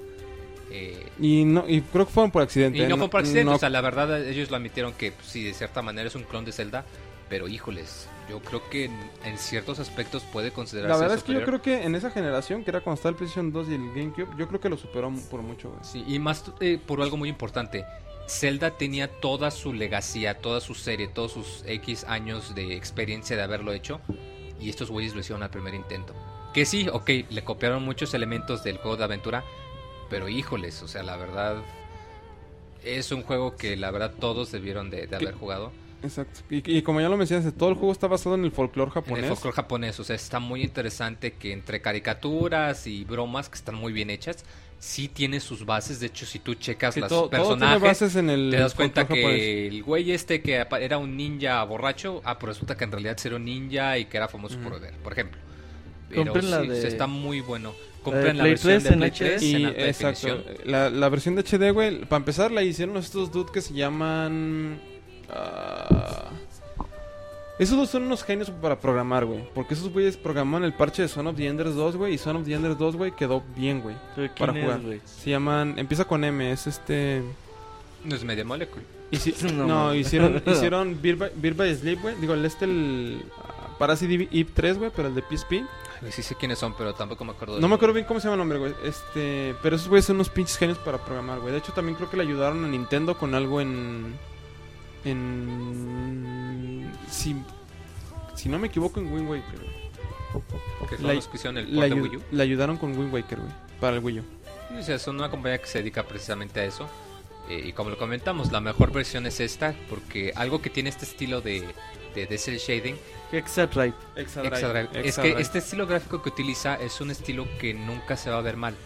Eh, 0.71 1.05
Y 1.19 1.45
no 1.45 1.65
y 1.69 1.81
creo 1.83 2.07
que 2.07 2.13
fueron 2.13 2.31
por 2.31 2.43
accidente. 2.43 2.79
Y 2.79 2.83
¿eh? 2.83 2.89
no 2.89 2.97
fue 2.97 3.11
por 3.11 3.21
accidente, 3.21 3.45
no- 3.45 3.57
o 3.57 3.59
sea, 3.59 3.69
la 3.71 3.81
verdad 3.81 4.25
ellos 4.27 4.51
lo 4.51 4.57
admitieron 4.57 4.93
que 4.95 5.13
pues, 5.13 5.27
sí, 5.27 5.43
de 5.45 5.53
cierta 5.53 5.83
manera 5.83 6.07
es 6.09 6.15
un 6.15 6.23
clon 6.23 6.45
de 6.45 6.53
Zelda, 6.53 6.85
pero 7.29 7.49
híjoles, 7.49 8.09
yo 8.31 8.41
creo 8.41 8.63
que 8.71 8.85
en, 8.85 9.11
en 9.25 9.39
ciertos 9.39 9.81
aspectos 9.81 10.23
puede 10.23 10.53
considerarse 10.53 10.95
la 10.95 11.01
verdad 11.01 11.19
es 11.19 11.25
que 11.25 11.33
yo 11.33 11.45
creo 11.45 11.61
que 11.61 11.83
en 11.83 11.97
esa 11.97 12.11
generación, 12.11 12.63
que 12.63 12.71
era 12.71 12.81
cuando 12.81 12.95
estaba 12.95 13.11
el 13.11 13.17
PlayStation 13.17 13.53
2 13.53 13.69
y 13.69 13.75
el 13.75 13.89
GameCube, 13.89 14.29
yo 14.39 14.47
creo 14.47 14.61
que 14.61 14.69
lo 14.69 14.77
superó 14.77 15.13
por 15.31 15.43
mucho, 15.43 15.71
güey. 15.71 15.81
Sí, 15.83 16.05
y 16.07 16.19
más 16.21 16.45
eh, 16.61 16.79
por 16.85 17.03
algo 17.03 17.17
muy 17.17 17.29
importante. 17.29 17.85
Zelda 18.29 18.71
tenía 18.71 19.09
toda 19.09 19.51
su 19.51 19.73
legacía, 19.73 20.39
toda 20.39 20.61
su 20.61 20.77
serie, 20.77 21.09
todos 21.09 21.33
sus 21.33 21.65
X 21.67 22.05
años 22.05 22.55
de 22.55 22.77
experiencia 22.77 23.37
de 23.37 23.43
haberlo 23.43 23.73
hecho. 23.73 24.01
Y 24.61 24.71
estos 24.71 24.91
güeyes 24.91 25.15
lo 25.15 25.21
hicieron 25.21 25.43
al 25.43 25.51
primer 25.51 25.75
intento. 25.75 26.15
Que 26.55 26.65
sí, 26.65 26.87
ok, 26.93 27.11
le 27.29 27.43
copiaron 27.43 27.83
muchos 27.83 28.15
elementos 28.15 28.63
del 28.63 28.77
juego 28.77 28.97
de 28.97 29.05
aventura. 29.05 29.45
Pero 30.09 30.29
híjoles, 30.29 30.81
o 30.83 30.89
sea, 30.89 31.03
la 31.03 31.17
verdad. 31.17 31.57
Es 32.85 33.11
un 33.11 33.23
juego 33.23 33.57
que 33.57 33.77
la 33.77 33.91
verdad 33.91 34.15
todos 34.19 34.53
debieron 34.53 34.91
de, 34.91 35.09
de 35.09 35.17
haber 35.17 35.35
jugado. 35.35 35.73
Exacto. 36.03 36.41
Y, 36.51 36.79
y 36.79 36.83
como 36.83 37.01
ya 37.01 37.09
lo 37.09 37.17
mencionaste, 37.17 37.53
todo 37.53 37.69
el 37.71 37.75
juego 37.75 37.93
está 37.93 38.07
basado 38.07 38.35
en 38.35 38.45
el 38.45 38.53
folclore 38.53 38.89
En 38.89 38.95
japonés. 38.95 39.25
el 39.25 39.29
folclore 39.31 39.55
japonés, 39.57 40.01
o 40.01 40.05
sea, 40.05 40.17
está 40.17 40.39
muy 40.41 40.63
interesante 40.63 41.33
que 41.35 41.53
entre 41.53 41.81
caricaturas 41.83 42.87
y 42.87 43.05
bromas 43.05 43.49
que 43.49 43.57
están 43.57 43.75
muy 43.75 43.93
bien 43.93 44.09
hechas, 44.11 44.45
sí 44.79 45.09
tiene 45.09 45.41
sus 45.41 45.67
bases. 45.67 46.01
De 46.01 46.07
hecho, 46.07 46.25
si 46.25 46.39
tú 46.39 46.55
checas 46.55 46.95
Sí, 46.95 47.01
los 47.01 47.09
todo, 47.11 47.29
todo 47.29 47.31
tiene 47.31 47.45
personajes, 47.49 47.83
bases 47.83 48.17
en 48.17 48.31
el 48.31 48.51
te 48.51 48.57
das 48.59 48.75
cuenta 48.75 49.07
que 49.07 49.15
japonés. 49.17 49.41
el 49.73 49.83
güey 49.83 50.11
este 50.13 50.41
que 50.41 50.55
era 50.81 50.97
un 50.99 51.17
ninja 51.17 51.63
borracho, 51.65 52.23
ah, 52.25 52.39
pero 52.39 52.53
resulta 52.53 52.77
que 52.77 52.85
en 52.85 52.93
realidad 52.93 53.19
era 53.23 53.37
un 53.37 53.45
ninja 53.45 53.99
y 53.99 54.07
que 54.07 54.17
era 54.17 54.27
famoso 54.29 54.55
Ujú. 54.57 54.65
por 54.71 54.81
beber, 54.81 54.95
por 55.03 55.13
ejemplo. 55.13 55.39
Pero 56.09 56.25
Compren 56.25 56.51
la 56.51 56.63
sí, 56.63 56.69
de- 56.69 56.89
está 56.89 57.07
muy 57.07 57.41
bueno. 57.41 57.75
Compren 58.03 58.39
la 58.39 58.45
versión 58.45 58.81
3 58.81 58.85
de 58.85 58.91
en 58.91 58.99
Play 58.99 59.11
HD. 59.11 59.17
3 59.19 59.43
Y 59.43 59.55
en 59.57 59.67
alta 59.67 59.87
exacto, 59.87 60.45
la, 60.65 60.89
la 60.89 61.09
versión 61.11 61.37
de 61.37 61.43
HD, 61.43 61.71
güey, 61.73 62.01
para 62.07 62.17
empezar 62.17 62.51
la 62.51 62.63
hicieron 62.63 62.97
estos 62.97 63.31
dudes 63.31 63.51
que 63.51 63.61
se 63.61 63.75
llaman... 63.75 64.81
ah, 65.33 66.31
esos 67.59 67.77
dos 67.77 67.91
son 67.91 68.05
unos 68.05 68.25
genios 68.25 68.51
para 68.51 68.79
programar, 68.81 69.27
güey. 69.27 69.45
Porque 69.55 69.75
esos 69.75 69.93
güeyes 69.93 70.17
programaron 70.17 70.65
el 70.65 70.73
parche 70.73 71.03
de 71.03 71.09
Son 71.09 71.27
of 71.27 71.37
the 71.37 71.47
Enders 71.47 71.75
2, 71.75 71.97
güey. 71.97 72.15
Y 72.15 72.19
Son 72.19 72.37
of 72.37 72.45
the 72.47 72.55
Enders 72.55 72.79
2, 72.79 72.97
güey, 72.97 73.13
quedó 73.13 73.43
bien, 73.55 73.83
güey. 73.83 73.97
¿Quién 74.15 74.31
Para 74.39 74.59
es, 74.59 74.65
jugar. 74.65 74.81
Se 75.05 75.29
llaman... 75.31 75.79
Empieza 75.79 76.07
con 76.07 76.25
M, 76.25 76.51
es 76.51 76.67
este... 76.67 77.23
No 78.03 78.17
es 78.17 78.25
Media 78.25 78.47
Molecule. 78.47 78.83
Hici- 79.11 79.53
No, 79.53 79.67
no, 79.67 79.95
hicieron, 79.95 80.43
hicieron 80.47 80.99
Beer 81.03 81.17
by, 81.17 81.33
Beer 81.37 81.53
by 81.55 81.77
Sleep, 81.77 82.01
güey. 82.01 82.15
Digo, 82.15 82.33
el 82.33 82.47
este, 82.47 82.65
el... 82.65 83.23
ah, 83.45 83.77
Parasite 83.79 84.15
Eve 84.33 84.51
3, 84.55 84.79
güey, 84.79 84.91
pero 84.97 85.09
el 85.09 85.15
de 85.15 85.21
PSP. 85.23 85.53
Ay, 86.03 86.13
Sí 86.13 86.23
sé 86.23 86.35
quiénes 86.37 86.59
son, 86.59 86.75
pero 86.79 86.95
tampoco 86.95 87.27
me 87.27 87.33
acuerdo. 87.33 87.57
No 87.57 87.61
del 87.61 87.69
me 87.69 87.75
acuerdo 87.75 87.93
bien 87.93 88.07
cómo 88.07 88.21
se 88.21 88.25
llama 88.29 88.37
el 88.37 88.39
nombre, 88.39 88.59
güey. 88.59 88.73
Este, 88.85 89.55
pero 89.63 89.77
esos 89.77 89.89
güeyes 89.89 90.07
son 90.07 90.17
unos 90.17 90.31
pinches 90.31 90.57
genios 90.57 90.79
para 90.79 90.97
programar, 90.97 91.41
güey. 91.41 91.53
De 91.53 91.59
hecho, 91.59 91.75
también 91.75 91.95
creo 91.97 92.09
que 92.09 92.17
le 92.17 92.23
ayudaron 92.23 92.65
a 92.65 92.69
Nintendo 92.69 93.19
con 93.19 93.35
algo 93.35 93.61
en. 93.61 94.15
En. 95.05 96.91
Si, 97.11 97.37
si 98.35 98.49
no 98.49 98.59
me 98.59 98.69
equivoco, 98.69 99.01
en 99.01 99.13
Wind 99.13 99.29
Waker, 99.29 99.59
güey. 99.61 99.81
Que 100.89 100.97
son 100.97 101.07
La- 101.07 101.15
los 101.15 101.29
que 101.29 101.37
hicieron 101.37 101.59
el 101.59 101.69
ayu- 101.77 102.03
Wii 102.03 102.17
U. 102.17 102.23
le 102.31 102.43
ayudaron 102.43 102.77
con 102.77 102.97
Wind 102.97 103.13
Waker, 103.13 103.39
güey. 103.41 103.53
Para 103.81 103.97
el 103.97 104.03
Wii 104.05 104.21
U. 104.21 104.25
O 104.79 104.83
sea, 104.83 104.99
son 104.99 105.17
una 105.17 105.31
compañía 105.31 105.59
que 105.59 105.67
se 105.67 105.79
dedica 105.79 106.05
precisamente 106.05 106.61
a 106.61 106.65
eso. 106.65 106.89
Eh, 107.49 107.63
y 107.67 107.73
como 107.73 107.91
lo 107.91 107.99
comentamos, 107.99 108.53
la 108.53 108.61
mejor 108.61 108.93
versión 108.93 109.27
es 109.27 109.41
esta, 109.41 109.75
porque 109.89 110.33
algo 110.37 110.63
que 110.63 110.71
tiene 110.71 110.89
este 110.89 111.05
estilo 111.05 111.41
de, 111.41 111.67
de, 112.15 112.27
de 112.27 112.39
cel 112.39 112.59
shading, 112.59 112.97
Exatribe. 113.33 113.95
Exadrive, 114.15 114.89
es 115.05 115.19
que 115.19 115.33
este 115.41 115.59
estilo 115.59 115.87
gráfico 115.87 116.23
que 116.23 116.29
utiliza 116.29 116.77
es 116.77 117.01
un 117.01 117.11
estilo 117.11 117.47
que 117.61 117.75
nunca 117.75 118.17
se 118.17 118.31
va 118.31 118.39
a 118.39 118.41
ver 118.43 118.57
mal. 118.57 118.77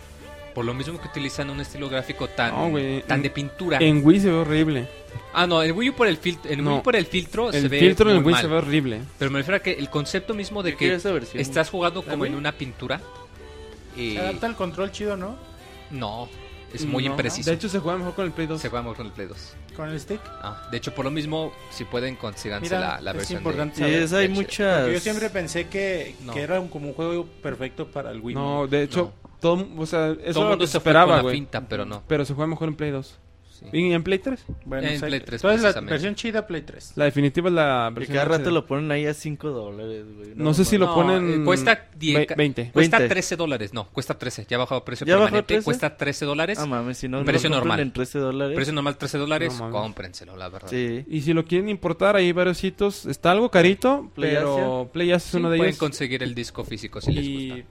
Por 0.54 0.64
lo 0.64 0.72
mismo 0.74 1.00
que 1.00 1.08
utilizan 1.08 1.50
un 1.50 1.60
estilo 1.60 1.88
gráfico 1.88 2.28
tan, 2.28 2.50
No, 2.52 2.78
tan 3.06 3.16
en- 3.18 3.22
de 3.22 3.30
pintura. 3.30 3.78
En 3.80 4.04
Wii 4.06 4.20
se 4.20 4.28
ve 4.28 4.34
horrible. 4.36 4.88
Ah, 5.32 5.46
no, 5.46 5.62
el 5.62 5.72
Wii 5.72 5.90
U 5.90 5.94
por 5.94 6.06
el, 6.06 6.16
filtro 6.16 6.50
el 6.50 6.62
No. 6.62 6.74
Wii 6.74 6.82
por 6.82 6.94
el 6.96 7.06
filtro 7.06 7.50
se 7.50 7.58
El 7.58 7.68
ve 7.68 7.80
filtro 7.80 8.10
en 8.10 8.18
el 8.18 8.24
Wii 8.24 8.36
se 8.36 8.46
ve 8.46 8.56
horrible. 8.56 9.00
Pero 9.18 9.30
me 9.32 9.38
refiero 9.40 9.56
a 9.56 9.60
que 9.60 9.72
el 9.72 9.90
concepto 9.90 10.32
mismo 10.32 10.62
de 10.62 10.76
que 10.76 10.94
estás 11.34 11.70
jugando 11.70 12.02
¿La 12.06 12.10
como 12.12 12.24
en 12.26 12.34
una 12.36 12.52
pintura. 12.52 13.00
y 13.96 14.12
Se 14.12 14.20
adapta 14.20 14.46
el 14.46 14.54
control 14.54 14.92
chido, 14.92 15.16
¿no? 15.16 15.36
no, 15.90 16.28
es 16.72 16.84
muy 16.86 17.04
No. 17.04 17.10
impreciso. 17.10 17.50
De 17.50 17.56
hecho, 17.56 17.68
se 17.68 17.78
juega 17.80 17.98
mejor 17.98 18.14
con 18.14 18.24
el 18.26 18.32
Play 18.32 18.46
2. 18.46 18.60
se 18.60 18.68
juega 18.68 18.82
mejor 18.82 18.96
con 18.96 19.06
el 19.06 19.12
Play 19.12 19.26
2. 19.28 19.54
Con 19.76 19.88
el 19.88 19.98
stick. 20.00 20.20
Ah, 20.40 20.68
de 20.70 20.76
hecho, 20.76 20.94
por 20.94 21.04
lo 21.04 21.10
mismo, 21.10 21.52
si 21.70 21.84
pueden, 21.84 22.16
Mira, 22.62 22.78
la, 22.80 23.00
la 23.00 23.10
es 23.10 23.16
versión 23.16 23.40
importante 23.40 24.02
es, 24.04 24.12
hay 24.12 24.28
de- 24.28 24.34
muchas. 24.34 24.88
Yo 24.92 25.00
siempre 25.00 25.30
pensé 25.30 25.66
que, 25.68 26.14
No. 26.22 26.32
que 26.32 26.40
era 26.42 26.60
un- 26.60 26.68
como 26.68 26.88
un 26.88 26.94
juego 26.94 27.26
perfecto 27.42 27.88
para 27.88 28.12
el 28.12 28.20
Wii. 28.20 28.34
No, 28.36 28.66
de 28.68 28.84
hecho, 28.84 29.12
todo, 29.44 29.68
o 29.76 29.86
sea, 29.86 30.10
eso 30.24 30.32
Todo 30.34 30.42
lo 30.44 30.48
mundo 30.50 30.62
que 30.64 30.66
se 30.66 30.72
se 30.72 30.80
fue 30.80 30.92
con 30.92 31.00
esperaba, 31.00 31.16
la 31.16 31.22
güey. 31.22 31.36
finta, 31.36 31.60
pero 31.68 31.84
no. 31.84 32.02
Pero 32.08 32.24
se 32.24 32.34
juega 32.34 32.46
mejor 32.48 32.68
en 32.68 32.76
Play 32.76 32.90
2. 32.90 33.18
¿Y 33.72 33.92
en 33.92 34.02
Play 34.02 34.18
3? 34.18 34.44
Bueno, 34.66 34.86
En 34.88 34.96
o 34.96 34.98
sea, 34.98 35.08
Play 35.08 35.20
3 35.20 35.40
entonces 35.42 35.42
la 35.42 35.68
precisamente. 35.68 35.90
versión 35.92 36.14
chida 36.16 36.46
Play 36.46 36.60
3. 36.62 36.92
La 36.96 37.06
definitiva 37.06 37.48
es 37.48 37.54
la 37.54 37.86
Que 37.94 38.00
versión 38.00 38.18
cada 38.18 38.36
rato 38.36 38.50
lo 38.50 38.66
ponen 38.66 38.90
ahí 38.92 39.06
a 39.06 39.14
5 39.14 39.48
dólares, 39.48 40.04
güey. 40.14 40.32
No 40.34 40.52
sé 40.52 40.66
si 40.66 40.76
lo 40.76 40.86
No, 40.86 40.94
ponen... 40.94 41.40
eh, 41.40 41.44
cuesta 41.46 41.88
10, 41.96 42.26
ve- 42.28 42.34
20. 42.36 42.70
Cuesta 42.72 42.98
20. 42.98 43.14
13 43.14 43.36
dólares. 43.36 43.72
No, 43.72 43.88
cuesta 43.88 44.18
13. 44.18 44.44
Ya 44.50 44.56
ha 44.56 44.58
bajado 44.60 44.84
precio 44.84 45.06
¿Ya 45.06 45.14
bajó 45.14 45.26
permanente. 45.26 45.54
13? 45.54 45.64
Cuesta 45.64 45.96
13 45.96 46.24
dólares. 46.26 46.58
Ah, 46.58 46.66
mames, 46.66 46.98
si 46.98 47.08
no, 47.08 47.24
Precio 47.24 47.48
lo 47.48 47.56
normal. 47.56 47.80
en 47.80 47.92
13 47.92 48.18
dólares. 48.18 48.54
precio 48.54 48.74
normal 48.74 48.98
13 48.98 49.16
dólares. 49.18 49.58
No 49.58 49.70
cómprenselo, 49.70 50.36
la 50.36 50.50
verdad. 50.50 50.68
Sí. 50.68 51.04
Y 51.08 51.22
si 51.22 51.32
lo 51.32 51.46
quieren 51.46 51.70
importar, 51.70 52.16
hay 52.16 52.32
varios 52.32 52.58
sitios. 52.58 53.06
Está 53.06 53.30
algo 53.30 53.50
carito, 53.50 54.10
Play 54.14 54.34
pero 54.34 54.90
Play 54.92 55.12
Asia 55.12 55.16
es 55.28 55.30
Sí, 55.30 55.36
uno 55.38 55.48
de 55.48 55.56
pueden 55.56 55.70
ellos. 55.70 55.78
conseguir 55.80 56.22
el 56.22 56.34
disco 56.34 56.64
físico 56.64 57.00
si 57.00 57.12
les 57.12 57.24
y 57.24 57.48
gusta. 57.50 57.64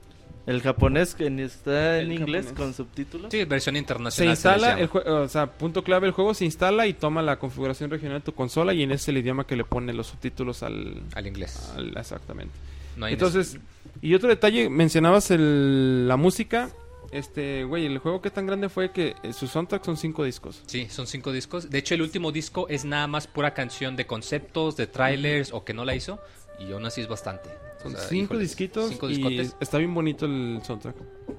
El 0.46 0.60
japonés 0.60 1.14
que 1.14 1.30
ni 1.30 1.42
está 1.42 2.00
en 2.00 2.12
El 2.12 2.20
inglés 2.20 2.46
japonés. 2.46 2.52
con 2.66 2.74
subtítulos. 2.74 3.28
Sí, 3.30 3.44
versión 3.44 3.74
se 3.74 3.78
internacional. 3.78 4.32
instala, 4.34 4.76
les 4.76 4.90
el 4.94 5.08
o 5.12 5.28
sea, 5.28 5.46
punto 5.46 5.82
clave, 5.82 6.06
el 6.06 6.12
juego 6.12 6.34
se 6.34 6.44
instala 6.44 6.86
y 6.86 6.92
toma 6.92 7.22
la 7.22 7.38
configuración 7.38 7.90
regional 7.90 8.18
de 8.18 8.24
tu 8.24 8.34
consola 8.34 8.74
y 8.74 8.82
en 8.82 8.92
ese 8.92 9.02
es 9.04 9.08
el 9.08 9.18
idioma 9.18 9.46
que 9.46 9.56
le 9.56 9.64
pone 9.64 9.92
los 9.94 10.08
subtítulos 10.08 10.62
al... 10.62 11.02
Al 11.14 11.26
inglés. 11.26 11.72
al- 11.76 11.96
exactamente. 11.96 12.52
No 12.96 13.06
hay 13.06 13.14
Entonces, 13.14 13.58
y 14.02 14.14
otro 14.14 14.28
detalle, 14.28 14.68
mencionabas 14.68 15.30
el, 15.30 16.06
la 16.06 16.16
música. 16.16 16.68
Este, 17.10 17.62
güey, 17.64 17.86
el 17.86 17.98
juego 17.98 18.20
que 18.20 18.30
tan 18.30 18.44
grande 18.46 18.68
fue 18.68 18.90
que 18.90 19.14
eh, 19.22 19.32
su 19.32 19.46
soundtrack 19.46 19.84
son 19.84 19.96
cinco 19.96 20.24
discos. 20.24 20.62
Sí, 20.66 20.88
son 20.90 21.06
cinco 21.06 21.32
discos. 21.32 21.70
De 21.70 21.78
hecho, 21.78 21.94
el 21.94 22.02
último 22.02 22.32
disco 22.32 22.66
es 22.68 22.84
nada 22.84 23.06
más 23.06 23.26
pura 23.28 23.54
canción 23.54 23.94
de 23.94 24.06
conceptos, 24.06 24.76
de 24.76 24.88
trailers 24.88 25.52
o 25.52 25.64
que 25.64 25.74
no 25.74 25.84
la 25.84 25.94
hizo. 25.94 26.18
Y 26.58 26.72
aún 26.72 26.84
así 26.86 27.00
es 27.00 27.08
bastante. 27.08 27.50
O 27.78 27.82
Son 27.82 27.92
sea, 27.92 28.00
cinco 28.00 28.38
disquitos 28.38 28.88
cinco 28.90 29.10
y 29.10 29.40
está 29.60 29.78
bien 29.78 29.92
bonito 29.94 30.24
el 30.26 30.60
soundtrack. 30.64 30.96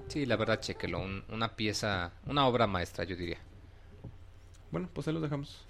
Sí, 0.07 0.25
la 0.25 0.35
verdad, 0.35 0.59
chequelo. 0.59 0.99
un- 0.99 1.23
una 1.29 1.55
pieza, 1.55 2.11
una 2.27 2.45
obra 2.47 2.67
maestra, 2.67 3.03
yo 3.03 3.15
diría. 3.15 3.39
Bueno, 4.71 4.89
pues 4.93 5.07
ahí 5.07 5.13
los 5.13 5.23
dejamos. 5.23 5.65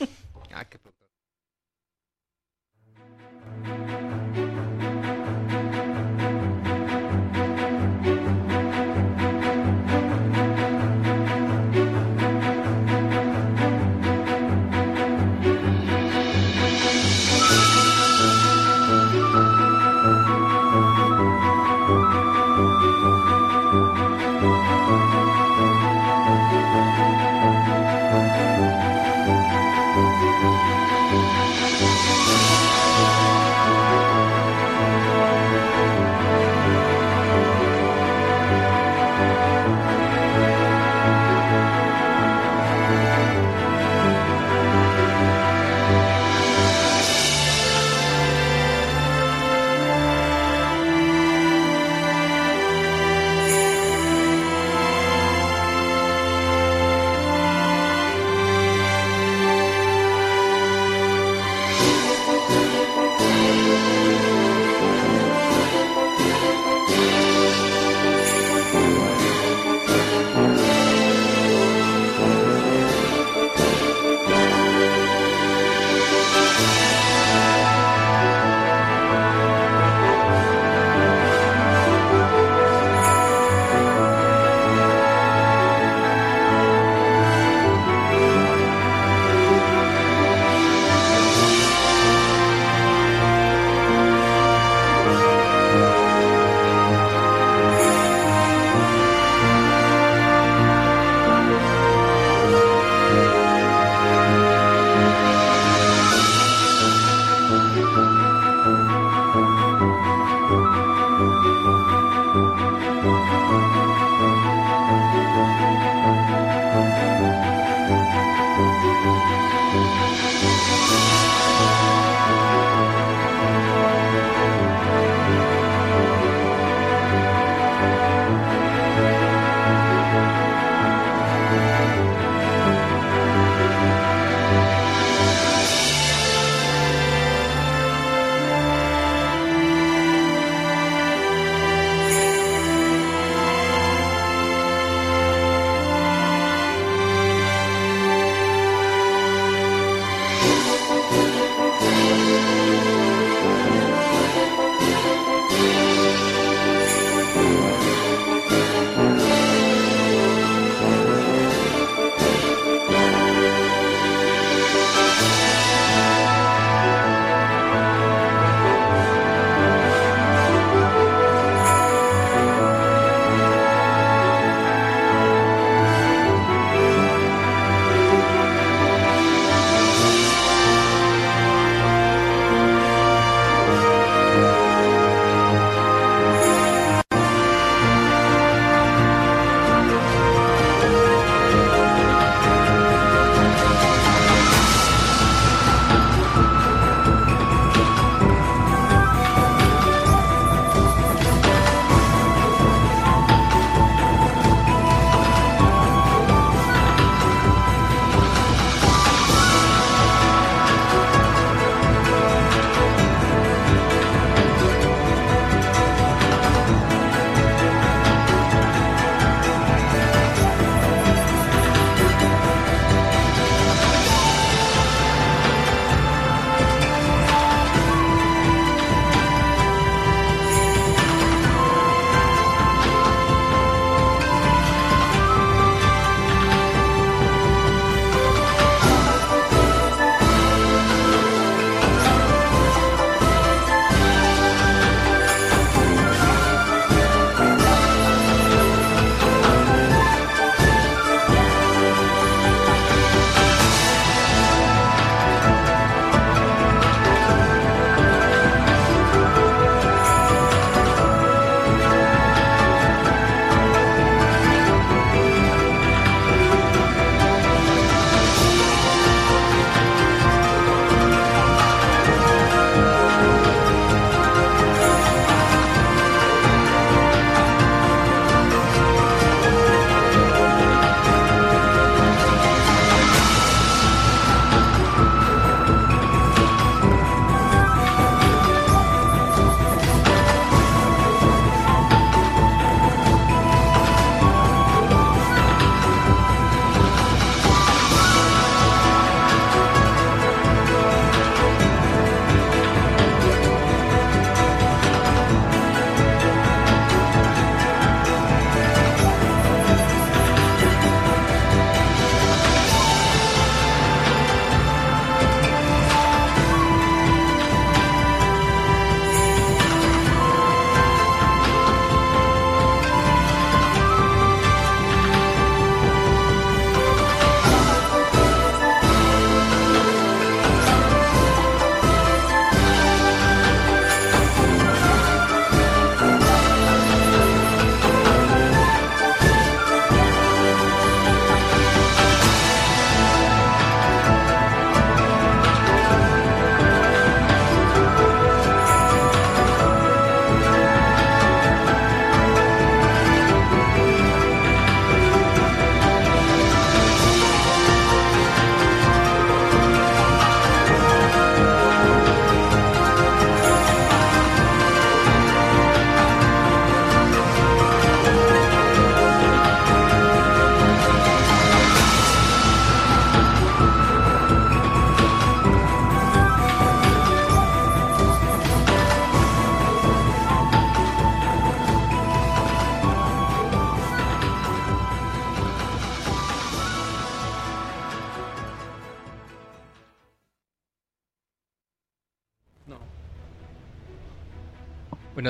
Ah, 0.56 0.64
qué 0.66 0.78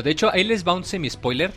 de 0.04 0.10
hecho, 0.10 0.30
ahí 0.32 0.44
les 0.44 0.66
va 0.66 0.74
un 0.74 0.84
semi-spoiler. 0.84 1.52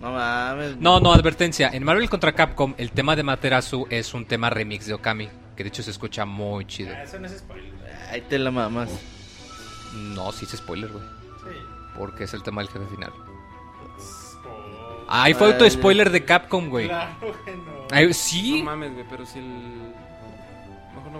No 0.00 0.10
mames. 0.12 0.76
No, 0.78 0.98
no, 0.98 1.12
advertencia. 1.12 1.68
En 1.72 1.84
Marvel 1.84 2.10
contra 2.10 2.32
Capcom, 2.32 2.74
el 2.76 2.90
tema 2.90 3.14
de 3.14 3.22
Materasu 3.22 3.86
es 3.88 4.14
un 4.14 4.24
tema 4.24 4.50
remix 4.50 4.86
de 4.86 4.94
Okami. 4.94 5.28
Que 5.56 5.62
de 5.62 5.68
hecho 5.68 5.82
se 5.82 5.90
escucha 5.92 6.24
muy 6.24 6.64
chido. 6.66 6.92
Ah, 6.96 7.02
Eso 7.04 7.20
no 7.20 7.26
es 7.26 7.38
spoiler. 7.38 7.70
Ahí 8.10 8.22
te 8.22 8.38
la 8.38 8.50
mamas. 8.50 8.90
No, 9.94 10.32
sí 10.32 10.44
es 10.46 10.52
spoiler, 10.56 10.90
güey. 10.90 11.04
Sí. 11.04 11.56
Porque 11.96 12.24
es 12.24 12.34
el 12.34 12.42
tema 12.42 12.62
del 12.62 12.70
jefe 12.70 12.86
final. 12.86 13.12
Ay, 15.08 15.34
fue 15.34 15.48
Ay, 15.48 15.52
auto-spoiler 15.52 16.10
de 16.10 16.24
Capcom, 16.24 16.68
güey. 16.70 16.88
Claro 16.88 17.14
que 17.44 17.54
no. 17.56 17.86
Ay, 17.90 18.06
No 18.06 18.14
sí. 18.14 18.62
mames, 18.64 18.94
güey, 18.94 19.04
pero 19.10 19.26
si 19.26 19.38
el. 19.40 19.92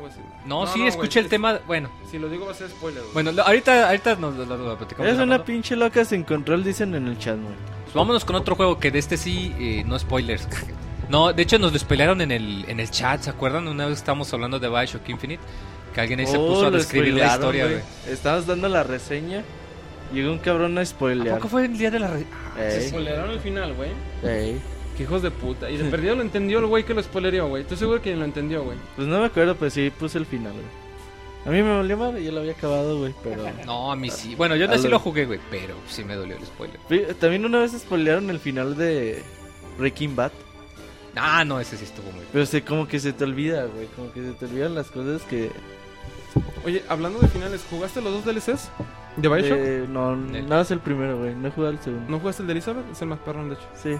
No 0.02 0.08
voy 0.08 0.10
a 0.10 0.14
decir. 0.14 0.24
No, 0.46 0.66
sí, 0.66 0.78
güey, 0.80 0.88
escuché 0.88 1.20
el 1.20 1.28
tema. 1.28 1.60
Bueno, 1.66 1.88
Si 2.10 2.18
lo 2.18 2.28
digo 2.28 2.46
va 2.46 2.52
a 2.52 2.54
ser 2.54 2.68
spoiler, 2.70 3.00
güey. 3.02 3.12
bueno, 3.14 3.32
lo- 3.32 3.42
ahorita, 3.42 3.86
ahorita 3.88 4.16
nos 4.16 4.34
lo, 4.36 4.44
lo- 4.44 4.56
lo 4.56 4.76
platicamos. 4.78 5.06
Eres 5.06 5.18
de 5.18 5.24
una 5.24 5.44
pinche 5.44 5.76
loca 5.76 6.04
sin 6.04 6.24
control, 6.24 6.64
dicen 6.64 6.94
en 6.94 7.06
el 7.08 7.18
chat, 7.18 7.36
güey. 7.36 7.54
Pues 7.84 7.94
vámonos 7.94 8.24
con 8.24 8.36
otro 8.36 8.54
juego 8.56 8.78
que 8.78 8.90
de 8.90 8.98
este 8.98 9.16
sí, 9.16 9.54
eh, 9.58 9.84
no 9.86 9.98
spoilers. 9.98 10.48
No, 11.08 11.30
de 11.30 11.42
hecho 11.42 11.58
nos 11.58 11.74
lo 11.74 11.78
spoilearon 11.78 12.22
en 12.22 12.30
el, 12.30 12.64
en 12.68 12.80
el 12.80 12.90
chat, 12.90 13.20
¿se 13.20 13.28
acuerdan? 13.28 13.68
Una 13.68 13.84
vez 13.84 13.98
estábamos 13.98 14.32
hablando 14.32 14.58
de 14.58 14.68
Bioshock 14.68 15.06
Infinite, 15.10 15.42
que 15.92 16.00
alguien 16.00 16.20
ahí 16.20 16.26
se 16.26 16.38
Oh, 16.38 16.46
puso 16.46 16.66
a 16.66 16.70
lo 16.70 16.78
describir 16.78 17.12
la 17.14 17.34
spoilearon, 17.34 17.56
historia, 17.56 17.82
güey. 18.06 18.14
Estabas 18.14 18.46
dando 18.46 18.68
la 18.70 18.82
reseña. 18.82 19.42
Llegó 20.14 20.32
un 20.32 20.38
cabrón 20.38 20.78
a 20.78 20.80
¿A 20.80 20.86
spoilear. 20.86 21.36
poco 21.36 21.48
fue 21.48 21.66
el 21.66 21.76
día 21.76 21.90
de 21.90 21.98
la... 21.98 22.06
re- 22.06 22.24
Se 22.56 22.78
Ey, 22.82 22.88
spoileraron 22.88 23.30
el 23.30 23.40
final, 23.40 23.74
güey. 23.74 23.90
ey. 24.22 24.58
Qué 24.96 25.04
hijos 25.04 25.22
de 25.22 25.30
puta. 25.30 25.70
Y 25.70 25.76
de 25.78 25.84
perdido 25.90 26.14
lo 26.16 26.22
entendió 26.22 26.58
el 26.58 26.66
güey 26.66 26.84
que 26.84 26.92
lo 26.94 27.02
spoilerió, 27.02 27.48
güey. 27.48 27.62
Estoy 27.62 27.76
seguro 27.78 28.02
que 28.02 28.14
lo 28.14 28.24
entendió, 28.24 28.62
güey. 28.62 28.76
Pues 28.96 29.08
no 29.08 29.18
me 29.20 29.26
acuerdo, 29.26 29.54
pues 29.56 29.72
sí 29.72 29.90
puse 29.90 30.18
el 30.18 30.26
final, 30.26 30.52
güey. 30.52 30.82
A 31.44 31.50
mí 31.50 31.60
me 31.62 31.76
valió 31.76 31.96
madre, 31.96 32.22
yo 32.22 32.30
lo 32.30 32.40
había 32.40 32.52
acabado, 32.52 32.98
güey, 32.98 33.14
pero... 33.24 33.42
No, 33.66 33.90
a 33.90 33.96
mí 33.96 34.10
sí. 34.10 34.34
Bueno, 34.36 34.54
yo 34.54 34.68
no 34.68 34.78
sí 34.78 34.88
lo- 34.88 34.98
jugué, 35.00 35.24
güey, 35.26 35.40
pero 35.50 35.74
sí 35.88 36.04
me 36.04 36.14
dolió 36.14 36.36
el 36.36 36.44
spoiler. 36.44 37.14
También 37.16 37.44
una 37.44 37.58
vez 37.60 37.72
spoilearon 37.72 38.30
el 38.30 38.38
final 38.38 38.76
de 38.76 39.22
Breaking 39.78 40.14
Bad. 40.14 40.30
Ah, 41.16 41.44
no, 41.44 41.58
ese 41.58 41.76
sí 41.76 41.84
estuvo 41.84 42.10
muy... 42.12 42.24
Pero 42.32 42.46
se, 42.46 42.62
como 42.62 42.86
que 42.86 43.00
se 43.00 43.12
te 43.12 43.24
olvida, 43.24 43.64
güey. 43.66 43.86
Como 43.96 44.12
que 44.12 44.22
se 44.22 44.32
te 44.32 44.44
olvidan 44.46 44.74
las 44.74 44.90
cosas 44.90 45.22
que... 45.22 45.50
Oye, 46.64 46.82
hablando 46.88 47.18
de 47.18 47.28
finales, 47.28 47.64
¿jugaste 47.68 48.00
los 48.00 48.12
dos 48.12 48.24
DLCs 48.24 48.70
de 49.16 49.28
Bioshock? 49.28 49.58
eh, 49.58 49.84
no, 49.88 50.16
Nel. 50.16 50.48
nada 50.48 50.62
es 50.62 50.70
el 50.70 50.78
primero, 50.78 51.18
güey. 51.18 51.34
No 51.34 51.48
he 51.48 51.50
jugado 51.50 51.72
el 51.74 51.80
segundo. 51.80 52.08
¿No 52.08 52.20
jugaste 52.20 52.42
el 52.42 52.46
de 52.46 52.52
Elizabeth? 52.52 52.84
Es 52.92 53.02
el 53.02 53.08
más 53.08 53.18
perrón, 53.18 53.48
de 53.48 53.56
hecho. 53.56 53.68
Sí. 53.74 53.90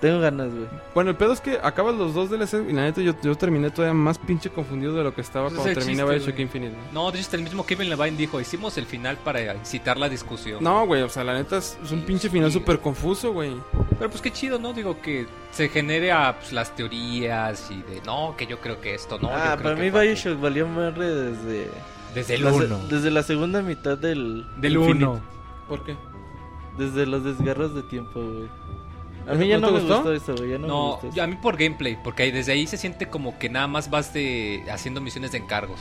Tengo 0.00 0.20
ganas, 0.20 0.50
güey. 0.52 0.66
Bueno, 0.94 1.10
el 1.10 1.16
pedo 1.16 1.32
es 1.32 1.40
que 1.40 1.58
acabas 1.62 1.94
los 1.94 2.12
dos 2.12 2.28
DLCs 2.28 2.68
y 2.68 2.72
la 2.74 2.82
neta 2.82 3.00
yo, 3.00 3.14
yo 3.22 3.34
terminé 3.34 3.70
todavía 3.70 3.94
más 3.94 4.18
pinche 4.18 4.50
confundido 4.50 4.92
de 4.94 5.02
lo 5.02 5.14
que 5.14 5.22
estaba 5.22 5.46
Ese 5.46 5.54
es 5.56 5.60
cuando 5.62 5.70
el 5.70 5.76
terminé 5.78 6.02
chiste, 6.02 6.12
Bioshock 6.14 6.32
güey. 6.34 6.42
Infinite. 6.42 6.74
güey. 6.76 6.92
No, 6.92 7.10
de 7.10 7.18
hecho, 7.18 7.26
hasta 7.26 7.36
el 7.36 7.42
mismo 7.44 7.64
Kevin 7.64 7.88
Levine 7.88 8.16
dijo, 8.16 8.38
hicimos 8.38 8.76
el 8.76 8.84
final 8.84 9.16
para 9.16 9.54
incitar 9.54 9.96
la 9.96 10.10
discusión. 10.10 10.62
No, 10.62 10.86
güey, 10.86 11.00
o 11.00 11.08
sea, 11.08 11.24
la 11.24 11.32
neta 11.32 11.56
es, 11.56 11.78
es 11.82 11.92
un 11.92 12.00
Sí, 12.00 12.04
pinche 12.06 12.28
sí. 12.28 12.32
final 12.34 12.52
súper 12.52 12.78
confuso, 12.80 13.32
güey. 13.32 13.54
Pero 13.98 14.10
pues 14.10 14.20
qué 14.20 14.30
chido, 14.30 14.58
¿no? 14.58 14.74
Digo 14.74 15.00
que 15.00 15.26
se 15.50 15.70
genere 15.70 16.12
a 16.12 16.36
pues, 16.38 16.52
las 16.52 16.76
teorías 16.76 17.70
y 17.70 17.76
de, 17.82 18.02
no, 18.04 18.34
que 18.36 18.46
yo 18.46 18.60
creo 18.60 18.78
que 18.82 18.94
esto, 18.94 19.18
no, 19.18 19.30
yo 19.30 19.34
ah, 19.34 19.52
creo 19.54 19.62
para 19.62 19.74
que 19.76 19.80
mí 19.82 19.90
fue 19.90 20.00
aquí". 20.00 20.08
Bioshock 20.08 20.40
valió 20.40 20.68
madre 20.68 21.06
desde... 21.14 21.70
Desde 22.14 22.34
el 22.34 22.44
la 22.44 22.50
se- 22.52 22.64
1. 22.66 22.78
Desde 22.90 23.10
la 23.10 23.22
segunda 23.22 23.62
mitad 23.62 23.96
del... 23.96 24.46
Del 24.58 24.74
Infinite. 24.76 25.06
1. 25.06 25.20
¿Por 25.68 25.84
qué? 25.84 25.96
Desde 26.78 27.06
los 27.06 27.24
desgarros 27.24 27.74
de 27.74 27.82
tiempo, 27.82 28.20
güey. 28.22 28.48
A 29.26 29.30
¿Eso 29.32 29.40
mí 29.40 29.48
ya 29.48 29.58
no 29.58 29.70
me 29.72 29.80
gustó? 29.80 29.94
gustó 30.02 30.12
eso, 30.14 30.36
güey. 30.36 30.50
Ya 30.50 30.58
no, 30.58 30.62
me 30.62 30.68
No, 30.68 30.90
gustó 30.92 31.08
eso. 31.08 31.22
a 31.22 31.26
mí 31.26 31.36
por 31.36 31.56
gameplay, 31.56 31.98
porque 32.02 32.22
ahí- 32.24 32.30
desde 32.30 32.52
ahí 32.52 32.66
se 32.66 32.76
siente 32.76 33.06
como 33.08 33.38
que 33.38 33.48
nada 33.48 33.66
más 33.66 33.90
vas 33.90 34.12
de 34.12 34.64
haciendo 34.70 35.00
misiones 35.00 35.32
de 35.32 35.38
encargos. 35.38 35.80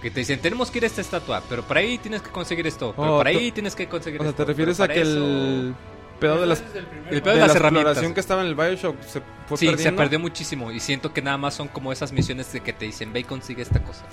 Que 0.00 0.10
te 0.10 0.20
dicen, 0.20 0.40
tenemos 0.40 0.70
que 0.70 0.78
ir 0.78 0.84
a 0.84 0.86
esta 0.86 1.00
estatua, 1.00 1.42
pero 1.48 1.62
por 1.64 1.76
ahí 1.76 1.98
tienes 1.98 2.22
que 2.22 2.30
conseguir 2.30 2.66
esto, 2.66 2.94
pero 2.96 3.14
Oh, 3.14 3.18
por 3.18 3.26
ahí 3.26 3.50
tienes 3.52 3.74
que 3.74 3.88
conseguir 3.88 4.20
O 4.20 4.24
sea, 4.24 4.30
esto. 4.30 4.44
¿te 4.44 4.46
refieres 4.48 4.78
a 4.80 4.86
que 4.88 5.00
eso- 5.00 5.18
el 5.18 5.74
pedo 6.20 6.40
de 6.40 6.46
las 6.46 6.60
El 7.10 7.20
pedo 7.20 7.34
de, 7.34 7.40
de 7.40 7.46
las 7.46 7.48
la 7.48 7.54
herramientas. 7.54 7.92
exploración 7.92 8.14
que 8.14 8.20
estaba 8.20 8.40
en 8.42 8.46
el 8.48 8.54
Bioshock 8.54 9.02
se 9.02 9.20
fue 9.46 9.58
sí, 9.58 9.66
perdiendo? 9.66 9.82
se 9.82 9.92
perdió 9.92 10.18
muchísimo 10.20 10.70
y 10.72 10.78
siento 10.80 11.12
que 11.12 11.20
nada 11.20 11.36
más 11.36 11.54
son 11.54 11.68
como 11.68 11.92
esas 11.92 12.12
misiones 12.12 12.52
de 12.52 12.60
que 12.60 12.72
te 12.72 12.84
dicen, 12.86 13.12
ve 13.12 13.20
y 13.20 13.24
consigue 13.24 13.62
esta 13.62 13.82
cosa. 13.82 14.04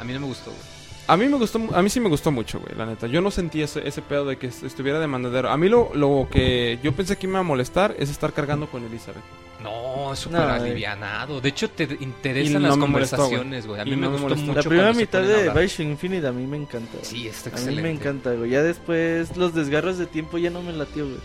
A 0.00 0.04
mí 0.04 0.12
no 0.12 0.20
me 0.20 0.26
gustó. 0.26 0.50
güey. 0.50 0.62
A 1.08 1.16
mí 1.16 1.26
me 1.26 1.36
gustó, 1.38 1.58
a 1.74 1.82
mí 1.82 1.88
sí 1.88 2.00
me 2.00 2.08
gustó 2.10 2.30
mucho, 2.30 2.60
güey, 2.60 2.74
la 2.76 2.84
neta. 2.86 3.06
Yo 3.06 3.20
no 3.22 3.30
sentí 3.30 3.62
ese, 3.62 3.86
ese 3.88 4.02
pedo 4.02 4.26
de 4.26 4.36
que 4.36 4.48
est- 4.48 4.62
estuviera 4.62 5.00
de 5.00 5.06
mandadero. 5.06 5.48
A 5.50 5.56
mí 5.56 5.68
lo, 5.68 5.90
lo 5.94 6.28
que 6.30 6.78
yo 6.82 6.92
pensé 6.92 7.16
que 7.16 7.26
me 7.26 7.32
iba 7.32 7.40
a 7.40 7.44
molestar 7.44 7.94
es 7.98 8.10
estar 8.10 8.32
cargando 8.34 8.66
con 8.68 8.84
Elizabeth. 8.84 9.22
No, 9.62 10.12
es 10.12 10.18
súper 10.20 10.40
alivianado. 10.42 11.40
De 11.40 11.48
hecho, 11.48 11.68
te 11.70 11.84
interesan 12.00 12.60
no 12.62 12.68
las 12.68 12.76
conversaciones, 12.76 13.66
güey. 13.66 13.80
A 13.80 13.84
mí 13.84 13.92
me 13.92 14.02
no 14.06 14.10
me 14.12 14.18
gustó 14.20 14.36
mucho. 14.36 14.52
La 14.54 14.62
primera 14.62 14.92
mitad 14.92 15.22
a 15.22 15.26
de. 15.26 15.50
Bioshock 15.50 15.80
Infinite 15.86 16.26
a 16.28 16.32
mí 16.32 16.46
me 16.46 16.58
encanta. 16.58 16.98
Sí, 17.02 17.26
está 17.26 17.48
A 17.48 17.52
excelente. 17.54 17.82
mí 17.82 17.88
me 17.88 17.94
encanta, 17.94 18.32
güey. 18.34 18.50
Ya 18.50 18.62
después 18.62 19.36
los 19.36 19.54
desgarros 19.54 19.98
de 19.98 20.06
tiempo 20.06 20.36
ya 20.38 20.50
no 20.50 20.62
me 20.62 20.72
latió, 20.74 21.06
güey. 21.06 21.18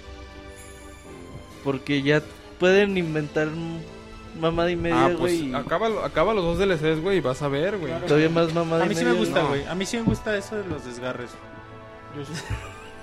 Porque 1.63 2.01
ya 2.01 2.21
pueden 2.59 2.97
inventar 2.97 3.49
mamada 4.39 4.71
y 4.71 4.75
media, 4.75 5.05
ah, 5.05 5.09
pues 5.17 5.39
güey. 5.41 5.55
acaba, 5.55 6.05
acaba 6.05 6.33
los 6.33 6.43
dos 6.43 6.57
DLCs, 6.59 7.01
güey, 7.01 7.17
y 7.17 7.21
vas 7.21 7.41
a 7.41 7.47
ver, 7.47 7.77
güey. 7.77 7.91
Claro. 7.91 8.05
Todavía 8.07 8.29
más 8.29 8.53
mamada 8.53 8.83
A 8.83 8.85
y 8.85 8.89
mí 8.89 8.95
sí 8.95 9.01
media. 9.03 9.13
me 9.13 9.19
gusta, 9.25 9.41
no. 9.41 9.47
güey. 9.49 9.65
A 9.65 9.75
mí 9.75 9.85
sí 9.85 9.97
me 9.97 10.03
gusta 10.03 10.35
eso 10.37 10.55
de 10.55 10.65
los 10.67 10.85
desgarres. 10.85 11.31
Yo 12.17 12.25
sí- 12.25 12.31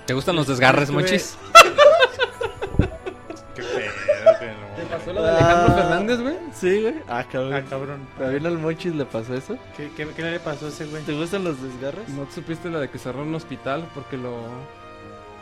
¿Te 0.05 0.13
gustan 0.13 0.35
los 0.35 0.47
desgarres, 0.47 0.89
Estuve- 0.89 1.01
Monchis? 1.01 1.37
Qué 3.55 3.61
pedo, 3.63 4.39
que 4.39 4.45
no. 4.47 4.75
¿Te 4.77 4.83
pasó 4.89 5.13
lo 5.13 5.21
de 5.23 5.29
Alejandro 5.29 5.75
Fernández, 5.75 6.21
güey? 6.21 6.35
Sí, 6.53 6.81
güey. 6.81 6.95
Ah, 7.07 7.23
cabrón. 7.29 7.53
Ah, 7.53 7.63
cabrón. 7.69 8.07
¿También 8.17 8.45
al 8.45 8.57
Monchis 8.57 8.95
le 8.95 9.05
pasó 9.05 9.33
eso? 9.35 9.57
¿Qué, 9.75 9.91
qué, 9.95 10.07
qué 10.15 10.21
le 10.23 10.39
pasó 10.39 10.67
a 10.67 10.69
ese 10.69 10.85
güey? 10.85 11.03
¿Te 11.03 11.13
gustan 11.13 11.43
los 11.43 11.61
desgarros? 11.61 12.07
¿No 12.09 12.23
te 12.23 12.33
supiste 12.35 12.69
la 12.69 12.79
de 12.79 12.89
que 12.89 12.97
cerró 12.97 13.23
un 13.23 13.35
hospital 13.35 13.87
porque 13.93 14.17
lo, 14.17 14.37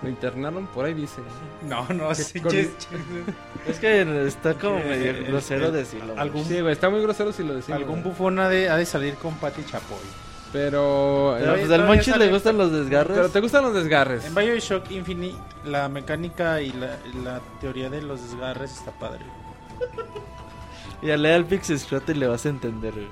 lo 0.02 0.10
internaron? 0.10 0.68
Por 0.68 0.86
ahí 0.86 0.94
dice. 0.94 1.22
No, 1.68 1.86
no, 1.90 2.14
sí, 2.16 2.40
con- 2.40 2.56
Es 2.56 3.80
que 3.80 4.28
está 4.28 4.54
como 4.54 4.80
medio 4.80 5.26
grosero 5.28 5.72
decirlo. 5.72 6.14
algún- 6.18 6.46
Sí, 6.46 6.60
güey, 6.62 6.74
está 6.74 6.90
muy 6.90 7.02
grosero 7.02 7.32
si 7.34 7.44
lo 7.44 7.54
decimos. 7.56 7.82
Algún 7.82 8.04
bufón 8.04 8.40
ha 8.40 8.48
de, 8.50 8.70
ha 8.70 8.78
de 8.78 8.86
salir 8.86 9.16
con 9.16 9.36
Pati 9.36 9.64
Chapoy. 9.66 9.98
Pero... 10.52 11.36
Pero 11.40 11.56
eh, 11.56 11.60
pues 11.60 11.72
al 11.72 11.86
Monchis 11.86 12.06
sale- 12.14 12.26
le 12.26 12.32
gustan 12.32 12.58
los 12.58 12.72
desgarros. 12.72 13.16
pero 13.16 13.30
te 13.30 13.40
gustan 13.40 13.64
los 13.64 13.74
desgarres. 13.76 14.26
En 14.26 14.34
Bioshock 14.34 14.90
Infinite, 14.90 15.38
la 15.66 15.88
mecánica 15.90 16.60
y 16.62 16.72
la, 16.72 16.98
la 17.24 17.40
teoría 17.62 17.90
de 17.92 18.02
los 18.02 18.22
desgarres 18.24 18.72
está 18.72 18.92
padre. 18.92 19.24
Y 21.02 21.12
a 21.12 21.18
leer 21.18 21.36
al 21.36 21.46
Pixescrote 21.46 22.14
y 22.14 22.16
le 22.16 22.28
vas 22.28 22.46
a 22.46 22.50
entender, 22.50 22.94
güey. 22.94 23.08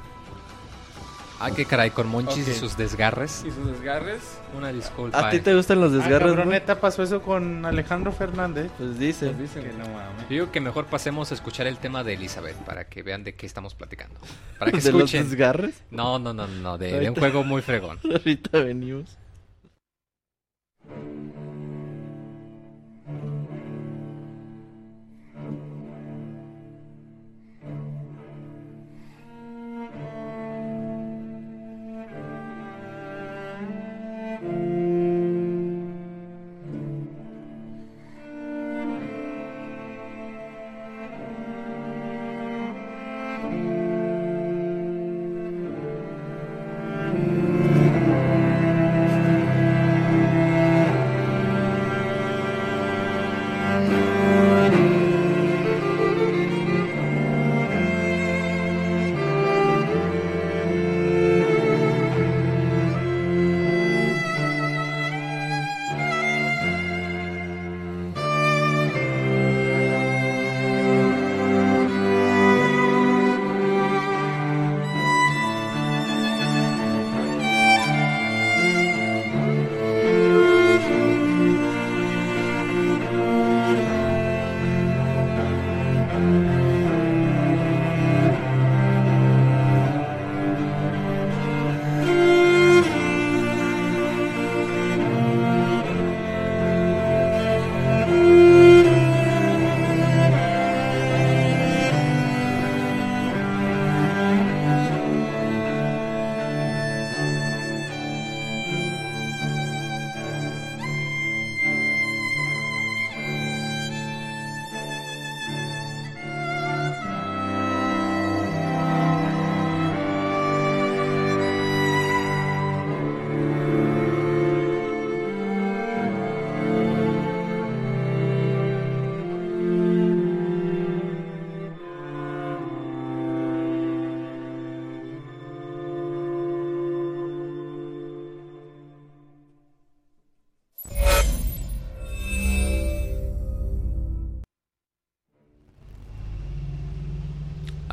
Ah, 1.39 1.51
qué 1.51 1.65
caray, 1.65 1.91
con 1.91 2.07
Monchis 2.07 2.47
y 2.47 2.53
sus 2.53 2.75
desgarres. 2.77 3.43
Y 3.45 3.51
sus 3.51 3.65
desgarres. 3.67 4.21
Una 4.55 4.71
disculpa. 4.71 5.27
¿A 5.27 5.29
ti 5.29 5.37
eh. 5.37 5.39
te 5.39 5.53
gustan 5.55 5.79
los 5.79 5.91
Ah, 5.91 5.95
desgarros, 5.97 6.29
cabrón, 6.31 6.47
no? 6.47 6.51
neta, 6.53 6.79
pasó 6.79 7.03
eso 7.03 7.21
con 7.21 7.63
Alejandro 7.65 8.11
Fernández. 8.11 8.71
Pues 8.77 8.97
dice. 8.97 9.27
Pues 9.27 9.39
dicen, 9.53 9.63
Que 9.63 9.73
no 9.77 9.85
mames. 9.87 10.27
Digo 10.29 10.51
que 10.51 10.59
mejor 10.61 10.85
pasemos 10.87 11.31
a 11.31 11.35
escuchar 11.35 11.67
el 11.67 11.77
tema 11.77 12.03
de 12.03 12.13
Elizabeth 12.15 12.55
para 12.65 12.85
que 12.85 13.03
vean 13.03 13.23
de 13.23 13.35
qué 13.35 13.45
estamos 13.45 13.75
platicando. 13.75 14.19
Para 14.57 14.71
que 14.71 14.77
¿De 14.81 14.91
los 14.91 15.01
escuchen. 15.03 15.29
desgarres? 15.29 15.83
No, 15.91 16.17
no, 16.17 16.33
no, 16.33 16.47
no, 16.47 16.77
de, 16.79 16.99
de 16.99 17.09
un 17.09 17.15
juego 17.15 17.43
muy 17.43 17.61
fregón. 17.61 17.99
Ahorita 18.11 18.57
venimos. 18.59 19.15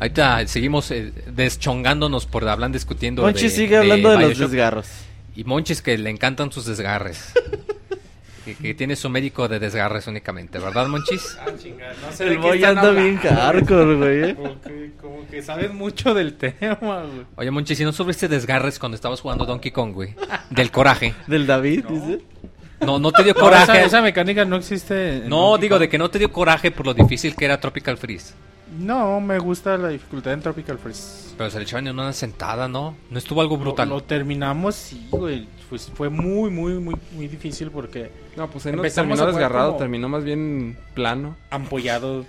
Ahorita 0.05 0.47
seguimos 0.47 0.91
eh, 0.91 1.11
deschongándonos 1.31 2.25
por 2.27 2.47
hablar 2.47 2.71
discutiendo. 2.71 3.23
Monchi 3.23 3.43
de- 3.43 3.49
sigue 3.49 3.77
hablando 3.77 4.09
de, 4.11 4.15
los 4.17 4.25
Bioshock. 4.29 4.49
desgarros. 4.51 4.87
Y 5.35 5.43
Monchis 5.45 5.81
que 5.81 5.97
le 5.97 6.09
encantan 6.11 6.51
sus 6.51 6.65
desgarres. 6.67 7.33
que, 8.45 8.53
que 8.55 8.73
tiene 8.75 8.95
su 8.95 9.09
médico 9.09 9.47
de 9.47 9.57
desgarres 9.59 10.05
únicamente, 10.05 10.59
¿verdad, 10.59 10.87
Monchis? 10.87 11.35
El 12.19 12.37
boy 12.37 12.63
anda 12.63 12.91
bien 12.91 13.17
hardcore, 13.17 13.95
güey. 13.95 14.23
eh. 14.29 14.35
Como 14.35 14.61
que, 14.61 14.91
como 15.01 15.27
que 15.27 15.41
sabes 15.41 15.73
mucho 15.73 16.13
del 16.13 16.35
tema, 16.35 16.75
güey. 16.79 17.25
Oye, 17.37 17.49
Monchis, 17.51 17.77
si 17.79 17.83
no 17.83 17.91
sufriste 17.91 18.27
desgarres 18.27 18.77
cuando 18.77 18.95
estabas 18.95 19.19
jugando 19.21 19.45
Donkey 19.45 19.71
Kong, 19.71 19.91
güey? 19.93 20.13
Del 20.51 20.69
coraje. 20.69 21.15
Del 21.27 21.47
David, 21.47 21.85
dice. 21.89 22.21
No, 22.81 22.99
no 22.99 23.11
te 23.11 23.23
dio 23.23 23.33
No, 23.33 23.39
coraje. 23.39 23.63
esa, 23.71 23.81
esa 23.83 24.01
mecánica 24.03 24.45
no 24.45 24.57
existe. 24.57 25.23
No, 25.25 25.49
Donkey 25.49 25.61
digo 25.63 25.75
Kong. 25.75 25.81
de 25.81 25.89
que 25.89 25.97
no 25.97 26.09
te 26.11 26.19
dio 26.19 26.31
coraje 26.31 26.69
por 26.69 26.85
lo 26.85 26.93
difícil 26.93 27.35
que 27.35 27.45
era 27.45 27.59
Tropical 27.59 27.97
Freeze. 27.97 28.33
No, 28.77 29.19
me 29.21 29.37
gusta 29.39 29.77
la 29.77 29.89
dificultad 29.89 30.33
en 30.33 30.41
Tropical 30.41 30.77
Freeze. 30.77 31.33
Pero 31.37 31.49
se 31.49 31.57
le 31.57 31.63
echaban 31.63 31.87
en 31.87 31.93
una 31.99 32.13
sentada, 32.13 32.67
¿no? 32.67 32.95
No 33.09 33.17
estuvo 33.17 33.41
algo 33.41 33.57
brutal. 33.57 33.89
Lo, 33.89 33.95
lo 33.95 34.03
terminamos, 34.03 34.75
sí, 34.75 35.07
güey. 35.11 35.47
Pues 35.69 35.91
fue 35.93 36.09
muy, 36.09 36.49
muy, 36.51 36.73
muy, 36.75 36.95
muy 37.13 37.27
difícil 37.27 37.71
porque 37.71 38.11
No, 38.37 38.49
pues 38.49 38.65
ahí 38.65 38.71
no 38.71 38.77
Empezamos 38.79 39.17
terminó 39.17 39.25
desgarrado, 39.37 39.67
como- 39.69 39.79
terminó 39.79 40.09
más 40.09 40.23
bien 40.23 40.77
plano. 40.93 41.35
ampollado. 41.49 42.25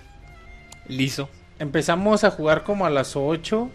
Liso. 0.87 1.29
Empezamos 1.59 2.23
a 2.23 2.31
jugar 2.31 2.63
como 2.63 2.85
a 2.85 2.89
las 2.89 3.15
8 3.15 3.69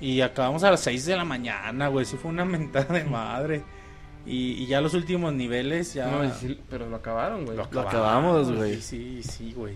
y 0.00 0.20
acabamos 0.20 0.62
a 0.64 0.70
las 0.70 0.80
6 0.80 1.06
de 1.06 1.16
la 1.16 1.24
mañana, 1.24 1.88
güey. 1.88 2.04
Sí 2.06 2.16
fue 2.16 2.30
una 2.30 2.44
mentada 2.44 2.94
de 2.94 3.04
madre. 3.04 3.62
Y, 4.26 4.52
y 4.62 4.66
ya 4.66 4.80
los 4.82 4.92
últimos 4.94 5.32
niveles 5.32 5.94
ya... 5.94 6.06
No, 6.10 6.30
sí, 6.34 6.60
pero 6.68 6.88
lo 6.88 6.96
acabaron, 6.96 7.46
güey. 7.46 7.56
lo 7.56 7.80
acabamos, 7.80 8.52
güey. 8.52 8.76
Sí, 8.80 9.22
sí, 9.22 9.22
sí, 9.22 9.52
güey. 9.56 9.74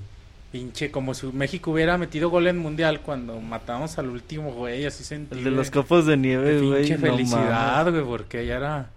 Pinche, 0.52 0.90
como 0.90 1.14
si 1.14 1.26
México 1.28 1.70
hubiera 1.70 1.97
metido 1.97 2.28
gol 2.28 2.47
en 2.47 2.58
mundial 2.58 3.00
cuando 3.00 3.40
matamos 3.40 3.98
al 3.98 4.08
último, 4.10 4.52
güey. 4.52 4.84
Así 4.84 5.02
sentí. 5.02 5.39
El 5.39 5.44
de 5.44 5.50
los 5.50 5.70
copos 5.70 6.05
de 6.06 6.16
nieve, 6.18 6.55
de 6.55 6.60
güey. 6.66 6.81
Pinche 6.84 6.98
no 6.98 7.06
felicidad, 7.16 7.90
güey, 7.90 8.05
porque 8.05 8.44
ya 8.47 8.56
era... 8.56 8.90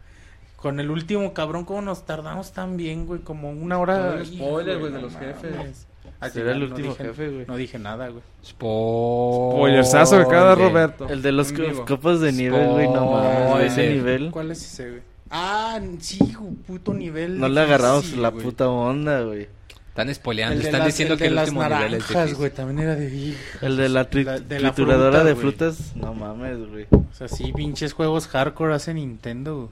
Con 0.57 0.79
el 0.79 0.89
último 0.89 1.31
cabrón, 1.33 1.63
¿cómo 1.63 1.81
nos 1.81 2.05
tardamos 2.05 2.51
tan 2.51 2.75
bien, 2.75 3.05
güey? 3.05 3.21
Como 3.21 3.51
una 3.51 3.77
hora... 3.79 4.15
No 4.17 4.25
spoiler, 4.25 4.79
güey, 4.79 4.91
de 4.91 5.01
los 5.01 5.13
mames. 5.13 5.35
jefes. 5.41 5.87
Ah, 6.19 6.27
sí, 6.29 6.35
Será 6.35 6.51
el 6.53 6.59
no 6.59 6.65
último 6.65 6.91
dije- 6.93 7.03
jefe, 7.05 7.29
güey. 7.29 7.45
No 7.45 7.55
dije 7.55 7.77
nada, 7.79 8.07
güey. 8.09 8.23
Spoilersazo 8.43 10.17
que 10.17 10.23
acaba 10.23 10.55
de 10.55 10.61
dar 10.61 10.69
Roberto. 10.69 11.07
El 11.09 11.21
de 11.21 11.31
los 11.31 11.51
copos 11.87 12.19
de 12.21 12.31
nieve, 12.31 12.65
güey. 12.67 12.87
No 12.87 13.11
mames. 13.11 13.71
Ese 13.73 13.89
nivel. 13.93 14.31
¿Cuál 14.31 14.51
es 14.51 14.63
ese, 14.65 14.89
güey? 14.89 15.01
Ah, 15.29 15.79
sí, 15.99 16.19
puto 16.67 16.93
nivel. 16.93 17.39
No 17.39 17.47
le 17.49 17.61
agarramos 17.61 18.13
la 18.13 18.29
güey. 18.29 18.43
puta 18.43 18.69
onda, 18.69 19.21
güey. 19.21 19.47
Están 19.95 20.13
spoileando, 20.13 20.59
están 20.61 20.79
las- 20.79 20.87
diciendo 20.87 21.13
el 21.13 21.17
que 21.17 21.23
de 21.23 21.29
el 21.29 21.35
las 21.35 21.47
último 21.47 21.63
nivel 21.63 21.93
es 21.93 22.07
difícil. 22.09 22.35
güey, 22.35 22.51
también 22.51 22.79
era 22.79 22.95
de 22.97 23.15
hija. 23.15 23.39
El 23.61 23.77
de 23.77 23.87
la, 23.87 24.09
tri- 24.09 24.25
La- 24.25 24.39
de 24.39 24.59
la 24.59 24.73
trituradora 24.73 25.19
fruta, 25.19 25.23
de 25.23 25.35
frutas. 25.35 25.95
No 25.95 26.13
mames, 26.13 26.57
güey. 26.69 26.85
O 26.91 27.05
sea, 27.13 27.29
sí, 27.29 27.53
pinches 27.55 27.93
juegos 27.93 28.27
hardcore 28.27 28.73
hace 28.75 28.93
Nintendo. 28.93 29.55
güey. 29.55 29.69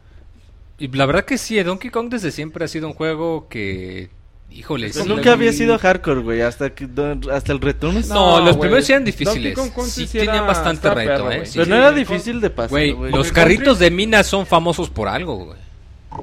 Y 0.80 0.88
la 0.96 1.06
verdad 1.06 1.26
que 1.26 1.38
sí, 1.38 1.62
Donkey 1.62 1.90
Kong 1.92 2.08
desde 2.10 2.32
siempre 2.32 2.64
ha 2.64 2.68
sido 2.70 2.88
un 2.88 2.94
juego 2.94 3.48
que... 3.50 4.10
Híjole, 4.50 4.92
Pues 4.92 5.04
sí, 5.04 5.10
nunca 5.10 5.34
había 5.34 5.52
sido 5.52 5.78
hardcore, 5.78 6.22
güey. 6.22 6.42
Hasta, 6.42 6.70
que, 6.74 6.88
hasta 7.32 7.52
el 7.52 7.60
Returns. 7.60 8.08
No, 8.08 8.38
No, 8.40 8.46
los 8.46 8.56
güey. 8.56 8.62
primeros 8.70 8.86
sí 8.86 8.92
eran 8.94 9.04
difíciles. 9.04 9.58
Sí, 9.88 10.08
sí 10.08 10.20
tenían 10.20 10.48
bastante 10.48 10.90
reto, 10.90 11.10
perro, 11.26 11.32
¿eh? 11.32 11.46
Sí, 11.48 11.54
Pero 11.56 11.66
sí. 11.66 11.70
no 11.72 11.76
era 11.78 11.92
difícil 11.92 12.40
de 12.40 12.50
pasar, 12.50 12.70
Güey, 12.70 12.96
los 13.12 13.32
carritos 13.34 13.78
de 13.80 13.90
mina 13.92 14.24
son 14.24 14.46
famosos 14.46 14.90
por 14.90 15.08
algo, 15.10 15.36
güey. 15.48 15.58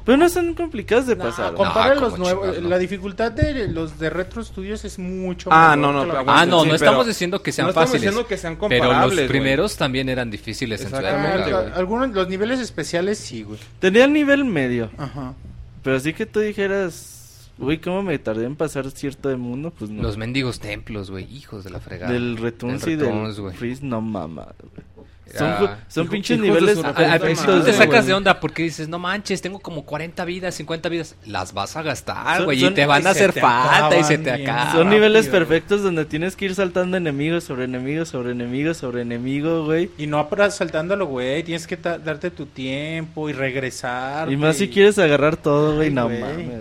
Pero 0.05 0.17
no 0.19 0.29
son 0.29 0.55
complicados 0.55 1.07
de 1.07 1.17
No, 1.17 1.25
pasar. 1.25 1.55
compara 1.55 1.95
No, 1.95 2.01
los 2.03 2.19
nuevos. 2.19 2.61
no. 2.61 2.69
La 2.69 2.79
dificultad 2.79 3.33
de 3.33 3.69
los 3.69 3.99
de 3.99 4.11
Retro 4.11 4.43
Studios 4.45 4.85
es 4.85 4.99
mucho 4.99 5.49
Ah, 5.53 5.75
mejor 5.77 5.95
no, 5.95 6.05
no, 6.07 6.13
pero 6.13 6.25
Ah, 6.31 6.47
no, 6.47 6.61
Sí, 6.61 6.69
no 6.69 6.73
pero- 6.73 6.75
estamos 6.75 7.07
diciendo 7.07 7.43
que 7.43 7.53
sean 7.53 7.67
no 7.67 7.71
estamos 7.71 7.91
fáciles. 7.91 8.03
diciendo 8.11 8.29
que 8.29 8.37
sean 8.37 8.55
pero 8.57 8.85
comparables, 8.85 9.03
los 9.09 9.15
güey. 9.17 9.29
primeros 9.29 9.77
también 9.77 10.09
eran 10.09 10.31
difíciles 10.31 10.81
en 10.83 10.91
su 10.91 10.97
Exactamente, 10.97 11.51
época. 11.51 11.73
Ah, 11.75 11.79
algunos, 11.79 12.11
los 12.11 12.29
niveles 12.29 12.61
especiales 12.61 13.19
sí, 13.19 13.43
güey. 13.43 13.59
Tenía 13.79 14.05
el 14.05 14.13
nivel 14.13 14.45
medio. 14.45 14.91
Ajá. 14.99 15.35
Pero 15.83 15.97
así 15.97 16.13
que 16.13 16.27
tú 16.27 16.41
dijeras, 16.41 17.51
uy, 17.59 17.79
¿cómo 17.79 18.03
me 18.03 18.19
tardé 18.19 18.45
en 18.45 18.57
pasar 18.57 18.91
cierto 18.91 19.29
de 19.29 19.37
mundo? 19.37 19.73
Pues 19.79 19.91
no. 19.91 20.03
Los 20.03 20.17
mendigos 20.17 20.61
templos, 20.61 21.11
güey, 21.11 21.25
hijos 21.35 21.65
de 21.65 21.71
la 21.71 21.81
fregada. 21.81 22.13
del 22.13 22.37
Returns 22.37 22.83
Del 22.85 22.95
y 22.95 22.97
del. 22.97 23.53
Freeze, 23.55 23.85
no 23.85 24.01
mamas, 24.01 24.49
güey. 24.59 25.00
Son, 25.39 25.49
ju- 25.53 25.77
son 25.89 26.05
Hijo- 26.05 26.13
pinches 26.13 26.41
de 26.41 26.47
niveles 26.49 26.79
A- 26.83 26.89
Al, 26.89 27.21
principio 27.21 27.55
madre, 27.57 27.71
te 27.71 27.77
sacas 27.79 27.91
güey. 28.01 28.07
de 28.09 28.15
onda 28.15 28.41
porque 28.41 28.65
dices, 28.65 28.89
no 28.89 28.99
manches, 28.99 29.41
tengo 29.41 29.61
como 29.61 29.85
40 29.85 30.25
vidas, 30.25 30.55
50 30.57 30.89
vidas. 30.89 31.15
Las 31.25 31.53
vas 31.55 31.77
a 31.77 31.83
gastar, 31.83 32.39
Son- 32.39 32.45
güey, 32.47 32.65
y 32.65 32.71
te 32.71 32.85
van 32.85 33.07
a 33.07 33.11
y 33.11 33.13
hacer 33.13 33.33
falta 33.33 33.97
y 33.97 34.03
se 34.05 34.19
te 34.19 34.31
acaba. 34.33 34.73
Son 34.73 34.91
niveles 34.91 35.29
perfectos 35.29 35.83
donde 35.83 36.05
tienes 36.05 36.35
que 36.35 36.47
ir 36.47 36.55
saltando 36.55 36.97
enemigos 36.97 37.45
sobre 37.45 37.65
enemigos 37.65 38.09
sobre 38.09 38.33
enemigos 38.33 38.77
sobre 38.79 39.03
enemigo, 39.03 39.65
güey. 39.65 39.91
Y 39.99 40.07
no 40.09 40.29
para 40.29 40.51
saltándolo, 40.51 41.07
güey. 41.07 41.43
Tienes 41.45 41.67
que 41.67 41.77
darte 41.77 42.31
tu 42.31 42.47
tiempo 42.47 43.29
y 43.29 43.33
regresar. 43.33 44.33
Y 44.33 44.37
más 44.37 44.57
si 44.57 44.69
quieres 44.69 44.99
agarrar 44.99 45.37
todo, 45.37 45.77
güey, 45.77 45.89
Ay, 45.89 45.95
no 45.95 46.09
mames. 46.09 46.61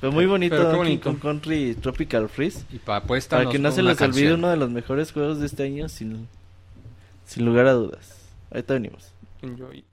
Fue 0.00 0.10
muy 0.10 0.26
bonito 0.26 0.56
Pero 0.56 0.76
bonito. 0.76 1.10
Kong 1.10 1.20
Country 1.20 1.76
Tropical 1.80 2.28
Freeze. 2.28 2.64
Y 2.72 2.78
pa- 2.78 3.02
pues, 3.04 3.26
Para 3.28 3.48
que 3.48 3.58
no 3.60 3.70
se 3.70 3.82
les 3.82 4.00
olvide 4.00 4.34
uno 4.34 4.48
de 4.48 4.56
los 4.56 4.68
mejores 4.68 5.12
juegos 5.12 5.38
de 5.38 5.46
este 5.46 5.62
año 5.62 5.88
sin, 5.88 6.26
sin 7.24 7.44
lugar 7.44 7.66
a 7.66 7.72
dudas. 7.72 8.18
Ahorita 8.50 8.74
venimos. 8.74 9.12
Enjoy.「 9.42 9.91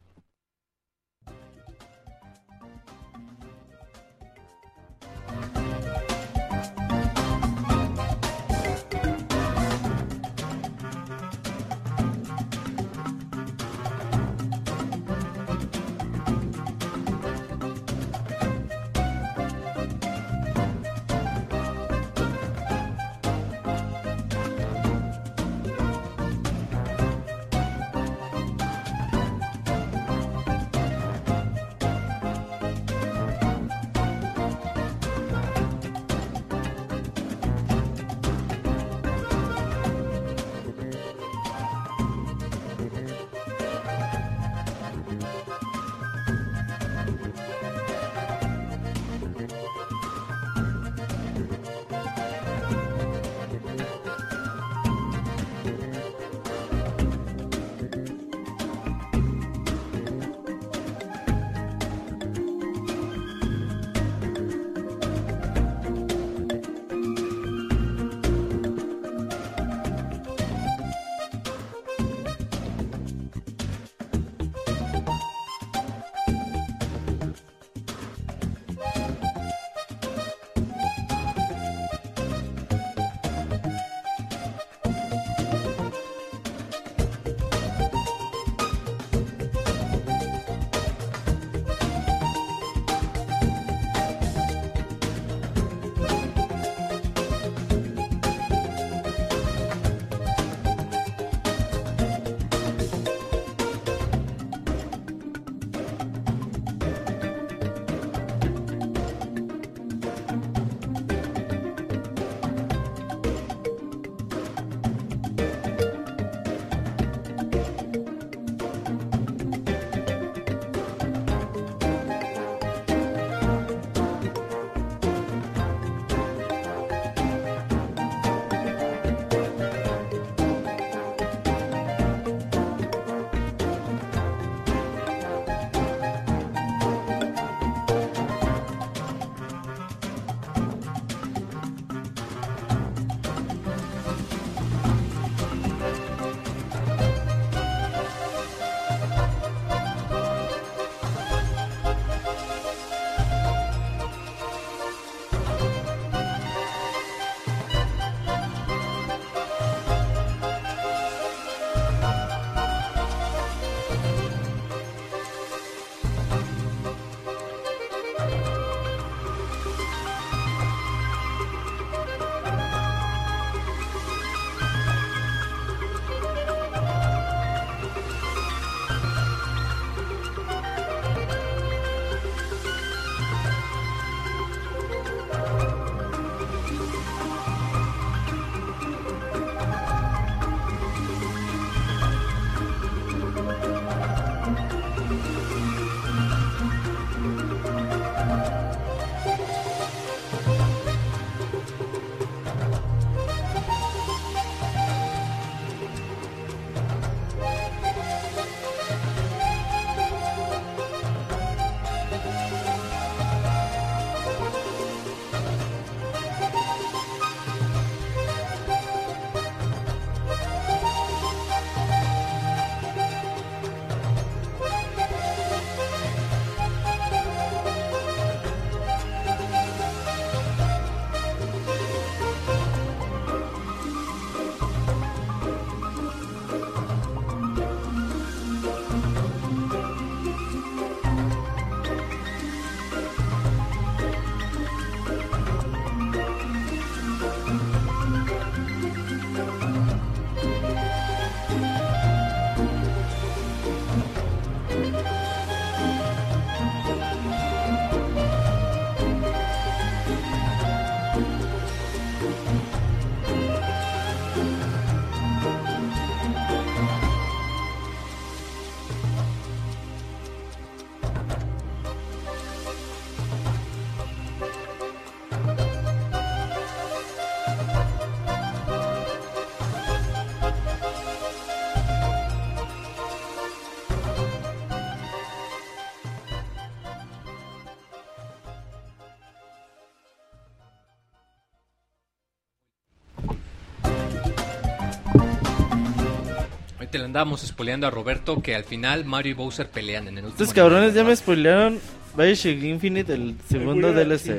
Andábamos 297.09 297.41
spoileando 297.41 297.87
a 297.87 297.89
Roberto 297.89 298.39
que 298.39 298.53
al 298.55 298.63
final 298.65 299.03
Mario 299.03 299.31
y 299.31 299.33
Bowser 299.33 299.67
pelean 299.71 300.07
en 300.07 300.19
el 300.19 300.25
último 300.25 300.43
Estos 300.43 300.53
cabrones 300.53 300.93
ya 300.93 301.03
me 301.03 301.15
spoilearon 301.15 301.79
Bioshock 302.15 302.61
Infinite, 302.61 303.11
el 303.11 303.35
segundo 303.49 303.91
DLC. 303.91 304.19
sí. 304.19 304.31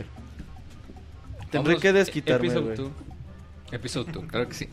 Tendré 1.50 1.74
Vamos, 1.74 1.82
que 1.82 1.92
desquitarme, 1.92 2.47
Episode 2.47 2.65
güey. 2.66 2.76
2. 2.76 2.90
¿verdad? 2.92 3.74
Episode 3.74 4.12
2, 4.12 4.24
claro 4.26 4.49
que 4.49 4.55
sí. 4.55 4.68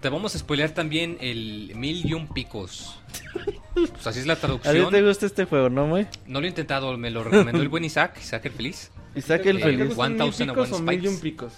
Te 0.00 0.08
vamos 0.08 0.34
a 0.34 0.38
spoilear 0.40 0.70
también 0.70 1.18
el 1.20 1.72
Mil 1.76 2.04
y 2.04 2.14
un 2.14 2.26
Picos. 2.26 2.98
Pues 3.74 4.06
así 4.08 4.18
es 4.18 4.26
la 4.26 4.32
¿A 4.32 4.36
ti 4.36 4.40
traducción. 4.40 4.90
te 4.90 5.02
gusta 5.02 5.26
este 5.26 5.44
juego, 5.44 5.70
no, 5.70 5.88
güey? 5.88 6.08
No 6.26 6.40
lo 6.40 6.46
he 6.46 6.48
intentado, 6.48 6.98
me 6.98 7.10
lo 7.12 7.22
recomendó 7.22 7.62
el 7.62 7.68
buen 7.68 7.84
Isaac, 7.84 8.18
Isaac 8.20 8.46
el 8.46 8.52
feliz. 8.52 8.90
Isaac 9.14 9.42
el 9.46 9.58
Eh, 9.58 9.60
¿Te 9.60 9.64
feliz. 9.66 9.86
gustan 9.94 10.12
mil 10.14 10.22
1001 10.24 10.52
picos 10.52 10.72
o 10.72 10.78
mil 10.82 10.94
y 10.94 10.96
Spikes? 10.98 11.08
un 11.14 11.20
picos? 11.20 11.52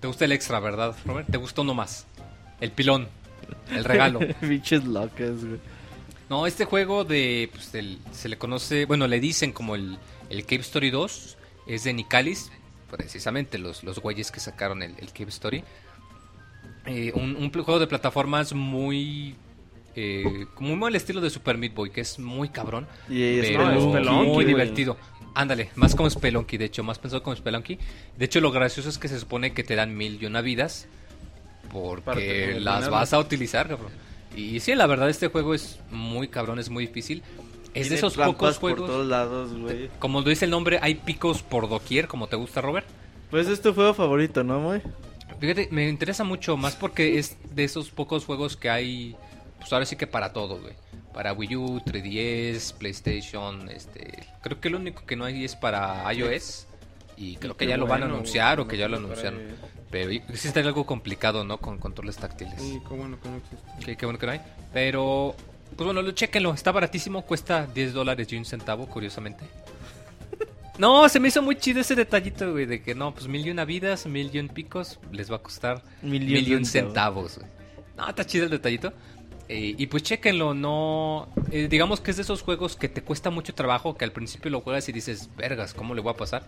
Te 0.00 0.06
gusta 0.06 0.24
el 0.24 0.32
extra, 0.32 0.60
¿verdad, 0.60 0.96
Robert? 1.04 1.30
¿Te 1.30 1.36
gustó 1.36 1.60
uno 1.60 1.74
más? 1.74 2.06
El 2.60 2.72
pilón, 2.72 3.08
el 3.70 3.84
regalo. 3.84 4.20
Biches 4.42 4.84
locas, 4.84 5.44
güey. 5.44 5.58
No, 6.30 6.46
este 6.46 6.64
juego 6.66 7.04
de, 7.04 7.48
pues, 7.52 7.72
del- 7.72 7.98
se 8.12 8.28
le 8.28 8.36
conoce, 8.36 8.84
bueno, 8.84 9.06
le 9.06 9.18
dicen 9.20 9.52
como 9.52 9.74
el, 9.74 9.98
el 10.28 10.44
Cave 10.44 10.60
Story 10.60 10.90
2, 10.90 11.36
es 11.66 11.84
de 11.84 11.92
Nicalis, 11.94 12.50
precisamente 12.90 13.56
los, 13.58 13.82
los 13.82 13.98
güeyes 13.98 14.30
que 14.30 14.40
sacaron 14.40 14.82
el, 14.82 14.94
el 14.98 15.12
Cave 15.12 15.30
Story. 15.30 15.64
Eh, 16.86 17.12
un, 17.14 17.50
juego 17.52 17.78
de 17.78 17.86
plataformas 17.86 18.52
muy, 18.54 19.34
eh, 19.94 20.46
como 20.54 20.74
muy 20.76 20.88
al 20.88 20.96
estilo 20.96 21.20
de 21.20 21.28
Super 21.30 21.58
Meat 21.58 21.74
Boy, 21.74 21.90
que 21.90 22.00
es 22.00 22.18
muy 22.18 22.48
cabrón, 22.48 22.86
Y 23.08 23.22
es 23.22 23.46
pero 23.48 23.64
no, 23.66 23.72
es 23.72 23.82
Spelunky, 23.84 24.24
muy 24.26 24.34
güey. 24.34 24.46
divertido. 24.46 24.96
Ándale, 25.34 25.70
más 25.76 25.94
como 25.94 26.08
Spelunky, 26.10 26.56
de 26.56 26.64
hecho, 26.66 26.82
más 26.82 26.98
pensado 26.98 27.22
como 27.22 27.36
Spelunky. 27.36 27.78
De 28.16 28.24
hecho, 28.24 28.40
lo 28.40 28.50
gracioso 28.50 28.88
es 28.88 28.98
que 28.98 29.08
se 29.08 29.20
supone 29.20 29.52
que 29.52 29.64
te 29.64 29.76
dan 29.76 29.96
mil 29.96 30.20
y 30.22 30.26
una 30.26 30.40
vidas 30.40 30.88
porque 31.72 32.58
las 32.60 32.88
vas 32.88 33.12
a 33.12 33.18
utilizar, 33.18 33.68
cabrón. 33.68 33.92
Y 34.36 34.60
sí, 34.60 34.74
la 34.74 34.86
verdad, 34.86 35.08
este 35.08 35.28
juego 35.28 35.54
es 35.54 35.80
muy 35.90 36.28
cabrón, 36.28 36.58
es 36.58 36.70
muy 36.70 36.86
difícil. 36.86 37.22
Es 37.74 37.90
de 37.90 37.96
esos 37.96 38.14
pocos 38.16 38.58
por 38.58 38.72
juegos. 38.72 38.90
todos 38.90 39.06
lados, 39.06 39.56
güey. 39.56 39.90
Como 39.98 40.20
lo 40.20 40.28
dice 40.28 40.44
el 40.44 40.50
nombre, 40.50 40.78
hay 40.82 40.94
picos 40.94 41.42
por 41.42 41.68
doquier, 41.68 42.08
como 42.08 42.26
te 42.26 42.36
gusta, 42.36 42.60
Robert. 42.60 42.86
Pues 43.30 43.46
es 43.48 43.60
tu 43.60 43.74
juego 43.74 43.94
favorito, 43.94 44.42
¿no, 44.42 44.62
güey? 44.62 44.82
Fíjate, 45.40 45.68
me 45.70 45.88
interesa 45.88 46.24
mucho 46.24 46.56
más 46.56 46.74
porque 46.74 47.18
es 47.18 47.36
de 47.54 47.64
esos 47.64 47.90
pocos 47.90 48.24
juegos 48.24 48.56
que 48.56 48.70
hay, 48.70 49.16
pues 49.58 49.72
ahora 49.72 49.86
sí 49.86 49.96
que 49.96 50.06
para 50.06 50.32
todo, 50.32 50.60
güey. 50.60 50.74
Para 51.12 51.32
Wii 51.32 51.56
U, 51.56 51.80
3DS, 51.80 52.74
PlayStation, 52.74 53.68
este... 53.70 54.26
Creo 54.42 54.60
que 54.60 54.70
lo 54.70 54.78
único 54.78 55.04
que 55.04 55.16
no 55.16 55.24
hay 55.24 55.44
es 55.44 55.56
para 55.56 56.12
iOS. 56.12 56.66
Y 57.16 57.36
creo 57.36 57.56
que 57.56 57.66
ya 57.66 57.76
lo 57.76 57.86
van 57.86 58.02
a 58.02 58.06
bueno, 58.06 58.14
anunciar 58.16 58.60
o 58.60 58.68
que 58.68 58.76
ya 58.76 58.88
lo 58.88 58.96
anunciaron. 58.96 59.40
Pero 59.90 60.10
está 60.32 60.60
algo 60.60 60.84
complicado, 60.84 61.44
¿no? 61.44 61.58
Con 61.58 61.78
controles 61.78 62.16
táctiles. 62.16 62.60
Sí, 62.60 62.80
qué 62.86 62.94
bueno 62.94 63.18
que 63.20 63.28
no 63.28 63.36
existe. 63.36 63.56
Qué, 63.84 63.96
qué 63.96 64.06
bueno 64.06 64.18
que 64.18 64.26
no 64.26 64.32
hay. 64.32 64.40
Pero, 64.72 65.34
pues 65.76 65.84
bueno, 65.86 66.02
lo, 66.02 66.10
chéquenlo. 66.12 66.52
Está 66.52 66.72
baratísimo. 66.72 67.22
Cuesta 67.22 67.66
10 67.66 67.94
dólares 67.94 68.30
y 68.32 68.36
un 68.36 68.44
centavo, 68.44 68.86
curiosamente. 68.86 69.44
No, 70.78 71.08
se 71.08 71.18
me 71.18 71.26
hizo 71.26 71.42
muy 71.42 71.56
chido 71.56 71.80
ese 71.80 71.96
detallito, 71.96 72.52
güey. 72.52 72.64
De 72.64 72.80
que 72.80 72.94
no, 72.94 73.12
pues 73.12 73.26
mil 73.26 73.44
y 73.44 73.50
una 73.50 73.64
vidas, 73.64 74.06
mil 74.06 74.30
y 74.32 74.38
un 74.38 74.48
picos. 74.48 75.00
Les 75.10 75.28
va 75.28 75.34
a 75.36 75.38
costar 75.40 75.82
Mil 76.02 76.22
y 76.22 76.26
un 76.26 76.32
mil 76.34 76.48
y 76.48 76.54
un 76.54 76.64
centavos. 76.64 77.32
centavos, 77.32 77.38
güey. 77.38 77.50
No, 77.96 78.08
está 78.08 78.24
chido 78.24 78.44
el 78.44 78.50
detallito. 78.52 78.92
Eh, 79.48 79.74
y 79.76 79.86
pues 79.86 80.04
chéquenlo, 80.04 80.54
no... 80.54 81.30
eh, 81.50 81.66
digamos 81.68 82.00
que 82.00 82.10
es 82.12 82.16
de 82.18 82.22
esos 82.22 82.42
juegos 82.42 82.76
que 82.76 82.88
te 82.88 83.02
cuesta 83.02 83.30
mucho 83.30 83.54
trabajo, 83.54 83.96
que 83.96 84.04
al 84.04 84.12
principio 84.12 84.50
lo 84.52 84.60
juegas 84.60 84.88
y 84.88 84.92
dices, 84.92 85.30
vergas, 85.36 85.72
¿cómo 85.74 85.94
le 85.94 86.00
voy 86.02 86.12
a 86.12 86.16
pasar? 86.16 86.44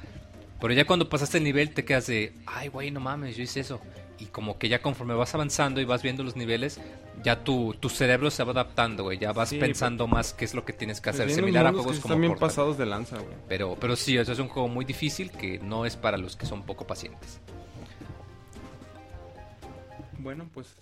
Pero 0.61 0.75
ya 0.75 0.85
cuando 0.87 1.09
pasaste 1.09 1.39
el 1.39 1.45
nivel 1.45 1.73
te 1.73 1.85
quedas 1.85 2.07
de, 2.07 2.35
ay, 2.47 2.69
güey, 2.69 2.91
no 2.91 3.01
mames, 3.01 3.37
yo 3.37 3.43
hice 3.43 3.61
eso. 3.61 3.81
Y 4.19 4.27
como 4.27 4.59
que 4.59 4.69
ya 4.69 4.83
conforme 4.83 5.15
vas 5.15 5.35
avanzando 5.35 5.81
y 5.81 5.87
vas 5.87 6.03
viendo 6.03 6.23
los 6.23 6.37
niveles, 6.37 6.79
ya 7.25 7.43
tu, 7.43 7.75
tu 7.81 7.89
cerebro 7.89 8.31
se 8.31 8.45
va 8.45 8.53
adaptando, 8.53 9.05
güey. 9.05 9.17
Ya 9.19 9.33
vas 9.33 9.49
Sí, 9.49 9.59
pensando 9.59 10.07
más 10.07 10.35
qué 10.35 10.45
es 10.45 10.53
lo 10.55 10.67
que 10.67 10.75
tienes 10.75 11.01
que 11.01 11.09
hacer. 11.09 11.25
Pues 11.25 11.37
vienen 11.37 11.45
Similar 11.47 11.67
a 11.69 11.73
juegos 11.73 11.97
que 11.97 12.03
como 12.03 12.15
Portal. 12.29 12.39
pasados 12.39 12.77
de 12.77 12.85
lanza, 12.85 13.17
güey. 13.17 13.35
Pero, 13.49 13.77
pero 13.81 13.97
sí, 13.97 14.19
eso 14.19 14.33
es 14.33 14.39
un 14.39 14.49
juego 14.49 14.69
muy 14.69 14.85
difícil 14.85 15.31
que 15.31 15.59
no 15.61 15.87
es 15.87 15.97
para 15.97 16.19
los 16.19 16.37
que 16.37 16.45
son 16.45 16.63
poco 16.65 16.87
pacientes. 16.87 17.41
Bueno, 20.19 20.47
pues 20.53 20.75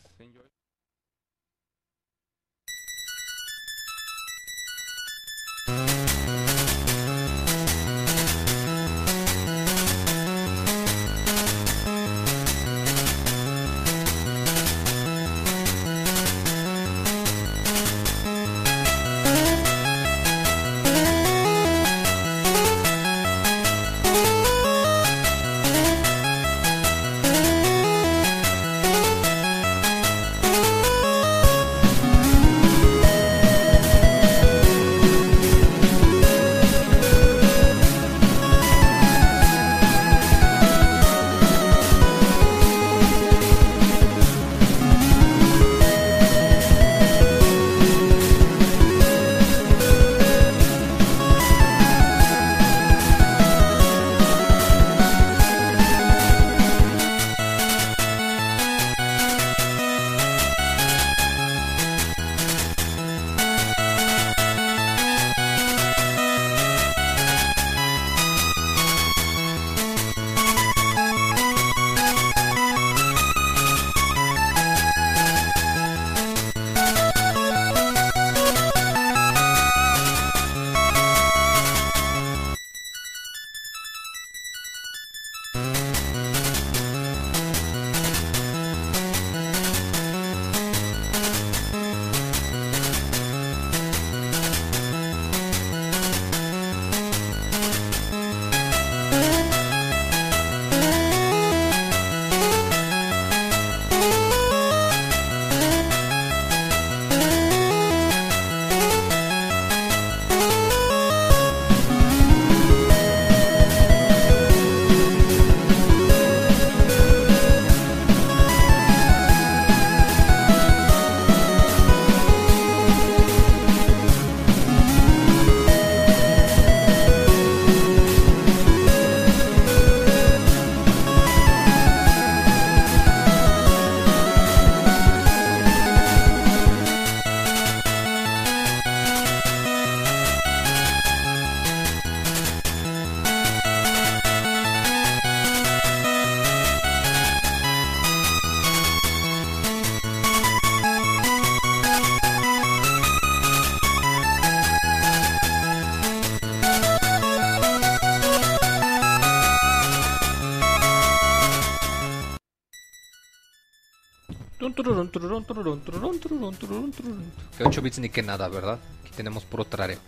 enjoy.「Tururún, 165.08 165.44
tururún, 165.44 165.80
tururún, 165.80 166.18
tururún, 166.20 166.20
tururún, 166.20 166.56
tururún, 166.56 166.92
tururún, 166.92 166.92
tururún. 166.92 167.32
Que 167.56 167.64
8 167.64 167.82
bits 167.82 167.98
ni 167.98 168.08
que 168.10 168.22
nada, 168.22 168.48
¿verdad? 168.48 168.78
Aquí 169.02 169.12
tenemos 169.16 169.44
puro 169.44 169.64
tarareo. 169.64 169.98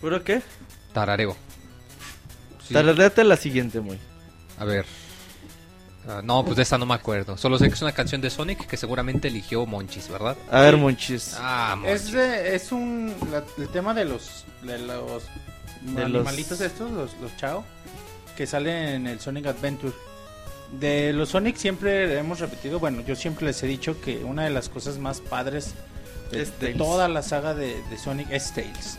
¿Puro 0.00 0.22
qué? 0.22 0.42
Tarareo. 0.92 1.36
Sí, 2.66 2.74
Tarareate 2.74 3.24
la 3.24 3.36
siguiente, 3.36 3.80
muy. 3.80 3.98
A 4.58 4.64
ver. 4.64 4.84
Ah, 6.08 6.20
no, 6.22 6.44
pues 6.44 6.56
de 6.56 6.62
esa 6.62 6.78
no 6.78 6.86
me 6.86 6.94
acuerdo. 6.94 7.36
Solo 7.36 7.58
sé 7.58 7.66
que 7.68 7.74
es 7.74 7.82
una 7.82 7.92
canción 7.92 8.20
de 8.20 8.30
Sonic 8.30 8.66
que 8.66 8.76
seguramente 8.76 9.26
eligió 9.28 9.66
Monchis, 9.66 10.08
¿verdad? 10.08 10.36
A 10.50 10.60
ver, 10.60 10.76
Monchis. 10.76 11.34
Ah, 11.38 11.74
Monchis. 11.76 12.06
Es, 12.06 12.12
de- 12.12 12.54
es 12.54 12.70
un 12.72 13.12
la- 13.32 13.42
el 13.58 13.68
tema 13.70 13.92
de 13.92 14.04
los 14.04 14.44
de 14.62 14.78
los 14.78 15.24
De 15.82 16.02
animalitos 16.04 16.60
los- 16.60 16.60
estos, 16.60 16.90
los, 16.92 17.14
los 17.20 17.36
chao, 17.36 17.64
que 18.36 18.46
salen 18.46 18.88
en 18.88 19.06
el 19.08 19.18
Sonic 19.20 19.46
Adventure. 19.46 19.92
De 20.72 21.12
los 21.12 21.30
Sonic 21.30 21.56
siempre 21.56 22.18
hemos 22.18 22.40
repetido, 22.40 22.80
bueno, 22.80 23.02
yo 23.06 23.14
siempre 23.14 23.46
les 23.46 23.62
he 23.62 23.66
dicho 23.66 24.00
que 24.00 24.24
una 24.24 24.44
de 24.44 24.50
las 24.50 24.68
cosas 24.68 24.98
más 24.98 25.20
padres 25.20 25.74
de, 26.30 26.74
toda 26.74 27.08
la 27.08 27.22
saga 27.22 27.54
de, 27.54 27.80
de 27.88 27.98
Sonic 27.98 28.30
es 28.30 28.52
Tails. 28.52 28.98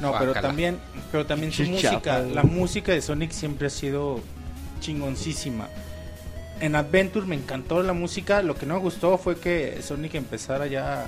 No, 0.00 0.14
pero 0.18 0.32
también, 0.32 0.78
pero 1.10 1.26
también 1.26 1.52
su 1.52 1.64
música, 1.64 2.20
la 2.20 2.44
música 2.44 2.92
de 2.92 3.02
Sonic 3.02 3.32
siempre 3.32 3.66
ha 3.66 3.70
sido 3.70 4.20
chingoncísima. 4.80 5.68
En 6.60 6.76
Adventure 6.76 7.26
me 7.26 7.36
encantó 7.36 7.82
la 7.82 7.92
música, 7.92 8.42
lo 8.42 8.54
que 8.56 8.66
no 8.66 8.74
me 8.74 8.80
gustó 8.80 9.18
fue 9.18 9.38
que 9.38 9.80
Sonic 9.82 10.14
empezara 10.14 10.66
ya 10.66 11.06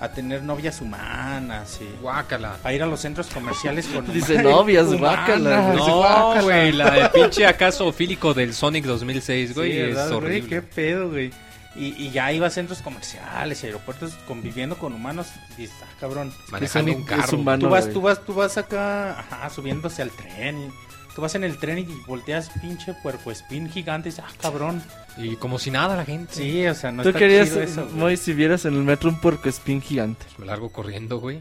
a 0.00 0.08
tener 0.08 0.42
novias 0.42 0.80
humanas 0.80 1.78
y 1.80 2.00
Guácala. 2.02 2.56
a 2.62 2.72
ir 2.72 2.82
a 2.82 2.86
los 2.86 3.00
centros 3.00 3.28
comerciales 3.28 3.86
con 3.86 4.06
Dice 4.12 4.42
novias, 4.42 4.92
guácala. 4.94 5.72
No, 5.74 6.42
güey, 6.42 6.72
la 6.72 6.90
de 6.90 7.08
pinche 7.10 7.46
acaso 7.46 7.86
ofílico 7.86 8.34
del 8.34 8.52
Sonic 8.54 8.84
2006, 8.84 9.54
güey, 9.54 9.72
Sí, 9.72 9.78
es 9.78 9.86
¿verdad, 9.88 10.06
güey? 10.08 10.16
horrible. 10.18 10.48
Qué 10.48 10.62
pedo, 10.62 11.08
güey. 11.10 11.30
Y, 11.74 11.88
y 12.02 12.10
ya 12.10 12.32
iba 12.32 12.46
a 12.46 12.50
centros 12.50 12.80
comerciales 12.80 13.62
y 13.62 13.66
aeropuertos 13.66 14.14
conviviendo 14.26 14.76
con 14.78 14.94
humanos 14.94 15.26
y 15.58 15.64
está 15.64 15.84
cabrón. 16.00 16.32
Manejando 16.50 16.92
un 16.92 17.04
carro. 17.04 17.24
es 17.24 17.32
humano. 17.34 17.66
tú 17.66 17.68
vas, 17.70 17.90
tú 17.90 18.00
vas, 18.00 18.24
tú 18.24 18.32
vas 18.34 18.56
acá, 18.56 19.18
ajá, 19.20 19.50
subiéndose 19.50 20.00
al 20.00 20.10
tren 20.10 20.58
y 20.58 20.68
tú 21.16 21.22
vas 21.22 21.34
en 21.34 21.44
el 21.44 21.56
tren 21.56 21.78
y 21.78 21.84
volteas 22.06 22.50
pinche 22.60 22.92
puerco 23.02 23.30
espín 23.30 23.70
gigante 23.70 24.10
y 24.10 24.12
dices, 24.12 24.24
ah, 24.28 24.32
cabrón. 24.38 24.82
Y 25.16 25.36
como 25.36 25.58
si 25.58 25.70
nada 25.70 25.96
la 25.96 26.04
gente. 26.04 26.34
Sí, 26.34 26.66
o 26.66 26.74
sea, 26.74 26.92
no 26.92 27.02
Tú 27.02 27.08
está 27.08 27.18
querías, 27.18 27.48
chido 27.48 27.62
eso. 27.62 27.84
güey. 27.84 27.94
muy 27.96 28.16
si 28.18 28.34
vieras 28.34 28.66
en 28.66 28.74
el 28.74 28.82
metro 28.82 29.08
un 29.08 29.18
porco 29.18 29.48
espín 29.48 29.80
gigante. 29.80 30.26
Me 30.36 30.44
largo 30.44 30.68
corriendo, 30.68 31.18
güey. 31.18 31.40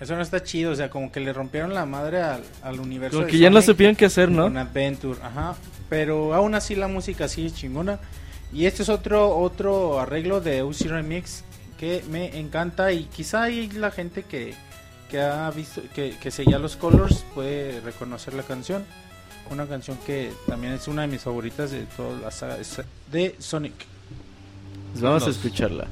Eso 0.00 0.16
no 0.16 0.22
está 0.22 0.42
chido, 0.42 0.72
o 0.72 0.74
sea, 0.74 0.90
como 0.90 1.12
que 1.12 1.20
le 1.20 1.32
rompieron 1.32 1.72
la 1.72 1.86
madre 1.86 2.20
al, 2.20 2.42
al 2.64 2.80
universo. 2.80 3.18
Como 3.18 3.26
de 3.26 3.30
que 3.30 3.38
ya 3.38 3.48
no 3.48 3.62
Sonic 3.62 3.66
supieron 3.66 3.94
qué 3.94 4.06
hacer, 4.06 4.28
¿no? 4.28 4.42
Con 4.42 4.56
Adventure, 4.58 5.20
ajá. 5.22 5.54
Pero 5.88 6.34
aún 6.34 6.56
así 6.56 6.74
la 6.74 6.88
música 6.88 7.28
sí 7.28 7.46
es 7.46 7.54
chingona. 7.54 8.00
Y 8.52 8.66
este 8.66 8.82
es 8.82 8.88
otro 8.88 9.38
otro 9.38 10.00
arreglo 10.00 10.40
de 10.40 10.64
UC 10.64 10.80
Remix 10.88 11.44
que 11.78 12.02
me 12.10 12.36
encanta 12.40 12.90
y 12.92 13.04
quizá 13.04 13.44
hay 13.44 13.70
la 13.70 13.92
gente 13.92 14.24
que, 14.24 14.54
que 15.08 15.20
ha 15.20 15.48
visto 15.52 15.80
que, 15.94 16.16
que 16.20 16.30
seguía 16.32 16.58
los 16.58 16.74
Colors 16.74 17.24
puede 17.36 17.80
reconocer 17.82 18.34
la 18.34 18.42
canción. 18.42 18.84
Una 19.52 19.66
canción 19.66 19.98
que 20.06 20.32
también 20.46 20.72
es 20.72 20.88
una 20.88 21.02
de 21.02 21.08
mis 21.08 21.20
favoritas 21.20 21.70
de 21.70 21.82
toda 21.94 22.18
la 22.18 22.30
saga 22.30 22.56
de 23.10 23.36
Sonic. 23.38 23.74
Pues 24.92 25.02
vamos 25.02 25.26
a 25.26 25.30
escucharla. 25.30 25.88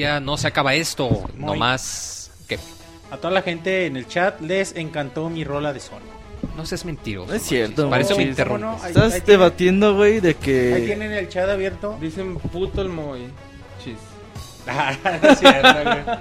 Todavía 0.00 0.20
no 0.20 0.36
se 0.38 0.46
acaba 0.48 0.74
esto, 0.74 1.08
Muy. 1.36 1.52
nomás 1.52 2.30
que 2.48 2.58
A 3.10 3.16
toda 3.18 3.30
la 3.32 3.42
gente 3.42 3.86
en 3.86 3.96
el 3.96 4.08
chat 4.08 4.40
les 4.40 4.74
encantó 4.76 5.28
mi 5.28 5.44
rola 5.44 5.72
de 5.74 5.80
Sony. 5.80 6.00
no 6.56 6.64
seas 6.66 6.84
mentiroso. 6.86 7.28
No 7.28 7.34
es 7.36 7.42
cierto, 7.42 7.88
Parece 7.90 8.10
Monchis. 8.14 8.24
me 8.26 8.30
interrumpes. 8.30 8.64
¿Cómo 8.66 8.78
no? 8.78 8.82
Ahí- 8.84 8.90
Estás 8.90 9.12
ahí 9.14 9.22
debatiendo, 9.26 9.94
güey, 9.94 10.20
de 10.20 10.28
Ahí 10.30 10.34
que... 10.34 10.82
tienen 10.86 11.12
el 11.12 11.28
chat 11.28 11.48
abierto. 11.48 11.96
Dicen 12.00 12.36
puto 12.36 12.80
el 12.82 12.88
Moy. 12.88 13.20
Chis. 13.84 13.96
Ah, 14.66 14.96
no 15.20 15.28
es 15.28 15.38
cierto, 15.40 15.68
güey. 15.82 16.18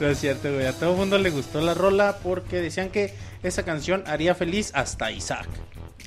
No 0.00 0.06
es 0.08 0.18
cierto, 0.18 0.50
güey. 0.52 0.66
A 0.66 0.72
todo 0.72 0.92
el 0.92 0.96
mundo 0.96 1.18
le 1.18 1.28
gustó 1.30 1.60
la 1.60 1.74
rola 1.74 2.16
porque 2.22 2.60
decían 2.62 2.88
que 2.88 3.14
esa 3.42 3.64
canción 3.64 4.02
haría 4.06 4.34
feliz 4.34 4.70
hasta 4.74 5.10
Isaac. 5.12 5.46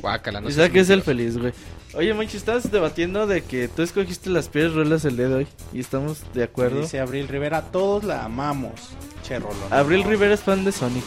Guácala, 0.01 0.41
no 0.41 0.49
Isaac 0.49 0.75
es 0.75 0.89
el 0.89 1.03
feliz, 1.03 1.37
güey. 1.37 1.53
Oye, 1.95 2.13
Monchi, 2.13 2.35
estás 2.35 2.69
debatiendo 2.71 3.25
de 3.25 3.41
que 3.41 3.69
tú 3.69 3.81
escogiste 3.81 4.29
las 4.29 4.49
peores 4.49 4.73
rolas 4.73 5.05
el 5.05 5.15
día 5.15 5.29
de 5.29 5.35
hoy. 5.35 5.47
Y 5.71 5.79
estamos 5.79 6.23
de 6.33 6.43
acuerdo. 6.43 6.81
Dice 6.81 6.99
Abril 6.99 7.27
Rivera, 7.29 7.61
todos 7.61 8.03
la 8.03 8.25
amamos. 8.25 8.89
Che, 9.23 9.39
rolón. 9.39 9.71
Abril 9.71 10.03
Rivera 10.03 10.33
es 10.33 10.41
fan 10.41 10.65
de 10.65 10.73
Sonic. 10.73 11.05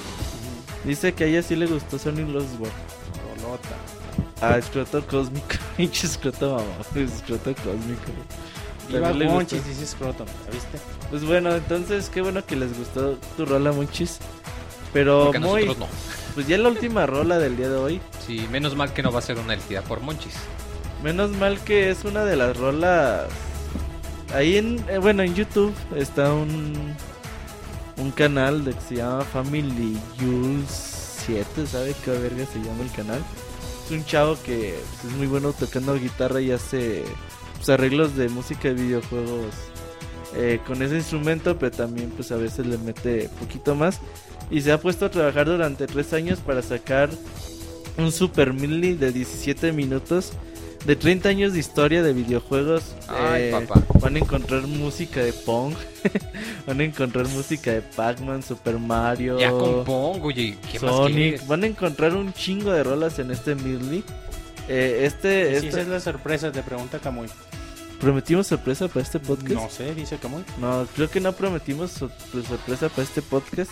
Dice 0.84 1.12
que 1.12 1.24
a 1.24 1.26
ella 1.26 1.42
sí 1.42 1.56
le 1.56 1.66
gustó 1.66 1.98
Sonic 1.98 2.28
Lost 2.28 2.58
World. 2.58 2.72
Rolota. 3.36 3.68
Ah, 4.40 4.56
escroto 4.56 5.06
cósmico. 5.06 5.46
Pinche 5.76 6.06
escroto 6.06 6.56
mamá. 6.56 7.04
Escroto 7.04 7.54
cósmico. 7.56 8.10
Iba 8.88 9.12
le 9.12 9.26
Monchis, 9.26 9.66
dice. 9.66 9.96
¿La 10.00 10.50
viste? 10.50 10.78
Pues 11.10 11.22
bueno, 11.26 11.54
entonces 11.54 12.08
qué 12.08 12.22
bueno 12.22 12.46
que 12.46 12.56
les 12.56 12.76
gustó 12.78 13.18
tu 13.36 13.44
rola, 13.44 13.72
Monchis. 13.72 14.20
Pero 14.94 15.24
Porque 15.24 15.38
muy. 15.38 15.64
nosotros 15.66 15.90
no. 15.90 16.08
Pues 16.34 16.46
ya 16.46 16.56
la 16.56 16.68
última 16.68 17.04
rola 17.04 17.38
del 17.38 17.56
día 17.56 17.68
de 17.68 17.76
hoy. 17.76 18.00
Sí, 18.24 18.46
menos 18.50 18.76
mal 18.76 18.92
que 18.92 19.02
no 19.02 19.10
va 19.10 19.18
a 19.18 19.22
ser 19.22 19.38
una 19.38 19.54
elegida 19.54 19.82
por 19.82 20.00
Monchis. 20.00 20.34
Menos 21.02 21.30
mal 21.30 21.58
que 21.60 21.90
es 21.90 22.04
una 22.04 22.24
de 22.24 22.36
las 22.36 22.56
rolas. 22.56 23.26
Ahí 24.34 24.56
en. 24.56 24.84
eh, 24.88 24.98
bueno, 24.98 25.22
en 25.22 25.34
YouTube 25.34 25.74
está 25.96 26.32
un. 26.32 26.72
Un 27.96 28.12
canal 28.12 28.64
de 28.64 28.72
que 28.74 28.80
se 28.80 28.94
llama 28.96 29.22
Family 29.24 29.98
Jules 30.20 31.22
7. 31.26 31.66
¿Sabe 31.66 31.94
qué 32.04 32.12
verga 32.12 32.46
se 32.46 32.60
llama 32.60 32.84
el 32.84 32.92
canal? 32.92 33.20
Es 33.84 33.90
un 33.90 34.04
chavo 34.04 34.36
que 34.44 34.78
pues, 35.00 35.12
es 35.12 35.18
muy 35.18 35.26
bueno 35.26 35.52
tocando 35.52 35.98
guitarra 35.98 36.40
y 36.40 36.52
hace 36.52 37.04
pues, 37.56 37.68
arreglos 37.70 38.14
de 38.14 38.28
música 38.28 38.68
de 38.68 38.74
videojuegos 38.74 39.52
eh, 40.36 40.60
con 40.64 40.80
ese 40.82 40.96
instrumento, 40.96 41.58
pero 41.58 41.76
también 41.76 42.10
pues 42.10 42.30
a 42.30 42.36
veces 42.36 42.66
le 42.66 42.78
mete 42.78 43.28
poquito 43.40 43.74
más. 43.74 43.98
Y 44.50 44.60
se 44.60 44.70
ha 44.70 44.80
puesto 44.80 45.06
a 45.06 45.10
trabajar 45.10 45.46
durante 45.46 45.86
tres 45.88 46.12
años 46.12 46.38
para 46.38 46.62
sacar 46.62 47.10
un 47.96 48.12
Super 48.12 48.52
Mini 48.52 48.92
de 48.92 49.10
17 49.10 49.72
minutos 49.72 50.32
de 50.86 50.96
30 50.96 51.28
años 51.28 51.52
de 51.52 51.58
historia 51.58 52.02
de 52.02 52.12
videojuegos. 52.12 52.94
Ay, 53.08 53.44
Eh, 53.44 53.50
papá. 53.66 53.82
Van 54.00 54.16
a 54.16 54.18
encontrar 54.18 54.62
música 54.62 55.20
de 55.20 55.32
Pong, 55.32 55.74
van 56.66 56.80
a 56.80 56.84
encontrar 56.84 57.26
música 57.28 57.72
de 57.72 57.82
Pac-Man, 57.82 58.42
Super 58.42 58.78
Mario, 58.78 59.38
Ya 59.38 59.50
compongo, 59.50 60.28
oye, 60.28 60.56
¿qué 60.70 60.80
más 60.80 60.90
Sonic. 60.90 61.46
Van 61.46 61.64
a 61.64 61.66
encontrar 61.66 62.14
un 62.14 62.32
chingo 62.32 62.72
de 62.72 62.82
rolas 62.84 63.18
en 63.18 63.30
este 63.30 63.54
medley. 63.54 64.02
Eh, 64.68 65.00
este, 65.04 65.50
Sí, 65.60 65.66
este- 65.66 65.68
esa 65.68 65.80
es 65.82 65.88
la 65.88 66.00
sorpresa, 66.00 66.52
te 66.52 66.62
pregunta 66.62 66.98
Camuy. 66.98 67.28
¿Prometimos 68.00 68.46
sorpresa 68.46 68.86
para 68.86 69.02
este 69.02 69.18
podcast? 69.18 69.50
No 69.54 69.68
sé, 69.68 69.94
dice 69.94 70.16
Camuy. 70.18 70.44
No, 70.60 70.86
creo 70.94 71.10
que 71.10 71.20
no 71.20 71.32
prometimos 71.32 71.90
sor- 71.90 72.12
pues, 72.32 72.46
sorpresa 72.46 72.88
para 72.88 73.02
este 73.02 73.22
podcast. 73.22 73.70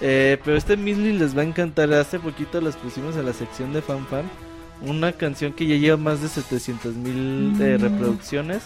Eh, 0.00 0.38
pero 0.44 0.56
este 0.56 0.76
medley 0.76 1.12
les 1.18 1.36
va 1.36 1.40
a 1.40 1.44
encantar. 1.44 1.92
Hace 1.94 2.18
poquito 2.20 2.60
las 2.60 2.76
pusimos 2.76 3.16
en 3.16 3.24
la 3.26 3.32
sección 3.32 3.72
de 3.72 3.80
Fan 3.82 4.06
Fan. 4.08 4.30
Una 4.80 5.12
canción 5.12 5.52
que 5.52 5.66
ya 5.66 5.76
lleva 5.76 5.96
más 5.96 6.20
de 6.22 6.28
700 6.28 6.94
mil 6.94 7.60
eh, 7.60 7.78
reproducciones. 7.78 8.62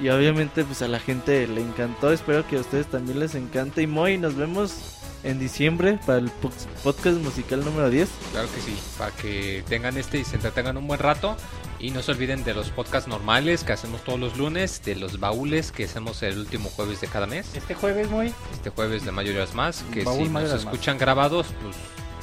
Y 0.00 0.08
obviamente 0.10 0.64
pues 0.64 0.82
a 0.82 0.88
la 0.88 1.00
gente 1.00 1.46
le 1.48 1.60
encantó. 1.60 2.12
Espero 2.12 2.46
que 2.46 2.56
a 2.56 2.60
ustedes 2.60 2.86
también 2.86 3.18
les 3.20 3.34
encante. 3.34 3.82
Y 3.82 3.86
Moy, 3.86 4.16
nos 4.18 4.34
vemos 4.36 4.94
en 5.24 5.40
diciembre 5.40 5.98
para 6.06 6.18
el 6.20 6.30
po- 6.30 6.52
podcast 6.84 7.18
musical 7.18 7.64
número 7.64 7.90
10. 7.90 8.08
Claro 8.32 8.48
que 8.54 8.60
sí, 8.60 8.76
para 8.96 9.10
que 9.12 9.64
tengan 9.68 9.96
este 9.96 10.18
y 10.18 10.24
se 10.24 10.36
entretengan 10.36 10.76
un 10.76 10.86
buen 10.86 11.00
rato. 11.00 11.36
Y 11.80 11.90
no 11.92 12.02
se 12.02 12.10
olviden 12.10 12.42
de 12.42 12.54
los 12.54 12.70
podcasts 12.70 13.08
normales 13.08 13.62
que 13.62 13.72
hacemos 13.72 14.02
todos 14.02 14.18
los 14.18 14.36
lunes, 14.36 14.82
de 14.84 14.96
los 14.96 15.20
baúles 15.20 15.70
que 15.70 15.84
hacemos 15.84 16.20
el 16.24 16.38
último 16.38 16.68
jueves 16.70 17.00
de 17.00 17.06
cada 17.06 17.26
mes. 17.28 17.46
Este 17.54 17.74
jueves, 17.74 18.10
muy. 18.10 18.32
Este 18.52 18.70
jueves 18.70 19.04
de 19.04 19.12
mayorías 19.12 19.54
más, 19.54 19.84
que 19.92 20.02
Baúl 20.02 20.18
si 20.18 20.24
nos 20.24 20.32
Mayorías 20.32 20.64
Más. 20.64 20.74
escuchan 20.74 20.98
grabados, 20.98 21.46
pues 21.62 21.76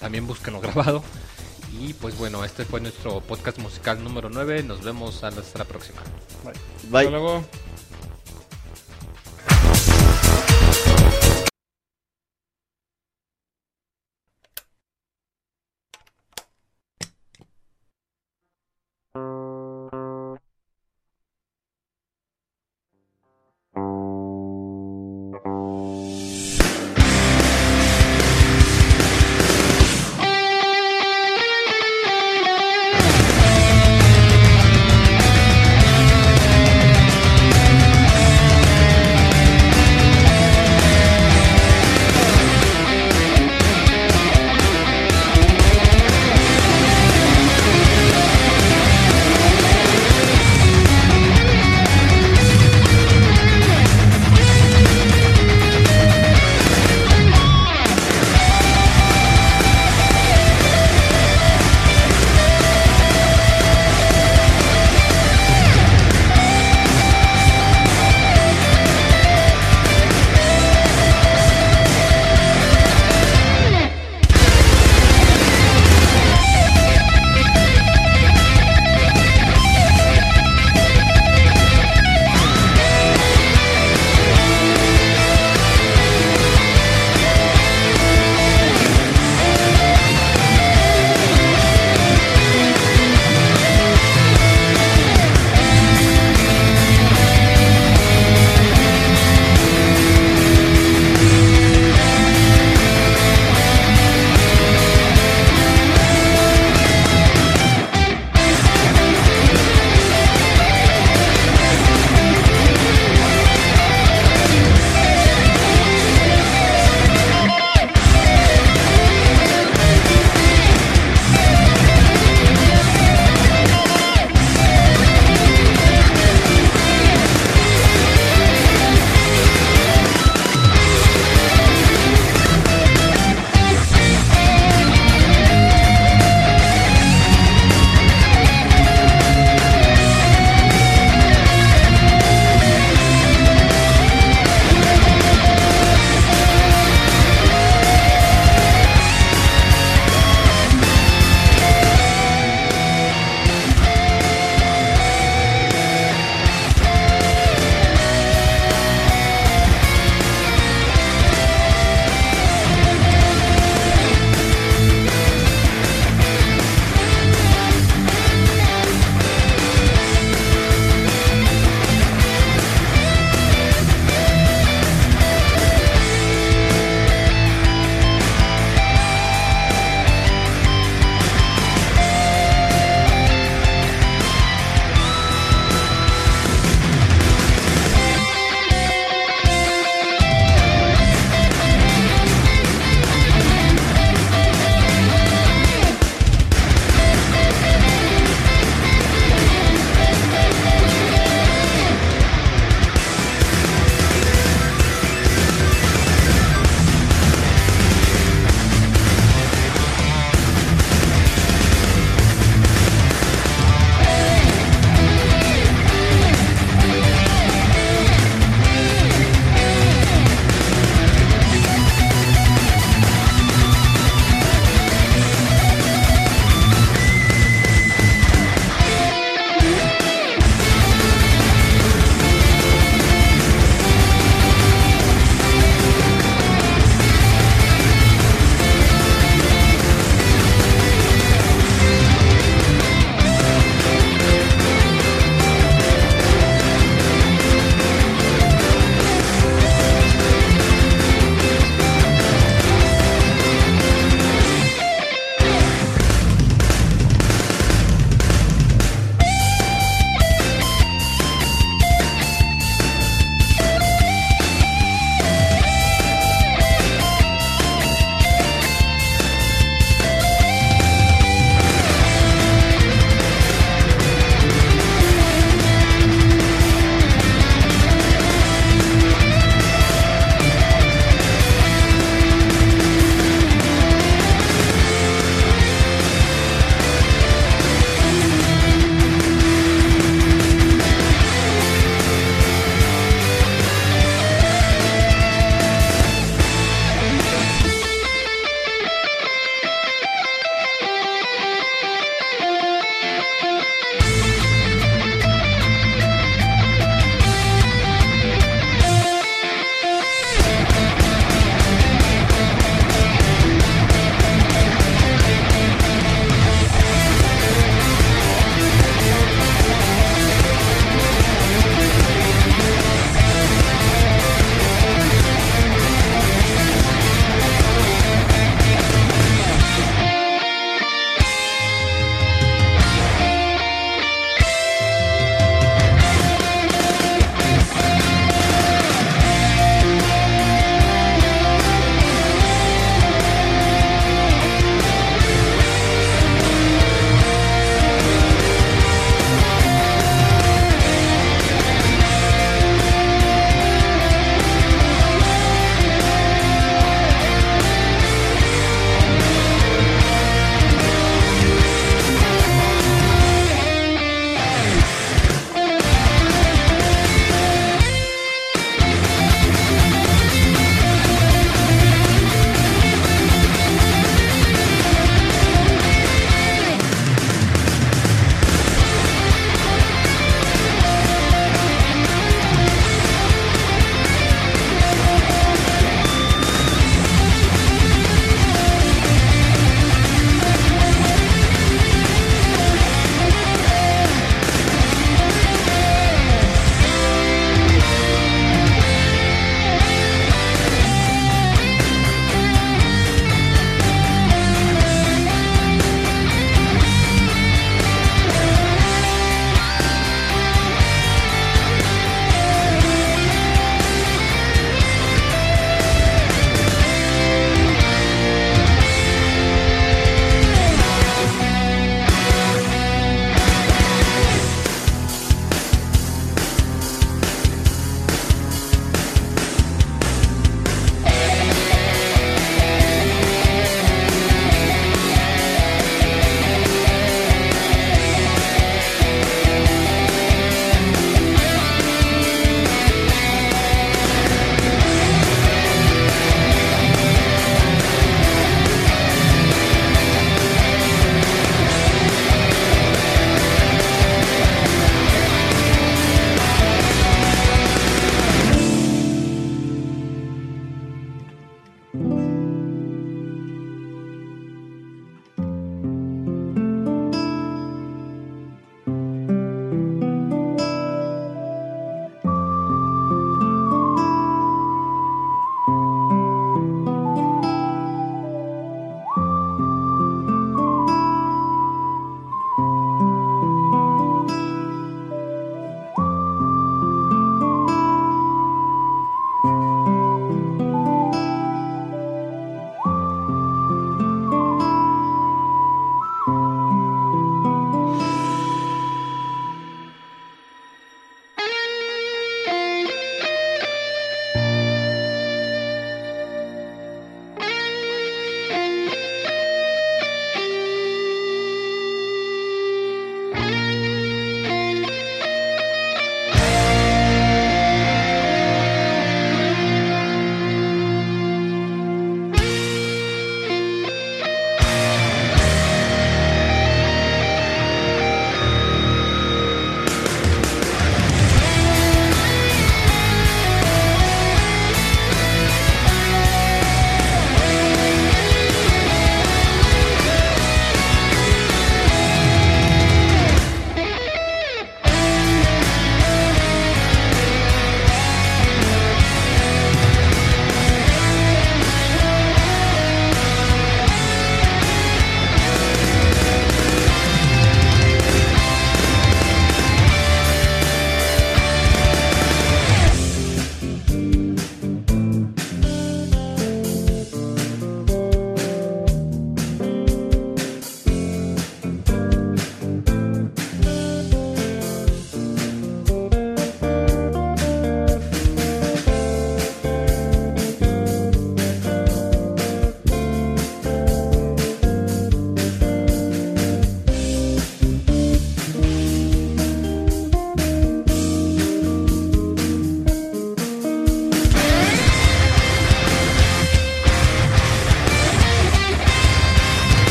también 0.00 0.26
búsquenlo 0.26 0.60
grabado. 0.60 1.02
Y 1.78 1.92
pues 1.94 2.16
bueno, 2.18 2.44
este 2.44 2.64
fue 2.64 2.80
nuestro 2.80 3.20
podcast 3.20 3.58
musical 3.58 4.02
número 4.02 4.30
9. 4.30 4.62
Nos 4.62 4.82
vemos 4.82 5.22
hasta 5.22 5.58
la 5.58 5.64
próxima. 5.64 6.00
Bye. 6.90 7.00
Hasta 7.00 7.10
luego. 7.10 7.44